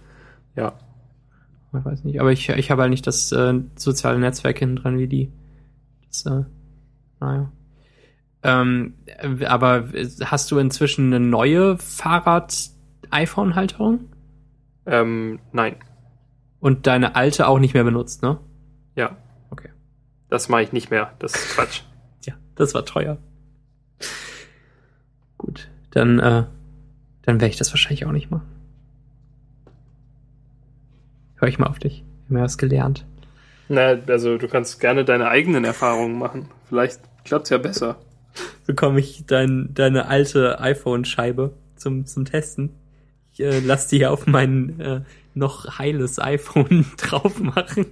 Ja. 0.55 0.73
Ich 1.73 1.85
weiß 1.85 2.03
nicht, 2.03 2.19
aber 2.19 2.31
ich, 2.31 2.49
ich 2.49 2.69
habe 2.69 2.81
halt 2.81 2.91
nicht 2.91 3.07
das 3.07 3.31
äh, 3.31 3.53
soziale 3.75 4.19
Netzwerk 4.19 4.59
hinten 4.59 4.75
dran 4.77 4.97
wie 4.97 5.07
die. 5.07 5.31
Das, 6.07 6.25
äh, 6.25 6.43
naja. 7.19 7.51
Ähm, 8.43 8.95
äh, 9.05 9.45
aber 9.45 9.85
hast 10.25 10.51
du 10.51 10.57
inzwischen 10.57 11.13
eine 11.13 11.25
neue 11.25 11.77
Fahrrad-iPhone-Halterung? 11.77 14.09
Ähm, 14.85 15.39
nein. 15.51 15.75
Und 16.59 16.87
deine 16.87 17.15
alte 17.15 17.47
auch 17.47 17.59
nicht 17.59 17.73
mehr 17.73 17.83
benutzt, 17.85 18.21
ne? 18.23 18.39
Ja. 18.95 19.15
Das 20.31 20.47
mache 20.47 20.63
ich 20.63 20.71
nicht 20.71 20.89
mehr. 20.89 21.13
Das 21.19 21.35
ist 21.35 21.53
Quatsch. 21.53 21.81
Ja, 22.25 22.35
das 22.55 22.75
war 22.75 22.85
teuer. 22.85 23.17
Gut, 25.39 25.69
dann, 25.89 26.19
äh, 26.19 26.43
dann 27.23 27.41
werde 27.41 27.47
ich 27.47 27.57
das 27.57 27.71
wahrscheinlich 27.71 28.05
auch 28.05 28.11
nicht 28.11 28.29
machen. 28.29 28.47
Hör 31.37 31.47
ich 31.47 31.57
mal 31.57 31.65
auf 31.65 31.79
dich. 31.79 32.03
Wir 32.27 32.35
haben 32.35 32.37
ja 32.37 32.43
was 32.43 32.59
gelernt. 32.59 33.05
Na, 33.69 33.97
also 34.07 34.37
du 34.37 34.47
kannst 34.47 34.79
gerne 34.79 35.03
deine 35.03 35.29
eigenen 35.29 35.65
Erfahrungen 35.65 36.19
machen. 36.19 36.47
Vielleicht 36.69 37.01
klappt's 37.25 37.49
ja 37.49 37.57
besser. 37.57 37.97
Bekomme 38.67 38.99
ich 38.99 39.25
dein, 39.25 39.73
deine 39.73 40.07
alte 40.07 40.59
iPhone-Scheibe 40.59 41.53
zum, 41.75 42.05
zum 42.05 42.25
Testen. 42.25 42.69
Ich 43.33 43.41
äh, 43.41 43.59
lass 43.59 43.87
die 43.87 44.05
auf 44.05 44.27
mein 44.27 44.79
äh, 44.79 45.01
noch 45.33 45.79
heiles 45.79 46.19
iPhone 46.19 46.85
drauf 46.97 47.39
machen. 47.39 47.87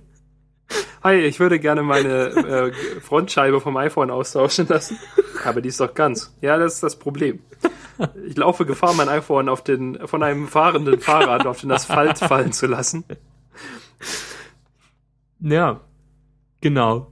Hi, 1.04 1.16
ich 1.16 1.40
würde 1.40 1.60
gerne 1.60 1.82
meine 1.84 2.10
äh, 2.10 2.72
Frontscheibe 3.02 3.62
vom 3.62 3.78
iPhone 3.78 4.12
austauschen 4.12 4.68
lassen. 4.68 4.98
Aber 5.46 5.62
die 5.62 5.70
ist 5.70 5.80
doch 5.80 5.94
ganz. 5.94 6.36
Ja, 6.42 6.58
das 6.58 6.76
ist 6.76 6.84
das 6.84 7.00
Problem. 7.00 7.40
Ich 8.28 8.38
laufe 8.38 8.66
Gefahr, 8.66 8.94
mein 8.94 9.10
iPhone 9.10 9.50
auf 9.50 9.64
den, 9.64 9.98
von 10.08 10.24
einem 10.24 10.48
fahrenden 10.48 11.00
Fahrrad 11.00 11.46
auf 11.46 11.62
den 11.62 11.72
Asphalt 11.72 12.18
fallen 12.18 12.52
zu 12.52 12.68
lassen. 12.68 13.04
Ja, 15.40 15.82
genau. 16.62 17.12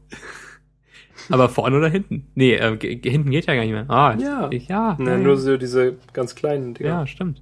Aber 1.30 1.50
vorne 1.50 1.78
oder 1.78 1.90
hinten? 1.90 2.28
Nee, 2.36 2.56
äh, 2.56 2.78
hinten 2.80 3.32
geht 3.32 3.48
ja 3.48 3.56
gar 3.56 3.64
nicht 3.64 3.72
mehr. 3.74 3.90
Ah, 3.90 4.16
Ja. 4.18 4.50
Ich, 4.52 4.68
ja, 4.68 4.96
Na, 5.00 5.12
ja, 5.12 5.18
nur 5.18 5.38
so 5.38 5.58
diese 5.58 5.98
ganz 6.14 6.36
kleinen 6.36 6.74
Dinger. 6.74 6.90
ja, 6.90 7.08
stimmt. 7.08 7.42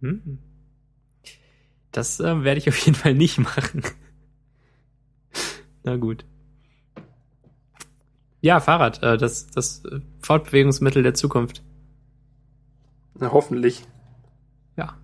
Hm. 0.00 0.38
Das 1.92 2.20
äh, 2.20 2.44
werde 2.44 2.58
ich 2.58 2.68
auf 2.68 2.78
jeden 2.78 2.94
Fall 2.96 3.14
nicht 3.14 3.38
machen. 3.38 3.82
Na 5.86 5.96
gut. 5.96 6.24
Ja, 8.40 8.58
Fahrrad, 8.58 9.02
äh, 9.04 9.16
das, 9.16 9.46
das 9.46 9.84
äh, 9.84 10.00
Fortbewegungsmittel 10.20 11.04
der 11.04 11.14
Zukunft. 11.14 11.62
Na, 13.14 13.32
hoffentlich. 13.32 13.86
Ja. 14.76 14.94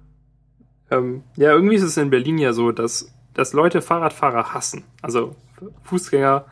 Ähm, 0.90 1.22
ja, 1.36 1.52
irgendwie 1.52 1.76
ist 1.76 1.84
es 1.84 1.96
in 1.96 2.10
Berlin 2.10 2.36
ja 2.36 2.52
so, 2.52 2.72
dass, 2.72 3.14
dass 3.32 3.52
Leute 3.52 3.80
Fahrradfahrer 3.80 4.52
hassen. 4.52 4.82
Also 5.00 5.36
Fußgänger 5.84 6.46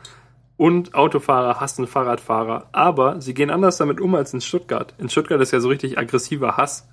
und 0.55 0.95
Autofahrer 0.95 1.59
hassen 1.59 1.85
Fahrradfahrer. 1.85 2.69
Aber 2.71 3.19
sie 3.19 3.33
gehen 3.33 3.49
anders 3.49 3.75
damit 3.77 3.99
um 3.99 4.15
als 4.15 4.33
in 4.33 4.39
Stuttgart. 4.39 4.95
In 4.97 5.09
Stuttgart 5.09 5.41
ist 5.41 5.51
ja 5.51 5.59
so 5.59 5.67
richtig 5.67 5.97
aggressiver 5.97 6.55
Hass, 6.55 6.87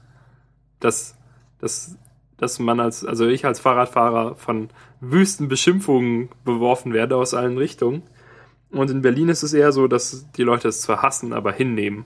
dass, 0.80 1.16
dass, 1.60 1.96
dass 2.38 2.58
man 2.58 2.80
als, 2.80 3.04
also 3.04 3.26
ich 3.26 3.44
als 3.44 3.60
Fahrradfahrer 3.60 4.36
von 4.36 4.70
wüsten 5.00 5.48
Beschimpfungen 5.48 6.30
beworfen 6.44 6.92
werde 6.92 7.16
aus 7.16 7.34
allen 7.34 7.58
Richtungen. 7.58 8.02
Und 8.70 8.90
in 8.90 9.02
Berlin 9.02 9.28
ist 9.28 9.42
es 9.42 9.52
eher 9.52 9.72
so, 9.72 9.88
dass 9.88 10.30
die 10.32 10.42
Leute 10.42 10.68
es 10.68 10.80
zwar 10.80 11.02
hassen, 11.02 11.32
aber 11.32 11.52
hinnehmen 11.52 12.04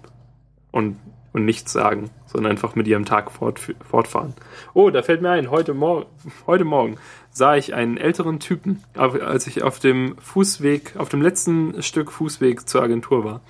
und, 0.71 0.99
und 1.33 1.45
nichts 1.45 1.73
sagen, 1.73 2.11
sondern 2.27 2.53
einfach 2.53 2.75
mit 2.75 2.87
ihrem 2.89 3.05
Tag 3.05 3.31
fort, 3.31 3.61
fortfahren. 3.89 4.35
Oh, 4.75 4.91
da 4.91 5.03
fällt 5.03 5.23
mir 5.23 5.31
ein, 5.31 5.51
heute, 5.51 5.75
Mor 5.75 6.07
heute 6.47 6.65
Morgen 6.65 6.97
sah 7.31 7.57
ich 7.57 7.75
einen 7.75 7.97
älteren 7.97 8.41
Typen, 8.41 8.83
als 8.95 9.47
ich 9.47 9.63
auf 9.63 9.79
dem 9.79 10.17
Fußweg, 10.19 10.97
auf 10.97 11.09
dem 11.09 11.23
letzten 11.23 11.83
Stück 11.83 12.13
Fußweg 12.13 12.69
zur 12.69 12.83
Agentur 12.83 13.25
war. 13.25 13.41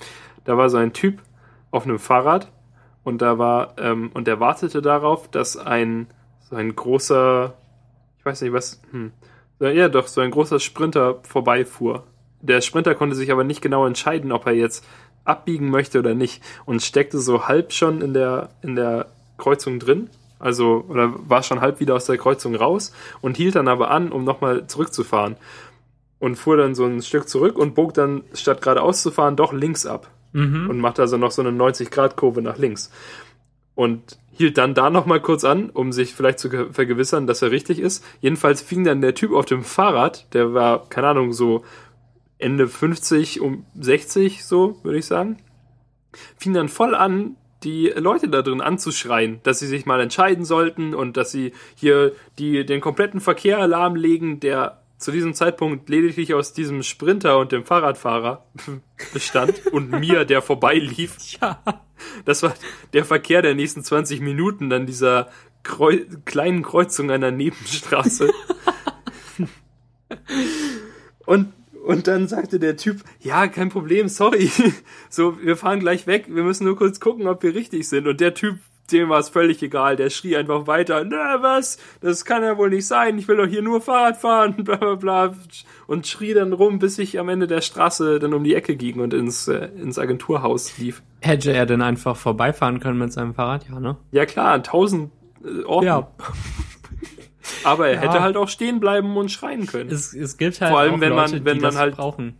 Da 0.44 0.56
war 0.56 0.70
so 0.70 0.76
ein 0.76 0.92
Typ 0.92 1.20
auf 1.70 1.84
einem 1.84 1.98
Fahrrad 1.98 2.50
und 3.04 3.22
da 3.22 3.38
war, 3.38 3.74
ähm, 3.78 4.10
und 4.14 4.26
der 4.26 4.40
wartete 4.40 4.82
darauf, 4.82 5.28
dass 5.28 5.56
ein, 5.56 6.06
so 6.52 6.58
ein 6.58 6.76
großer, 6.76 7.54
ich 8.18 8.26
weiß 8.26 8.42
nicht 8.42 8.52
was, 8.52 8.82
hm, 8.90 9.10
ja 9.58 9.88
doch, 9.88 10.06
so 10.06 10.20
ein 10.20 10.30
großer 10.30 10.60
Sprinter 10.60 11.20
vorbeifuhr. 11.22 12.04
Der 12.42 12.60
Sprinter 12.60 12.94
konnte 12.94 13.16
sich 13.16 13.32
aber 13.32 13.42
nicht 13.42 13.62
genau 13.62 13.86
entscheiden, 13.86 14.32
ob 14.32 14.46
er 14.46 14.52
jetzt 14.52 14.84
abbiegen 15.24 15.70
möchte 15.70 15.98
oder 15.98 16.14
nicht 16.14 16.42
und 16.66 16.82
steckte 16.82 17.20
so 17.20 17.48
halb 17.48 17.72
schon 17.72 18.02
in 18.02 18.12
der, 18.12 18.50
in 18.60 18.76
der 18.76 19.06
Kreuzung 19.38 19.78
drin. 19.78 20.10
Also, 20.38 20.84
oder 20.88 21.14
war 21.26 21.42
schon 21.42 21.62
halb 21.62 21.80
wieder 21.80 21.94
aus 21.94 22.04
der 22.04 22.18
Kreuzung 22.18 22.54
raus 22.54 22.92
und 23.22 23.38
hielt 23.38 23.54
dann 23.54 23.68
aber 23.68 23.90
an, 23.90 24.12
um 24.12 24.24
nochmal 24.24 24.66
zurückzufahren. 24.66 25.36
Und 26.18 26.36
fuhr 26.36 26.58
dann 26.58 26.74
so 26.74 26.84
ein 26.84 27.00
Stück 27.00 27.30
zurück 27.30 27.56
und 27.56 27.74
bog 27.74 27.94
dann, 27.94 28.24
statt 28.34 28.60
geradeaus 28.60 29.02
zu 29.02 29.10
fahren, 29.10 29.36
doch 29.36 29.54
links 29.54 29.86
ab 29.86 30.10
Mhm. 30.32 30.70
und 30.70 30.78
machte 30.80 31.02
also 31.02 31.16
noch 31.18 31.30
so 31.30 31.42
eine 31.42 31.50
90-Grad-Kurve 31.50 32.42
nach 32.42 32.58
links. 32.58 32.90
Und 33.74 34.18
hielt 34.32 34.58
dann 34.58 34.74
da 34.74 34.90
nochmal 34.90 35.20
kurz 35.20 35.44
an, 35.44 35.70
um 35.70 35.92
sich 35.92 36.14
vielleicht 36.14 36.38
zu 36.38 36.48
ge- 36.50 36.72
vergewissern, 36.72 37.26
dass 37.26 37.42
er 37.42 37.50
richtig 37.50 37.78
ist. 37.78 38.04
Jedenfalls 38.20 38.60
fing 38.62 38.84
dann 38.84 39.00
der 39.00 39.14
Typ 39.14 39.32
auf 39.32 39.44
dem 39.46 39.62
Fahrrad, 39.62 40.32
der 40.34 40.54
war, 40.54 40.88
keine 40.88 41.08
Ahnung, 41.08 41.32
so 41.32 41.64
Ende 42.38 42.66
50 42.68 43.40
um 43.40 43.64
60, 43.78 44.44
so 44.44 44.78
würde 44.82 44.98
ich 44.98 45.06
sagen, 45.06 45.36
fing 46.36 46.52
dann 46.54 46.68
voll 46.68 46.94
an, 46.94 47.36
die 47.62 47.92
Leute 47.94 48.28
da 48.28 48.42
drin 48.42 48.60
anzuschreien, 48.60 49.38
dass 49.44 49.60
sie 49.60 49.68
sich 49.68 49.86
mal 49.86 50.00
entscheiden 50.00 50.44
sollten 50.44 50.94
und 50.94 51.16
dass 51.16 51.30
sie 51.30 51.52
hier 51.76 52.12
die, 52.38 52.66
den 52.66 52.80
kompletten 52.80 53.20
Verkehr 53.20 53.66
lahmlegen, 53.68 54.40
der 54.40 54.82
zu 54.98 55.12
diesem 55.12 55.34
Zeitpunkt 55.34 55.88
lediglich 55.88 56.34
aus 56.34 56.52
diesem 56.52 56.82
Sprinter 56.82 57.38
und 57.38 57.52
dem 57.52 57.64
Fahrradfahrer 57.64 58.44
bestand 59.12 59.66
und 59.72 59.90
mir, 59.90 60.24
der 60.24 60.42
vorbeilief. 60.42 61.16
Ja. 61.40 61.62
Das 62.24 62.42
war 62.42 62.54
der 62.92 63.04
Verkehr 63.04 63.42
der 63.42 63.54
nächsten 63.54 63.82
20 63.82 64.20
Minuten, 64.20 64.70
dann 64.70 64.86
dieser 64.86 65.30
Kreu 65.62 65.98
kleinen 66.24 66.62
Kreuzung 66.62 67.10
einer 67.10 67.30
Nebenstraße. 67.30 68.32
und, 71.26 71.52
und 71.84 72.06
dann 72.06 72.28
sagte 72.28 72.58
der 72.58 72.76
Typ, 72.76 73.02
ja, 73.20 73.46
kein 73.48 73.68
Problem, 73.68 74.08
sorry. 74.08 74.50
So, 75.08 75.40
wir 75.42 75.56
fahren 75.56 75.80
gleich 75.80 76.06
weg, 76.06 76.26
wir 76.28 76.42
müssen 76.42 76.64
nur 76.64 76.76
kurz 76.76 76.98
gucken, 76.98 77.26
ob 77.26 77.42
wir 77.42 77.54
richtig 77.54 77.88
sind. 77.88 78.06
Und 78.06 78.20
der 78.20 78.34
Typ, 78.34 78.58
dem 78.92 79.08
war 79.08 79.18
es 79.18 79.28
völlig 79.30 79.62
egal, 79.62 79.96
der 79.96 80.10
schrie 80.10 80.36
einfach 80.36 80.66
weiter, 80.66 81.04
na 81.04 81.42
was, 81.42 81.78
das 82.00 82.24
kann 82.24 82.42
ja 82.42 82.56
wohl 82.58 82.70
nicht 82.70 82.86
sein, 82.86 83.18
ich 83.18 83.26
will 83.28 83.36
doch 83.36 83.46
hier 83.46 83.62
nur 83.62 83.80
Fahrrad 83.80 84.16
fahren, 84.18 84.54
bla 84.64 84.76
bla 84.76 84.94
bla. 84.94 85.34
Und 85.86 86.06
schrie 86.06 86.34
dann 86.34 86.52
rum, 86.52 86.78
bis 86.78 86.98
ich 86.98 87.18
am 87.18 87.28
Ende 87.28 87.46
der 87.46 87.60
Straße 87.60 88.18
dann 88.18 88.32
um 88.34 88.44
die 88.44 88.54
Ecke 88.54 88.76
ging 88.76 89.00
und 89.00 89.12
ins, 89.14 89.48
äh, 89.48 89.68
ins 89.76 89.98
Agenturhaus 89.98 90.78
lief. 90.78 91.02
Hätte 91.20 91.52
er 91.52 91.66
denn 91.66 91.82
einfach 91.82 92.16
vorbeifahren 92.16 92.80
können 92.80 92.98
mit 92.98 93.12
seinem 93.12 93.34
Fahrrad? 93.34 93.66
Ja, 93.68 93.80
ne? 93.80 93.96
Ja 94.12 94.24
klar, 94.26 94.52
an 94.52 94.62
tausend 94.62 95.10
äh, 95.44 95.64
Orten. 95.64 95.86
Ja. 95.86 96.08
Aber 97.64 97.88
er 97.88 97.94
Ja. 97.94 98.00
hätte 98.00 98.22
halt 98.22 98.36
auch 98.36 98.48
stehen 98.48 98.80
bleiben 98.80 99.16
und 99.16 99.30
schreien 99.30 99.66
können. 99.66 99.90
Es, 99.90 100.14
es 100.14 100.36
gibt 100.36 100.60
halt 100.60 100.70
Vor 100.70 100.80
allem, 100.80 100.94
auch 100.94 101.00
wenn 101.00 101.14
man- 101.14 101.30
Leute, 101.32 101.44
wenn 101.44 101.58
die 101.58 101.62
man 101.64 101.76
halt- 101.76 101.96
brauchen. 101.96 102.36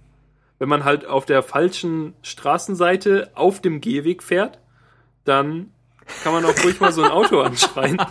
Wenn 0.59 0.68
man 0.68 0.84
halt 0.84 1.07
auf 1.07 1.26
der 1.26 1.42
falschen 1.42 2.14
Straßenseite 2.22 3.30
auf 3.34 3.61
dem 3.61 3.80
Gehweg 3.80 4.22
fährt, 4.22 4.61
dann 5.24 5.70
kann 6.23 6.33
man 6.33 6.45
auch 6.45 6.65
ruhig 6.65 6.81
mal 6.81 6.93
so 6.93 7.03
ein 7.03 7.11
Auto 7.11 7.41
anschreien. 7.41 7.99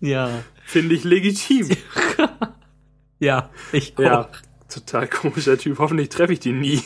Ja. 0.00 0.42
Finde 0.64 0.94
ich 0.94 1.04
legitim. 1.04 1.68
Ja, 3.20 3.50
ich 3.70 3.96
auch. 3.96 4.02
Ja, 4.02 4.28
total 4.68 5.06
komischer 5.06 5.56
Typ. 5.56 5.78
Hoffentlich 5.78 6.08
treffe 6.08 6.32
ich 6.32 6.40
den 6.40 6.58
nie. 6.58 6.82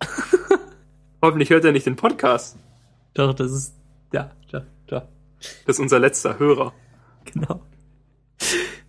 Hoffentlich 1.22 1.50
hört 1.50 1.64
er 1.64 1.72
nicht 1.72 1.86
den 1.86 1.96
Podcast. 1.96 2.56
Doch, 3.14 3.34
das 3.34 3.50
ist, 3.50 3.74
ja, 4.12 4.30
ja, 4.52 4.62
ja, 4.88 5.08
Das 5.66 5.76
ist 5.76 5.80
unser 5.80 5.98
letzter 5.98 6.38
Hörer. 6.38 6.72
genau. 7.24 7.66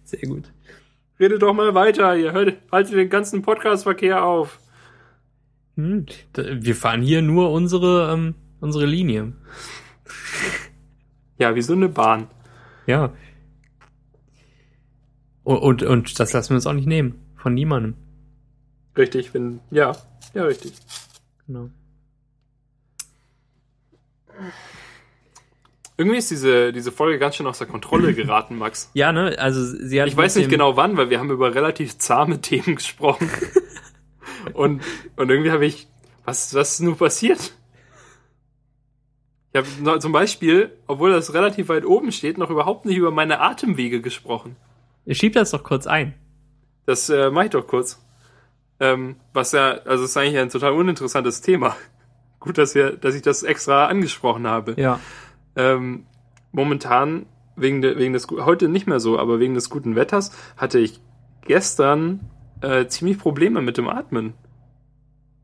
Sehr 0.03 0.21
gut. 0.29 0.53
Redet 1.19 1.41
doch 1.41 1.53
mal 1.53 1.73
weiter. 1.73 2.15
Ihr 2.15 2.31
hört, 2.31 2.57
haltet 2.71 2.93
den 2.93 3.09
ganzen 3.09 3.41
Podcastverkehr 3.41 4.23
auf. 4.23 4.59
Hm. 5.77 6.05
Wir 6.35 6.75
fahren 6.75 7.01
hier 7.01 7.23
nur 7.23 7.49
unsere, 7.51 8.13
ähm, 8.13 8.35
unsere 8.59 8.85
Linie. 8.85 9.33
Ja, 11.39 11.55
wie 11.55 11.61
so 11.63 11.73
eine 11.73 11.89
Bahn. 11.89 12.27
Ja. 12.85 13.11
Und, 15.43 15.57
und, 15.57 15.83
und 15.83 16.19
das 16.19 16.31
lassen 16.31 16.51
wir 16.51 16.55
uns 16.55 16.67
auch 16.67 16.73
nicht 16.73 16.87
nehmen. 16.87 17.19
Von 17.35 17.53
niemandem. 17.53 17.95
Richtig, 18.95 19.33
wenn, 19.33 19.59
ja, 19.71 19.95
ja, 20.33 20.43
richtig. 20.43 20.73
Genau. 21.47 21.69
Irgendwie 25.97 26.17
ist 26.17 26.31
diese, 26.31 26.71
diese 26.71 26.91
Folge 26.91 27.19
ganz 27.19 27.35
schön 27.35 27.47
außer 27.47 27.65
Kontrolle 27.65 28.13
geraten, 28.15 28.57
Max. 28.57 28.89
Ja, 28.93 29.11
ne, 29.11 29.37
also 29.37 29.63
sie 29.63 30.01
hat 30.01 30.07
Ich 30.07 30.17
weiß 30.17 30.35
nicht 30.37 30.49
genau 30.49 30.77
wann, 30.77 30.97
weil 30.97 31.09
wir 31.09 31.19
haben 31.19 31.31
über 31.31 31.53
relativ 31.53 31.97
zahme 31.97 32.41
Themen 32.41 32.75
gesprochen. 32.75 33.29
und, 34.53 34.81
und 35.15 35.29
irgendwie 35.29 35.51
habe 35.51 35.65
ich, 35.65 35.87
was, 36.25 36.53
was 36.53 36.73
ist 36.73 36.79
nun 36.81 36.95
passiert? 36.95 37.53
Ich 39.53 39.85
habe 39.85 39.99
zum 39.99 40.11
Beispiel, 40.11 40.71
obwohl 40.87 41.11
das 41.11 41.35
relativ 41.35 41.69
weit 41.69 41.85
oben 41.85 42.11
steht, 42.11 42.39
noch 42.39 42.49
überhaupt 42.49 42.85
nicht 42.85 42.97
über 42.97 43.11
meine 43.11 43.39
Atemwege 43.39 44.01
gesprochen. 44.01 44.55
Schieb 45.07 45.33
das 45.33 45.51
doch 45.51 45.63
kurz 45.63 45.85
ein. 45.85 46.15
Das 46.87 47.09
äh, 47.09 47.29
mache 47.29 47.45
ich 47.45 47.51
doch 47.51 47.67
kurz. 47.67 48.03
Ähm, 48.79 49.17
was 49.31 49.51
ja, 49.51 49.73
also 49.85 50.03
es 50.03 50.11
ist 50.11 50.17
eigentlich 50.17 50.39
ein 50.39 50.49
total 50.49 50.73
uninteressantes 50.73 51.41
Thema. 51.41 51.75
Gut, 52.39 52.57
dass 52.57 52.73
wir, 52.73 52.97
dass 52.97 53.13
ich 53.13 53.21
das 53.21 53.43
extra 53.43 53.85
angesprochen 53.85 54.47
habe. 54.47 54.73
Ja. 54.75 54.99
Ähm, 55.55 56.07
momentan, 56.51 57.27
wegen, 57.55 57.83
de, 57.83 57.97
wegen 57.99 58.13
des, 58.13 58.27
heute 58.27 58.67
nicht 58.67 58.87
mehr 58.87 58.99
so, 58.99 59.19
aber 59.19 59.39
wegen 59.39 59.53
des 59.53 59.69
guten 59.69 59.95
Wetters, 59.95 60.31
hatte 60.57 60.79
ich 60.79 60.99
gestern 61.45 62.21
äh, 62.61 62.87
ziemlich 62.87 63.19
Probleme 63.19 63.61
mit 63.61 63.77
dem 63.77 63.87
Atmen. 63.87 64.33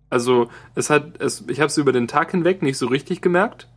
Also, 0.10 0.50
es 0.74 0.90
hat, 0.90 1.22
es, 1.22 1.46
ich 1.48 1.60
habe 1.60 1.68
es 1.68 1.78
über 1.78 1.92
den 1.92 2.08
Tag 2.08 2.32
hinweg 2.32 2.64
nicht 2.64 2.80
so 2.80 2.88
richtig 2.88 3.22
gemerkt. 3.22 3.70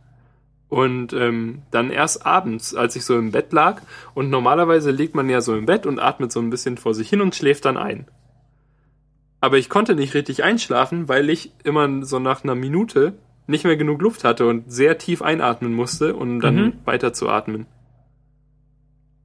Und 0.73 1.13
ähm, 1.13 1.61
dann 1.69 1.91
erst 1.91 2.25
abends, 2.25 2.73
als 2.73 2.95
ich 2.95 3.05
so 3.05 3.15
im 3.17 3.29
Bett 3.31 3.53
lag. 3.53 3.81
Und 4.15 4.31
normalerweise 4.31 4.89
liegt 4.89 5.13
man 5.13 5.29
ja 5.29 5.39
so 5.39 5.55
im 5.55 5.67
Bett 5.67 5.85
und 5.85 5.99
atmet 5.99 6.31
so 6.31 6.39
ein 6.39 6.49
bisschen 6.49 6.77
vor 6.77 6.95
sich 6.95 7.09
hin 7.09 7.21
und 7.21 7.35
schläft 7.35 7.65
dann 7.65 7.77
ein. 7.77 8.07
Aber 9.39 9.57
ich 9.59 9.69
konnte 9.69 9.93
nicht 9.93 10.15
richtig 10.15 10.43
einschlafen, 10.43 11.07
weil 11.07 11.29
ich 11.29 11.51
immer 11.63 12.03
so 12.03 12.17
nach 12.17 12.43
einer 12.43 12.55
Minute 12.55 13.13
nicht 13.45 13.65
mehr 13.65 13.77
genug 13.77 14.01
Luft 14.01 14.23
hatte 14.23 14.47
und 14.47 14.71
sehr 14.71 14.97
tief 14.97 15.21
einatmen 15.21 15.73
musste, 15.73 16.15
um 16.15 16.39
dann 16.39 16.55
Mhm. 16.55 16.73
weiter 16.85 17.13
zu 17.13 17.29
atmen. 17.29 17.67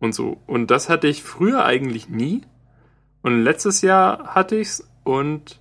und 0.01 0.15
so. 0.15 0.37
Und 0.47 0.71
das 0.71 0.89
hatte 0.89 1.09
ich 1.09 1.23
früher 1.25 1.65
eigentlich 1.65 2.09
nie. 2.09 2.43
Und 3.23 3.43
letztes 3.43 3.81
Jahr 3.83 4.35
hatte 4.35 4.55
ich's 4.57 4.87
und 5.03 5.61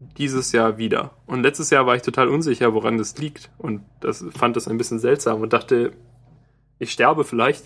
dieses 0.00 0.52
Jahr 0.52 0.78
wieder. 0.78 1.12
Und 1.26 1.42
letztes 1.42 1.70
Jahr 1.70 1.86
war 1.86 1.96
ich 1.96 2.02
total 2.02 2.28
unsicher, 2.28 2.74
woran 2.74 2.98
das 2.98 3.16
liegt. 3.18 3.50
Und 3.58 3.82
das 4.00 4.24
fand 4.36 4.56
das 4.56 4.68
ein 4.68 4.78
bisschen 4.78 4.98
seltsam 4.98 5.40
und 5.40 5.52
dachte, 5.52 5.92
ich 6.78 6.92
sterbe 6.92 7.24
vielleicht. 7.24 7.64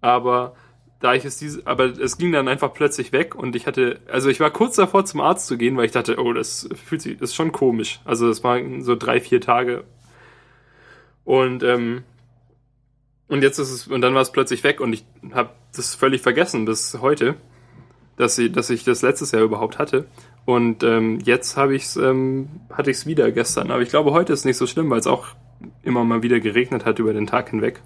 Aber 0.00 0.54
da 1.00 1.14
ich 1.14 1.24
es 1.24 1.38
diese, 1.38 1.66
aber 1.66 1.84
es 1.98 2.18
ging 2.18 2.32
dann 2.32 2.46
einfach 2.46 2.74
plötzlich 2.74 3.12
weg 3.12 3.34
und 3.34 3.56
ich 3.56 3.66
hatte, 3.66 4.00
also 4.06 4.28
ich 4.28 4.38
war 4.38 4.50
kurz 4.50 4.76
davor 4.76 5.04
zum 5.06 5.20
Arzt 5.20 5.46
zu 5.46 5.56
gehen, 5.56 5.76
weil 5.76 5.86
ich 5.86 5.92
dachte, 5.92 6.18
oh, 6.18 6.32
das 6.32 6.68
fühlt 6.86 7.00
sich, 7.00 7.18
das 7.18 7.30
ist 7.30 7.36
schon 7.36 7.52
komisch. 7.52 8.00
Also 8.04 8.28
das 8.28 8.44
waren 8.44 8.82
so 8.82 8.96
drei, 8.96 9.20
vier 9.20 9.40
Tage. 9.40 9.84
Und 11.24 11.62
ähm, 11.62 12.04
und 13.30 13.42
jetzt 13.42 13.58
ist 13.58 13.70
es, 13.70 13.86
und 13.86 14.00
dann 14.00 14.12
war 14.12 14.22
es 14.22 14.32
plötzlich 14.32 14.64
weg 14.64 14.80
und 14.80 14.92
ich 14.92 15.04
habe 15.32 15.50
das 15.74 15.94
völlig 15.94 16.20
vergessen 16.20 16.64
bis 16.64 16.98
heute, 17.00 17.36
dass 18.16 18.36
ich, 18.38 18.50
dass 18.50 18.70
ich 18.70 18.82
das 18.82 19.02
letztes 19.02 19.30
Jahr 19.30 19.42
überhaupt 19.42 19.78
hatte. 19.78 20.06
Und 20.44 20.82
ähm, 20.82 21.20
jetzt 21.24 21.56
habe 21.56 21.74
ich's, 21.76 21.96
ähm, 21.96 22.48
hatte 22.72 22.90
ich 22.90 22.98
es 22.98 23.06
wieder 23.06 23.30
gestern. 23.30 23.70
Aber 23.70 23.82
ich 23.82 23.90
glaube, 23.90 24.12
heute 24.12 24.32
ist 24.32 24.44
nicht 24.44 24.56
so 24.56 24.66
schlimm, 24.66 24.90
weil 24.90 25.00
es 25.00 25.06
auch 25.06 25.28
immer 25.82 26.04
mal 26.04 26.22
wieder 26.22 26.40
geregnet 26.40 26.84
hat 26.84 26.98
über 26.98 27.12
den 27.12 27.26
Tag 27.26 27.50
hinweg. 27.50 27.80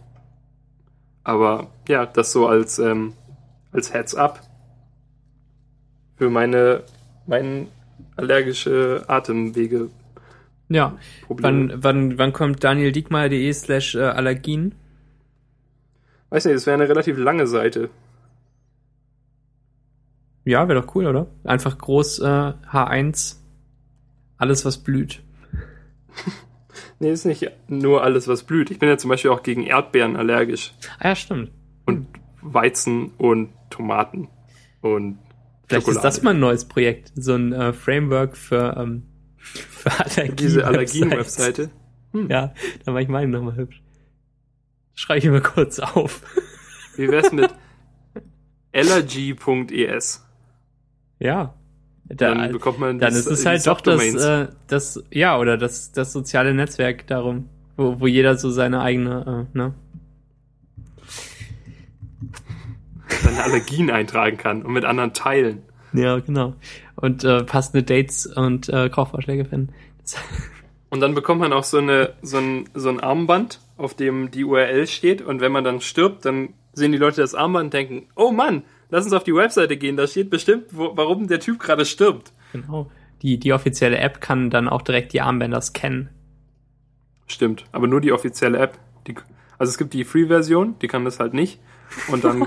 Aber 1.25 1.69
ja, 1.89 2.07
das 2.07 2.33
so 2.33 2.47
als, 2.47 2.79
ähm, 2.79 3.15
als 3.73 3.93
Heads 3.93 4.15
up 4.15 4.41
für 6.17 6.31
meine, 6.31 6.85
meine 7.27 7.67
allergische 8.17 9.05
Atemwege. 9.09 9.91
Ja, 10.69 10.97
wann, 11.29 11.73
wann, 11.83 12.19
wann 12.19 12.33
kommt 12.33 12.65
danieldiekmeyer.de 12.65 13.53
slash 13.53 13.95
äh, 13.95 14.03
Allergien? 14.03 14.75
Weiß 16.31 16.45
nicht, 16.47 16.57
das 16.57 16.67
wäre 16.67 16.75
eine 16.75 16.89
relativ 16.89 17.19
lange 17.19 17.47
Seite. 17.47 17.91
Ja, 20.45 20.69
wäre 20.69 20.83
doch 20.83 20.95
cool, 20.95 21.07
oder? 21.07 21.27
Einfach 21.43 21.79
groß 21.79 22.19
äh, 22.21 22.25
H1, 22.71 23.37
alles 24.37 24.65
was 24.65 24.79
blüht. 24.79 25.23
nee, 26.99 27.11
ist 27.11 27.25
nicht 27.25 27.51
nur 27.69 28.03
alles 28.03 28.29
was 28.29 28.43
blüht. 28.43 28.71
Ich 28.71 28.79
bin 28.79 28.89
ja 28.89 28.99
zum 28.99 29.09
Beispiel 29.09 29.31
auch 29.31 29.43
gegen 29.43 29.65
Erdbeeren 29.65 30.17
allergisch. 30.17 30.75
Ah 30.99 31.09
ja, 31.09 31.17
stimmt. 31.17 31.51
Und 31.87 32.07
Weizen 32.43 33.13
und 33.17 33.51
Tomaten 33.71 34.29
und 34.83 35.19
Vielleicht 35.67 35.87
Schokolade. 35.87 36.09
ist 36.09 36.17
das 36.17 36.23
mal 36.23 36.35
ein 36.35 36.41
neues 36.41 36.67
Projekt, 36.67 37.13
so 37.17 37.35
ein 37.35 37.53
äh, 37.53 37.73
Framework 37.73 38.37
für, 38.37 38.77
ähm, 38.77 39.05
für 39.37 39.91
Allergien. 39.93 40.37
Diese 40.37 40.67
Allergien-Webseite. 40.67 41.71
Hm. 42.13 42.29
Ja, 42.29 42.53
da 42.85 42.93
war 42.93 43.01
ich 43.01 43.09
meine 43.09 43.29
nochmal 43.29 43.57
hübsch. 43.57 43.83
Schreibe 44.95 45.19
ich 45.19 45.25
mir 45.25 45.41
kurz 45.41 45.79
auf. 45.81 46.21
Wie 46.97 47.09
wär's 47.09 47.33
mit 47.33 47.51
allergy.es? 48.73 50.24
Ja. 51.25 51.55
Da, 52.05 52.35
dann 52.35 52.53
bekommt 52.53 52.79
man 52.79 52.99
Dann 52.99 53.14
ist 53.14 53.27
es 53.27 53.47
halt 53.47 53.66
doch 53.66 53.81
das, 53.81 54.03
äh, 54.03 54.49
das, 54.66 55.03
ja, 55.11 55.39
oder 55.39 55.57
das, 55.57 55.91
das 55.91 56.12
soziale 56.12 56.53
Netzwerk 56.53 57.07
darum, 57.07 57.49
wo, 57.79 57.99
wo 57.99 58.07
jeder 58.07 58.37
so 58.37 58.51
seine 58.51 58.83
eigene, 58.83 59.49
äh, 59.55 59.57
ne? 59.57 59.75
Seine 63.09 63.43
Allergien 63.43 63.91
eintragen 63.91 64.37
kann 64.37 64.62
und 64.62 64.75
mit 64.75 64.85
anderen 64.85 65.14
teilen. 65.14 65.62
Ja, 65.95 66.18
genau. 66.18 66.55
Und 66.97 67.25
äh, 67.25 67.43
passende 67.43 67.83
Dates 67.83 68.27
und 68.27 68.68
äh, 68.68 68.91
Kaufvorschläge 68.91 69.47
finden. 69.47 69.72
Und 70.91 71.01
dann 71.01 71.14
bekommt 71.16 71.41
man 71.41 71.53
auch 71.53 71.64
so, 71.64 71.79
eine, 71.79 72.12
so, 72.22 72.37
ein, 72.37 72.68
so 72.72 72.89
ein 72.89 73.01
Armband, 73.01 73.59
auf 73.77 73.95
dem 73.95 74.31
die 74.31 74.45
URL 74.45 74.87
steht. 74.87 75.22
Und 75.22 75.41
wenn 75.41 75.51
man 75.51 75.64
dann 75.64 75.81
stirbt, 75.81 76.25
dann 76.25 76.51
sehen 76.72 76.93
die 76.93 76.99
Leute 76.99 77.20
das 77.20 77.35
Armband 77.35 77.64
und 77.64 77.75
denken, 77.75 78.07
oh 78.14 78.31
Mann, 78.31 78.62
lass 78.91 79.05
uns 79.05 79.12
auf 79.12 79.24
die 79.24 79.35
Webseite 79.35 79.76
gehen, 79.76 79.97
da 79.97 80.07
steht 80.07 80.30
bestimmt, 80.30 80.66
wo, 80.70 80.97
warum 80.97 81.28
der 81.28 81.41
Typ 81.41 81.59
gerade 81.61 81.85
stirbt. 81.85 82.32
Genau. 82.53 82.91
Die, 83.22 83.39
die 83.39 83.53
offizielle 83.53 83.99
App 83.99 84.20
kann 84.20 84.51
dann 84.51 84.68
auch 84.68 84.82
direkt 84.82 85.12
die 85.12 85.20
Armbänder 85.20 85.61
scannen. 85.61 86.11
Stimmt, 87.26 87.64
aber 87.72 87.87
nur 87.87 88.01
die 88.01 88.12
offizielle 88.12 88.59
App. 88.59 88.78
Die, 89.07 89.14
also 89.59 89.70
es 89.70 89.78
gibt 89.78 89.95
die 89.95 90.05
Free-Version, 90.05 90.78
die 90.80 90.89
kann 90.89 91.05
das 91.05 91.20
halt 91.20 91.35
nicht. 91.35 91.59
Und 92.09 92.24
dann 92.24 92.47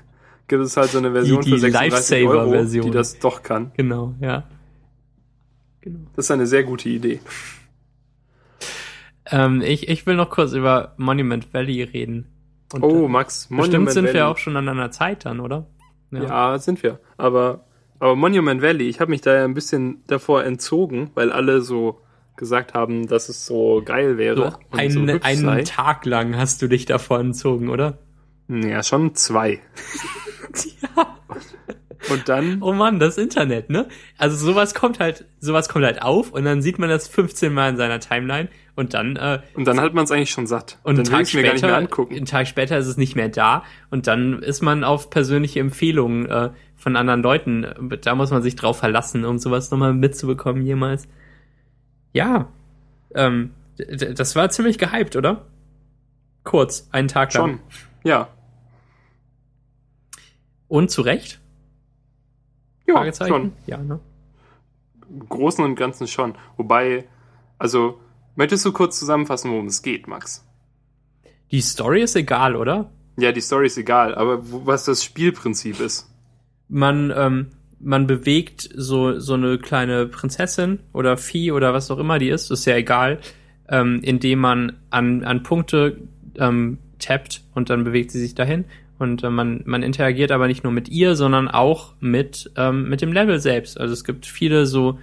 gibt 0.48 0.62
es 0.62 0.76
halt 0.76 0.90
so 0.90 0.98
eine 0.98 1.12
Version 1.12 1.40
die, 1.42 1.50
die 1.50 1.56
für 1.56 1.70
36 1.70 2.26
Euro, 2.26 2.50
Version. 2.50 2.86
die 2.86 2.90
das 2.90 3.18
doch 3.18 3.42
kann. 3.42 3.72
Genau, 3.76 4.14
ja. 4.20 4.44
Genau. 5.80 6.00
Das 6.16 6.26
ist 6.26 6.30
eine 6.30 6.46
sehr 6.46 6.64
gute 6.64 6.88
Idee. 6.88 7.20
Ähm, 9.26 9.62
ich, 9.62 9.88
ich 9.88 10.06
will 10.06 10.16
noch 10.16 10.30
kurz 10.30 10.52
über 10.52 10.94
Monument 10.96 11.52
Valley 11.52 11.82
reden. 11.82 12.26
Und, 12.74 12.82
oh, 12.82 13.06
Max, 13.06 13.50
Monument 13.50 13.84
Bestimmt 13.84 13.90
sind 13.92 14.04
Valley. 14.06 14.14
wir 14.14 14.26
auch 14.26 14.36
schon 14.36 14.56
an 14.56 14.68
einer 14.68 14.90
Zeit 14.90 15.24
dann, 15.26 15.38
oder? 15.38 15.66
Ja, 16.10 16.22
ja 16.24 16.58
sind 16.58 16.82
wir. 16.82 16.98
Aber, 17.16 17.66
aber 18.00 18.16
Monument 18.16 18.62
Valley, 18.62 18.88
ich 18.88 18.98
habe 18.98 19.12
mich 19.12 19.20
da 19.20 19.32
ja 19.32 19.44
ein 19.44 19.54
bisschen 19.54 20.02
davor 20.08 20.42
entzogen, 20.42 21.12
weil 21.14 21.30
alle 21.30 21.60
so 21.60 22.00
gesagt 22.36 22.74
haben, 22.74 23.06
dass 23.06 23.28
es 23.28 23.46
so 23.46 23.80
geil 23.84 24.18
wäre. 24.18 24.58
So 24.72 24.76
ein, 24.76 24.90
so 24.90 25.00
einen 25.00 25.20
sei. 25.20 25.62
Tag 25.62 26.04
lang 26.04 26.36
hast 26.36 26.62
du 26.62 26.66
dich 26.66 26.84
davor 26.84 27.20
entzogen, 27.20 27.68
oder? 27.68 27.98
Ja, 28.48 28.82
schon 28.82 29.14
zwei. 29.14 29.60
ja. 30.82 31.16
Und 32.10 32.28
dann. 32.28 32.60
Oh 32.60 32.72
Mann, 32.72 32.98
das 32.98 33.18
Internet, 33.18 33.70
ne? 33.70 33.86
Also 34.18 34.36
sowas 34.36 34.74
kommt 34.74 34.98
halt, 34.98 35.26
sowas 35.38 35.68
kommt 35.68 35.84
halt 35.84 36.02
auf 36.02 36.32
und 36.32 36.44
dann 36.44 36.60
sieht 36.60 36.80
man 36.80 36.88
das 36.88 37.06
15 37.06 37.54
Mal 37.54 37.70
in 37.70 37.76
seiner 37.76 38.00
Timeline 38.00 38.48
und 38.76 38.94
dann. 38.94 39.16
Äh, 39.16 39.40
und 39.54 39.66
dann 39.66 39.80
hat 39.80 39.94
man 39.94 40.04
es 40.04 40.10
eigentlich 40.10 40.30
schon 40.30 40.46
satt. 40.46 40.78
Und 40.82 40.96
dann 40.98 41.06
einen 41.06 41.14
Tag 41.14 41.28
später, 41.28 41.42
mir 41.42 41.46
gar 41.48 41.52
nicht 41.54 41.62
mehr 41.62 41.76
angucken. 41.76 42.16
Einen 42.16 42.26
Tag 42.26 42.46
später 42.46 42.78
ist 42.78 42.86
es 42.86 42.96
nicht 42.96 43.16
mehr 43.16 43.28
da 43.28 43.64
und 43.90 44.06
dann 44.06 44.42
ist 44.42 44.62
man 44.62 44.84
auf 44.84 45.10
persönliche 45.10 45.60
Empfehlungen 45.60 46.26
äh, 46.26 46.50
von 46.76 46.96
anderen 46.96 47.22
Leuten. 47.22 47.66
Da 48.02 48.14
muss 48.14 48.30
man 48.30 48.42
sich 48.42 48.56
drauf 48.56 48.78
verlassen, 48.78 49.24
um 49.24 49.38
sowas 49.38 49.70
nochmal 49.70 49.94
mitzubekommen 49.94 50.62
jemals. 50.62 51.08
Ja, 52.12 52.48
ähm, 53.14 53.50
das 53.76 54.36
war 54.36 54.50
ziemlich 54.50 54.78
gehypt, 54.78 55.16
oder? 55.16 55.46
Kurz, 56.44 56.88
einen 56.92 57.08
Tag 57.08 57.32
lang. 57.34 57.50
Schon, 57.50 57.60
ja. 58.04 58.28
Und 60.68 60.90
zu 60.90 61.02
Recht? 61.02 61.40
Ja, 62.86 63.12
schon. 63.12 63.52
Ja, 63.66 63.78
ne? 63.78 63.98
Im 65.08 65.28
Großen 65.28 65.64
und 65.64 65.74
Ganzen 65.74 66.06
schon. 66.06 66.34
Wobei, 66.56 67.04
also, 67.58 67.98
möchtest 68.36 68.64
du 68.64 68.72
kurz 68.72 68.98
zusammenfassen, 68.98 69.50
worum 69.50 69.66
es 69.66 69.82
geht, 69.82 70.06
Max? 70.06 70.46
Die 71.50 71.60
Story 71.60 72.02
ist 72.02 72.16
egal, 72.16 72.56
oder? 72.56 72.90
Ja, 73.16 73.32
die 73.32 73.40
Story 73.40 73.66
ist 73.66 73.78
egal, 73.78 74.14
aber 74.14 74.40
was 74.42 74.84
das 74.84 75.04
Spielprinzip 75.04 75.80
ist. 75.80 76.10
Man, 76.68 77.12
ähm, 77.16 77.52
man 77.78 78.06
bewegt 78.06 78.68
so, 78.74 79.18
so 79.20 79.34
eine 79.34 79.58
kleine 79.58 80.06
Prinzessin 80.06 80.80
oder 80.92 81.16
Vieh 81.16 81.52
oder 81.52 81.72
was 81.74 81.90
auch 81.90 81.98
immer 81.98 82.18
die 82.18 82.30
ist, 82.30 82.50
ist 82.50 82.64
ja 82.64 82.76
egal, 82.76 83.20
ähm, 83.68 84.00
indem 84.02 84.40
man 84.40 84.80
an, 84.90 85.22
an 85.24 85.42
Punkte 85.42 86.08
ähm, 86.36 86.78
tappt 86.98 87.42
und 87.54 87.70
dann 87.70 87.84
bewegt 87.84 88.10
sie 88.10 88.20
sich 88.20 88.34
dahin 88.34 88.64
und 88.98 89.22
äh, 89.24 89.30
man, 89.30 89.62
man 89.64 89.82
interagiert 89.82 90.30
aber 90.32 90.46
nicht 90.46 90.64
nur 90.64 90.72
mit 90.72 90.88
ihr, 90.88 91.16
sondern 91.16 91.48
auch 91.48 91.94
mit, 92.00 92.50
ähm, 92.56 92.88
mit 92.88 93.00
dem 93.00 93.12
Level 93.12 93.38
selbst. 93.40 93.78
Also 93.78 93.92
es 93.92 94.04
gibt 94.04 94.26
viele 94.26 94.66
so, 94.66 94.98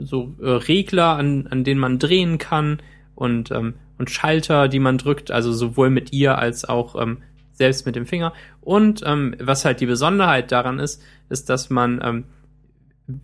so 0.00 0.34
äh, 0.40 0.48
Regler, 0.48 1.16
an, 1.16 1.46
an 1.48 1.64
denen 1.64 1.80
man 1.80 1.98
drehen 1.98 2.38
kann 2.38 2.78
und, 3.14 3.50
ähm, 3.50 3.74
und 3.98 4.10
Schalter, 4.10 4.68
die 4.68 4.78
man 4.78 4.98
drückt, 4.98 5.30
also 5.30 5.52
sowohl 5.52 5.90
mit 5.90 6.12
ihr 6.12 6.38
als 6.38 6.64
auch 6.64 7.00
ähm, 7.00 7.18
selbst 7.52 7.86
mit 7.86 7.96
dem 7.96 8.06
Finger. 8.06 8.32
Und 8.60 9.02
ähm, 9.04 9.34
was 9.40 9.64
halt 9.64 9.80
die 9.80 9.86
Besonderheit 9.86 10.52
daran 10.52 10.78
ist, 10.78 11.02
ist, 11.28 11.48
dass 11.48 11.70
man 11.70 12.00
ähm, 12.02 12.24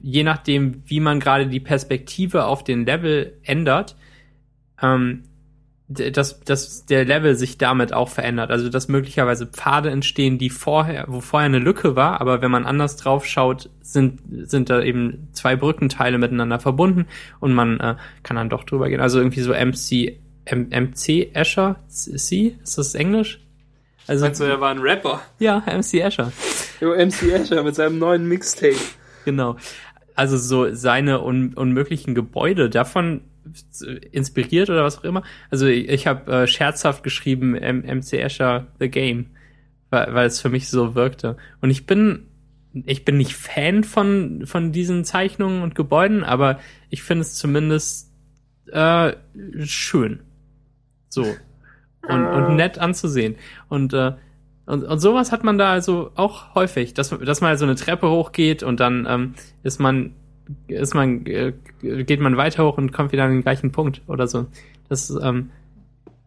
je 0.00 0.22
nachdem, 0.22 0.82
wie 0.86 1.00
man 1.00 1.20
gerade 1.20 1.46
die 1.46 1.60
Perspektive 1.60 2.46
auf 2.46 2.64
den 2.64 2.86
Level 2.86 3.38
ändert, 3.42 3.96
ähm, 4.80 5.24
dass, 5.92 6.40
dass 6.40 6.86
der 6.86 7.04
Level 7.04 7.34
sich 7.34 7.58
damit 7.58 7.92
auch 7.92 8.08
verändert. 8.08 8.50
Also 8.50 8.68
dass 8.68 8.88
möglicherweise 8.88 9.46
Pfade 9.46 9.90
entstehen, 9.90 10.38
die 10.38 10.50
vorher, 10.50 11.04
wo 11.08 11.20
vorher 11.20 11.46
eine 11.46 11.58
Lücke 11.58 11.96
war, 11.96 12.20
aber 12.20 12.42
wenn 12.42 12.50
man 12.50 12.66
anders 12.66 12.96
drauf 12.96 13.26
schaut, 13.26 13.70
sind, 13.80 14.20
sind 14.48 14.70
da 14.70 14.82
eben 14.82 15.28
zwei 15.32 15.56
Brückenteile 15.56 16.18
miteinander 16.18 16.58
verbunden 16.58 17.06
und 17.40 17.52
man 17.52 17.80
äh, 17.80 17.96
kann 18.22 18.36
dann 18.36 18.48
doch 18.48 18.64
drüber 18.64 18.88
gehen. 18.88 19.00
Also 19.00 19.18
irgendwie 19.18 19.40
so 19.40 19.52
MC, 19.52 20.18
M, 20.44 20.68
MC 20.70 21.34
Escher, 21.34 21.76
C, 21.88 22.56
ist 22.62 22.78
das 22.78 22.94
Englisch? 22.94 23.40
Also, 24.06 24.24
Meinst 24.24 24.40
du, 24.40 24.44
er 24.44 24.60
war 24.60 24.70
ein 24.70 24.80
Rapper? 24.80 25.20
Ja, 25.38 25.62
MC 25.66 26.00
Escher. 26.00 26.32
Jo, 26.80 26.94
MC 26.94 27.30
Escher 27.32 27.62
mit 27.62 27.74
seinem 27.74 27.98
neuen 27.98 28.26
Mixtape. 28.26 28.76
Genau. 29.24 29.56
Also 30.14 30.36
so 30.36 30.74
seine 30.74 31.22
un 31.22 31.54
unmöglichen 31.54 32.14
Gebäude, 32.14 32.68
davon 32.68 33.22
inspiriert 34.10 34.70
oder 34.70 34.84
was 34.84 34.98
auch 34.98 35.04
immer. 35.04 35.22
Also 35.50 35.66
ich, 35.66 35.88
ich 35.88 36.06
habe 36.06 36.32
äh, 36.32 36.46
scherzhaft 36.46 37.02
geschrieben 37.02 37.54
M 37.54 37.80
MC 37.80 38.14
Escher 38.14 38.68
The 38.78 38.88
Game, 38.88 39.30
weil, 39.90 40.14
weil 40.14 40.26
es 40.26 40.40
für 40.40 40.48
mich 40.48 40.68
so 40.68 40.94
wirkte. 40.94 41.36
Und 41.60 41.70
ich 41.70 41.86
bin 41.86 42.28
ich 42.72 43.04
bin 43.04 43.18
nicht 43.18 43.34
Fan 43.34 43.84
von 43.84 44.46
von 44.46 44.72
diesen 44.72 45.04
Zeichnungen 45.04 45.62
und 45.62 45.74
Gebäuden, 45.74 46.24
aber 46.24 46.58
ich 46.88 47.02
finde 47.02 47.22
es 47.22 47.34
zumindest 47.34 48.10
äh, 48.70 49.12
schön. 49.64 50.20
So 51.08 51.26
und, 52.08 52.26
und 52.26 52.56
nett 52.56 52.78
anzusehen. 52.78 53.36
Und 53.68 53.92
äh, 53.92 54.12
Und, 54.64 54.84
und 54.84 55.00
sowas 55.00 55.32
hat 55.32 55.42
man 55.42 55.58
da 55.58 55.72
also 55.72 56.12
auch 56.14 56.54
häufig, 56.54 56.94
dass, 56.94 57.10
dass 57.10 57.40
man 57.40 57.58
so 57.58 57.64
eine 57.64 57.74
Treppe 57.74 58.08
hochgeht 58.08 58.62
und 58.62 58.78
dann 58.78 59.06
ähm, 59.08 59.34
ist 59.64 59.80
man, 59.80 60.14
ist 60.68 60.94
man, 60.94 61.26
äh, 61.26 61.52
geht 61.80 62.20
man 62.20 62.36
weiter 62.36 62.64
hoch 62.64 62.78
und 62.78 62.92
kommt 62.92 63.12
wieder 63.12 63.24
an 63.24 63.32
den 63.32 63.42
gleichen 63.42 63.72
Punkt 63.72 64.02
oder 64.06 64.26
so. 64.26 64.46
Das, 64.88 65.10
ähm, 65.10 65.50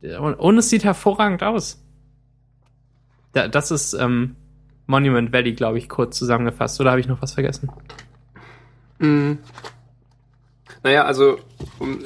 und, 0.02 0.58
es 0.58 0.70
sieht 0.70 0.84
hervorragend 0.84 1.44
aus. 1.44 1.84
Da, 3.34 3.48
das 3.48 3.72
ist 3.72 3.94
ähm, 3.94 4.36
Monument 4.88 5.34
Valley, 5.34 5.54
glaube 5.54 5.78
ich, 5.78 5.90
kurz 5.90 6.18
zusammengefasst. 6.18 6.80
Oder 6.80 6.92
habe 6.92 7.00
ich 7.00 7.08
noch 7.08 7.22
was 7.22 7.34
vergessen? 7.34 7.70
Mhm. 9.00 9.40
Naja, 10.84 11.06
also 11.06 11.40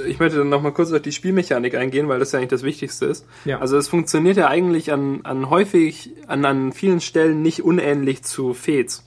ich 0.08 0.20
möchte 0.20 0.38
dann 0.38 0.48
nochmal 0.48 0.72
kurz 0.72 0.94
auf 0.94 1.02
die 1.02 1.12
Spielmechanik 1.12 1.76
eingehen, 1.76 2.08
weil 2.08 2.20
das 2.20 2.32
ja 2.32 2.40
eigentlich 2.40 2.52
das 2.52 2.64
Wichtigste 2.64 3.08
ist. 3.08 3.28
Ja. 3.44 3.60
Also 3.60 3.78
es 3.78 3.90
funktioniert 3.90 4.38
ja 4.38 4.48
eigentlich 4.48 4.94
an, 4.94 5.20
an 5.26 5.50
häufig, 5.50 6.12
an, 6.28 6.46
an 6.46 6.72
vielen 6.72 7.02
Stellen 7.02 7.42
nicht 7.42 7.62
unähnlich 7.62 8.24
zu 8.24 8.54
Fez, 8.54 9.04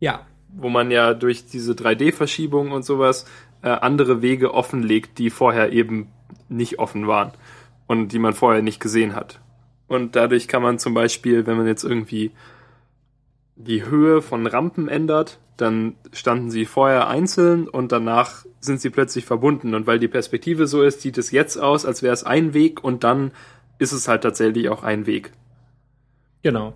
Ja, 0.00 0.26
wo 0.56 0.68
man 0.68 0.90
ja 0.90 1.14
durch 1.14 1.46
diese 1.46 1.72
3D-Verschiebung 1.72 2.72
und 2.72 2.84
sowas 2.84 3.26
äh, 3.62 3.68
andere 3.68 4.22
Wege 4.22 4.54
offenlegt, 4.54 5.18
die 5.18 5.30
vorher 5.30 5.72
eben 5.72 6.08
nicht 6.48 6.78
offen 6.78 7.06
waren 7.06 7.32
und 7.86 8.12
die 8.12 8.18
man 8.18 8.34
vorher 8.34 8.62
nicht 8.62 8.80
gesehen 8.80 9.14
hat. 9.14 9.40
Und 9.86 10.16
dadurch 10.16 10.48
kann 10.48 10.62
man 10.62 10.78
zum 10.78 10.94
Beispiel, 10.94 11.46
wenn 11.46 11.56
man 11.56 11.66
jetzt 11.66 11.84
irgendwie 11.84 12.30
die 13.56 13.84
Höhe 13.84 14.22
von 14.22 14.46
Rampen 14.46 14.88
ändert, 14.88 15.38
dann 15.56 15.94
standen 16.12 16.50
sie 16.50 16.64
vorher 16.64 17.08
einzeln 17.08 17.68
und 17.68 17.92
danach 17.92 18.44
sind 18.60 18.80
sie 18.80 18.90
plötzlich 18.90 19.24
verbunden. 19.24 19.74
Und 19.74 19.86
weil 19.86 19.98
die 19.98 20.08
Perspektive 20.08 20.66
so 20.66 20.82
ist, 20.82 21.00
sieht 21.00 21.18
es 21.18 21.30
jetzt 21.30 21.56
aus, 21.56 21.86
als 21.86 22.02
wäre 22.02 22.14
es 22.14 22.24
ein 22.24 22.54
Weg 22.54 22.82
und 22.82 23.04
dann 23.04 23.30
ist 23.78 23.92
es 23.92 24.08
halt 24.08 24.22
tatsächlich 24.22 24.68
auch 24.68 24.82
ein 24.82 25.06
Weg. 25.06 25.32
genau. 26.42 26.74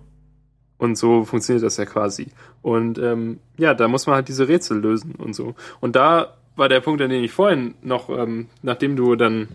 Und 0.79 0.97
so 0.97 1.25
funktioniert 1.25 1.63
das 1.63 1.77
ja 1.77 1.85
quasi. 1.85 2.27
Und 2.61 2.97
ähm, 2.97 3.39
ja, 3.57 3.75
da 3.75 3.87
muss 3.87 4.07
man 4.07 4.15
halt 4.15 4.29
diese 4.29 4.47
Rätsel 4.47 4.79
lösen 4.79 5.13
und 5.15 5.33
so. 5.33 5.53
Und 5.81 5.95
da 5.95 6.37
war 6.55 6.69
der 6.69 6.79
Punkt, 6.79 7.01
an 7.01 7.09
den 7.09 7.23
ich 7.23 7.31
vorhin 7.31 7.75
noch, 7.83 8.09
ähm, 8.09 8.47
nachdem 8.63 8.95
du 8.95 9.15
dann 9.15 9.49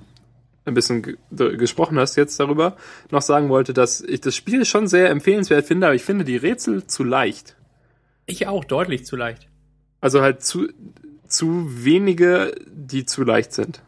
ein 0.66 0.74
bisschen 0.74 1.02
ge 1.02 1.16
gesprochen 1.56 1.98
hast 1.98 2.16
jetzt 2.16 2.38
darüber, 2.38 2.76
noch 3.10 3.22
sagen 3.22 3.48
wollte, 3.48 3.72
dass 3.72 4.00
ich 4.00 4.20
das 4.20 4.36
Spiel 4.36 4.64
schon 4.64 4.86
sehr 4.86 5.10
empfehlenswert 5.10 5.66
finde, 5.66 5.86
aber 5.86 5.96
ich 5.96 6.04
finde 6.04 6.24
die 6.24 6.36
Rätsel 6.36 6.86
zu 6.86 7.04
leicht. 7.04 7.56
Ich 8.26 8.46
auch, 8.46 8.64
deutlich 8.64 9.04
zu 9.04 9.16
leicht. 9.16 9.48
Also 10.00 10.20
halt 10.20 10.42
zu, 10.42 10.68
zu 11.26 11.84
wenige, 11.84 12.54
die 12.66 13.06
zu 13.06 13.24
leicht 13.24 13.52
sind. 13.52 13.82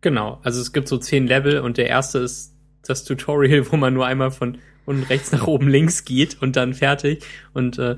Genau, 0.00 0.40
also 0.42 0.60
es 0.60 0.72
gibt 0.72 0.88
so 0.88 0.98
zehn 0.98 1.26
Level 1.26 1.60
und 1.60 1.76
der 1.76 1.88
erste 1.88 2.18
ist 2.18 2.54
das 2.86 3.04
Tutorial, 3.04 3.66
wo 3.72 3.76
man 3.76 3.94
nur 3.94 4.06
einmal 4.06 4.30
von 4.30 4.58
unten 4.84 5.04
rechts 5.04 5.32
nach 5.32 5.46
oben 5.46 5.68
links 5.68 6.04
geht 6.04 6.40
und 6.40 6.56
dann 6.56 6.74
fertig. 6.74 7.24
Und 7.52 7.78
äh, 7.78 7.96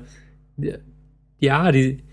ja, 1.39 1.71
die, 1.71 2.03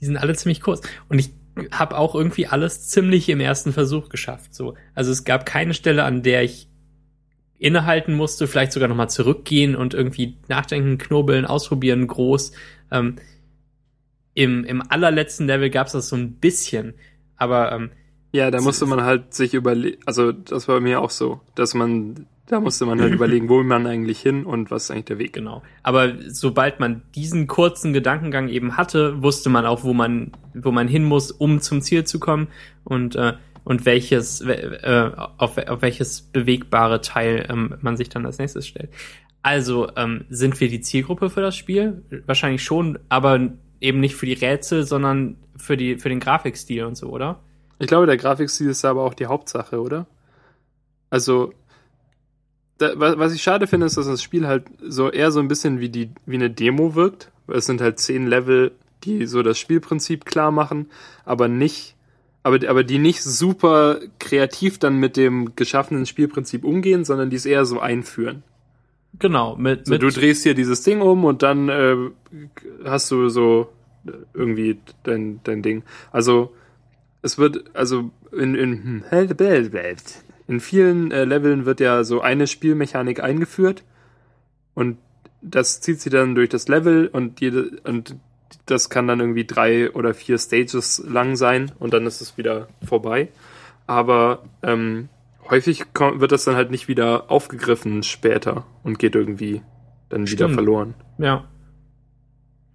die 0.00 0.04
sind 0.04 0.16
alle 0.16 0.34
ziemlich 0.34 0.60
kurz. 0.60 0.82
Und 1.08 1.18
ich 1.18 1.30
habe 1.70 1.98
auch 1.98 2.14
irgendwie 2.14 2.46
alles 2.46 2.88
ziemlich 2.88 3.28
im 3.28 3.40
ersten 3.40 3.72
Versuch 3.72 4.08
geschafft. 4.08 4.54
So, 4.54 4.74
also 4.94 5.12
es 5.12 5.24
gab 5.24 5.44
keine 5.44 5.74
Stelle, 5.74 6.04
an 6.04 6.22
der 6.22 6.42
ich 6.42 6.68
innehalten 7.58 8.14
musste, 8.14 8.48
vielleicht 8.48 8.72
sogar 8.72 8.88
nochmal 8.88 9.10
zurückgehen 9.10 9.76
und 9.76 9.94
irgendwie 9.94 10.36
nachdenken, 10.48 10.98
knobeln, 10.98 11.44
ausprobieren, 11.44 12.06
groß. 12.08 12.52
Ähm, 12.90 13.16
im, 14.34 14.64
Im 14.64 14.82
allerletzten 14.90 15.46
Level 15.46 15.70
gab 15.70 15.86
es 15.86 15.92
das 15.92 16.08
so 16.08 16.16
ein 16.16 16.32
bisschen, 16.32 16.94
aber 17.36 17.70
ähm, 17.70 17.90
Ja, 18.32 18.50
da 18.50 18.60
musste 18.60 18.86
man 18.86 19.02
halt 19.02 19.34
sich 19.34 19.54
überlegen, 19.54 19.98
also 20.06 20.32
das 20.32 20.66
war 20.66 20.80
mir 20.80 21.00
auch 21.00 21.10
so, 21.10 21.40
dass 21.54 21.74
man, 21.74 22.26
da 22.46 22.60
musste 22.60 22.86
man 22.86 23.00
halt 23.00 23.14
überlegen, 23.14 23.48
wo 23.48 23.58
will 23.58 23.64
man 23.64 23.86
eigentlich 23.86 24.20
hin 24.20 24.44
und 24.44 24.70
was 24.70 24.84
ist 24.84 24.90
eigentlich 24.90 25.04
der 25.06 25.18
Weg. 25.18 25.32
Genau. 25.32 25.62
Aber 25.82 26.12
sobald 26.28 26.80
man 26.80 27.02
diesen 27.14 27.46
kurzen 27.46 27.92
Gedankengang 27.92 28.48
eben 28.48 28.76
hatte, 28.76 29.22
wusste 29.22 29.48
man 29.50 29.64
auch, 29.66 29.84
wo 29.84 29.92
man, 29.94 30.32
wo 30.54 30.70
man 30.72 30.88
hin 30.88 31.04
muss, 31.04 31.30
um 31.30 31.60
zum 31.60 31.80
Ziel 31.82 32.04
zu 32.04 32.18
kommen 32.20 32.48
und, 32.84 33.14
äh, 33.16 33.34
und 33.64 33.86
welches, 33.86 34.44
we- 34.46 34.82
äh, 34.82 35.12
auf, 35.38 35.56
auf 35.56 35.82
welches 35.82 36.22
bewegbare 36.22 37.00
Teil 37.00 37.46
ähm, 37.48 37.76
man 37.80 37.96
sich 37.96 38.08
dann 38.08 38.26
als 38.26 38.38
nächstes 38.38 38.66
stellt. 38.66 38.90
Also 39.44 39.88
ähm, 39.96 40.24
sind 40.30 40.60
wir 40.60 40.68
die 40.68 40.80
Zielgruppe 40.80 41.30
für 41.30 41.40
das 41.40 41.56
Spiel? 41.56 42.02
Wahrscheinlich 42.26 42.62
schon, 42.62 42.98
aber 43.08 43.40
eben 43.80 44.00
nicht 44.00 44.14
für 44.14 44.26
die 44.26 44.34
Rätsel, 44.34 44.84
sondern 44.84 45.36
für 45.56 45.76
die 45.76 45.96
für 45.98 46.08
den 46.08 46.20
Grafikstil 46.20 46.84
und 46.84 46.96
so, 46.96 47.08
oder? 47.08 47.40
Ich 47.78 47.88
glaube, 47.88 48.06
der 48.06 48.16
Grafikstil 48.16 48.68
ist 48.70 48.84
aber 48.84 49.02
auch 49.02 49.14
die 49.14 49.26
Hauptsache, 49.26 49.80
oder? 49.80 50.06
Also, 51.10 51.52
da, 52.78 52.98
wa- 52.98 53.14
was 53.18 53.34
ich 53.34 53.42
schade 53.42 53.66
finde, 53.66 53.86
ist, 53.86 53.96
dass 53.96 54.06
das 54.06 54.22
Spiel 54.22 54.46
halt 54.46 54.64
so 54.86 55.10
eher 55.10 55.30
so 55.30 55.40
ein 55.40 55.48
bisschen 55.48 55.80
wie 55.80 55.88
die 55.88 56.10
wie 56.26 56.36
eine 56.36 56.50
Demo 56.50 56.94
wirkt. 56.94 57.30
Es 57.48 57.66
sind 57.66 57.80
halt 57.80 57.98
zehn 57.98 58.26
Level, 58.26 58.72
die 59.04 59.26
so 59.26 59.42
das 59.42 59.58
Spielprinzip 59.58 60.24
klar 60.24 60.50
machen, 60.52 60.86
aber 61.24 61.48
nicht, 61.48 61.96
aber, 62.44 62.58
aber 62.68 62.84
die 62.84 62.98
nicht 62.98 63.22
super 63.22 63.98
kreativ 64.18 64.78
dann 64.78 64.96
mit 64.98 65.16
dem 65.16 65.54
geschaffenen 65.56 66.06
Spielprinzip 66.06 66.64
umgehen, 66.64 67.04
sondern 67.04 67.28
die 67.30 67.36
es 67.36 67.46
eher 67.46 67.64
so 67.66 67.80
einführen. 67.80 68.42
Genau. 69.18 69.56
Mit, 69.56 69.86
So, 69.86 69.92
mit 69.92 70.02
du 70.02 70.08
drehst 70.10 70.42
hier 70.44 70.54
dieses 70.54 70.82
Ding 70.82 71.00
um 71.02 71.24
und 71.24 71.42
dann 71.42 71.68
äh, 71.68 71.96
hast 72.84 73.10
du 73.10 73.28
so 73.28 73.70
äh, 74.06 74.12
irgendwie 74.32 74.78
dein, 75.02 75.40
dein 75.44 75.62
Ding. 75.62 75.82
Also 76.12 76.54
es 77.20 77.36
wird, 77.38 77.64
also 77.74 78.10
in, 78.32 78.54
in, 78.54 79.04
in 80.52 80.60
vielen 80.60 81.10
äh, 81.10 81.24
Leveln 81.24 81.64
wird 81.64 81.80
ja 81.80 82.04
so 82.04 82.20
eine 82.20 82.46
Spielmechanik 82.46 83.22
eingeführt 83.22 83.84
und 84.74 84.98
das 85.40 85.80
zieht 85.80 86.00
sie 86.00 86.10
dann 86.10 86.34
durch 86.34 86.50
das 86.50 86.68
Level 86.68 87.08
und 87.08 87.40
jede 87.40 87.80
und 87.84 88.16
das 88.66 88.90
kann 88.90 89.08
dann 89.08 89.18
irgendwie 89.18 89.46
drei 89.46 89.90
oder 89.92 90.12
vier 90.12 90.36
Stages 90.36 91.02
lang 91.08 91.36
sein 91.36 91.72
und 91.78 91.94
dann 91.94 92.06
ist 92.06 92.20
es 92.20 92.36
wieder 92.36 92.68
vorbei. 92.86 93.28
Aber 93.86 94.44
ähm, 94.62 95.08
häufig 95.48 95.94
kommt, 95.94 96.20
wird 96.20 96.32
das 96.32 96.44
dann 96.44 96.54
halt 96.54 96.70
nicht 96.70 96.86
wieder 96.86 97.30
aufgegriffen 97.30 98.02
später 98.02 98.66
und 98.84 98.98
geht 98.98 99.14
irgendwie 99.14 99.62
dann 100.10 100.26
wieder 100.26 100.44
Stimmt. 100.44 100.54
verloren. 100.54 100.94
Ja. 101.16 101.48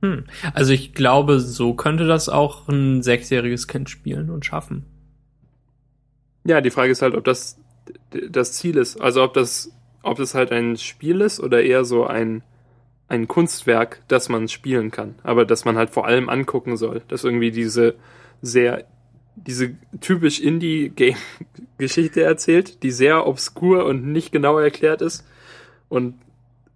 Hm. 0.02 0.26
Also 0.54 0.74
ich 0.74 0.94
glaube, 0.96 1.40
so 1.40 1.76
könnte 1.76 2.08
das 2.08 2.28
auch 2.28 2.68
ein 2.68 3.04
sechsjähriges 3.04 3.68
Kind 3.68 3.90
spielen 3.90 4.32
und 4.32 4.46
schaffen. 4.46 4.86
Ja, 6.44 6.60
die 6.60 6.72
Frage 6.72 6.92
ist 6.92 7.02
halt, 7.02 7.14
ob 7.14 7.24
das 7.24 7.60
das 8.30 8.54
Ziel 8.54 8.78
ist. 8.78 9.00
Also 9.00 9.24
ob 9.24 9.34
das, 9.34 9.72
ob 10.04 10.18
das 10.18 10.36
halt 10.36 10.52
ein 10.52 10.78
Spiel 10.78 11.22
ist 11.22 11.40
oder 11.40 11.64
eher 11.64 11.86
so 11.86 12.06
ein, 12.06 12.44
ein 13.08 13.28
Kunstwerk, 13.28 14.02
das 14.08 14.30
man 14.30 14.48
spielen 14.48 14.92
kann. 14.92 15.16
Aber 15.24 15.46
das 15.46 15.66
man 15.66 15.78
halt 15.78 15.90
vor 15.90 16.06
allem 16.08 16.30
angucken 16.30 16.78
soll. 16.78 17.02
Dass 17.08 17.24
irgendwie 17.24 17.52
diese 17.52 17.96
sehr, 18.42 18.86
diese 19.36 19.76
typisch 20.02 20.40
Indie-Game-Geschichte 20.40 22.24
erzählt, 22.24 22.84
die 22.84 22.92
sehr 22.92 23.28
obskur 23.28 23.86
und 23.86 24.06
nicht 24.06 24.32
genau 24.32 24.58
erklärt 24.58 25.02
ist 25.02 25.26
und 25.90 26.16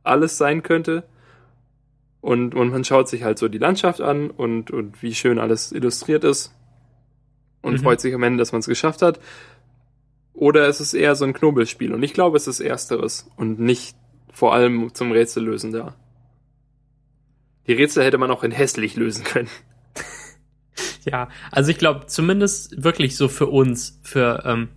alles 0.03 0.37
sein 0.37 0.63
könnte. 0.63 1.03
Und, 2.21 2.53
und 2.53 2.69
man 2.69 2.83
schaut 2.83 3.09
sich 3.09 3.23
halt 3.23 3.39
so 3.39 3.47
die 3.47 3.57
Landschaft 3.57 3.99
an 3.99 4.29
und, 4.29 4.69
und 4.69 5.01
wie 5.01 5.15
schön 5.15 5.39
alles 5.39 5.71
illustriert 5.71 6.23
ist 6.23 6.53
und 7.61 7.73
Mhm. 7.73 7.79
freut 7.79 8.01
sich 8.01 8.13
am 8.13 8.23
Ende, 8.23 8.39
dass 8.39 8.51
man 8.51 8.59
es 8.59 8.67
geschafft 8.67 9.01
hat. 9.01 9.19
Oder 10.41 10.67
es 10.67 10.81
ist 10.81 10.95
eher 10.95 11.13
so 11.13 11.23
ein 11.23 11.33
Knobelspiel. 11.33 11.93
Und 11.93 12.01
ich 12.01 12.13
glaube, 12.13 12.35
es 12.35 12.47
ist 12.47 12.61
ersteres 12.61 13.29
und 13.35 13.59
nicht 13.59 13.95
vor 14.33 14.55
allem 14.55 14.91
zum 14.95 15.11
Rätsellösen 15.11 15.71
da. 15.71 15.93
Die 17.67 17.73
Rätsel 17.73 18.03
hätte 18.03 18.17
man 18.17 18.31
auch 18.31 18.43
in 18.43 18.49
hässlich 18.49 18.95
lösen 18.95 19.23
können. 19.23 19.49
Ja, 21.03 21.29
also 21.51 21.71
ich 21.71 21.79
glaube 21.79 22.05
zumindest 22.05 22.83
wirklich 22.83 23.17
so 23.17 23.27
für 23.27 23.47
uns, 23.47 23.99
für 24.03 24.43
ähm, 24.45 24.69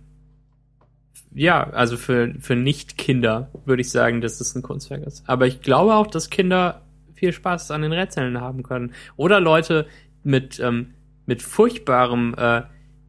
ja, 1.33 1.69
also 1.69 1.97
für 1.97 2.33
für 2.39 2.55
Nicht-Kinder 2.55 3.51
würde 3.65 3.81
ich 3.81 3.91
sagen, 3.91 4.21
dass 4.21 4.41
es 4.41 4.55
ein 4.55 4.63
Kunstwerk 4.63 5.03
ist. 5.03 5.23
Aber 5.27 5.45
ich 5.45 5.61
glaube 5.61 5.93
auch, 5.93 6.07
dass 6.07 6.31
Kinder 6.31 6.81
viel 7.13 7.31
Spaß 7.31 7.69
an 7.69 7.83
den 7.83 7.93
Rätseln 7.93 8.41
haben 8.41 8.63
können 8.63 8.93
oder 9.17 9.39
Leute 9.39 9.85
mit 10.23 10.59
ähm, 10.59 10.95
mit 11.27 11.43
furchtbarem, 11.43 12.33
äh, 12.37 12.63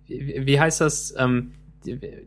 wie, 0.06 0.60
heißt 0.60 0.82
das, 0.82 1.14
ähm, 1.16 1.52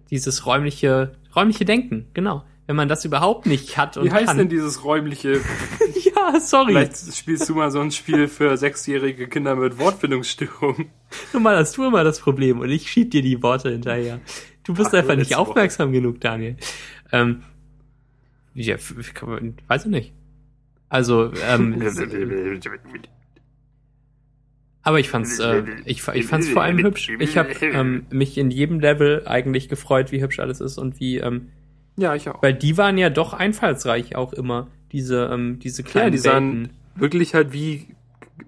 dieses 0.10 0.45
räumliche 0.45 1.15
räumliche 1.36 1.65
Denken, 1.65 2.07
genau. 2.14 2.44
Wenn 2.68 2.76
man 2.76 2.88
das 2.88 3.03
überhaupt 3.03 3.48
nicht 3.48 3.77
hat 3.80 3.98
und 3.98 4.06
Wie 4.06 4.11
heißt 4.11 4.27
kann. 4.27 4.38
denn 4.38 4.49
dieses 4.49 4.84
räumliche? 4.84 5.41
ja, 6.15 6.40
sorry. 6.40 6.73
Vielleicht 6.73 7.15
spielst 7.15 7.49
du 7.49 7.56
mal 7.56 7.72
so 7.72 7.80
ein 7.80 7.90
Spiel 7.90 8.27
für 8.27 8.56
sechsjährige 8.57 9.27
Kinder 9.27 9.56
mit 9.56 9.80
Wortfindungsstörungen. 9.80 10.91
Nun 11.34 11.44
mal 11.44 11.57
hast 11.57 11.77
du 11.77 11.86
immer 11.86 12.03
das 12.03 12.19
Problem 12.19 12.60
und 12.60 12.69
ich 12.69 12.91
schieb 12.91 13.10
dir 13.10 13.23
die 13.23 13.41
Worte 13.41 13.72
hinterher. 13.72 14.19
Du 14.64 14.76
bist 14.76 14.91
Ach, 14.94 14.99
einfach 14.99 15.15
nicht 15.15 15.36
aufmerksam 15.36 15.91
genug, 15.91 16.22
Daniel. 16.22 16.57
Ähm, 17.11 17.41
ja, 18.53 18.76
weiß 18.76 19.86
ich 19.86 19.91
nicht. 19.91 20.14
Also, 20.90 21.31
ähm, 21.48 21.81
aber 24.84 24.99
ich 24.99 25.10
fand's, 25.10 25.39
äh, 25.39 25.64
ich, 25.85 26.07
ich 26.07 26.26
fand's 26.26 26.49
vor 26.49 26.64
allem 26.64 26.77
hübsch. 26.80 27.10
Ich 27.19 27.38
habe 27.38 27.49
ähm, 27.61 28.06
mich 28.10 28.38
in 28.38 28.49
jedem 28.51 28.80
Level 28.80 29.23
eigentlich 29.27 29.69
gefreut, 29.69 30.11
wie 30.11 30.22
hübsch 30.22 30.39
alles 30.39 30.61
ist 30.61 30.77
und 30.77 30.99
wie, 30.99 31.18
ähm, 31.18 31.49
Ja, 31.97 32.15
ich 32.15 32.30
auch. 32.30 32.41
weil 32.41 32.53
die 32.53 32.77
waren 32.77 32.97
ja 32.97 33.10
doch 33.10 33.34
einfallsreich 33.34 34.15
auch 34.15 34.34
immer. 34.34 34.68
Diese, 34.91 35.30
ähm, 35.31 35.60
diese 35.60 35.84
kleinen 35.84 36.06
Ja, 36.07 36.11
die 36.11 36.18
sahen 36.18 36.60
Welten. 36.61 36.77
wirklich 36.95 37.35
halt 37.35 37.53
wie, 37.53 37.88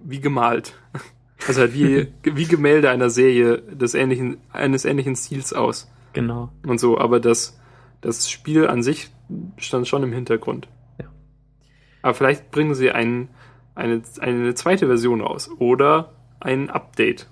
wie 0.04 0.20
gemalt. 0.20 0.74
Also 1.48 1.62
halt 1.62 1.74
wie, 1.74 2.06
wie 2.22 2.44
Gemälde 2.44 2.88
einer 2.90 3.10
Serie 3.10 3.58
des 3.62 3.94
ähnlichen, 3.94 4.36
eines 4.52 4.84
ähnlichen 4.84 5.16
Stils 5.16 5.52
aus. 5.52 5.90
Genau. 6.12 6.52
Und 6.64 6.78
so, 6.78 6.98
aber 6.98 7.18
das, 7.18 7.58
das 8.00 8.30
Spiel 8.30 8.68
an 8.68 8.84
sich 8.84 9.10
stand 9.56 9.88
schon 9.88 10.04
im 10.04 10.12
Hintergrund. 10.12 10.68
Ja. 11.00 11.06
Aber 12.02 12.14
vielleicht 12.14 12.52
bringen 12.52 12.76
sie 12.76 12.92
ein, 12.92 13.26
eine, 13.74 14.02
eine 14.20 14.54
zweite 14.54 14.86
Version 14.86 15.20
raus. 15.20 15.50
Oder 15.58 16.12
ein 16.42 16.70
Update. 16.70 17.28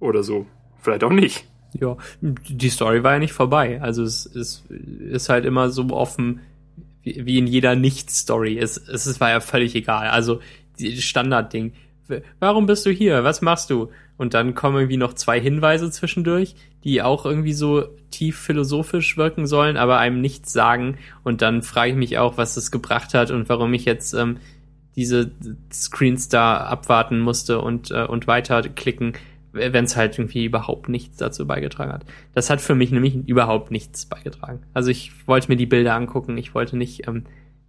Oder 0.00 0.22
so. 0.22 0.46
Vielleicht 0.80 1.04
auch 1.04 1.12
nicht. 1.12 1.46
Ja, 1.80 1.96
die 2.20 2.68
Story 2.68 3.02
war 3.02 3.14
ja 3.14 3.18
nicht 3.18 3.32
vorbei. 3.32 3.80
Also 3.80 4.02
es, 4.02 4.26
es 4.26 4.64
ist 4.68 5.28
halt 5.28 5.44
immer 5.44 5.70
so 5.70 5.88
offen 5.90 6.40
wie, 7.02 7.38
in 7.38 7.46
jeder 7.46 7.74
Nicht-Story. 7.74 8.58
Es, 8.58 8.76
es 8.76 9.20
war 9.20 9.30
ja 9.30 9.40
völlig 9.40 9.74
egal. 9.74 10.08
Also 10.08 10.40
Standardding. 10.78 11.72
Warum 12.40 12.66
bist 12.66 12.84
du 12.84 12.90
hier? 12.90 13.24
Was 13.24 13.42
machst 13.42 13.70
du? 13.70 13.90
Und 14.18 14.34
dann 14.34 14.54
kommen 14.54 14.76
irgendwie 14.76 14.98
noch 14.98 15.14
zwei 15.14 15.40
Hinweise 15.40 15.90
zwischendurch, 15.90 16.54
die 16.84 17.02
auch 17.02 17.24
irgendwie 17.24 17.54
so 17.54 17.84
tief 18.10 18.38
philosophisch 18.38 19.16
wirken 19.16 19.46
sollen, 19.46 19.76
aber 19.76 19.98
einem 19.98 20.20
nichts 20.20 20.52
sagen. 20.52 20.98
Und 21.24 21.42
dann 21.42 21.62
frage 21.62 21.92
ich 21.92 21.96
mich 21.96 22.18
auch, 22.18 22.36
was 22.36 22.54
das 22.54 22.70
gebracht 22.70 23.14
hat 23.14 23.30
und 23.30 23.48
warum 23.48 23.72
ich 23.72 23.84
jetzt 23.84 24.12
ähm, 24.12 24.36
diese 24.96 25.30
Screens 25.72 26.28
da 26.28 26.58
abwarten 26.58 27.20
musste 27.20 27.60
und, 27.60 27.90
äh, 27.90 28.04
und 28.04 28.26
weiterklicken, 28.26 29.14
wenn 29.52 29.84
es 29.84 29.96
halt 29.96 30.18
irgendwie 30.18 30.44
überhaupt 30.44 30.88
nichts 30.88 31.18
dazu 31.18 31.46
beigetragen 31.46 31.92
hat. 31.92 32.04
Das 32.34 32.50
hat 32.50 32.60
für 32.60 32.74
mich 32.74 32.90
nämlich 32.90 33.14
überhaupt 33.26 33.70
nichts 33.70 34.06
beigetragen. 34.06 34.62
Also 34.72 34.90
ich 34.90 35.26
wollte 35.26 35.48
mir 35.48 35.56
die 35.56 35.66
Bilder 35.66 35.94
angucken, 35.94 36.38
ich 36.38 36.54
wollte 36.54 36.76
nicht 36.76 37.06
ähm, 37.06 37.24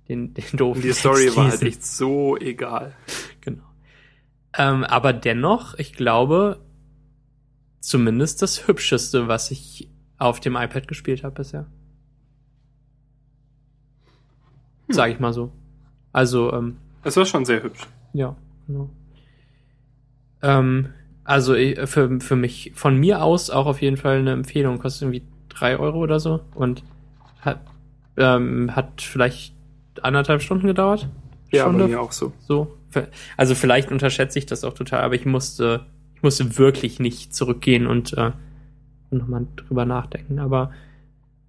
den, 0.08 0.34
den 0.34 0.46
doofen 0.54 0.82
die 0.82 0.94
Story 0.94 1.24
Text 1.24 1.38
war 1.38 1.50
halt 1.50 1.62
echt 1.62 1.86
so 1.86 2.38
egal. 2.38 2.94
Genau. 3.42 3.64
Ähm, 4.58 4.84
aber 4.84 5.14
dennoch, 5.14 5.76
ich 5.76 5.94
glaube, 5.94 6.60
zumindest 7.80 8.42
das 8.42 8.68
Hübscheste, 8.68 9.28
was 9.28 9.52
ich 9.52 9.90
auf 10.18 10.40
dem 10.40 10.56
iPad 10.56 10.88
gespielt 10.88 11.24
habe 11.24 11.36
bisher. 11.36 11.68
Hm. 14.88 14.96
Sag 14.96 15.12
ich 15.12 15.20
mal 15.20 15.34
so. 15.34 15.52
Also, 16.12 16.54
ähm, 16.54 16.78
Es 17.04 17.18
war 17.18 17.26
schon 17.26 17.46
sehr 17.46 17.64
hübsch. 17.64 17.82
ja, 18.14 18.36
genau. 18.68 18.90
Ähm, 20.42 20.90
also 21.24 21.54
für, 21.86 22.20
für 22.20 22.36
mich, 22.36 22.74
von 22.76 22.98
mir 22.98 23.24
aus 23.24 23.50
auch 23.50 23.66
auf 23.66 23.82
jeden 23.82 23.98
Fall 23.98 24.20
eine 24.20 24.34
Empfehlung. 24.34 24.80
Kostet 24.80 25.04
irgendwie 25.04 25.24
drei 25.50 25.78
Euro 25.78 26.00
oder 26.00 26.20
so 26.20 26.42
und 26.54 26.84
hat, 27.40 27.62
ähm, 28.18 28.76
hat 28.76 29.02
vielleicht 29.02 29.56
anderthalb 30.02 30.42
Stunden 30.42 30.68
gedauert. 30.68 31.08
Ja, 31.52 31.66
bei 31.66 31.70
Stunde? 31.70 31.88
mir 31.88 32.02
auch 32.02 32.12
so. 32.12 32.34
So. 32.40 32.76
Also 33.38 33.56
vielleicht 33.56 33.92
unterschätze 33.92 34.38
ich 34.38 34.46
das 34.46 34.64
auch 34.64 34.74
total, 34.74 35.02
aber 35.02 35.16
ich 35.16 35.26
musste, 35.26 35.86
ich 36.16 36.22
musste 36.22 36.58
wirklich 36.58 37.00
nicht 37.00 37.34
zurückgehen 37.34 37.88
und, 37.88 38.14
äh, 38.14 38.32
nochmal 39.10 39.48
drüber 39.56 39.86
nachdenken. 39.86 40.40
Aber 40.40 40.72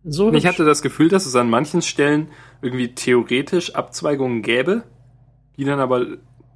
so. 0.05 0.33
Ich 0.33 0.47
hatte 0.47 0.65
das 0.65 0.83
Gefühl, 0.83 1.09
dass 1.09 1.27
es 1.27 1.35
an 1.35 1.51
manchen 1.51 1.83
Stellen 1.83 2.29
irgendwie 2.63 2.95
theoretisch 2.95 3.75
Abzweigungen 3.75 4.43
gäbe, 4.43 4.85
die 5.57 5.65
dann 5.65 5.81
aber, 5.81 6.07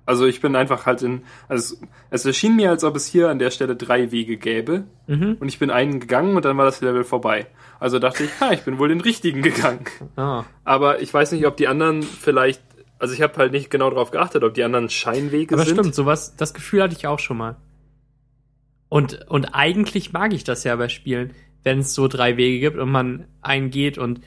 also 0.06 0.26
ich 0.26 0.40
bin 0.40 0.56
einfach 0.56 0.86
halt 0.86 1.02
in, 1.02 1.22
also 1.48 1.74
es, 1.74 1.80
es 2.10 2.26
erschien 2.26 2.56
mir, 2.56 2.70
als 2.70 2.84
ob 2.84 2.96
es 2.96 3.06
hier 3.06 3.28
an 3.28 3.38
der 3.38 3.50
Stelle 3.50 3.76
drei 3.76 4.10
Wege 4.10 4.36
gäbe 4.36 4.84
mhm. 5.06 5.36
und 5.40 5.48
ich 5.48 5.58
bin 5.58 5.70
einen 5.70 6.00
gegangen 6.00 6.36
und 6.36 6.44
dann 6.44 6.56
war 6.56 6.64
das 6.64 6.80
Level 6.80 7.04
vorbei. 7.04 7.46
Also 7.80 7.98
dachte 7.98 8.24
ich, 8.24 8.30
ha, 8.40 8.52
ich 8.52 8.62
bin 8.62 8.78
wohl 8.78 8.88
den 8.88 9.00
richtigen 9.00 9.42
gegangen. 9.42 9.84
ah, 10.16 10.44
Aber 10.64 11.00
ich 11.00 11.12
weiß 11.12 11.32
nicht, 11.32 11.46
ob 11.46 11.56
die 11.56 11.68
anderen 11.68 12.02
vielleicht, 12.02 12.62
also 12.98 13.14
ich 13.14 13.22
habe 13.22 13.36
halt 13.36 13.52
nicht 13.52 13.70
genau 13.70 13.90
darauf 13.90 14.10
geachtet, 14.10 14.44
ob 14.44 14.54
die 14.54 14.64
anderen 14.64 14.88
Scheinwege 14.88 15.54
aber 15.54 15.64
sind. 15.64 15.78
stimmt, 15.78 15.94
sowas, 15.94 16.36
das 16.36 16.54
Gefühl 16.54 16.82
hatte 16.82 16.94
ich 16.96 17.06
auch 17.06 17.18
schon 17.18 17.36
mal. 17.36 17.56
Und, 18.88 19.26
und 19.28 19.54
eigentlich 19.54 20.12
mag 20.12 20.32
ich 20.32 20.44
das 20.44 20.64
ja 20.64 20.74
bei 20.76 20.88
Spielen, 20.88 21.34
wenn 21.62 21.80
es 21.80 21.94
so 21.94 22.08
drei 22.08 22.36
Wege 22.36 22.60
gibt 22.60 22.78
und 22.78 22.90
man 22.90 23.26
einen 23.42 23.70
geht 23.70 23.98
und 23.98 24.20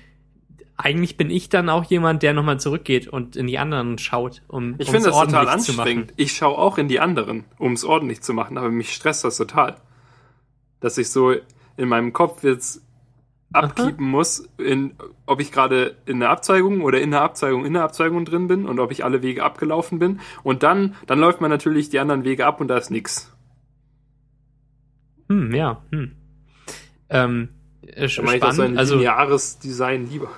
eigentlich 0.84 1.16
bin 1.16 1.30
ich 1.30 1.50
dann 1.50 1.70
auch 1.70 1.84
jemand, 1.84 2.24
der 2.24 2.34
nochmal 2.34 2.60
zurückgeht 2.60 3.08
und 3.08 3.36
in 3.36 3.48
die 3.48 3.60
anderen 3.60 3.98
schaut, 3.98 4.42
um 4.48 4.76
Ich 4.80 4.90
finde 4.90 5.10
das 5.10 5.20
total 5.20 5.48
anstrengend. 5.48 6.14
Ich 6.18 6.34
schaue 6.34 6.58
auch 6.58 6.78
in 6.78 6.88
die 6.88 7.00
anderen, 7.00 7.46
um 7.58 7.74
es 7.74 7.84
ordentlich 7.84 8.22
zu 8.22 8.34
machen, 8.34 8.58
aber 8.58 8.70
mich 8.70 8.94
stresst 8.94 9.24
das 9.24 9.38
total. 9.38 9.76
Dass 10.80 10.98
ich 10.98 11.10
so 11.10 11.36
in 11.78 11.88
meinem 11.88 12.14
Kopf 12.14 12.44
jetzt 12.44 12.82
abkeepen 13.54 14.10
muss, 14.10 14.50
in, 14.58 14.96
ob 15.26 15.40
ich 15.40 15.52
gerade 15.52 15.98
in 16.06 16.20
der 16.20 16.30
Abzweigung 16.30 16.82
oder 16.82 17.00
in 17.00 17.12
der 17.12 17.22
Abzweigung 17.22 17.66
in 17.66 17.74
der 17.74 17.84
Abzweigung 17.84 18.26
drin 18.26 18.48
bin 18.48 18.66
und 18.66 18.80
ob 18.80 18.92
ich 18.92 19.04
alle 19.04 19.22
Wege 19.22 19.44
abgelaufen 19.44 20.00
bin. 20.00 20.20
Und 20.42 20.64
dann, 20.64 20.96
dann 21.06 21.20
läuft 21.20 21.42
man 21.42 21.52
natürlich 21.52 21.90
die 21.90 22.00
anderen 22.00 22.24
Wege 22.24 22.46
ab 22.46 22.60
und 22.60 22.70
da 22.70 22.78
ist 22.78 22.90
nix. 22.90 23.32
Hm, 25.30 25.54
ja, 25.54 25.84
hm. 25.92 26.16
Ähm, 27.10 27.50
äh, 27.86 28.08
mache 28.22 28.36
ich 28.36 28.42
das 28.42 28.56
so 28.56 28.62
ein 28.62 28.70
spannend. 28.70 28.78
Also 28.80 28.96
lineares 28.96 29.60
Design 29.60 30.10
lieber. 30.10 30.30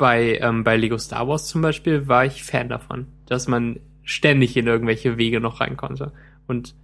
Bei, 0.00 0.38
ähm, 0.40 0.64
bei 0.64 0.78
Lego 0.78 0.96
Star 0.96 1.28
Wars 1.28 1.46
zum 1.46 1.60
Beispiel 1.60 2.08
war 2.08 2.24
ich 2.24 2.42
Fan 2.42 2.70
davon, 2.70 3.06
dass 3.26 3.46
man 3.48 3.78
ständig 4.02 4.56
in 4.56 4.66
irgendwelche 4.66 5.18
Wege 5.18 5.40
noch 5.40 5.60
rein 5.60 5.76
konnte. 5.76 6.12
Und 6.48 6.74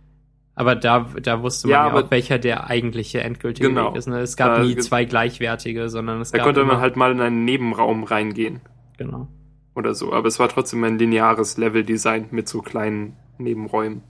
aber 0.54 0.74
da, 0.74 1.08
da 1.22 1.42
wusste 1.42 1.66
man 1.68 1.72
Ja, 1.72 1.86
ja, 1.88 1.94
auch, 1.94 2.10
welcher 2.10 2.38
der 2.38 2.68
eigentliche 2.68 3.20
endgültige 3.20 3.68
Genau. 3.68 3.90
Weg 3.90 3.96
ist. 3.96 4.06
Ne? 4.06 4.20
Es 4.20 4.36
gab 4.36 4.56
Da 4.56 4.62
nie 4.62 4.76
zwei 4.76 5.06
gleichwertige, 5.06 5.88
sondern 5.88 6.20
es 6.20 6.30
Da 6.30 6.38
gab 6.38 6.46
konnte 6.46 6.64
man 6.64 6.78
halt 6.78 6.96
mal 6.96 7.10
in 7.10 7.20
einen 7.20 7.44
Nebenraum 7.46 8.04
reingehen 8.04 8.60
genau. 8.98 9.28
oder 9.74 9.94
so. 9.94 10.12
Aber 10.12 10.28
es 10.28 10.38
war 10.38 10.48
trotzdem 10.50 10.84
ein 10.84 10.98
lineares 10.98 11.56
Level-Design 11.56 12.28
mit 12.32 12.48
so 12.48 12.60
kleinen 12.60 13.16
Nebenräumen. 13.38 14.02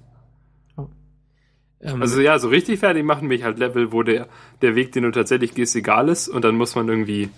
Ähm, 1.80 2.00
Also 2.02 2.20
ja, 2.20 2.38
so 2.38 2.48
richtig 2.48 2.80
fertig 2.80 3.04
machen 3.04 3.28
mich 3.28 3.44
halt 3.44 3.58
Level, 3.58 3.92
wo 3.92 4.02
der, 4.02 4.28
der 4.62 4.74
Weg, 4.74 4.92
den 4.92 5.04
du 5.04 5.12
tatsächlich 5.12 5.54
gehst, 5.54 5.76
egal 5.76 6.08
ist 6.08 6.28
und 6.28 6.44
dann 6.44 6.56
muss 6.56 6.74
man 6.74 6.88
irgendwie 6.88 7.30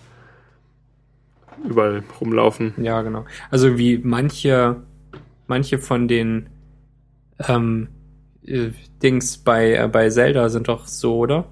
überall 1.65 2.03
rumlaufen. 2.21 2.75
Ja, 2.77 3.03
genau. 3.03 3.25
Also 3.51 3.79
wie 3.79 3.99
manche, 3.99 4.77
manche 5.47 5.79
von 5.79 6.09
den 6.09 6.49
ähm, 7.47 7.89
äh, 8.45 8.71
Dings 9.03 9.39
bei, 9.39 9.75
äh, 9.75 9.89
bei 9.89 10.11
Zelda 10.11 10.49
sind 10.49 10.69
doch 10.69 10.87
so, 10.87 11.17
oder? 11.19 11.47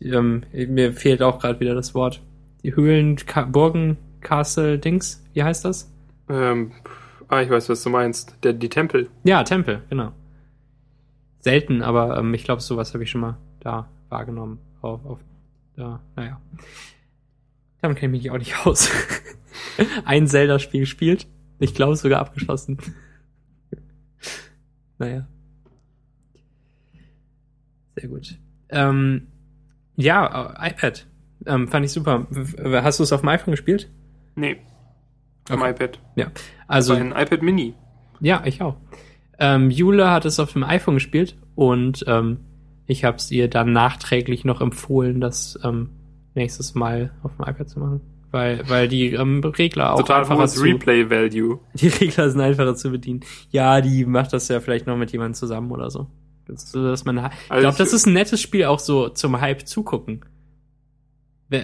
Ähm, 0.00 0.44
mir 0.52 0.92
fehlt 0.92 1.22
auch 1.22 1.38
gerade 1.38 1.60
wieder 1.60 1.74
das 1.74 1.94
Wort. 1.94 2.22
Die 2.62 2.74
Höhlen, 2.74 3.16
Ka 3.16 3.42
Burgen, 3.42 3.96
Castle, 4.20 4.78
Dings, 4.78 5.24
wie 5.32 5.42
heißt 5.42 5.64
das? 5.64 5.92
Ähm, 6.28 6.72
ah, 7.28 7.42
ich 7.42 7.50
weiß, 7.50 7.68
was 7.68 7.82
du 7.82 7.90
meinst. 7.90 8.34
Der, 8.42 8.52
die 8.52 8.68
Tempel. 8.68 9.08
Ja, 9.24 9.42
Tempel, 9.44 9.82
genau. 9.88 10.12
Selten, 11.40 11.82
aber 11.82 12.18
ähm, 12.18 12.34
ich 12.34 12.44
glaube, 12.44 12.60
sowas 12.60 12.92
habe 12.92 13.04
ich 13.04 13.10
schon 13.10 13.22
mal 13.22 13.36
da 13.60 13.88
wahrgenommen. 14.08 14.58
Auf, 14.82 15.04
auf, 15.04 15.18
da, 15.76 16.00
naja. 16.16 16.40
Damit 17.82 17.98
kenne 17.98 18.16
ich 18.16 18.24
mich 18.24 18.30
auch 18.30 18.38
nicht 18.38 18.66
aus. 18.66 18.90
Ein 20.04 20.26
Zelda-Spiel 20.26 20.80
gespielt. 20.80 21.26
Ich 21.58 21.74
glaube, 21.74 21.96
sogar 21.96 22.20
abgeschlossen. 22.20 22.78
naja. 24.98 25.26
Sehr 27.96 28.08
gut. 28.08 28.38
Ähm, 28.68 29.26
ja, 29.96 30.54
äh, 30.62 30.70
iPad. 30.70 31.06
Ähm, 31.46 31.68
fand 31.68 31.84
ich 31.86 31.92
super. 31.92 32.26
Hast 32.82 32.98
du 32.98 33.02
es 33.02 33.12
auf 33.12 33.20
dem 33.20 33.28
iPhone 33.28 33.52
gespielt? 33.52 33.90
Nee. 34.36 34.58
Am 35.48 35.60
Okay. 35.62 35.70
iPad. 35.70 35.98
Ja. 36.16 36.26
Also, 36.66 36.94
Also 36.94 37.04
ein 37.04 37.12
iPad 37.12 37.42
Mini. 37.42 37.74
ja, 38.20 38.42
ich 38.44 38.62
auch. 38.62 38.76
Ähm, 39.38 39.70
Jule 39.70 40.10
hat 40.10 40.24
es 40.26 40.38
auf 40.38 40.52
dem 40.52 40.62
iPhone 40.64 40.94
gespielt 40.94 41.36
und 41.54 42.04
ähm, 42.06 42.40
ich 42.86 43.04
habe 43.04 43.16
es 43.16 43.30
ihr 43.30 43.48
dann 43.48 43.72
nachträglich 43.72 44.44
noch 44.44 44.60
empfohlen, 44.60 45.20
das 45.20 45.58
ähm, 45.64 45.90
nächstes 46.34 46.74
Mal 46.74 47.12
auf 47.22 47.32
dem 47.36 47.46
iPad 47.48 47.68
zu 47.68 47.78
machen. 47.80 48.00
Weil, 48.32 48.62
weil 48.68 48.86
die 48.86 49.12
ähm, 49.14 49.40
Regler 49.42 49.92
auch 49.94 49.98
Total 49.98 50.28
hohes 50.28 50.62
Replay-Value. 50.62 51.58
die 51.74 51.88
Regler 51.88 52.30
sind 52.30 52.40
einfacher 52.40 52.76
zu 52.76 52.90
bedienen. 52.90 53.20
Ja, 53.50 53.80
die 53.80 54.04
macht 54.06 54.32
das 54.32 54.46
ja 54.48 54.60
vielleicht 54.60 54.86
noch 54.86 54.96
mit 54.96 55.10
jemandem 55.10 55.34
zusammen 55.34 55.70
oder 55.72 55.90
so. 55.90 56.06
Das, 56.46 56.70
dass 56.70 57.04
man, 57.04 57.16
ich 57.18 57.22
Also 57.48 57.60
glaube, 57.60 57.68
ich- 57.72 57.76
das 57.78 57.92
ist 57.92 58.06
ein 58.06 58.12
nettes 58.12 58.40
Spiel 58.40 58.64
auch 58.66 58.78
so 58.78 59.08
zum 59.08 59.40
Hype 59.40 59.66
zugucken. 59.66 60.24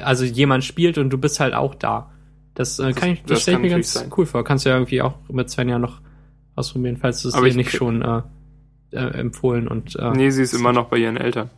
Also 0.02 0.24
jemand 0.24 0.64
spielt 0.64 0.98
und 0.98 1.10
du 1.10 1.18
bist 1.18 1.38
halt 1.38 1.54
auch 1.54 1.74
da. 1.74 2.10
Das 2.54 2.78
äh, 2.80 2.92
kann 2.92 3.10
ich, 3.10 3.20
das, 3.22 3.28
das 3.30 3.42
stelle 3.42 3.58
ich 3.58 3.62
mir 3.62 3.68
ganz 3.70 3.92
sein. 3.92 4.10
cool 4.16 4.26
vor. 4.26 4.42
Kannst 4.42 4.64
du 4.64 4.70
ja 4.70 4.76
irgendwie 4.76 5.02
auch 5.02 5.14
mit 5.28 5.48
Svenja 5.50 5.78
noch 5.78 6.00
ausprobieren, 6.56 6.96
falls 6.96 7.22
du 7.22 7.28
es 7.28 7.34
Aber 7.34 7.44
dir 7.44 7.50
ich- 7.50 7.56
nicht 7.56 7.70
schon 7.70 8.02
äh, 8.02 8.22
äh, 8.90 8.98
empfohlen 9.18 9.68
und 9.68 9.94
äh, 9.96 10.10
Nee, 10.10 10.30
sie 10.30 10.42
ist 10.42 10.54
immer 10.54 10.72
noch 10.72 10.86
bei 10.88 10.96
ihren 10.96 11.16
Eltern. 11.16 11.50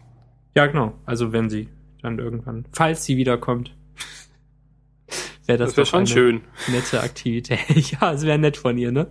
ja 0.55 0.67
genau. 0.67 0.93
Also 1.07 1.33
wenn 1.33 1.49
sie 1.49 1.69
dann 2.03 2.19
irgendwann, 2.19 2.65
falls 2.73 3.05
sie 3.05 3.17
wiederkommt, 3.17 3.75
wäre 5.47 5.59
das, 5.59 5.71
Das 5.71 5.77
wäre 5.77 5.85
doch 5.85 5.91
schon 5.91 5.99
eine 6.01 6.07
schön. 6.07 6.41
nette 6.69 7.03
Aktivität. 7.03 7.61
ja, 8.01 8.13
es 8.13 8.23
wäre 8.25 8.39
nett 8.39 8.57
von 8.57 8.77
ihr, 8.79 8.93
ne? 8.93 9.07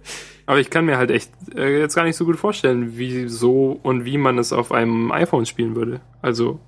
Aber 0.46 0.60
ich 0.60 0.70
kann 0.70 0.86
mir 0.86 0.98
halt 0.98 1.12
echt 1.12 1.32
äh, 1.56 1.80
jetzt 1.80 1.96
gar 1.96 2.04
nicht 2.06 2.16
so 2.16 2.26
gut 2.26 2.38
vorstellen, 2.38 2.94
wieso 2.98 3.72
und 3.84 4.06
wie 4.06 4.18
man 4.18 4.38
es 4.38 4.54
auf 4.54 4.72
einem 4.72 5.12
iPhone 5.12 5.46
spielen 5.46 5.76
würde. 5.76 6.00
Also 6.22 6.60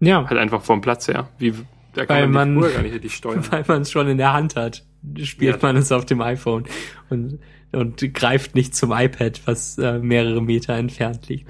Ja, 0.00 0.28
halt 0.28 0.38
einfach 0.38 0.62
vom 0.62 0.80
Platz 0.82 1.08
her. 1.08 1.28
Wie, 1.38 1.54
Da 1.94 2.04
kann 2.06 2.16
Weil 2.16 2.28
man, 2.28 2.54
man- 2.54 2.72
gar 2.72 2.82
nicht 2.82 2.94
richtig 2.94 3.14
steuern. 3.14 3.44
Weil 3.50 3.64
man 3.66 3.82
es 3.82 3.90
schon 3.90 4.08
in 4.08 4.18
der 4.18 4.32
Hand 4.34 4.56
hat, 4.56 4.84
spielt 5.22 5.62
Ja. 5.62 5.66
man 5.66 5.76
es 5.76 5.90
auf 5.92 6.04
dem 6.04 6.20
iPhone 6.20 6.64
und, 7.08 7.38
und 7.72 8.12
greift 8.14 8.54
nicht 8.54 8.74
zum 8.76 8.92
iPad, 8.92 9.40
was 9.46 9.78
äh, 9.78 9.98
mehrere 9.98 10.42
Meter 10.42 10.74
entfernt 10.74 11.28
liegt. 11.28 11.48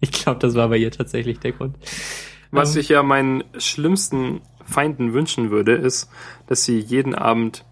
ich 0.00 0.12
glaube, 0.12 0.40
das 0.40 0.54
war 0.54 0.68
bei 0.68 0.76
ihr 0.76 0.90
tatsächlich 0.90 1.38
der 1.38 1.52
Grund. 1.52 1.76
Was 2.52 2.74
Ähm, 2.76 2.80
ich 2.80 2.88
ja 2.90 3.02
meinen 3.02 3.42
schlimmsten 3.58 4.40
Feinden 4.64 5.12
wünschen 5.12 5.50
würde, 5.50 5.72
ist, 5.72 6.08
dass 6.46 6.64
sie 6.64 6.78
jeden 6.78 7.14
Abend 7.16 7.64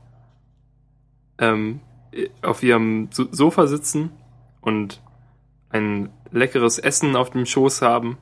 ähm, 1.38 1.80
auf 2.42 2.62
ihrem 2.62 3.08
So- 3.12 3.28
Sofa 3.30 3.66
sitzen 3.68 4.10
und 4.60 5.00
ein 5.70 6.10
leckeres 6.32 6.78
Essen 6.78 7.14
auf 7.14 7.30
dem 7.30 7.46
Schoß 7.46 7.82
haben 7.82 8.18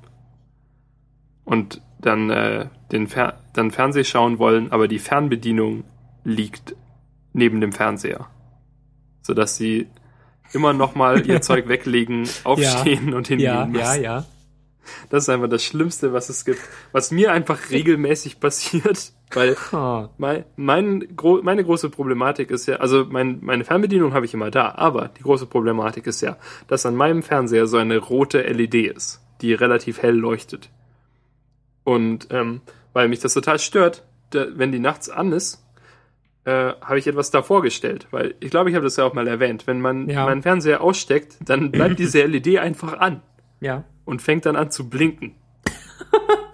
und 1.45 1.81
dann 2.01 2.29
äh, 2.31 2.67
den 2.93 3.07
Fer 3.09 3.41
dann 3.55 3.71
Fernseh 3.71 4.05
schauen 4.05 4.39
wollen, 4.39 4.71
aber 4.71 4.87
die 4.87 4.99
Fernbedienung 4.99 5.85
liegt 6.25 6.77
neben 7.33 7.61
dem 7.61 7.73
Fernseher, 7.73 8.27
sodass 9.23 9.57
sie 9.57 9.89
immer 10.53 10.73
noch 10.73 10.95
mal 10.95 11.27
ihr 11.27 11.41
Zeug 11.43 11.69
weglegen, 11.69 12.29
aufstehen 12.45 13.15
und 13.15 13.29
hingehen 13.29 13.47
ja, 13.47 13.67
müssen. 13.67 13.81
ja, 13.85 13.95
ja. 13.95 14.27
Das 15.11 15.25
ist 15.25 15.29
einfach 15.29 15.49
das 15.49 15.63
Schlimmste, 15.65 16.13
was 16.13 16.29
es 16.29 16.45
gibt. 16.45 16.61
Was 16.93 17.11
mir 17.11 17.33
einfach 17.33 17.71
regelmäßig 17.71 18.41
passiert, 18.41 19.13
weil 19.33 19.57
Oh, 19.73 20.09
mein, 20.19 20.45
mein, 20.57 21.17
gro 21.17 21.41
meine 21.43 21.65
große 21.65 21.91
Problematik 21.91 22.51
ist 22.51 22.67
ja, 22.67 22.77
also 22.77 23.05
mein, 23.09 23.39
meine 23.43 23.65
Fernbedienung 23.65 24.15
habe 24.15 24.27
ich 24.27 24.35
immer 24.35 24.51
da, 24.51 24.73
aber 24.77 25.11
die 25.19 25.23
große 25.23 25.47
Problematik 25.47 26.07
ist 26.07 26.21
ja, 26.21 26.37
dass 26.67 26.87
an 26.87 26.95
meinem 26.97 27.23
Fernseher 27.23 27.67
so 27.67 27.77
eine 27.77 27.99
rote 27.99 28.41
LED 28.43 28.75
ist, 28.97 29.21
die 29.41 29.53
relativ 29.55 30.01
hell 30.03 30.17
leuchtet. 30.17 30.71
Und 31.85 32.29
ähm, 32.31 32.61
weil 32.93 33.09
mich 33.09 33.21
das 33.21 33.35
total 33.35 33.59
stört, 33.59 34.05
da, 34.31 34.47
wenn 34.55 34.73
die 34.73 34.79
nachts 34.79 35.09
an 35.09 35.33
ist, 35.33 35.65
äh, 36.45 36.73
habe 36.81 36.99
ich 36.99 37.07
etwas 37.07 37.31
davor 37.31 37.63
gestellt, 37.63 38.07
weil 38.11 38.35
ich 38.41 38.51
glaube, 38.51 38.71
ich 38.71 38.77
habe 38.77 38.85
das 38.85 38.97
ja 38.97 39.05
auch 39.05 39.15
mal 39.15 39.27
erwähnt. 39.29 39.67
Wenn 39.67 39.81
man 39.81 40.09
Ja. 40.09 40.25
meinen 40.25 40.43
Fernseher 40.43 40.81
aussteckt, 40.83 41.37
dann 41.45 41.71
bleibt 41.73 41.99
diese 41.99 42.23
LED 42.25 42.59
einfach 42.59 42.95
an 42.99 43.23
ja. 43.61 43.85
und 44.05 44.23
fängt 44.23 44.47
dann 44.47 44.57
an 44.57 44.71
zu 44.71 44.89
blinken. 44.89 45.35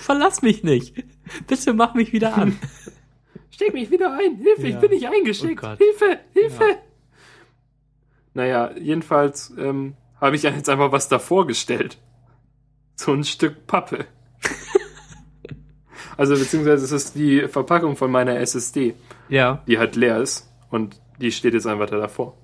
Verlass 0.00 0.42
mich 0.42 0.62
nicht. 0.62 0.94
Bitte 1.46 1.72
mach 1.74 1.94
mich 1.94 2.12
wieder 2.12 2.36
an. 2.36 2.58
Steck 3.50 3.72
mich 3.72 3.90
wieder 3.90 4.12
ein. 4.12 4.36
Hilfe, 4.36 4.62
Ja. 4.62 4.68
ich 4.68 4.78
bin 4.78 4.90
nicht 4.90 5.08
eingesteckt. 5.08 5.62
Oh. 5.62 5.76
Hilfe, 5.76 6.20
Hilfe. 6.32 6.64
Ja. 6.70 6.76
Naja, 8.34 8.72
jedenfalls 8.76 9.52
ähm, 9.56 9.94
habe 10.20 10.36
ich 10.36 10.42
ja 10.42 10.50
jetzt 10.50 10.68
einfach 10.68 10.92
was 10.92 11.08
davor 11.08 11.46
gestellt. 11.46 11.98
So 12.96 13.12
ein 13.12 13.24
Stück 13.24 13.66
Pappe. 13.66 14.06
also 16.16 16.34
beziehungsweise 16.34 16.84
es 16.84 16.92
ist 16.92 17.14
die 17.14 17.46
Verpackung 17.48 17.96
von 17.96 18.10
meiner 18.10 18.36
SSD, 18.38 18.94
Ja. 19.28 19.62
die 19.68 19.78
halt 19.78 19.96
leer 19.96 20.18
ist 20.20 20.50
und 20.70 21.00
die 21.20 21.30
steht 21.32 21.54
jetzt 21.54 21.66
einfach 21.66 21.86
da 21.88 21.98
davor. 21.98 22.36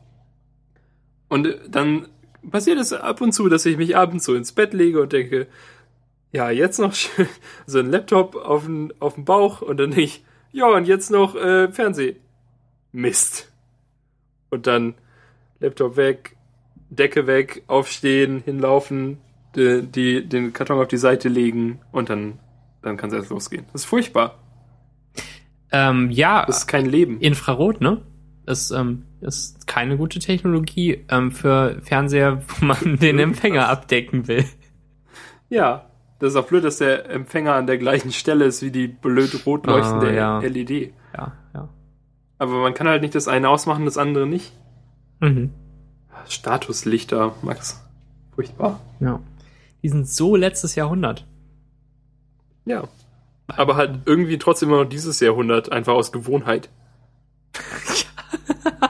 Und 1.28 1.47
äh, 1.47 1.59
dann 1.68 2.09
passiert 2.49 2.79
es 2.79 2.93
ab 2.93 3.21
und 3.21 3.33
zu, 3.33 3.49
dass 3.49 3.67
ich 3.67 3.77
mich 3.77 3.97
abends 3.97 4.25
so 4.25 4.35
ins 4.35 4.53
Bett 4.53 4.73
lege 4.73 5.01
und 5.01 5.12
denke, 5.12 5.47
ja, 6.33 6.51
jetzt 6.51 6.79
noch 6.79 6.95
schön 6.95 7.29
so 7.67 7.79
ein 7.79 7.91
Laptop 7.91 8.37
auf 8.37 8.65
den, 8.65 8.93
auf 9.01 9.15
den 9.15 9.25
Bauch 9.25 9.62
und 9.62 9.79
dann 9.79 9.91
denke 9.91 10.03
ich, 10.03 10.25
ja, 10.53 10.67
und 10.67 10.87
jetzt 10.87 11.11
noch 11.11 11.37
äh, 11.37 11.71
Fernseh. 11.71 12.17
Mist. 12.93 13.53
Und 14.51 14.67
dann 14.67 14.95
Laptop 15.61 15.97
weg, 15.97 16.37
Decke 16.91 17.27
weg, 17.29 17.62
aufstehen, 17.69 18.43
hinlaufen, 18.45 19.19
die, 19.55 19.83
die, 19.83 20.29
den 20.29 20.53
Karton 20.53 20.81
auf 20.81 20.89
die 20.89 20.97
Seite 20.97 21.29
legen 21.29 21.81
und 21.93 22.11
dann, 22.11 22.39
dann 22.83 22.97
kann 22.97 23.11
es 23.11 23.17
erst 23.17 23.31
losgehen. 23.31 23.67
Das 23.73 23.83
ist 23.83 23.87
furchtbar. 23.89 24.39
Ähm, 25.73 26.11
ja, 26.11 26.45
Das 26.47 26.59
ist 26.59 26.67
kein 26.67 26.87
Leben. 26.87 27.21
Infrarot, 27.21 27.81
ne? 27.81 28.03
Das 28.45 28.73
ähm, 28.73 29.05
ist 29.21 29.67
keine 29.67 29.97
gute 29.97 30.19
Technologie 30.19 31.05
ähm, 31.09 31.33
für 31.33 31.81
Fernseher, 31.83 32.43
wo 32.49 32.65
man 32.65 32.97
den 33.01 33.19
Empfänger 33.19 33.69
abdecken 33.69 34.29
will. 34.29 34.45
Ja, 35.49 35.87
das 36.19 36.31
ist 36.33 36.37
auch 36.37 36.47
blöd, 36.47 36.65
dass 36.65 36.79
der 36.79 37.09
Empfänger 37.11 37.55
an 37.55 37.67
der 37.67 37.79
gleichen 37.79 38.13
Stelle 38.13 38.45
ist 38.45 38.63
wie 38.63 38.71
die 38.71 38.89
blöd 38.89 39.47
rot 39.47 39.67
leuchtende 39.67 40.09
Ah, 40.09 40.13
ja. 40.13 40.39
LED. 40.41 40.93
Ja, 41.17 41.33
ja. 41.55 41.69
Aber 42.39 42.61
man 42.63 42.75
kann 42.75 42.89
halt 42.89 43.03
nicht 43.03 43.15
das 43.15 43.29
eine 43.29 43.49
ausmachen, 43.49 43.85
das 43.85 43.99
andere 43.99 44.27
nicht. 44.27 44.53
Mhm. 45.21 45.51
Statuslichter, 46.29 47.35
Max. 47.43 47.83
Furchtbar. 48.35 48.81
Ja. 49.01 49.21
Die 49.83 49.89
sind 49.89 50.09
so 50.09 50.37
letztes 50.37 50.75
Jahrhundert. 50.75 51.27
Ja. 52.65 52.85
Aber 53.49 53.77
halt 53.77 54.01
irgendwie 54.05 54.39
trotzdem 54.39 54.69
immer 54.69 54.85
noch 54.85 54.89
dieses 54.89 55.21
Jahrhundert, 55.21 55.73
einfach 55.73 55.95
aus 55.95 56.13
Gewohnheit. 56.13 56.69
Ja, 58.81 58.90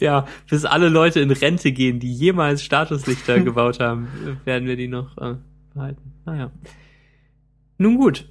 bis 0.50 0.64
alle 0.64 0.88
Leute 0.88 1.20
in 1.20 1.30
Rente 1.30 1.72
gehen, 1.72 2.00
die 2.00 2.12
jemals 2.12 2.62
Statuslichter 2.62 3.40
gebaut 3.44 3.80
haben, 3.80 4.08
werden 4.44 4.66
wir 4.68 4.76
die 4.76 4.88
noch 4.88 5.16
äh, 5.18 5.34
behalten. 5.74 6.12
Naja. 6.24 6.50
Nun 7.78 7.96
gut. 7.96 8.28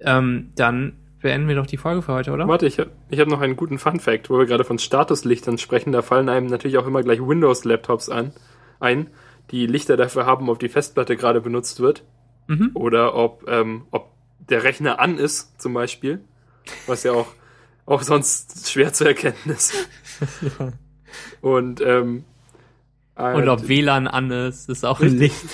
Ähm, 0.00 0.50
dann 0.56 0.94
beenden 1.20 1.48
wir 1.48 1.54
doch 1.54 1.66
die 1.66 1.76
Folge 1.78 2.02
für 2.02 2.12
heute, 2.12 2.32
oder? 2.32 2.46
Warte, 2.48 2.66
ich, 2.66 2.78
hab- 2.78 2.90
ich 3.08 3.18
habe 3.20 3.30
noch 3.30 3.40
einen 3.40 3.56
guten 3.56 3.78
Fun-Fact, 3.78 4.28
wo 4.28 4.38
wir 4.38 4.46
gerade 4.46 4.64
von 4.64 4.78
Statuslichtern 4.78 5.56
sprechen. 5.58 5.92
Da 5.92 6.02
fallen 6.02 6.28
einem 6.28 6.46
natürlich 6.48 6.76
auch 6.78 6.86
immer 6.86 7.02
gleich 7.02 7.20
Windows-Laptops 7.20 8.08
an, 8.10 8.32
ein, 8.80 9.08
die 9.50 9.66
Lichter 9.66 9.96
dafür 9.96 10.26
haben, 10.26 10.48
ob 10.50 10.58
die 10.58 10.68
Festplatte 10.68 11.16
gerade 11.16 11.40
benutzt 11.40 11.80
wird 11.80 12.04
Mhm. 12.46 12.72
oder 12.74 13.14
ob, 13.14 13.48
ähm, 13.48 13.86
ob 13.90 14.10
der 14.50 14.64
Rechner 14.64 15.00
an 15.00 15.16
ist, 15.16 15.58
zum 15.62 15.72
Beispiel. 15.72 16.20
Was 16.86 17.02
ja 17.02 17.12
auch, 17.12 17.28
auch 17.86 18.02
sonst 18.02 18.68
schwer 18.70 18.92
zu 18.92 19.06
erkennen 19.06 19.34
ist. 19.46 19.88
Und, 21.40 21.80
ähm, 21.80 22.24
Und 23.16 23.44
äh, 23.44 23.48
ob 23.48 23.68
WLAN 23.68 24.06
an 24.06 24.30
ist, 24.30 24.68
ist 24.68 24.84
auch 24.84 25.00
ein 25.00 25.16
Licht. 25.16 25.44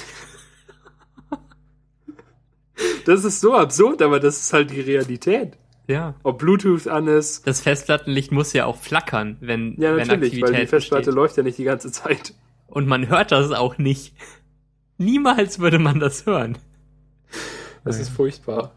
das 3.04 3.24
ist 3.24 3.40
so 3.40 3.54
absurd, 3.54 4.02
aber 4.02 4.20
das 4.20 4.40
ist 4.40 4.52
halt 4.52 4.70
die 4.70 4.80
Realität. 4.80 5.56
Ja. 5.86 6.14
Ob 6.22 6.38
Bluetooth 6.38 6.86
an 6.86 7.08
ist. 7.08 7.46
Das 7.46 7.60
Festplattenlicht 7.60 8.30
muss 8.30 8.52
ja 8.52 8.64
auch 8.64 8.76
flackern, 8.76 9.36
wenn, 9.40 9.74
Ja, 9.78 9.96
wenn 9.96 10.06
natürlich, 10.06 10.34
Aktivität 10.34 10.42
weil 10.54 10.60
die 10.60 10.66
Festplatte 10.68 11.06
besteht. 11.06 11.14
läuft 11.14 11.36
ja 11.36 11.42
nicht 11.42 11.58
die 11.58 11.64
ganze 11.64 11.90
Zeit. 11.90 12.34
Und 12.68 12.86
man 12.86 13.08
hört 13.08 13.32
das 13.32 13.50
auch 13.50 13.78
nicht. 13.78 14.14
Niemals 14.98 15.58
würde 15.58 15.78
man 15.80 15.98
das 15.98 16.26
hören. 16.26 16.58
Das 17.84 17.98
ist 17.98 18.10
furchtbar. 18.10 18.72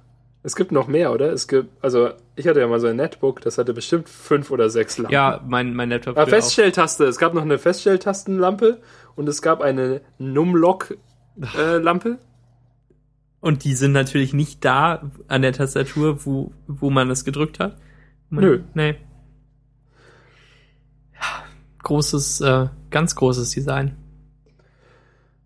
Es 0.45 0.57
gibt 0.57 0.73
noch 0.73 0.87
mehr, 0.87 1.13
oder? 1.13 1.31
Es 1.31 1.47
gibt, 1.47 1.69
also 1.81 2.09
ich 2.35 2.47
hatte 2.47 2.59
ja 2.59 2.67
mal 2.67 2.81
so 2.81 2.87
ein 2.87 2.97
Netbook, 2.97 3.39
das 3.41 3.57
hatte 3.57 3.73
bestimmt 3.73 4.09
fünf 4.09 4.51
oder 4.51 4.69
sechs 4.69 4.97
Lampen. 4.97 5.13
Ja, 5.13 5.41
mein, 5.47 5.73
mein 5.73 5.89
Laptop. 5.89 6.17
Ah, 6.17 6.21
will 6.21 6.25
auch. 6.25 6.29
Feststelltaste. 6.29 7.05
Es 7.05 7.17
gab 7.17 7.33
noch 7.33 7.43
eine 7.43 7.57
Feststelltastenlampe 7.57 8.81
und 9.15 9.29
es 9.29 9.41
gab 9.41 9.61
eine 9.61 10.01
Numlock-Lampe. 10.17 12.17
Und 13.39 13.63
die 13.63 13.73
sind 13.73 13.93
natürlich 13.93 14.33
nicht 14.33 14.65
da 14.65 15.09
an 15.29 15.41
der 15.41 15.53
Tastatur, 15.53 16.25
wo, 16.25 16.51
wo 16.67 16.89
man 16.89 17.09
es 17.09 17.23
gedrückt 17.23 17.59
hat. 17.59 17.77
Man, 18.29 18.43
Nö. 18.43 18.63
Nee. 18.73 18.97
Großes, 21.83 22.41
äh, 22.41 22.67
ganz 22.89 23.15
großes 23.15 23.51
Design. 23.51 23.95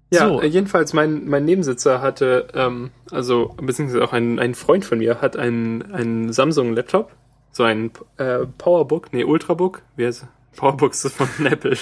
Ja, 0.10 0.28
so. 0.28 0.42
äh, 0.42 0.48
jedenfalls 0.48 0.94
mein, 0.94 1.28
mein 1.28 1.46
Nebensitzer 1.46 2.02
hatte, 2.02 2.48
ähm, 2.54 2.92
also 3.12 3.56
beziehungsweise 3.62 4.04
auch 4.04 4.14
ein, 4.14 4.40
ein 4.40 4.56
Freund 4.56 4.86
von 4.86 5.00
mir 5.00 5.22
hat 5.22 5.36
einen, 5.36 5.92
einen 5.92 6.32
Samsung-Laptop, 6.32 7.12
so 7.52 7.64
ein 7.64 7.92
äh, 8.18 8.46
Powerbook, 8.58 9.12
nee, 9.12 9.24
Ultrabook, 9.24 9.82
wie 9.96 10.06
heißt 10.06 10.24
es? 10.24 10.28
Powerbook 10.58 10.94
ist 10.94 11.12
von 11.14 11.28
Apple. 11.46 11.78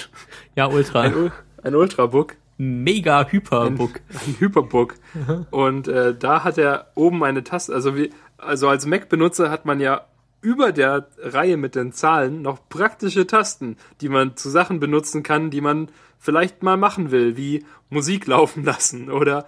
Ja, 0.54 0.66
Ultra. 0.66 1.02
Ein, 1.02 1.32
ein 1.62 1.74
Ultrabook. 1.74 2.36
Mega 2.58 3.26
Hyperbook. 3.28 4.00
Ein, 4.08 4.16
ein 4.16 4.40
Hyperbook. 4.40 4.94
Und 5.50 5.88
äh, 5.88 6.14
da 6.14 6.42
hat 6.42 6.58
er 6.58 6.90
oben 6.94 7.22
eine 7.22 7.44
Taste, 7.44 7.74
also 7.74 7.96
wie, 7.96 8.10
also 8.38 8.68
als 8.68 8.86
Mac-Benutzer 8.86 9.50
hat 9.50 9.66
man 9.66 9.80
ja 9.80 10.06
über 10.46 10.70
der 10.70 11.08
Reihe 11.18 11.56
mit 11.56 11.74
den 11.74 11.90
Zahlen 11.90 12.40
noch 12.40 12.68
praktische 12.68 13.26
Tasten, 13.26 13.76
die 14.00 14.08
man 14.08 14.36
zu 14.36 14.48
Sachen 14.48 14.78
benutzen 14.78 15.24
kann, 15.24 15.50
die 15.50 15.60
man 15.60 15.88
vielleicht 16.20 16.62
mal 16.62 16.76
machen 16.76 17.10
will, 17.10 17.36
wie 17.36 17.66
Musik 17.90 18.28
laufen 18.28 18.62
lassen 18.62 19.10
oder 19.10 19.46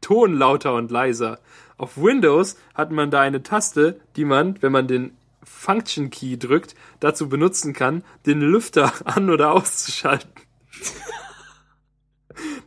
Ton 0.00 0.34
lauter 0.34 0.74
und 0.74 0.90
leiser. 0.90 1.38
Auf 1.76 1.96
Windows 1.98 2.56
hat 2.74 2.90
man 2.90 3.12
da 3.12 3.20
eine 3.20 3.44
Taste, 3.44 4.00
die 4.16 4.24
man, 4.24 4.60
wenn 4.60 4.72
man 4.72 4.88
den 4.88 5.12
Function 5.44 6.10
Key 6.10 6.36
drückt, 6.36 6.74
dazu 6.98 7.28
benutzen 7.28 7.72
kann, 7.72 8.02
den 8.26 8.40
Lüfter 8.40 8.92
an- 9.04 9.30
oder 9.30 9.52
auszuschalten. 9.52 10.32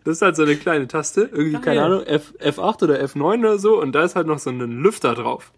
Das 0.06 0.16
ist 0.16 0.22
halt 0.22 0.38
so 0.38 0.44
eine 0.44 0.56
kleine 0.56 0.88
Taste, 0.88 1.24
irgendwie, 1.30 1.52
Geil. 1.52 1.62
keine 1.64 1.84
Ahnung, 1.84 2.04
F, 2.04 2.34
F8 2.40 2.84
oder 2.84 3.04
F9 3.04 3.40
oder 3.40 3.60
so, 3.60 3.82
und 3.82 3.92
da 3.92 4.04
ist 4.04 4.16
halt 4.16 4.26
noch 4.26 4.40
so 4.40 4.50
ein 4.52 4.60
Lüfter 4.62 5.16
drauf. 5.16 5.52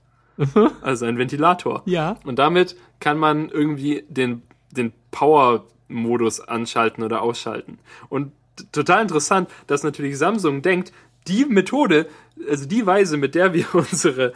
Also 0.82 1.06
ein 1.06 1.18
Ventilator. 1.18 1.84
Ja. 1.86 2.18
Und 2.26 2.40
damit 2.40 2.76
kann 3.00 3.18
man 3.18 3.50
irgendwie 3.50 4.06
den, 4.08 4.42
den 4.72 4.94
Power-Modus 5.12 6.40
anschalten 6.40 7.04
oder 7.04 7.22
ausschalten. 7.22 7.80
Und 8.08 8.32
total 8.72 9.02
interessant, 9.02 9.50
dass 9.68 9.84
natürlich 9.84 10.18
Samsung 10.18 10.62
denkt, 10.62 10.92
die 11.28 11.46
Methode, 11.46 12.08
also 12.50 12.66
die 12.66 12.86
Weise, 12.86 13.18
mit 13.18 13.36
der 13.36 13.54
wir 13.54 13.66
unsere, 13.74 14.34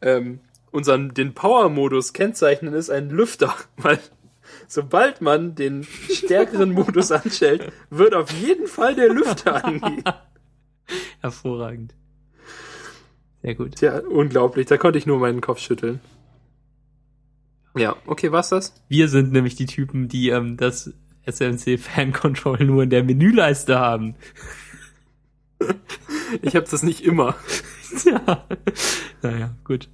ähm, 0.00 0.40
unseren, 0.70 1.14
den 1.14 1.34
Power-Modus 1.34 2.12
kennzeichnen, 2.12 2.74
ist 2.74 2.90
ein 2.90 3.10
Lüfter, 3.10 3.54
weil 3.76 3.98
sobald 4.68 5.20
man 5.20 5.54
den 5.54 5.84
stärkeren 5.84 6.72
Modus 6.72 7.10
anstellt, 7.12 7.72
wird 7.90 8.14
auf 8.14 8.30
jeden 8.32 8.66
Fall 8.66 8.94
der 8.94 9.08
Lüfter 9.08 9.64
angehen. 9.64 10.04
Hervorragend. 11.20 11.94
Sehr 13.42 13.54
gut. 13.54 13.76
Tja, 13.76 14.00
unglaublich, 14.00 14.66
da 14.66 14.76
konnte 14.76 14.98
ich 14.98 15.06
nur 15.06 15.18
meinen 15.18 15.40
Kopf 15.40 15.60
schütteln. 15.60 16.00
Ja, 17.76 17.96
okay, 18.06 18.32
was 18.32 18.48
das? 18.50 18.74
Wir 18.88 19.08
sind 19.08 19.32
nämlich 19.32 19.54
die 19.54 19.66
Typen, 19.66 20.08
die 20.08 20.30
ähm, 20.30 20.56
das 20.56 20.92
SMC 21.26 21.78
Fan 21.78 22.12
Control 22.12 22.64
nur 22.64 22.82
in 22.82 22.90
der 22.90 23.04
Menüleiste 23.04 23.78
haben. 23.78 24.14
Ich 26.42 26.54
habe 26.54 26.64
das 26.70 26.82
nicht 26.84 27.04
immer. 27.04 27.34
ja. 28.06 28.46
Naja, 29.20 29.56
gut. 29.64 29.88